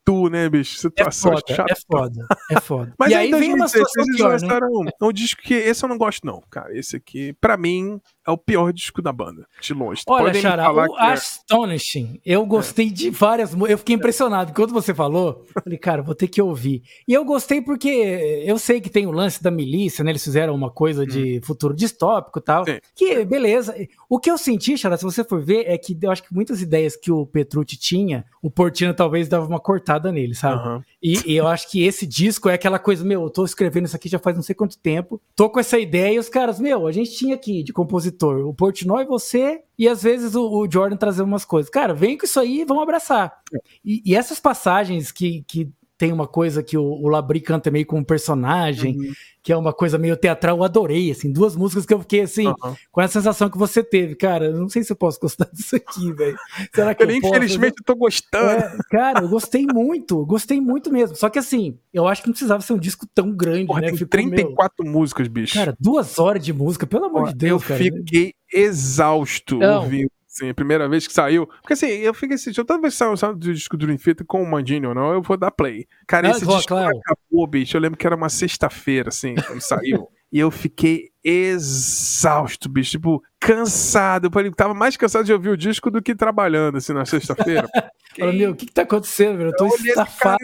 tu, 0.04 0.28
né, 0.28 0.48
bicho? 0.48 0.78
Situação 0.78 1.32
é 1.32 1.36
foda, 1.36 1.54
chata. 1.54 1.72
É 1.72 1.76
foda, 1.76 2.26
é 2.50 2.60
foda. 2.60 2.94
Mas 2.98 3.12
e 3.12 3.14
aí, 3.14 3.30
vem 3.30 3.54
uma 3.54 3.68
situação 3.68 4.04
eles 4.04 4.16
pior, 4.16 4.30
lançaram 4.30 4.68
né? 4.84 4.90
um 5.00 5.12
disco 5.12 5.42
que 5.42 5.54
esse 5.54 5.84
eu 5.84 5.88
não 5.88 5.98
gosto 5.98 6.26
não, 6.26 6.42
cara. 6.50 6.76
Esse 6.76 6.96
aqui, 6.96 7.32
pra 7.40 7.56
mim, 7.56 8.00
é 8.30 8.32
o 8.32 8.38
pior 8.38 8.72
disco 8.72 9.02
da 9.02 9.12
banda, 9.12 9.46
de 9.60 9.74
longe. 9.74 10.02
Olha, 10.06 10.32
Xará, 10.34 10.72
o 10.72 10.98
é... 10.98 11.12
Astonishing, 11.12 12.20
eu 12.24 12.46
gostei 12.46 12.88
é. 12.88 12.90
de 12.90 13.10
várias 13.10 13.54
eu 13.68 13.78
fiquei 13.78 13.96
impressionado. 13.96 14.52
Quando 14.52 14.72
você 14.72 14.94
falou, 14.94 15.44
falei, 15.62 15.78
cara, 15.78 16.02
vou 16.02 16.14
ter 16.14 16.28
que 16.28 16.40
ouvir. 16.40 16.82
E 17.06 17.12
eu 17.12 17.24
gostei 17.24 17.60
porque 17.60 17.88
eu 17.88 18.58
sei 18.58 18.80
que 18.80 18.88
tem 18.88 19.06
o 19.06 19.10
lance 19.10 19.42
da 19.42 19.50
milícia, 19.50 20.04
né? 20.04 20.12
Eles 20.12 20.24
fizeram 20.24 20.54
uma 20.54 20.70
coisa 20.70 21.06
de 21.06 21.38
hum. 21.38 21.40
futuro 21.42 21.74
distópico 21.74 22.38
e 22.38 22.42
tal. 22.42 22.64
Sim. 22.64 22.78
Que, 22.94 23.24
beleza. 23.24 23.74
O 24.08 24.18
que 24.18 24.30
eu 24.30 24.38
senti, 24.38 24.76
Xará, 24.76 24.96
se 24.96 25.04
você 25.04 25.22
for 25.22 25.40
ver, 25.42 25.64
é 25.66 25.76
que 25.76 25.96
eu 26.00 26.10
acho 26.10 26.22
que 26.22 26.34
muitas 26.34 26.62
ideias 26.62 26.96
que 26.96 27.10
o 27.10 27.26
Petrucci 27.26 27.76
tinha, 27.76 28.24
o 28.42 28.50
Portino 28.50 28.94
talvez 28.94 29.28
dava 29.28 29.46
uma 29.46 29.60
cortada 29.60 30.10
nele, 30.10 30.34
sabe? 30.34 30.66
Uhum. 30.66 30.82
E, 31.02 31.32
e, 31.32 31.36
eu 31.36 31.46
acho 31.46 31.70
que 31.70 31.82
esse 31.82 32.06
disco 32.06 32.48
é 32.48 32.54
aquela 32.54 32.78
coisa, 32.78 33.04
meu, 33.04 33.22
eu 33.22 33.30
tô 33.30 33.44
escrevendo 33.44 33.86
isso 33.86 33.96
aqui 33.96 34.08
já 34.08 34.18
faz 34.18 34.36
não 34.36 34.42
sei 34.42 34.54
quanto 34.54 34.78
tempo, 34.78 35.20
tô 35.34 35.48
com 35.48 35.58
essa 35.58 35.78
ideia 35.78 36.14
e 36.14 36.18
os 36.18 36.28
caras, 36.28 36.60
meu, 36.60 36.86
a 36.86 36.92
gente 36.92 37.12
tinha 37.12 37.34
aqui 37.34 37.62
de 37.62 37.72
compositor 37.72 38.19
o 38.26 38.54
Portnoy, 38.54 39.04
você 39.04 39.62
e 39.78 39.88
às 39.88 40.02
vezes 40.02 40.34
o, 40.34 40.48
o 40.48 40.70
Jordan 40.70 40.96
trazer 40.96 41.22
umas 41.22 41.44
coisas. 41.44 41.70
Cara, 41.70 41.94
vem 41.94 42.16
com 42.16 42.24
isso 42.24 42.38
aí 42.38 42.60
e 42.60 42.64
vamos 42.64 42.82
abraçar. 42.82 43.40
É. 43.52 43.58
E, 43.84 44.02
e 44.04 44.14
essas 44.14 44.38
passagens 44.38 45.10
que, 45.10 45.42
que 45.46 45.70
tem 46.00 46.14
uma 46.14 46.26
coisa 46.26 46.62
que 46.62 46.78
o, 46.78 46.82
o 46.82 47.08
Labri 47.08 47.42
canta 47.42 47.70
meio 47.70 47.84
como 47.84 48.00
um 48.00 48.04
personagem, 48.04 48.96
uhum. 48.96 49.12
que 49.42 49.52
é 49.52 49.56
uma 49.56 49.70
coisa 49.70 49.98
meio 49.98 50.16
teatral, 50.16 50.56
eu 50.56 50.64
adorei, 50.64 51.10
assim, 51.10 51.30
duas 51.30 51.54
músicas 51.54 51.84
que 51.84 51.92
eu 51.92 52.00
fiquei 52.00 52.22
assim, 52.22 52.46
uhum. 52.46 52.74
com 52.90 53.02
a 53.02 53.06
sensação 53.06 53.50
que 53.50 53.58
você 53.58 53.84
teve, 53.84 54.14
cara, 54.14 54.50
não 54.50 54.66
sei 54.66 54.82
se 54.82 54.90
eu 54.90 54.96
posso 54.96 55.20
gostar 55.20 55.46
disso 55.52 55.76
aqui, 55.76 56.10
velho. 56.14 56.38
Será 56.74 56.94
que 56.94 57.02
eu, 57.02 57.10
eu 57.10 57.16
infelizmente 57.16 57.74
posso? 57.74 57.84
tô 57.84 57.94
gostando. 57.96 58.50
É, 58.50 58.78
cara, 58.90 59.20
eu 59.20 59.28
gostei 59.28 59.66
muito, 59.66 60.24
gostei 60.24 60.58
muito 60.58 60.90
mesmo. 60.90 61.14
Só 61.14 61.28
que 61.28 61.38
assim, 61.38 61.78
eu 61.92 62.08
acho 62.08 62.22
que 62.22 62.28
não 62.28 62.32
precisava 62.32 62.62
ser 62.62 62.72
um 62.72 62.78
disco 62.78 63.06
tão 63.14 63.30
grande, 63.30 63.66
Porra, 63.66 63.82
né? 63.82 63.88
Tem 63.88 63.98
Ficou, 63.98 64.08
34 64.08 64.82
meu... 64.82 64.92
músicas, 64.94 65.28
bicho. 65.28 65.52
Cara, 65.52 65.76
duas 65.78 66.18
horas 66.18 66.42
de 66.42 66.54
música, 66.54 66.86
pelo 66.86 67.04
amor 67.04 67.20
Porra, 67.20 67.32
de 67.32 67.38
Deus, 67.40 67.60
eu 67.60 67.68
cara. 67.68 67.84
Eu 67.84 67.94
fiquei 67.96 68.32
exausto 68.50 69.58
não. 69.58 69.82
ouvindo 69.82 70.10
Assim, 70.40 70.48
a 70.48 70.54
primeira 70.54 70.88
vez 70.88 71.06
que 71.06 71.12
saiu. 71.12 71.46
Porque 71.46 71.74
assim, 71.74 71.86
eu 71.86 72.14
fiquei 72.14 72.36
assim, 72.36 72.52
toda 72.52 72.80
vez 72.80 72.94
que 72.94 72.98
saiu 72.98 73.12
o 73.12 73.34
disco 73.34 73.76
do 73.76 73.86
Dream 73.86 73.98
com 74.26 74.42
o 74.42 74.50
Mandini 74.50 74.86
ou 74.86 74.94
não, 74.94 75.12
eu 75.12 75.20
vou 75.20 75.36
dar 75.36 75.50
play. 75.50 75.86
Cara, 76.06 76.28
ah, 76.28 76.30
esse 76.30 76.46
disco 76.46 76.68
claro. 76.68 76.98
acabou, 76.98 77.46
bicho. 77.46 77.76
Eu 77.76 77.80
lembro 77.80 77.98
que 77.98 78.06
era 78.06 78.16
uma 78.16 78.30
sexta-feira, 78.30 79.10
assim, 79.10 79.34
quando 79.34 79.60
saiu. 79.60 80.08
e 80.32 80.38
eu 80.38 80.50
fiquei 80.50 81.10
exausto, 81.22 82.68
bicho. 82.68 82.92
Tipo, 82.92 83.22
cansado. 83.40 84.30
Eu 84.32 84.52
tava 84.54 84.74
mais 84.74 84.96
cansado 84.96 85.24
de 85.24 85.32
ouvir 85.32 85.48
o 85.48 85.56
disco 85.56 85.90
do 85.90 86.02
que 86.02 86.14
trabalhando, 86.14 86.76
assim, 86.76 86.92
na 86.92 87.06
sexta-feira. 87.06 87.66
Falei, 88.18 88.38
meu, 88.38 88.50
o 88.50 88.54
que 88.56 88.66
que 88.66 88.72
tá 88.72 88.82
acontecendo, 88.82 89.38
velho? 89.38 89.50
Eu 89.50 89.56
tô 89.56 89.66
eu 89.66 89.76
estafado. 89.76 90.36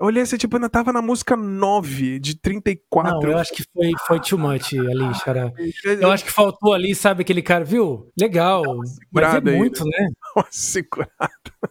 olhei 0.00 0.22
assim, 0.22 0.36
tipo, 0.36 0.56
ainda 0.56 0.68
tava 0.68 0.92
na 0.92 1.02
música 1.02 1.36
9 1.36 2.18
de 2.20 2.36
34. 2.36 3.20
Não, 3.20 3.30
eu 3.30 3.38
acho 3.38 3.52
que 3.52 3.64
foi, 3.72 3.90
foi 4.06 4.20
too 4.20 4.38
much 4.38 4.72
ali, 4.74 5.14
Xará. 5.16 5.52
Eu 5.84 6.10
acho 6.12 6.24
que 6.24 6.30
faltou 6.30 6.72
ali, 6.72 6.94
sabe, 6.94 7.22
aquele 7.22 7.42
cara, 7.42 7.64
viu? 7.64 8.08
Legal. 8.18 8.62
Mas 9.12 9.34
é 9.34 9.40
muito, 9.40 9.82
aí, 9.82 9.90
né? 9.90 9.98
né? 10.00 10.10
Uma 10.36 10.46
segurada. 10.50 11.30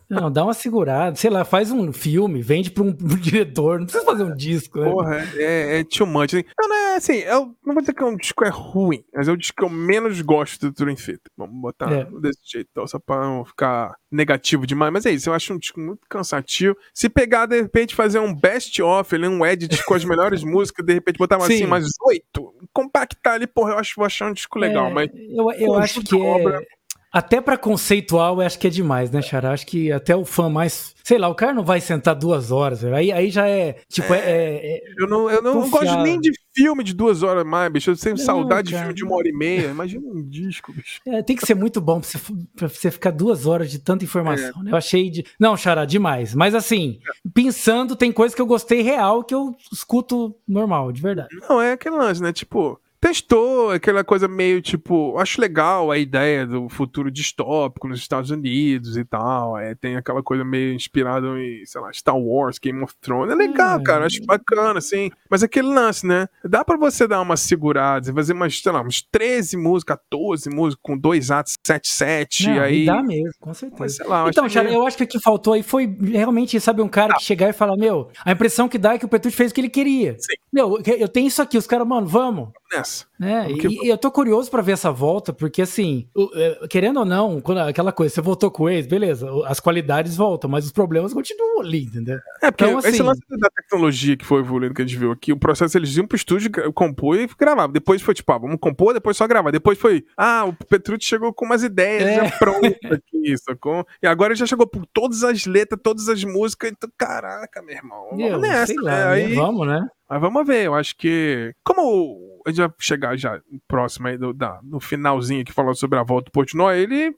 Não, 0.10 0.32
dá 0.32 0.44
uma 0.44 0.54
segurada. 0.54 1.16
Sei 1.16 1.30
lá, 1.30 1.46
faz 1.46 1.72
um 1.72 1.92
filme, 1.92 2.42
vende 2.42 2.72
pra 2.72 2.84
um, 2.84 2.90
um 3.02 3.18
diretor. 3.18 3.80
Não 3.80 3.86
precisa 3.86 4.06
fazer 4.06 4.24
um 4.24 4.36
disco, 4.36 4.80
né? 4.80 4.90
Porra, 4.90 5.28
é, 5.36 5.80
é 5.80 5.84
too 5.84 6.08
much. 6.08 6.34
Não, 6.34 6.68
não, 6.68 6.76
é 6.76 6.96
assim, 6.96 7.18
eu 7.18 7.56
não 7.66 7.74
vou 7.74 7.82
dizer 7.82 7.94
que 7.94 8.04
é 8.04 8.06
um 8.06 8.16
disco 8.16 8.44
é 8.46 8.50
ruim, 8.50 9.04
mas 9.14 9.28
é 9.28 9.32
o 9.32 9.38
disco 9.38 9.58
que 9.58 9.64
eu 9.64 9.70
menos 9.70 10.22
gosto 10.22 10.70
do 10.70 10.72
Dream 10.72 10.96
Theater. 10.96 11.32
Vamos 11.38 11.60
botar 11.62 11.92
é. 11.92 12.06
desse 12.20 12.40
jeito, 12.44 12.70
então, 12.72 12.88
só 12.88 13.00
pra 13.00 13.22
não 13.22 13.46
ficar 13.46 13.96
negativo 14.12 14.66
demais. 14.66 14.92
Mas 14.92 15.06
é 15.06 15.12
isso, 15.12 15.30
eu 15.30 15.34
acho 15.34 15.54
um 15.54 15.58
disco 15.58 15.80
muito 15.80 16.02
cansativo. 16.10 16.76
Se 16.94 17.10
pegar, 17.10 17.46
de 17.46 17.62
repente, 17.62 17.96
fazer 17.96 18.20
um 18.20 18.34
best-of, 18.34 19.16
um 19.16 19.46
edit 19.46 19.84
com 19.86 19.94
as 19.94 20.06
melhores 20.06 20.44
músicas, 20.46 20.86
de 20.86 20.94
repente 20.94 21.18
botar 21.18 21.38
assim, 21.38 21.66
mais 21.66 21.86
oito, 22.06 22.54
compactar 22.74 23.36
ali, 23.36 23.48
porra, 23.48 23.72
eu 23.72 23.78
acho, 23.78 23.94
vou 23.96 24.06
achar 24.06 24.30
um 24.30 24.34
disco 24.34 24.58
legal. 24.60 24.88
É, 24.88 24.94
mas 24.94 25.10
eu, 25.14 25.52
eu 25.52 25.74
acho 25.76 26.02
que 26.02 26.16
obra, 26.16 26.62
é 26.62 26.77
até 27.18 27.41
para 27.41 27.57
conceitual, 27.57 28.39
eu 28.39 28.45
acho 28.45 28.60
que 28.60 28.68
é 28.68 28.69
demais, 28.69 29.10
né, 29.10 29.23
Xará? 29.23 29.52
Acho 29.52 29.65
que 29.65 29.91
até 29.91 30.15
o 30.15 30.23
fã 30.23 30.48
mais. 30.49 30.94
Sei 31.03 31.18
lá, 31.18 31.27
o 31.27 31.34
cara 31.34 31.52
não 31.52 31.64
vai 31.64 31.81
sentar 31.81 32.14
duas 32.14 32.52
horas, 32.52 32.84
aí, 32.84 33.11
aí 33.11 33.31
já 33.31 33.49
é. 33.49 33.77
Tipo, 33.89 34.14
é. 34.14 34.19
é, 34.19 34.76
é 34.76 34.81
eu 34.99 35.07
não, 35.07 35.27
eu 35.27 35.41
não 35.41 35.68
gosto 35.68 35.98
nem 36.03 36.19
de 36.19 36.31
filme 36.53 36.84
de 36.84 36.94
duas 36.94 37.23
horas 37.23 37.44
mais, 37.44 37.72
bicho. 37.72 37.89
Eu 37.89 37.98
tenho 37.98 38.18
não, 38.18 38.23
saudade 38.23 38.72
cara. 38.72 38.84
de 38.84 38.84
filme 38.84 38.94
de 38.94 39.03
uma 39.03 39.15
hora 39.15 39.27
e 39.27 39.34
meia. 39.34 39.68
Imagina 39.69 40.06
um 40.06 40.22
disco, 40.22 40.72
bicho. 40.72 41.02
É, 41.07 41.23
tem 41.23 41.35
que 41.35 41.44
ser 41.44 41.56
muito 41.56 41.81
bom 41.81 41.99
pra 41.99 42.07
você, 42.07 42.19
pra 42.56 42.68
você 42.68 42.91
ficar 42.91 43.10
duas 43.10 43.48
horas 43.48 43.72
de 43.72 43.80
tanta 43.80 44.06
informação, 44.06 44.61
é. 44.61 44.64
né? 44.65 44.72
Eu 44.72 44.77
achei 44.77 45.10
de. 45.10 45.26
Não, 45.39 45.57
Xará, 45.57 45.85
demais. 45.85 46.35
Mas 46.35 46.53
assim, 46.53 46.99
pensando, 47.34 47.95
tem 47.95 48.11
coisa 48.11 48.35
que 48.35 48.41
eu 48.41 48.48
gostei 48.48 48.84
real 48.84 49.23
que 49.23 49.34
eu 49.34 49.56
escuto 49.72 50.35
normal, 50.48 50.91
de 50.91 51.02
verdade. 51.02 51.30
Não, 51.49 51.60
é 51.60 51.72
aquele 51.72 51.95
lance, 51.95 52.22
né? 52.22 52.31
Tipo 52.31 52.80
testou 52.99 53.72
aquela 53.72 54.03
coisa 54.03 54.28
meio 54.28 54.61
tipo, 54.61 55.18
acho 55.18 55.40
legal 55.40 55.91
a 55.91 55.98
ideia 55.98 56.45
do 56.45 56.68
futuro 56.69 57.11
distópico 57.11 57.88
nos 57.88 57.99
Estados 57.99 58.32
Unidos 58.32 58.98
e 58.98 59.06
tal. 59.06 59.57
É, 59.57 59.76
tem 59.76 59.95
aquela 59.95 60.24
coisa 60.24 60.44
meio 60.44 60.74
inspirada 60.74 61.28
em, 61.40 61.65
sei 61.65 61.82
lá, 61.82 61.91
Star 61.94 62.18
Wars, 62.18 62.60
Game 62.60 62.82
of 62.84 62.94
Thrones. 63.02 63.34
É 63.34 63.36
legal, 63.36 63.82
cara, 63.84 64.06
acho 64.06 64.24
bacana, 64.26 64.80
assim. 64.80 65.10
Mas 65.30 65.44
aquele 65.44 65.68
lance, 65.68 66.06
né? 66.06 66.28
Dá 66.44 66.64
pra 66.64 66.78
você 66.78 67.07
dar 67.07 67.22
uma 67.22 67.38
segurada 67.38 68.10
e 68.10 68.14
fazer 68.14 68.34
umas, 68.34 68.60
sei 68.60 68.72
lá, 68.72 68.82
uns 68.82 69.02
13 69.02 69.57
músicas, 69.57 69.98
14 69.98 70.49
músicas, 70.49 70.82
com 70.82 70.98
dois 70.98 71.32
atos, 71.32 71.56
7, 71.65 71.90
7, 71.90 72.48
Não, 72.48 72.61
aí. 72.61 72.86
Dá 72.86 73.03
mesmo, 73.03 73.32
com 73.40 73.53
certeza. 73.53 73.98
Mas, 73.99 74.07
lá, 74.07 74.30
então, 74.30 74.49
Charlie, 74.49 74.76
eu 74.76 74.86
acho 74.86 74.98
que 74.98 75.03
o 75.03 75.07
que 75.07 75.19
faltou 75.19 75.53
aí 75.53 75.64
foi 75.64 75.98
realmente, 76.02 76.60
sabe, 76.60 76.82
um 76.82 76.88
cara 76.88 77.14
ah. 77.14 77.18
que 77.18 77.24
chegar 77.24 77.49
e 77.49 77.53
falar, 77.53 77.78
meu, 77.78 78.10
a 78.24 78.32
impressão 78.32 78.68
que 78.68 78.78
dá 78.78 78.94
é 78.94 78.98
que 78.98 79.06
o 79.06 79.10
Petrucci 79.10 79.38
fez 79.38 79.52
o 79.52 79.56
que 79.56 79.61
ele 79.61 79.69
queria. 79.69 80.15
Sim. 80.19 80.36
Meu, 80.52 80.82
eu 80.86 81.07
tenho 81.07 81.28
isso 81.28 81.41
aqui, 81.41 81.57
os 81.57 81.68
caras, 81.68 81.88
mano, 81.88 82.07
vamos. 82.07 82.49
Nessa. 82.88 83.08
É, 83.20 83.50
porque... 83.50 83.68
e, 83.68 83.86
e, 83.86 83.90
eu 83.90 83.98
tô 83.98 84.12
curioso 84.12 84.50
para 84.50 84.62
ver 84.62 84.74
essa 84.74 84.92
volta, 84.92 85.34
porque 85.34 85.62
assim, 85.62 86.08
é, 86.36 86.68
querendo 86.68 87.00
ou 87.00 87.06
não, 87.06 87.42
quando, 87.42 87.60
aquela 87.60 87.92
coisa, 87.92 88.14
você 88.14 88.22
voltou 88.22 88.52
com 88.52 88.70
eles, 88.70 88.86
beleza, 88.86 89.28
as 89.46 89.60
qualidades 89.60 90.16
voltam, 90.16 90.50
mas 90.50 90.66
os 90.66 90.72
problemas 90.72 91.14
continuam 91.14 91.62
ali, 91.62 91.86
entendeu? 91.86 92.20
É, 92.44 92.52
porque 92.52 92.66
então, 92.66 92.78
assim, 92.78 92.90
esse 92.90 93.02
lance 93.02 93.22
da 93.30 93.50
tecnologia 93.50 94.16
que 94.16 94.26
foi 94.26 94.42
evoluindo 94.42 94.74
que 94.74 94.82
a 94.84 94.86
gente 94.86 94.98
viu 94.98 95.12
aqui, 95.12 95.34
o 95.34 95.40
processo 95.40 95.78
eles 95.78 95.96
iam 95.98 96.06
pro 96.06 96.16
estúdio, 96.16 96.52
compor 96.74 97.18
e 97.20 97.28
gravava. 97.38 97.74
Depois 97.74 98.02
foi 98.02 98.14
tipo, 98.14 98.32
ah, 98.32 98.38
vamos 98.38 98.58
compor, 98.60 98.94
depois 98.94 99.18
só 99.18 99.28
gravar. 99.28 99.52
Depois 99.52 99.80
foi, 99.80 100.06
ah, 100.16 100.46
o 100.46 100.54
Petrucci 100.54 101.08
chegou 101.08 101.34
com 101.34 101.46
umas 101.46 101.64
ideias 101.64 102.04
é. 102.04 102.16
já 102.26 102.38
prontas 102.38 102.92
aqui, 102.92 103.36
sacou? 103.44 103.86
E 104.02 104.08
agora 104.08 104.36
já 104.36 104.46
chegou 104.46 104.68
por 104.68 104.86
todas 104.94 105.24
as 105.24 105.46
letras, 105.46 105.80
todas 105.82 106.08
as 106.08 106.24
músicas, 106.24 106.72
então, 106.72 106.90
caraca, 106.96 107.64
meu 107.64 107.76
irmão, 107.76 108.10
vamos 108.12 108.42
nessa, 108.42 108.74
né? 108.76 108.82
Lá, 108.82 109.10
Aí, 109.10 109.34
vamos, 109.34 109.68
né? 109.68 109.88
Mas 110.10 110.22
vamos 110.22 110.48
ver, 110.48 110.66
eu 110.66 110.74
acho 110.74 110.96
que. 110.96 111.54
Como 111.64 112.37
a 112.48 112.49
gente 112.49 112.60
vai 112.60 112.72
chegar 112.80 113.18
já 113.18 113.41
próximo 113.68 114.07
aí 114.07 114.18
do, 114.18 114.34
da, 114.34 114.60
no 114.64 114.80
finalzinho 114.80 115.44
que 115.44 115.52
falou 115.52 115.76
sobre 115.76 115.99
a 115.99 116.03
volta 116.03 116.26
do 116.26 116.32
Portnoy, 116.32 116.80
ele 116.80 117.14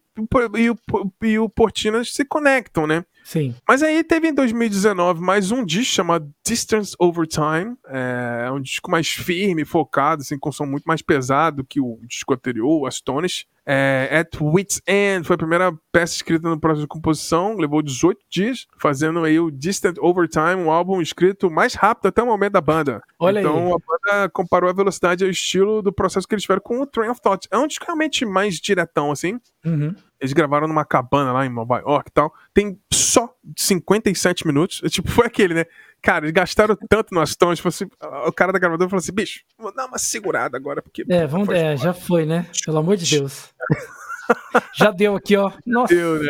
e 0.57 0.69
o, 0.69 0.77
e 1.21 1.39
o 1.39 1.47
Portinas 1.47 2.11
se 2.11 2.25
conectam, 2.25 2.87
né? 2.87 3.05
Sim. 3.29 3.53
Mas 3.67 3.83
aí 3.83 4.03
teve 4.03 4.27
em 4.27 4.33
2019 4.33 5.21
mais 5.21 5.51
um 5.51 5.63
disco 5.63 5.93
chamado 5.93 6.27
Distance 6.43 6.95
Over 6.97 7.27
Time. 7.27 7.77
É 7.85 8.49
um 8.51 8.59
disco 8.59 8.89
mais 8.89 9.07
firme, 9.07 9.63
focado, 9.63 10.23
assim, 10.23 10.39
com 10.39 10.51
som 10.51 10.65
muito 10.65 10.85
mais 10.85 11.03
pesado 11.03 11.63
que 11.63 11.79
o 11.79 11.99
disco 12.07 12.33
anterior, 12.33 12.81
o 12.81 12.87
Astonish. 12.87 13.45
É, 13.63 14.09
At 14.11 14.41
Wit's 14.41 14.81
End 14.87 15.27
foi 15.27 15.35
a 15.35 15.37
primeira 15.37 15.71
peça 15.91 16.15
escrita 16.15 16.49
no 16.49 16.59
processo 16.59 16.81
de 16.81 16.87
composição, 16.87 17.55
levou 17.55 17.83
18 17.83 18.19
dias, 18.27 18.65
fazendo 18.79 19.23
aí 19.23 19.39
o 19.39 19.51
Distant 19.51 19.97
Overtime, 19.99 20.55
um 20.55 20.71
álbum 20.71 20.99
escrito 20.99 21.51
mais 21.51 21.75
rápido 21.75 22.07
até 22.07 22.23
o 22.23 22.25
momento 22.25 22.53
da 22.53 22.61
banda. 22.61 22.99
Olha 23.19 23.41
então 23.41 23.67
aí. 23.67 23.73
a 23.73 23.75
banda 23.77 24.29
comparou 24.29 24.71
a 24.71 24.73
velocidade 24.73 25.23
ao 25.23 25.29
estilo 25.29 25.83
do 25.83 25.93
processo 25.93 26.27
que 26.27 26.33
eles 26.33 26.41
tiveram 26.41 26.63
com 26.63 26.81
o 26.81 26.87
Train 26.87 27.09
of 27.09 27.21
Thought. 27.21 27.47
É 27.51 27.59
um 27.59 27.67
disco 27.67 27.85
realmente 27.85 28.25
mais 28.25 28.55
diretão, 28.55 29.11
assim. 29.11 29.39
Uhum. 29.63 29.93
Eles 30.19 30.33
gravaram 30.33 30.67
numa 30.67 30.83
cabana 30.83 31.31
lá 31.31 31.45
em 31.45 31.49
Nova 31.49 31.79
York 31.79 32.09
e 32.09 32.13
tal. 32.13 32.33
Tem 32.53 32.79
só 32.91 33.33
57 33.57 34.45
minutos. 34.45 34.81
É, 34.83 34.89
tipo, 34.89 35.09
foi 35.11 35.25
aquele, 35.25 35.53
né? 35.53 35.65
Cara, 36.01 36.25
eles 36.25 36.33
gastaram 36.33 36.77
tanto 36.89 37.13
nas 37.13 37.35
tons. 37.35 37.57
Tipo 37.57 37.69
assim, 37.69 37.85
o 38.25 38.31
cara 38.31 38.51
da 38.51 38.59
gravadora 38.59 38.89
falou 38.89 38.99
assim: 38.99 39.13
bicho, 39.13 39.43
vou 39.57 39.73
dar 39.73 39.85
uma 39.85 39.97
segurada 39.97 40.57
agora. 40.57 40.81
Porque, 40.81 41.05
é, 41.09 41.25
vamos, 41.25 41.49
é, 41.49 41.75
já 41.77 41.93
foi, 41.93 42.25
né? 42.25 42.45
Pelo 42.65 42.79
amor 42.79 42.97
de 42.97 43.17
Deus. 43.17 43.53
já 44.75 44.91
deu 44.91 45.15
aqui, 45.15 45.35
ó. 45.35 45.51
Nossa. 45.65 45.93
Deu, 45.93 46.21
né? 46.21 46.29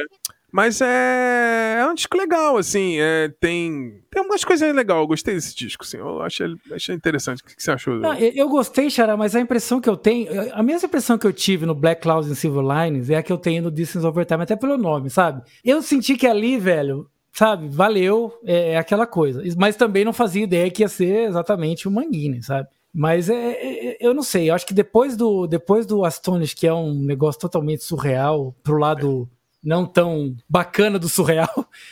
Mas 0.52 0.82
é, 0.82 1.78
é 1.80 1.86
um 1.86 1.94
disco 1.94 2.18
legal, 2.18 2.58
assim. 2.58 2.98
É, 3.00 3.30
tem, 3.40 4.02
tem 4.10 4.20
algumas 4.20 4.44
coisas 4.44 4.74
legais. 4.76 5.00
Eu 5.00 5.08
gostei 5.08 5.36
desse 5.36 5.56
disco, 5.56 5.84
assim. 5.84 5.98
Eu 5.98 6.22
achei, 6.22 6.48
achei 6.72 6.96
interessante. 6.96 7.42
O 7.42 7.46
que 7.46 7.54
você 7.58 7.72
achou? 7.72 7.96
Não, 7.96 8.16
eu 8.16 8.50
gostei, 8.50 8.90
Xará, 8.90 9.16
mas 9.16 9.36
a 9.36 9.40
impressão 9.40 9.80
que 9.80 9.90
eu 9.90 9.98
tenho. 9.98 10.28
A 10.54 10.64
mesma 10.64 10.88
impressão 10.88 11.18
que 11.18 11.28
eu 11.28 11.34
tive 11.34 11.66
no 11.66 11.76
Black 11.76 12.02
Clouds 12.02 12.30
and 12.30 12.36
Silver 12.36 12.64
Lines 12.64 13.10
é 13.10 13.16
a 13.16 13.24
que 13.24 13.32
eu 13.32 13.38
tenho 13.38 13.64
no 13.64 13.72
Distance 13.72 14.06
Over 14.06 14.26
Time, 14.26 14.44
até 14.44 14.56
pelo 14.56 14.78
nome, 14.78 15.10
sabe? 15.10 15.42
Eu 15.64 15.82
senti 15.82 16.16
que 16.16 16.28
ali, 16.28 16.58
velho, 16.58 17.10
sabe, 17.32 17.68
valeu, 17.70 18.34
é, 18.46 18.72
é 18.72 18.78
aquela 18.78 19.06
coisa. 19.06 19.44
Mas 19.58 19.76
também 19.76 20.04
não 20.04 20.14
fazia 20.14 20.44
ideia 20.44 20.70
que 20.70 20.84
ia 20.84 20.88
ser 20.88 21.30
exatamente 21.30 21.88
o 21.88 21.92
Manguini, 21.92 22.42
sabe? 22.44 22.68
Mas 22.94 23.30
é, 23.30 23.52
é, 23.52 23.88
é, 23.88 23.98
eu 24.02 24.14
não 24.14 24.24
sei, 24.24 24.50
eu 24.50 24.56
acho 24.56 24.66
que 24.66 24.74
depois 24.74 25.16
do, 25.16 25.46
depois 25.46 25.86
do 25.86 26.04
Astonish, 26.04 26.56
que 26.56 26.66
é 26.66 26.74
um 26.74 26.94
negócio 26.94 27.40
totalmente 27.40 27.84
surreal, 27.84 28.56
pro 28.64 28.80
lado 28.80 29.30
não 29.64 29.86
tão 29.86 30.36
bacana 30.48 30.98
do 30.98 31.10
surreal. 31.10 31.50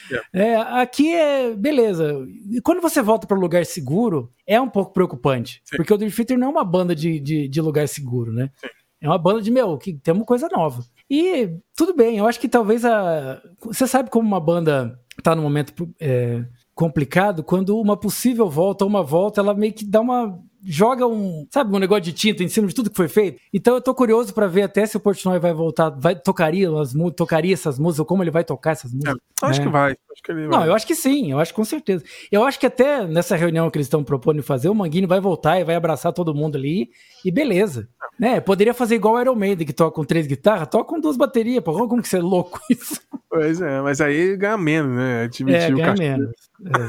Yeah. 0.10 0.28
É, 0.34 0.56
aqui 0.82 1.14
é 1.14 1.54
beleza. 1.56 2.26
E 2.52 2.62
quando 2.62 2.82
você 2.82 3.02
volta 3.02 3.26
para 3.26 3.38
um 3.38 3.42
lugar 3.42 3.66
seguro, 3.66 4.30
é 4.46 4.60
um 4.60 4.70
pouco 4.70 4.94
preocupante. 4.94 5.62
Sim. 5.64 5.78
Porque 5.78 5.94
o 5.94 5.98
Dream 5.98 6.12
Theater 6.12 6.38
não 6.38 6.48
é 6.48 6.52
uma 6.52 6.64
banda 6.64 6.96
de, 6.96 7.20
de, 7.20 7.48
de 7.48 7.62
lugar 7.62 7.88
seguro, 7.88 8.32
né? 8.32 8.50
Sim. 8.56 8.68
É 9.02 9.08
uma 9.08 9.18
banda 9.18 9.42
de, 9.42 9.52
meu, 9.52 9.78
que 9.78 9.94
tem 9.94 10.14
uma 10.14 10.26
coisa 10.26 10.48
nova. 10.52 10.84
E 11.10 11.50
tudo 11.76 11.96
bem, 11.96 12.18
eu 12.18 12.28
acho 12.28 12.40
que 12.40 12.50
talvez 12.50 12.84
a. 12.84 13.42
Você 13.62 13.88
sabe 13.88 14.10
como 14.10 14.28
uma 14.28 14.40
banda 14.40 15.00
tá 15.22 15.36
no 15.36 15.42
momento 15.42 15.90
é, 16.00 16.46
complicado 16.74 17.44
quando 17.44 17.80
uma 17.80 17.98
possível 17.98 18.50
volta 18.50 18.84
ou 18.84 18.90
uma 18.90 19.04
volta, 19.04 19.42
ela 19.42 19.54
meio 19.54 19.74
que 19.74 19.86
dá 19.86 20.02
uma 20.02 20.40
joga 20.68 21.08
um, 21.08 21.48
sabe, 21.50 21.74
um 21.74 21.80
negócio 21.80 22.04
de 22.04 22.12
tinta 22.12 22.44
em 22.44 22.50
cima 22.50 22.68
de 22.68 22.76
tudo 22.76 22.90
que 22.90 22.96
foi 22.96 23.08
feito. 23.08 23.40
Então 23.54 23.76
eu 23.76 23.82
tô 23.82 23.96
curioso 23.96 24.34
para 24.34 24.48
ver 24.48 24.64
até 24.64 24.86
se 24.86 24.98
o 24.98 25.00
Portnoy 25.00 25.40
vai 25.40 25.54
voltar, 25.54 25.90
vai 25.90 26.14
tocaria 26.16 26.70
as 26.80 26.94
tocaria 27.16 27.54
essas 27.54 27.80
músicas, 27.80 28.00
ou 28.00 28.06
como 28.06 28.22
ele 28.22 28.32
vai 28.32 28.44
tocar 28.44 28.72
essas 28.72 28.94
músicas. 28.94 29.16
É, 29.16 29.46
acho 29.46 29.60
né? 29.60 29.66
que 29.66 29.72
vai. 29.72 29.92
Acho 29.92 30.24
que 30.24 30.34
Não, 30.34 30.66
eu 30.66 30.74
acho 30.74 30.86
que 30.86 30.96
sim, 30.96 31.32
eu 31.32 31.40
acho 31.40 31.54
com 31.54 31.64
certeza. 31.64 32.04
Eu 32.32 32.44
acho 32.44 32.60
que 32.60 32.66
até 32.66 33.08
nessa 33.08 33.36
reunião 33.36 33.70
que 33.70 33.78
eles 33.78 33.86
estão 33.86 34.04
propondo 34.04 34.44
fazer, 34.44 34.68
o 34.68 34.76
Manguini 34.76 35.08
vai 35.08 35.22
voltar 35.22 35.60
e 35.60 35.64
vai 35.64 35.76
abraçar 35.76 36.12
todo 36.12 36.36
mundo 36.36 36.58
ali 36.58 36.90
e 37.28 37.32
beleza. 37.32 37.90
Né? 38.18 38.40
Poderia 38.40 38.74
fazer 38.74 38.96
igual 38.96 39.16
o 39.16 39.22
Iron 39.22 39.36
Maiden, 39.36 39.68
que 39.68 39.74
toca 39.74 39.94
com 39.94 40.04
três 40.04 40.26
guitarras, 40.26 40.70
toca 40.70 40.90
com 40.90 41.00
duas 41.00 41.18
baterias, 41.18 41.64
pô. 41.64 41.74
Como 41.88 42.02
que 42.02 42.08
você 42.08 42.18
é 42.18 42.22
louco 42.22 42.60
isso? 42.72 43.02
Pois 43.30 43.62
é, 43.62 43.82
mas 43.82 44.00
aí 44.00 44.38
ganha 44.38 44.58
menos, 44.58 44.96
né? 44.96 45.24
Admitiu 45.24 45.78
é, 45.78 45.94
ganha 45.94 45.94
menos. 45.94 46.32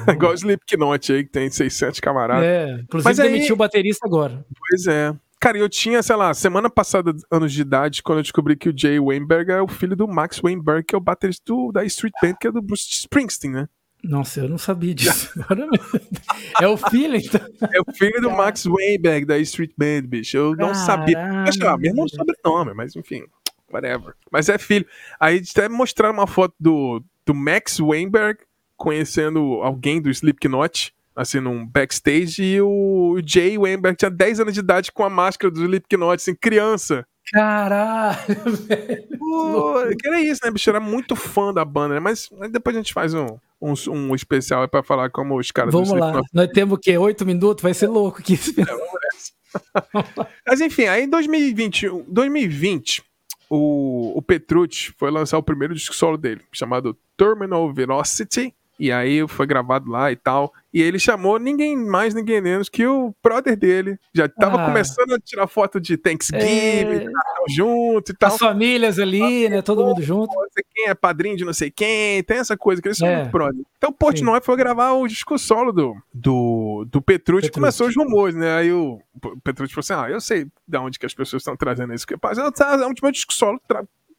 É. 0.07 0.13
igual 0.15 0.33
o 0.33 0.35
Slipknot 0.35 1.13
aí, 1.13 1.25
que 1.25 1.31
tem 1.31 1.51
600 1.51 1.99
camaradas. 1.99 2.45
É, 2.45 2.81
inclusive 2.83 3.09
mas 3.09 3.17
demitiu 3.17 3.47
aí... 3.47 3.53
o 3.53 3.57
baterista 3.57 4.07
agora. 4.07 4.47
Pois 4.57 4.87
é. 4.87 5.15
Cara, 5.41 5.59
eu 5.59 5.69
tinha, 5.69 6.03
sei 6.03 6.17
lá, 6.17 6.33
semana 6.35 6.71
passada, 6.71 7.15
anos 7.31 7.53
de 7.53 7.63
idade, 7.63 8.03
quando 8.03 8.19
eu 8.19 8.23
descobri 8.23 8.57
que 8.57 8.69
o 8.69 8.75
Jay 8.77 8.99
Weinberg 8.99 9.53
é 9.53 9.63
o 9.63 9.69
filho 9.69 9.95
do 9.95 10.09
Max 10.09 10.41
Weinberg, 10.43 10.85
que 10.85 10.95
é 10.95 10.99
o 10.99 11.01
baterista 11.01 11.45
do, 11.47 11.71
da 11.71 11.85
Street 11.85 12.15
Band, 12.21 12.35
que 12.41 12.49
é 12.49 12.53
do 12.53 12.63
Bruce 12.63 12.89
Springsteen, 12.91 13.53
né? 13.53 13.69
Nossa, 14.03 14.41
eu 14.41 14.49
não 14.49 14.59
sabia 14.59 14.95
disso. 14.95 15.31
é 16.61 16.69
o 16.69 16.77
filho, 16.77 17.17
então. 17.17 17.41
É 17.73 17.81
o 17.81 17.93
filho 17.93 18.21
do 18.21 18.31
Max 18.31 18.65
Weinberg, 18.65 19.27
da 19.27 19.39
Street 19.39 19.73
Band, 19.77 20.03
bicho. 20.03 20.37
Eu 20.37 20.51
não 20.51 20.73
Caramba. 20.73 20.75
sabia. 20.75 21.19
Acho 21.43 21.59
que 21.59 21.67
é 21.67 21.73
o 21.73 21.79
mesmo 21.79 22.09
sobrenome, 22.09 22.75
mas 22.75 22.95
enfim 22.95 23.25
whatever. 23.73 24.15
Mas 24.31 24.49
é 24.49 24.59
filho. 24.59 24.87
Aí 25.21 25.43
até 25.51 25.69
mostraram 25.69 26.15
uma 26.15 26.27
foto 26.27 26.55
do, 26.59 27.03
do 27.25 27.35
Max 27.35 27.79
Weinberg 27.79 28.41
conhecendo 28.77 29.61
alguém 29.63 30.01
do 30.01 30.09
Slipknot, 30.09 30.95
assim, 31.15 31.41
num 31.41 31.67
backstage, 31.67 32.43
e 32.43 32.61
o 32.61 33.21
Jay 33.25 33.59
Weinberg 33.59 33.97
tinha 33.97 34.11
10 34.11 34.41
anos 34.41 34.55
de 34.55 34.61
idade 34.61 34.93
com 34.93 35.03
a 35.03 35.11
máscara 35.11 35.53
do 35.53 35.61
Slipknot, 35.65 36.15
assim, 36.15 36.35
criança. 36.35 37.05
Caralho, 37.33 38.17
velho. 38.67 39.19
Pô, 39.19 39.75
que 39.99 40.09
era 40.09 40.21
isso, 40.21 40.41
né, 40.45 40.51
bicho? 40.51 40.71
Era 40.71 40.81
muito 40.81 41.15
fã 41.15 41.53
da 41.53 41.65
banda, 41.65 41.95
né? 41.95 42.01
Mas 42.01 42.29
depois 42.51 42.75
a 42.77 42.81
gente 42.81 42.93
faz 42.93 43.15
um, 43.15 43.39
um, 43.61 43.75
um 43.89 44.15
especial 44.15 44.67
para 44.69 44.83
falar 44.83 45.11
como 45.11 45.39
os 45.39 45.51
caras 45.51 45.73
Vamos 45.73 45.91
lá, 45.91 46.23
nós 46.33 46.49
temos 46.49 46.79
o 46.79 46.81
quê? 46.81 46.97
Oito 46.97 47.27
minutos? 47.27 47.63
Vai 47.63 47.75
ser 47.75 47.89
louco 47.89 48.21
aqui. 48.21 48.35
É, 48.35 49.09
Mas 50.47 50.61
enfim, 50.61 50.85
aí 50.85 51.05
em 51.05 51.09
2020, 51.09 52.05
2020 52.07 53.03
o, 53.51 54.19
o 54.19 54.23
Petrucci 54.23 54.93
foi 54.97 55.11
lançar 55.11 55.39
o 55.39 55.43
primeiro 55.43 55.75
disco 55.75 55.95
solo 55.95 56.19
dele, 56.19 56.43
chamado 56.53 56.97
Terminal 57.17 57.73
Velocity. 57.73 58.55
E 58.79 58.93
aí 58.93 59.27
foi 59.27 59.47
gravado 59.47 59.91
lá 59.91 60.13
e 60.13 60.17
tal. 60.17 60.53
E 60.73 60.81
ele 60.81 60.99
chamou 60.99 61.39
ninguém 61.39 61.77
mais, 61.77 62.15
ninguém 62.15 62.41
menos 62.41 62.69
que 62.69 62.87
o 62.87 63.13
brother 63.23 63.57
dele. 63.57 63.99
Já 64.15 64.29
tava 64.29 64.63
ah. 64.63 64.67
começando 64.67 65.13
a 65.13 65.19
tirar 65.19 65.49
foto 65.49 65.81
de 65.81 65.97
Thanksgiving, 65.97 67.07
é... 67.07 67.11
junto 67.49 68.13
e 68.13 68.15
tal. 68.15 68.31
As 68.31 68.39
famílias 68.39 68.99
ali, 68.99 69.47
ah, 69.47 69.51
né? 69.51 69.63
Todo 69.63 69.85
mundo 69.85 70.01
junto. 70.01 70.33
Não 70.33 70.49
sei 70.53 70.65
quem 70.73 70.89
é 70.89 70.95
padrinho 70.95 71.37
de 71.37 71.45
não 71.45 71.53
sei 71.53 71.71
quem, 71.71 72.23
tem 72.23 72.39
essa 72.39 72.57
coisa, 72.57 72.81
que 72.81 72.87
eles 72.87 72.99
são 72.99 73.09
é. 73.09 73.17
muito 73.17 73.33
brother. 73.33 73.61
Então 73.79 73.91
o 73.91 73.93
Portnoy 73.93 74.41
foi 74.41 74.57
gravar 74.57 74.93
o 74.93 75.09
disco 75.09 75.37
solo 75.39 75.73
do, 75.73 75.97
do, 76.15 76.87
do 76.89 77.03
Petrucci, 77.03 77.51
começou 77.51 77.89
os 77.89 77.97
rumores, 77.97 78.37
né? 78.37 78.59
Aí 78.59 78.73
o, 78.73 79.01
o 79.25 79.41
Petrucci 79.41 79.75
falou 79.75 79.81
assim: 79.81 80.07
ah, 80.07 80.15
eu 80.15 80.21
sei 80.21 80.47
de 80.67 80.79
onde 80.79 80.99
que 80.99 81.07
as 81.07 81.15
pessoas 81.15 81.41
estão 81.41 81.57
trazendo 81.57 81.93
isso. 81.93 82.07
Porque, 82.07 82.25
é 82.25 82.87
um 82.87 82.95
tipo 82.95 83.11
disco 83.11 83.33
solo 83.33 83.61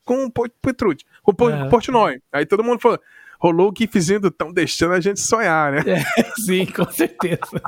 com 0.04 0.26
o 0.26 0.32
Petrucci, 0.62 1.06
com 1.22 1.32
o. 1.32 1.70
Portnoy. 1.70 2.20
Aí 2.34 2.46
todo 2.46 2.64
mundo 2.64 2.80
falou 2.82 3.00
rolou 3.40 3.72
o 3.72 3.74
gifzinho 3.76 4.20
do 4.20 4.28
estão 4.28 4.52
deixando 4.52 4.94
a 4.94 5.00
gente 5.00 5.20
sonhar, 5.20 5.72
né? 5.72 5.84
É, 5.88 6.24
sim, 6.46 6.66
com 6.66 6.86
certeza. 6.92 7.62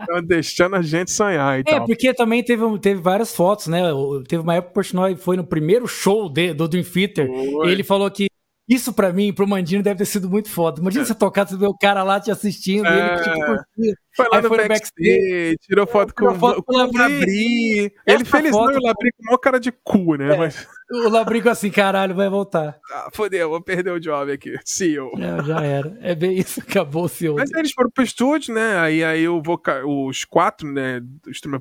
Estão 0.00 0.22
deixando 0.22 0.76
a 0.76 0.82
gente 0.82 1.10
sonhar 1.10 1.58
e 1.58 1.60
é, 1.60 1.64
tal. 1.64 1.86
porque 1.86 2.14
também 2.14 2.42
teve, 2.42 2.64
teve 2.78 3.00
várias 3.00 3.34
fotos, 3.34 3.66
né? 3.66 3.82
Teve 4.26 4.42
uma 4.42 4.54
época 4.54 4.72
que 4.72 4.72
o 4.72 4.74
Portnoy 4.74 5.16
foi 5.16 5.36
no 5.36 5.44
primeiro 5.44 5.86
show 5.86 6.28
de, 6.28 6.54
do 6.54 6.66
Dream 6.66 6.84
Theater 6.84 7.28
ele 7.64 7.82
falou 7.82 8.10
que 8.10 8.27
isso 8.68 8.92
pra 8.92 9.12
mim, 9.12 9.32
pro 9.32 9.48
Mandino, 9.48 9.82
deve 9.82 9.98
ter 9.98 10.04
sido 10.04 10.28
muito 10.28 10.50
foda. 10.50 10.80
Imagina 10.80 11.02
é. 11.02 11.06
você 11.06 11.14
tocar, 11.14 11.48
você 11.48 11.56
ver 11.56 11.68
o 11.68 11.76
cara 11.76 12.02
lá 12.02 12.20
te 12.20 12.30
assistindo, 12.30 12.86
é. 12.86 12.98
ele 12.98 13.22
tipo, 13.22 13.46
curtindo. 13.46 13.96
Foi 14.14 14.28
lá 14.30 14.42
no, 14.42 14.48
foi 14.48 14.58
no 14.58 14.68
backstage, 14.68 15.10
backstage, 15.10 15.56
tirou 15.62 15.86
foto 15.86 16.14
com, 16.14 16.34
foto 16.34 16.62
com 16.62 16.74
o 16.74 16.78
Labri. 16.78 17.92
Ele 18.06 18.24
feliz 18.24 18.52
não, 18.52 18.60
o 18.60 18.82
Labri 18.82 19.12
com 19.16 19.30
uma 19.30 19.38
cara 19.38 19.58
de 19.58 19.72
cu, 19.72 20.16
né? 20.16 20.34
É. 20.34 20.36
Mas... 20.36 20.66
O 20.90 21.08
Labrico 21.10 21.50
assim, 21.50 21.70
caralho, 21.70 22.14
vai 22.14 22.30
voltar. 22.30 22.78
Ah, 22.90 23.10
fodeu, 23.12 23.50
vou 23.50 23.60
perder 23.60 23.90
o 23.90 24.00
job 24.00 24.32
aqui. 24.32 24.58
CEO. 24.64 25.12
É, 25.18 25.44
já 25.44 25.60
era. 25.60 25.98
É 26.00 26.14
bem 26.14 26.38
isso, 26.38 26.60
acabou 26.60 27.04
o 27.04 27.08
CEO. 27.08 27.36
Mas 27.36 27.50
eles 27.52 27.72
foram 27.72 27.90
pro 27.90 28.02
estúdio, 28.02 28.54
né? 28.54 28.78
Aí, 28.78 29.04
aí 29.04 29.28
o 29.28 29.42
voca... 29.42 29.86
os 29.86 30.24
quatro, 30.24 30.66
né? 30.66 31.02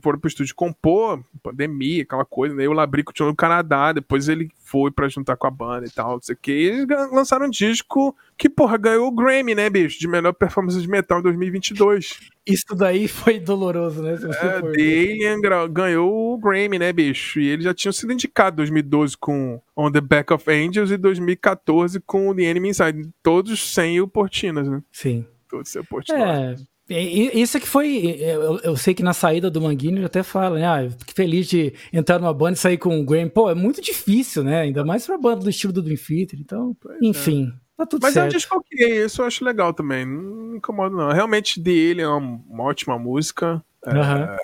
Foram 0.02 0.18
pro 0.18 0.30
estúdio 0.30 0.56
compor, 0.56 1.22
pandemia, 1.44 2.04
aquela 2.04 2.24
coisa, 2.24 2.56
né? 2.56 2.64
E 2.64 2.68
o 2.70 2.74
Labrico 2.74 3.12
tinha 3.12 3.28
no 3.28 3.36
Canadá, 3.36 3.92
depois 3.92 4.30
ele 4.30 4.50
foi 4.64 4.92
pra 4.92 5.10
juntar 5.10 5.36
com 5.36 5.48
a 5.48 5.52
banda 5.52 5.86
e 5.86 5.92
tal, 5.92 6.14
não 6.14 6.22
sei 6.22 6.34
o 6.34 6.40
que. 6.42 6.86
Lançaram 7.12 7.46
um 7.48 7.50
disco 7.50 8.16
que, 8.38 8.50
porra, 8.50 8.78
ganhou 8.78 9.08
o 9.08 9.12
Grammy, 9.12 9.56
né, 9.56 9.70
bicho? 9.70 10.00
De 10.00 10.08
melhor 10.08 10.34
performance 10.34 10.80
de 10.80 10.88
metal 10.88 11.20
em 11.20 11.24
2022. 11.24 12.20
Isso 12.46 12.76
daí 12.76 13.08
foi 13.08 13.40
doloroso, 13.40 14.02
né? 14.02 14.14
É, 14.14 14.62
The 14.62 14.68
Alien 14.68 15.42
ganhou 15.72 16.34
o 16.34 16.38
Grammy, 16.38 16.80
né, 16.80 16.94
bicho? 16.94 17.40
E 17.40 17.48
eles 17.48 17.66
já 17.66 17.74
tinham 17.74 17.94
sido 17.94 18.14
indicados 18.14 18.54
em 18.54 18.58
2012 18.58 19.18
com 19.18 19.62
On 19.76 19.92
the 19.92 20.02
Back 20.02 20.34
of 20.34 20.50
Angels 20.50 20.92
e 20.92 20.98
2014 20.98 22.00
com 22.02 22.36
The 22.36 22.44
Enemy 22.44 22.70
Inside. 22.70 23.10
Todos 23.22 23.74
sem 23.74 24.00
o 24.02 24.08
Portinas, 24.08 24.68
né? 24.68 24.82
Sim. 24.92 25.26
Todos 25.50 25.70
sem 25.72 25.82
o 25.82 25.86
Portinas. 25.86 26.62
É. 26.62 26.77
Isso 26.90 27.58
é 27.58 27.60
que 27.60 27.68
foi. 27.68 28.18
Eu, 28.20 28.60
eu, 28.60 28.78
sei 28.78 28.94
que 28.94 29.04
na 29.04 29.14
saída 29.14 29.50
do 29.50 29.62
Manguini 29.62 29.98
ele 29.98 30.06
até 30.06 30.24
fala, 30.24 30.58
né? 30.58 30.66
Ah, 30.66 30.90
fiquei 30.90 31.14
feliz 31.14 31.48
de 31.48 31.74
entrar 31.92 32.18
numa 32.18 32.34
banda 32.34 32.54
e 32.54 32.58
sair 32.58 32.78
com 32.78 32.98
o 32.98 33.04
Grammy. 33.04 33.30
Pô, 33.30 33.50
é 33.50 33.56
muito 33.56 33.82
difícil, 33.82 34.44
né? 34.44 34.62
Ainda 34.62 34.86
mais 34.86 35.06
pra 35.06 35.18
banda 35.18 35.42
do 35.42 35.50
estilo 35.50 35.74
do 35.74 35.82
Dream 35.82 35.98
Theater. 35.98 36.40
Então, 36.40 36.76
é. 36.90 36.98
enfim. 37.02 37.52
É. 37.54 37.68
Tá 37.78 37.86
tudo 37.86 38.02
Mas 38.02 38.14
certo. 38.14 38.26
é 38.26 38.28
um 38.28 38.32
disco 38.32 38.58
ok, 38.58 39.06
isso 39.06 39.22
eu 39.22 39.26
acho 39.28 39.46
legal 39.46 39.72
também. 39.72 40.04
Não 40.04 40.34
me 40.48 40.58
incomoda, 40.58 40.96
não. 40.96 41.12
Realmente, 41.12 41.62
The 41.62 41.70
Alien 41.70 42.02
é 42.02 42.08
uma, 42.08 42.42
uma 42.50 42.64
ótima 42.64 42.98
música. 42.98 43.64
Uhum. 43.86 44.02
É, 44.02 44.38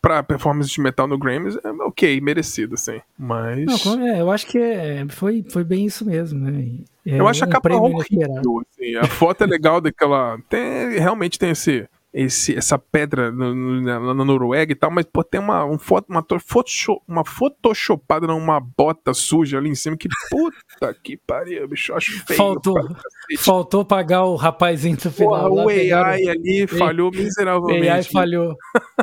pra 0.00 0.22
performance 0.22 0.70
de 0.70 0.80
metal 0.80 1.06
no 1.06 1.18
Grammys, 1.18 1.56
é 1.56 1.70
ok, 1.82 2.20
merecido, 2.20 2.74
assim. 2.74 3.00
Mas. 3.18 3.84
Não, 3.84 4.06
é, 4.06 4.20
eu 4.20 4.30
acho 4.30 4.46
que 4.46 4.58
é, 4.58 5.06
foi, 5.08 5.44
foi 5.50 5.64
bem 5.64 5.86
isso 5.86 6.04
mesmo, 6.06 6.38
né? 6.38 6.78
É 7.06 7.18
eu 7.18 7.26
acho 7.26 7.44
a 7.44 7.46
capa 7.46 7.74
horrível, 7.74 8.62
assim. 8.70 8.94
A 8.96 9.06
foto 9.06 9.44
é 9.44 9.46
legal 9.46 9.80
daquela. 9.80 10.38
Tem, 10.48 10.98
realmente 10.98 11.38
tem 11.38 11.50
esse 11.50 11.88
esse, 12.12 12.56
essa 12.56 12.78
pedra 12.78 13.30
no, 13.30 13.54
no, 13.54 13.80
na, 13.82 14.24
Noruega 14.24 14.72
e 14.72 14.74
tal, 14.74 14.90
mas 14.90 15.04
pô, 15.04 15.22
tem 15.22 15.40
uma, 15.40 15.64
um 15.64 15.78
foto, 15.78 16.06
uma, 16.08 16.24
uma 17.06 17.24
photoshopada 17.24 18.26
numa 18.26 18.58
bota 18.58 19.12
suja 19.12 19.58
ali 19.58 19.68
em 19.68 19.74
cima 19.74 19.96
que 19.96 20.08
puta 20.30 20.94
que 21.02 21.16
pariu, 21.16 21.68
bicho, 21.68 21.92
acho 21.94 22.24
feio. 22.24 22.36
Faltou, 22.36 22.74
faltou 23.38 23.84
pagar 23.84 24.24
o 24.24 24.36
rapazinho 24.36 24.96
do 24.96 25.10
final. 25.10 25.50
Porra, 25.50 25.64
o 25.64 25.68
AI 25.68 25.76
pegaram... 25.76 26.30
ali 26.30 26.66
falhou 26.66 27.10
miseravelmente. 27.10 27.86
O 27.86 27.92
AI 27.92 28.02
falhou. 28.04 28.56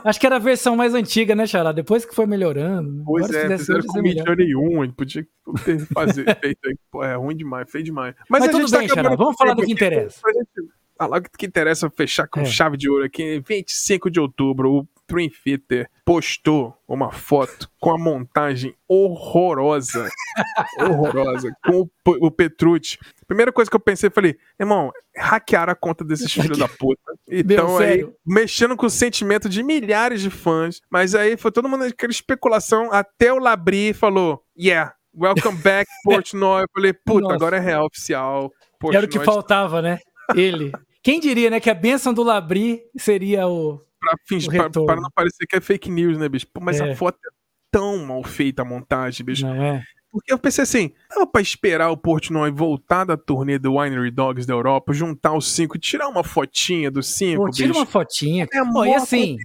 acho 0.04 0.20
que 0.20 0.26
era 0.26 0.38
a 0.38 0.40
versão 0.40 0.76
mais 0.76 0.94
antiga, 0.94 1.36
né, 1.36 1.46
Xará? 1.46 1.72
Depois 1.72 2.06
que 2.06 2.16
foi 2.16 2.26
melhorando. 2.26 3.04
Pois 3.06 3.30
Agora, 3.30 3.54
é, 3.54 3.58
fizeram 3.58 3.86
com 3.86 4.02
Midjourney 4.02 4.56
1, 4.56 4.82
a 4.82 4.86
gente 4.86 4.96
podia 4.96 5.28
ter 5.64 5.80
fazer, 5.94 6.26
feito 6.42 6.60
é 7.04 7.16
ruim 7.16 7.36
demais, 7.36 7.70
feio 7.70 7.84
demais. 7.84 8.16
Mas, 8.30 8.42
mas 8.42 8.52
tudo 8.52 8.70
bem, 8.72 8.88
tá 8.88 8.96
Xará, 8.96 9.16
vamos 9.16 9.36
falar 9.38 9.54
do 9.54 9.64
que 9.64 9.72
interessa. 9.72 10.20
Gente, 10.34 10.70
falar 10.98 11.20
o 11.20 11.24
que 11.24 11.46
interessa 11.46 11.90
fechar 11.90 12.28
com 12.28 12.42
é. 12.42 12.46
chave 12.46 12.78
de 12.78 12.90
ouro 12.90 13.06
aqui. 13.06 13.42
25 13.46 14.10
de 14.10 14.20
outubro, 14.20 14.72
o 14.72 14.88
Dream 15.08 15.30
Theater 15.44 15.90
postou 16.04 16.76
uma 16.88 17.12
foto 17.12 17.70
com 17.80 17.92
a 17.92 17.98
montagem 17.98 18.76
horrorosa. 18.88 20.10
horrorosa. 20.80 21.52
Com 21.66 21.82
o, 21.82 21.90
o 22.28 22.32
Petrucci. 22.32 22.98
Primeira 23.28 23.52
coisa 23.52 23.70
que 23.70 23.76
eu 23.76 23.80
pensei, 23.80 24.10
falei, 24.10 24.36
irmão, 24.60 24.92
hackearam 25.16 25.74
a 25.74 25.76
conta 25.76 26.04
desses 26.04 26.32
filhos 26.32 26.58
da 26.58 26.68
puta. 26.68 27.02
Então 27.30 27.78
aí, 27.78 27.88
sério? 27.88 28.16
mexendo 28.26 28.76
com 28.76 28.86
o 28.86 28.90
sentimento 28.90 29.50
de 29.50 29.64
milhares 29.64 30.22
de 30.22 30.30
fãs. 30.30 30.82
Mas 30.90 31.16
aí 31.16 31.38
foi 31.38 31.52
todo 31.52 31.70
mundo 31.70 31.84
aquela 31.84 32.12
especulação. 32.12 32.92
Até 32.92 33.32
o 33.32 33.40
Labri 33.40 33.94
falou, 33.94 34.44
yeah, 34.58 34.94
welcome 35.16 35.58
back, 35.58 35.90
Portnoy. 36.04 36.64
Eu 36.64 36.70
falei, 36.74 36.94
puta, 36.94 37.22
Nossa. 37.22 37.36
agora 37.36 37.58
é 37.58 37.60
real 37.60 37.86
oficial. 37.86 38.52
Portnoy 38.80 38.98
Era 38.98 39.06
o 39.06 39.10
que 39.10 39.20
faltava, 39.20 39.82
né? 39.82 40.00
Ele. 40.34 40.72
Quem 41.04 41.20
diria, 41.20 41.50
né, 41.50 41.60
que 41.60 41.70
a 41.70 41.74
benção 41.76 42.14
do 42.14 42.24
Labri 42.24 42.82
seria 42.98 43.48
o. 43.48 43.80
Pra, 44.00 44.16
fins, 44.28 44.48
pra, 44.48 44.70
pra, 44.70 44.96
não 44.96 45.10
parecer 45.14 45.46
que 45.48 45.56
é 45.56 45.62
fake 45.62 45.90
news, 45.90 46.18
né, 46.18 46.30
bicho? 46.30 46.48
Mas 46.62 46.80
é. 46.80 46.92
a 46.92 46.96
foto 46.96 47.18
é 47.18 47.30
tão 47.72 48.06
mal 48.06 48.24
feita 48.24 48.62
a 48.62 48.66
montagem, 48.66 49.26
bicho. 49.26 49.46
Não 49.46 49.62
é? 49.62 49.84
Porque 50.12 50.32
eu 50.32 50.40
pensei 50.40 50.64
assim, 50.64 50.94
dava 51.10 51.28
pra 51.28 51.42
esperar 51.42 51.90
o 51.90 51.98
Portnoy 51.98 52.50
voltar 52.50 53.04
da 53.04 53.18
turnê 53.18 53.60
do 53.60 53.76
Winery 53.78 54.12
Dogs 54.12 54.48
da 54.48 54.54
Europa, 54.54 54.94
juntar 54.94 55.36
os 55.36 55.52
cinco, 55.52 55.78
tirar 55.78 56.08
uma 56.08 56.24
fotinha 56.24 56.90
dos 56.90 57.08
cinco, 57.08 57.44
Pô, 57.44 57.50
tira 57.50 57.68
bicho. 57.68 57.80
uma 57.80 57.86
fotinha. 57.86 58.48
É 58.50 58.66
Pô, 58.72 58.86
e 58.86 58.94
assim 58.94 59.38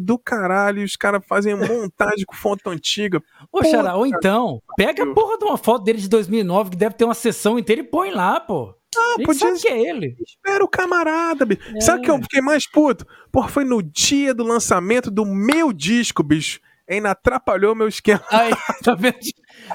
do 0.00 0.18
caralho, 0.18 0.82
os 0.82 0.96
caras 0.96 1.24
fazem 1.26 1.54
montagem 1.54 2.24
com 2.26 2.34
foto 2.34 2.68
antiga. 2.68 3.22
Ô, 3.52 3.62
Xará, 3.62 3.94
ou 3.94 4.06
então, 4.06 4.60
pega 4.76 5.04
a 5.04 5.14
porra 5.14 5.38
de 5.38 5.44
uma 5.44 5.56
foto 5.56 5.84
dele 5.84 5.98
de 5.98 6.08
2009, 6.08 6.70
que 6.70 6.76
deve 6.76 6.94
ter 6.96 7.04
uma 7.04 7.14
sessão 7.14 7.58
inteira, 7.58 7.82
e 7.82 7.84
põe 7.84 8.10
lá, 8.10 8.40
pô. 8.40 8.74
Ah, 8.96 9.16
podia 9.24 9.34
sabe 9.34 9.60
que 9.60 9.68
é 9.68 9.90
ele. 9.90 10.16
Espera 10.26 10.64
o 10.64 10.68
camarada, 10.68 11.44
bicho. 11.44 11.60
É. 11.76 11.80
Sabe 11.80 12.02
que 12.02 12.10
eu 12.10 12.18
fiquei 12.22 12.40
mais 12.40 12.68
puto? 12.70 13.06
Porra, 13.30 13.48
foi 13.48 13.64
no 13.64 13.82
dia 13.82 14.32
do 14.32 14.44
lançamento 14.44 15.10
do 15.10 15.24
meu 15.24 15.72
disco, 15.72 16.22
bicho 16.22 16.60
ainda 16.88 17.10
atrapalhou 17.10 17.74
meu 17.74 17.86
esquema. 17.86 18.24
Aí, 18.30 18.50
tá 18.82 18.94
vendo? 18.94 19.18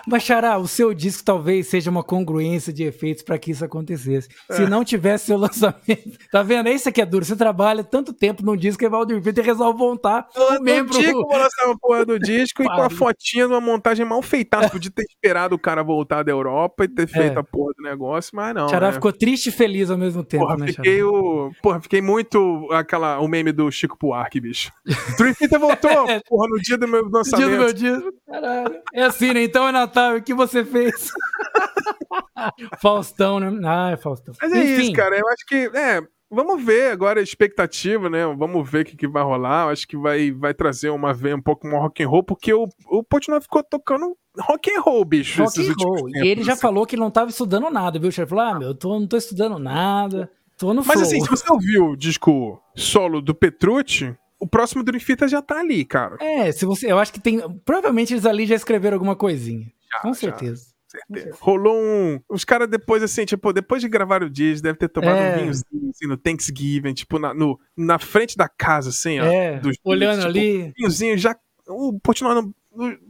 Mas, 0.08 0.24
Xará, 0.24 0.58
o 0.58 0.68
seu 0.68 0.94
disco 0.94 1.24
talvez 1.24 1.68
seja 1.68 1.90
uma 1.90 2.04
congruência 2.04 2.74
de 2.74 2.84
efeitos 2.84 3.24
para 3.24 3.38
que 3.38 3.52
isso 3.52 3.64
acontecesse. 3.64 4.30
É. 4.50 4.56
Se 4.56 4.66
não 4.66 4.84
tivesse 4.84 5.28
seu 5.28 5.38
lançamento. 5.38 6.18
Tá 6.32 6.44
vendo? 6.44 6.68
É 6.68 6.74
isso 6.74 6.92
que 6.92 7.02
é 7.02 7.06
duro. 7.06 7.26
Você 7.26 7.36
trabalha 7.36 7.84
tanto 7.84 8.14
tempo 8.14 8.44
num 8.44 8.56
disco 8.56 8.80
que 8.80 8.90
dormir 8.90 9.38
e 9.38 9.42
resolve 9.42 9.78
montar 9.78 10.28
um 10.36 10.62
membro. 10.62 10.94
Vou 10.94 11.38
lançar 11.38 11.66
uma 11.66 11.78
porra 11.78 12.06
do 12.06 12.18
disco 12.20 12.64
e 12.64 12.66
com 12.66 12.82
a 12.82 12.90
fotinha 12.90 13.48
de 13.48 13.54
uma 13.54 13.62
montagem 13.62 14.06
mal 14.06 14.22
feitada. 14.22 14.70
Podia 14.70 14.92
ter 14.92 15.04
esperado 15.04 15.56
o 15.56 15.60
cara 15.60 15.84
voltar 15.84 16.24
da 16.24 16.32
Europa 16.32 16.86
e 16.86 16.88
ter 16.88 17.08
feito 17.08 17.38
é. 17.38 17.40
a 17.40 17.44
porra 17.44 17.74
do 17.78 17.84
negócio, 17.84 18.32
mas 18.36 18.54
não. 18.54 18.70
Xará 18.70 18.88
né? 18.88 18.94
ficou 18.94 19.12
triste 19.12 19.48
e 19.48 19.52
feliz 19.52 19.90
ao 19.90 19.98
mesmo 19.98 20.24
tempo, 20.24 20.46
porra, 20.46 20.58
né, 20.58 20.68
fiquei 20.68 21.04
o... 21.04 21.52
Porra, 21.62 21.82
fiquei 21.82 22.02
muito 22.02 22.68
aquela, 22.72 23.20
o 23.20 23.28
meme 23.28 23.52
do 23.52 23.70
Chico 23.72 23.98
Buarque, 24.00 24.40
bicho. 24.40 24.72
Theater 25.18 25.60
voltou, 25.60 25.90
porra, 26.28 26.48
no 26.50 26.60
dia 26.62 26.78
do 26.78 26.88
meu 26.88 27.08
lançamento. 27.10 27.48
Dia 27.48 27.58
do 27.58 27.64
meu 27.64 27.74
dia. 27.74 28.04
Caralho. 28.28 28.76
É 28.94 29.04
assim, 29.04 29.34
né? 29.34 29.44
Então 29.44 29.68
é 29.68 29.72
Natal. 29.74 30.16
O 30.16 30.22
que 30.22 30.34
você 30.34 30.64
fez? 30.64 31.12
Faustão, 32.82 33.40
né? 33.40 33.52
Ah, 33.66 33.92
é 33.92 33.98
Faustão. 33.98 34.34
Mas 34.42 34.52
é 34.54 34.64
Enfim. 34.64 34.82
isso, 34.84 34.94
cara. 34.94 35.18
Eu 35.18 35.28
acho 35.28 35.46
que. 35.46 35.56
É, 35.78 36.02
vamos 36.30 36.64
ver 36.64 36.92
agora 36.92 37.20
a 37.20 37.24
expectativa, 37.24 38.10
né? 38.10 38.26
Vamos 38.38 38.70
ver 38.70 38.82
o 38.82 38.86
que, 38.86 38.98
que 38.98 39.08
vai 39.08 39.24
rolar. 39.24 39.66
Eu 39.66 39.70
acho 39.70 39.88
que 39.88 39.98
vai, 39.98 40.32
vai 40.32 40.54
trazer 40.54 40.90
uma 40.90 41.14
veia 41.14 41.36
um 41.36 41.42
pouco 41.42 41.68
mais 41.68 41.82
rock 41.82 42.04
and 42.04 42.08
roll, 42.08 42.24
porque 42.24 42.54
o, 42.54 42.68
o 42.88 43.04
Portnoy 43.04 43.42
ficou 43.42 43.64
tocando 43.64 44.16
rock 44.40 44.72
and 44.72 44.82
roll, 44.82 45.06
bicho. 45.06 45.44
Rock 45.44 45.62
and 45.62 45.74
roll. 45.80 45.96
Tempos, 45.96 46.16
e 46.16 46.28
ele 46.28 46.44
já 46.44 46.54
assim. 46.54 46.62
falou 46.62 46.86
que 46.86 46.98
não 46.98 47.12
tava 47.12 47.30
estudando 47.30 47.70
nada, 47.70 48.00
viu? 48.00 48.10
Ele 48.16 48.28
falou: 48.28 48.46
ah, 48.46 48.60
meu, 48.60 48.70
eu 48.70 48.76
tô, 48.76 49.00
não 49.00 49.08
tô 49.08 49.18
estudando 49.18 49.60
nada. 49.60 50.30
Tô 50.58 50.74
no 50.74 50.84
Mas 50.86 50.94
flow. 50.94 51.02
assim, 51.04 51.22
se 51.22 51.30
você 51.30 51.52
ouviu 51.52 51.90
o 51.90 51.98
disco 51.98 52.62
solo 52.76 53.22
do 53.22 53.34
Petrucci, 53.34 54.16
o 54.44 54.48
próximo 54.48 54.84
Dream 54.84 55.00
Theater 55.00 55.30
já 55.30 55.42
tá 55.42 55.60
ali, 55.60 55.86
cara. 55.86 56.18
É, 56.20 56.52
se 56.52 56.66
você, 56.66 56.92
eu 56.92 57.00
acho 57.00 57.14
que 57.14 57.20
tem, 57.20 57.40
provavelmente 57.64 58.14
eles 58.14 58.26
ali 58.26 58.46
já 58.46 58.56
escreveram 58.56 58.96
alguma 58.96 59.16
coisinha. 59.16 59.72
Já, 59.90 60.00
com 60.00 60.14
certeza. 60.14 60.66
certeza. 60.86 61.38
Rolou 61.40 61.78
um. 61.78 62.20
Os 62.30 62.44
caras 62.44 62.68
depois, 62.68 63.02
assim, 63.02 63.24
tipo, 63.24 63.54
depois 63.54 63.82
de 63.82 63.88
gravar 63.88 64.22
o 64.22 64.30
Diz, 64.30 64.62
deve 64.62 64.78
ter 64.78 64.90
tomado 64.90 65.16
é. 65.16 65.32
um 65.32 65.40
vinhozinho 65.40 65.90
assim, 65.90 66.08
no 66.08 66.18
Thanksgiving, 66.18 66.94
tipo, 66.94 67.18
na, 67.18 67.34
no, 67.34 67.58
na 67.76 67.98
frente 67.98 68.36
da 68.36 68.50
casa, 68.50 68.90
assim, 68.90 69.20
ó. 69.22 69.26
É, 69.26 69.60
dos, 69.60 69.78
olhando 69.86 70.18
tipo, 70.18 70.28
ali. 70.28 70.64
Um 70.64 70.74
vinhozinho 70.76 71.18
já. 71.18 71.38
O 71.66 71.98
Portnoy 71.98 72.36
não, 72.36 72.54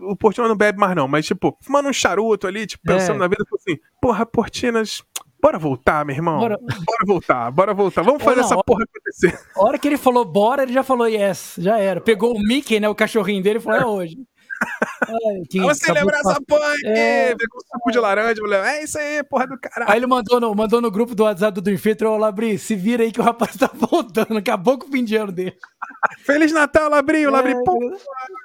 o 0.02 0.16
Portnoy 0.16 0.48
não 0.48 0.56
bebe 0.56 0.78
mais, 0.78 0.96
não, 0.96 1.08
mas, 1.08 1.26
tipo, 1.26 1.58
fumando 1.62 1.90
um 1.90 1.94
charuto 1.94 2.46
ali, 2.46 2.68
tipo, 2.68 2.84
pensando 2.86 3.16
é. 3.16 3.20
na 3.20 3.28
vida, 3.28 3.44
tipo 3.44 3.56
assim, 3.56 3.80
porra, 4.00 4.24
Portinas 4.24 5.02
Bora 5.44 5.60
voltar, 5.60 6.06
meu 6.06 6.16
irmão. 6.16 6.40
Bora, 6.40 6.58
bora 6.58 7.06
voltar, 7.06 7.52
bora 7.52 7.74
voltar. 7.74 8.02
Vamos 8.02 8.24
fazer 8.24 8.38
não, 8.38 8.46
essa 8.46 8.64
porra 8.64 8.86
acontecer. 8.86 9.38
A 9.54 9.62
hora 9.62 9.78
que 9.78 9.90
ele 9.90 9.98
falou 9.98 10.24
bora, 10.24 10.64
ele 10.64 10.72
já 10.72 10.84
falou 10.84 11.06
yes, 11.06 11.56
já 11.58 11.78
era. 11.78 12.00
Pegou 12.00 12.34
o 12.34 12.40
Mickey, 12.40 12.80
né, 12.80 12.88
o 12.88 12.96
cachorrinho 12.96 13.44
dele 13.44 13.60
e 13.60 13.62
falou, 13.62 13.78
é 13.78 13.86
hoje. 13.86 14.18
Ai, 15.06 15.44
Vamos 15.56 15.80
celebrar 15.80 16.22
essa 16.22 16.40
porra 16.48 16.72
aqui. 16.72 16.88
É... 16.88 17.36
Pegou 17.36 17.60
um 17.60 17.78
suco 17.78 17.92
de 17.92 18.00
laranja, 18.00 18.42
mulher. 18.42 18.66
É 18.66 18.84
isso 18.86 18.98
aí, 18.98 19.22
porra 19.22 19.46
do 19.46 19.60
caralho. 19.60 19.92
Aí 19.92 20.00
ele 20.00 20.08
mandou 20.08 20.40
no, 20.40 20.56
mandou 20.56 20.80
no 20.80 20.90
grupo 20.90 21.14
do 21.14 21.24
WhatsApp 21.24 21.54
do 21.54 21.62
Dream 21.62 21.78
Theater, 21.78 22.08
ô 22.08 22.16
Labri, 22.16 22.58
se 22.58 22.74
vira 22.74 23.04
aí 23.04 23.12
que 23.12 23.20
o 23.20 23.24
rapaz 23.24 23.58
tá 23.58 23.70
voltando. 23.76 24.38
Acabou 24.38 24.78
com 24.78 24.88
o 24.88 24.92
fim 24.92 25.04
de 25.04 25.18
ano 25.18 25.34
dele. 25.34 25.58
Feliz 26.24 26.54
Natal, 26.54 26.90
Labri. 26.90 27.28
O 27.28 27.32
Labri, 27.32 27.52
é, 27.52 27.64
porra. 27.66 27.98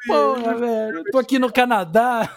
Porra, 0.04 0.54
velho. 0.56 1.04
Tô 1.12 1.18
aqui 1.18 1.38
no 1.38 1.52
Canadá. 1.52 2.28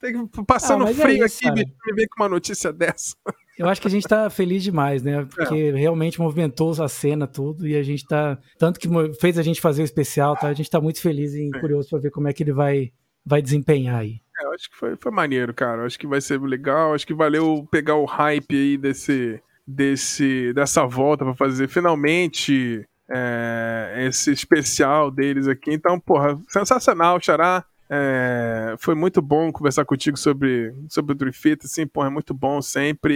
Tem 0.00 0.26
que 0.26 0.44
passando 0.44 0.84
ah, 0.84 0.94
frio 0.94 1.22
é 1.22 1.26
isso, 1.26 1.46
aqui, 1.46 1.52
bicho, 1.52 1.76
me 1.86 1.94
vem 1.94 2.06
com 2.06 2.22
uma 2.22 2.28
notícia 2.28 2.72
dessa. 2.72 3.14
Eu 3.58 3.68
acho 3.68 3.80
que 3.80 3.86
a 3.86 3.90
gente 3.90 4.08
tá 4.08 4.30
feliz 4.30 4.62
demais, 4.62 5.02
né? 5.02 5.26
Porque 5.26 5.54
é. 5.54 5.72
realmente 5.72 6.18
movimentou 6.18 6.72
a 6.82 6.88
cena 6.88 7.26
tudo 7.26 7.68
e 7.68 7.76
a 7.76 7.82
gente 7.82 8.06
tá 8.06 8.38
tanto 8.58 8.80
que 8.80 8.88
fez 9.20 9.36
a 9.38 9.42
gente 9.42 9.60
fazer 9.60 9.82
o 9.82 9.84
especial, 9.84 10.34
tá? 10.34 10.48
A 10.48 10.54
gente 10.54 10.70
tá 10.70 10.80
muito 10.80 11.02
feliz 11.02 11.34
e 11.34 11.50
é. 11.54 11.60
curioso 11.60 11.90
para 11.90 11.98
ver 11.98 12.10
como 12.10 12.26
é 12.28 12.32
que 12.32 12.42
ele 12.42 12.54
vai 12.54 12.90
vai 13.24 13.42
desempenhar 13.42 14.00
aí. 14.00 14.22
É, 14.40 14.46
eu 14.46 14.52
acho 14.54 14.70
que 14.70 14.76
foi, 14.76 14.96
foi 14.96 15.12
maneiro, 15.12 15.52
cara. 15.52 15.82
Eu 15.82 15.86
acho 15.86 15.98
que 15.98 16.06
vai 16.06 16.22
ser 16.22 16.40
legal. 16.40 16.94
Acho 16.94 17.06
que 17.06 17.12
valeu 17.12 17.68
pegar 17.70 17.96
o 17.96 18.06
hype 18.06 18.56
aí 18.56 18.78
desse 18.78 19.38
desse 19.66 20.54
dessa 20.54 20.86
volta 20.86 21.26
para 21.26 21.34
fazer 21.34 21.68
finalmente 21.68 22.88
é, 23.10 24.06
esse 24.08 24.32
especial 24.32 25.10
deles 25.10 25.46
aqui. 25.46 25.70
Então, 25.70 26.00
porra, 26.00 26.40
sensacional, 26.48 27.20
Xará. 27.20 27.64
É, 27.92 28.76
foi 28.78 28.94
muito 28.94 29.20
bom 29.20 29.50
conversar 29.50 29.84
contigo 29.84 30.16
sobre, 30.16 30.72
sobre 30.88 31.12
o 31.12 31.14
Dream 31.14 31.32
Fit, 31.32 31.66
assim, 31.66 31.84
pô, 31.84 32.04
é 32.04 32.10
muito 32.10 32.32
bom 32.32 32.62
sempre. 32.62 33.14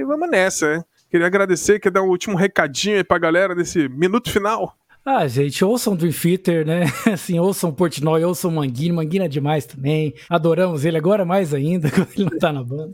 E 0.00 0.04
vamos 0.04 0.28
nessa, 0.28 0.78
né? 0.78 0.84
Queria 1.08 1.26
agradecer, 1.26 1.78
quer 1.78 1.90
dar 1.90 2.02
um 2.02 2.08
último 2.08 2.36
recadinho 2.36 2.96
aí 2.96 3.04
pra 3.04 3.18
galera 3.18 3.54
desse 3.54 3.88
minuto 3.88 4.30
final. 4.30 4.76
Ah, 5.04 5.26
gente, 5.26 5.64
ouçam 5.64 5.96
Dream 5.96 6.12
Theater, 6.12 6.66
né? 6.66 6.82
Assim, 7.12 7.38
ouçam 7.38 7.72
Portnoy, 7.72 8.22
ouçam 8.24 8.50
Manguini. 8.50 8.92
Manguini 8.92 9.24
é 9.24 9.28
demais 9.28 9.64
também. 9.64 10.14
Adoramos 10.28 10.84
ele 10.84 10.98
agora 10.98 11.24
mais 11.24 11.54
ainda, 11.54 11.90
quando 11.90 12.08
ele 12.14 12.24
não 12.30 12.38
tá 12.38 12.52
na 12.52 12.62
banda. 12.62 12.92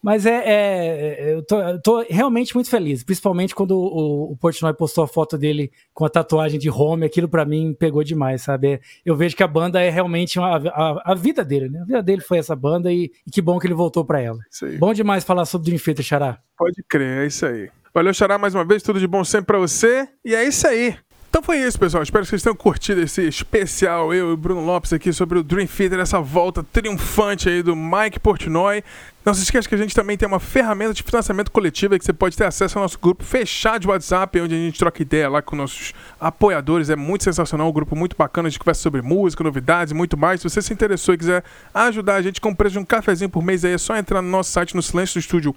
Mas 0.00 0.24
é, 0.24 0.36
é, 0.36 1.30
é 1.30 1.34
eu, 1.34 1.42
tô, 1.44 1.60
eu, 1.60 1.82
tô, 1.82 2.04
realmente 2.08 2.54
muito 2.54 2.70
feliz, 2.70 3.02
principalmente 3.02 3.54
quando 3.54 3.72
o, 3.72 4.32
o 4.32 4.36
Portnoy 4.36 4.72
postou 4.72 5.02
a 5.02 5.08
foto 5.08 5.36
dele 5.36 5.72
com 5.92 6.04
a 6.04 6.08
tatuagem 6.08 6.58
de 6.58 6.70
home, 6.70 7.04
aquilo 7.04 7.28
para 7.28 7.44
mim 7.44 7.74
pegou 7.76 8.04
demais, 8.04 8.42
sabe? 8.42 8.80
Eu 9.04 9.16
vejo 9.16 9.36
que 9.36 9.42
a 9.42 9.48
banda 9.48 9.82
é 9.82 9.90
realmente 9.90 10.38
uma, 10.38 10.56
a, 10.56 11.12
a, 11.12 11.14
vida 11.14 11.44
dele, 11.44 11.68
né? 11.68 11.80
A 11.80 11.84
vida 11.84 12.02
dele 12.02 12.22
foi 12.22 12.38
essa 12.38 12.54
banda 12.54 12.92
e, 12.92 13.10
e 13.26 13.30
que 13.30 13.42
bom 13.42 13.58
que 13.58 13.66
ele 13.66 13.74
voltou 13.74 14.04
para 14.04 14.20
ela. 14.20 14.38
Bom 14.78 14.94
demais 14.94 15.24
falar 15.24 15.44
sobre 15.44 15.66
Dream 15.66 15.82
Theater, 15.82 16.04
Xará. 16.04 16.38
Pode 16.56 16.80
crer, 16.88 17.24
é 17.24 17.26
isso 17.26 17.44
aí. 17.44 17.68
Valeu, 17.92 18.14
Xará, 18.14 18.38
mais 18.38 18.54
uma 18.54 18.64
vez, 18.64 18.82
tudo 18.82 19.00
de 19.00 19.06
bom 19.08 19.24
sempre 19.24 19.46
pra 19.46 19.58
você. 19.58 20.08
E 20.24 20.32
é 20.34 20.46
isso 20.46 20.66
aí. 20.68 20.96
Então 21.30 21.42
foi 21.42 21.58
isso, 21.58 21.78
pessoal. 21.78 22.02
Espero 22.02 22.24
que 22.24 22.30
vocês 22.30 22.42
tenham 22.42 22.56
curtido 22.56 23.02
esse 23.02 23.22
especial, 23.28 24.14
eu 24.14 24.32
e 24.32 24.36
Bruno 24.36 24.64
Lopes 24.64 24.94
aqui 24.94 25.12
sobre 25.12 25.38
o 25.38 25.42
Dream 25.42 25.66
Theater, 25.66 26.00
essa 26.00 26.20
volta 26.20 26.64
triunfante 26.64 27.50
aí 27.50 27.62
do 27.62 27.76
Mike 27.76 28.18
Portnoy. 28.18 28.82
Não 29.26 29.34
se 29.34 29.42
esqueça 29.42 29.68
que 29.68 29.74
a 29.74 29.78
gente 29.78 29.94
também 29.94 30.16
tem 30.16 30.26
uma 30.26 30.40
ferramenta 30.40 30.94
de 30.94 31.02
financiamento 31.02 31.50
coletivo 31.50 31.98
que 31.98 32.04
você 32.04 32.14
pode 32.14 32.34
ter 32.34 32.44
acesso 32.44 32.78
ao 32.78 32.82
nosso 32.82 32.98
grupo 32.98 33.22
fechado 33.22 33.82
de 33.82 33.88
WhatsApp, 33.88 34.40
onde 34.40 34.54
a 34.54 34.58
gente 34.58 34.78
troca 34.78 35.02
ideia 35.02 35.28
lá 35.28 35.42
com 35.42 35.54
nossos 35.54 35.92
apoiadores. 36.18 36.88
É 36.88 36.96
muito 36.96 37.24
sensacional, 37.24 37.68
um 37.68 37.72
grupo 37.72 37.94
muito 37.94 38.16
bacana. 38.16 38.48
A 38.48 38.50
gente 38.50 38.58
conversa 38.58 38.80
sobre 38.80 39.02
música, 39.02 39.44
novidades 39.44 39.90
e 39.90 39.94
muito 39.94 40.16
mais. 40.16 40.40
Se 40.40 40.48
você 40.48 40.62
se 40.62 40.72
interessou 40.72 41.14
e 41.14 41.18
quiser 41.18 41.44
ajudar 41.74 42.14
a 42.14 42.22
gente 42.22 42.40
com 42.40 42.48
o 42.48 42.56
preço 42.56 42.72
de 42.72 42.78
um 42.78 42.84
cafezinho 42.86 43.28
por 43.28 43.42
mês, 43.42 43.66
aí 43.66 43.74
é 43.74 43.78
só 43.78 43.94
entrar 43.98 44.22
no 44.22 44.30
nosso 44.30 44.50
site 44.50 44.74
no 44.74 44.82
Silêncio 44.82 45.20
do 45.20 45.20
Estúdio 45.20 45.54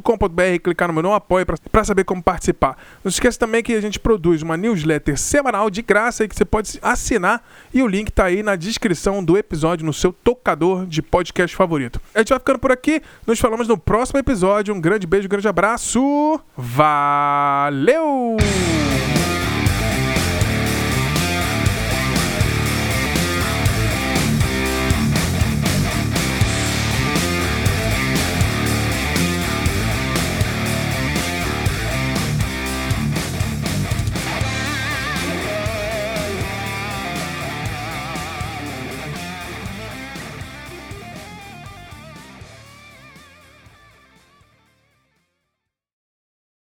com.br 0.00 0.58
clicar 0.62 0.88
no 0.88 0.94
menu 0.94 1.12
apoio 1.12 1.46
para 1.46 1.84
saber 1.84 2.04
como 2.04 2.20
participar. 2.22 2.76
Não 3.04 3.08
esqueça 3.08 3.38
também 3.38 3.62
que 3.62 3.72
a 3.72 3.80
gente 3.80 4.00
produz 4.00 4.42
uma 4.42 4.56
newsletter 4.56 5.16
semanal 5.16 5.70
de 5.70 5.80
graça 5.80 6.26
que 6.26 6.34
você 6.34 6.44
pode 6.44 6.78
assinar 6.82 7.42
e 7.72 7.82
o 7.82 7.86
link 7.86 8.08
está 8.08 8.24
aí 8.24 8.42
na 8.42 8.56
descrição 8.56 9.24
do 9.24 9.38
episódio 9.38 9.86
no 9.86 9.92
seu 9.92 10.12
tocador 10.12 10.86
de 10.86 11.00
podcast 11.00 11.56
favorito. 11.56 12.00
A 12.14 12.18
gente 12.18 12.30
vai 12.30 12.38
ficando 12.38 12.58
por 12.58 12.72
aqui, 12.72 13.00
nos 13.26 13.38
falamos 13.38 13.68
no 13.68 13.78
próximo 13.78 14.18
episódio. 14.18 14.74
Um 14.74 14.80
grande 14.80 15.06
beijo, 15.06 15.26
um 15.26 15.30
grande 15.30 15.48
abraço. 15.48 16.40
Valeu! 16.56 18.36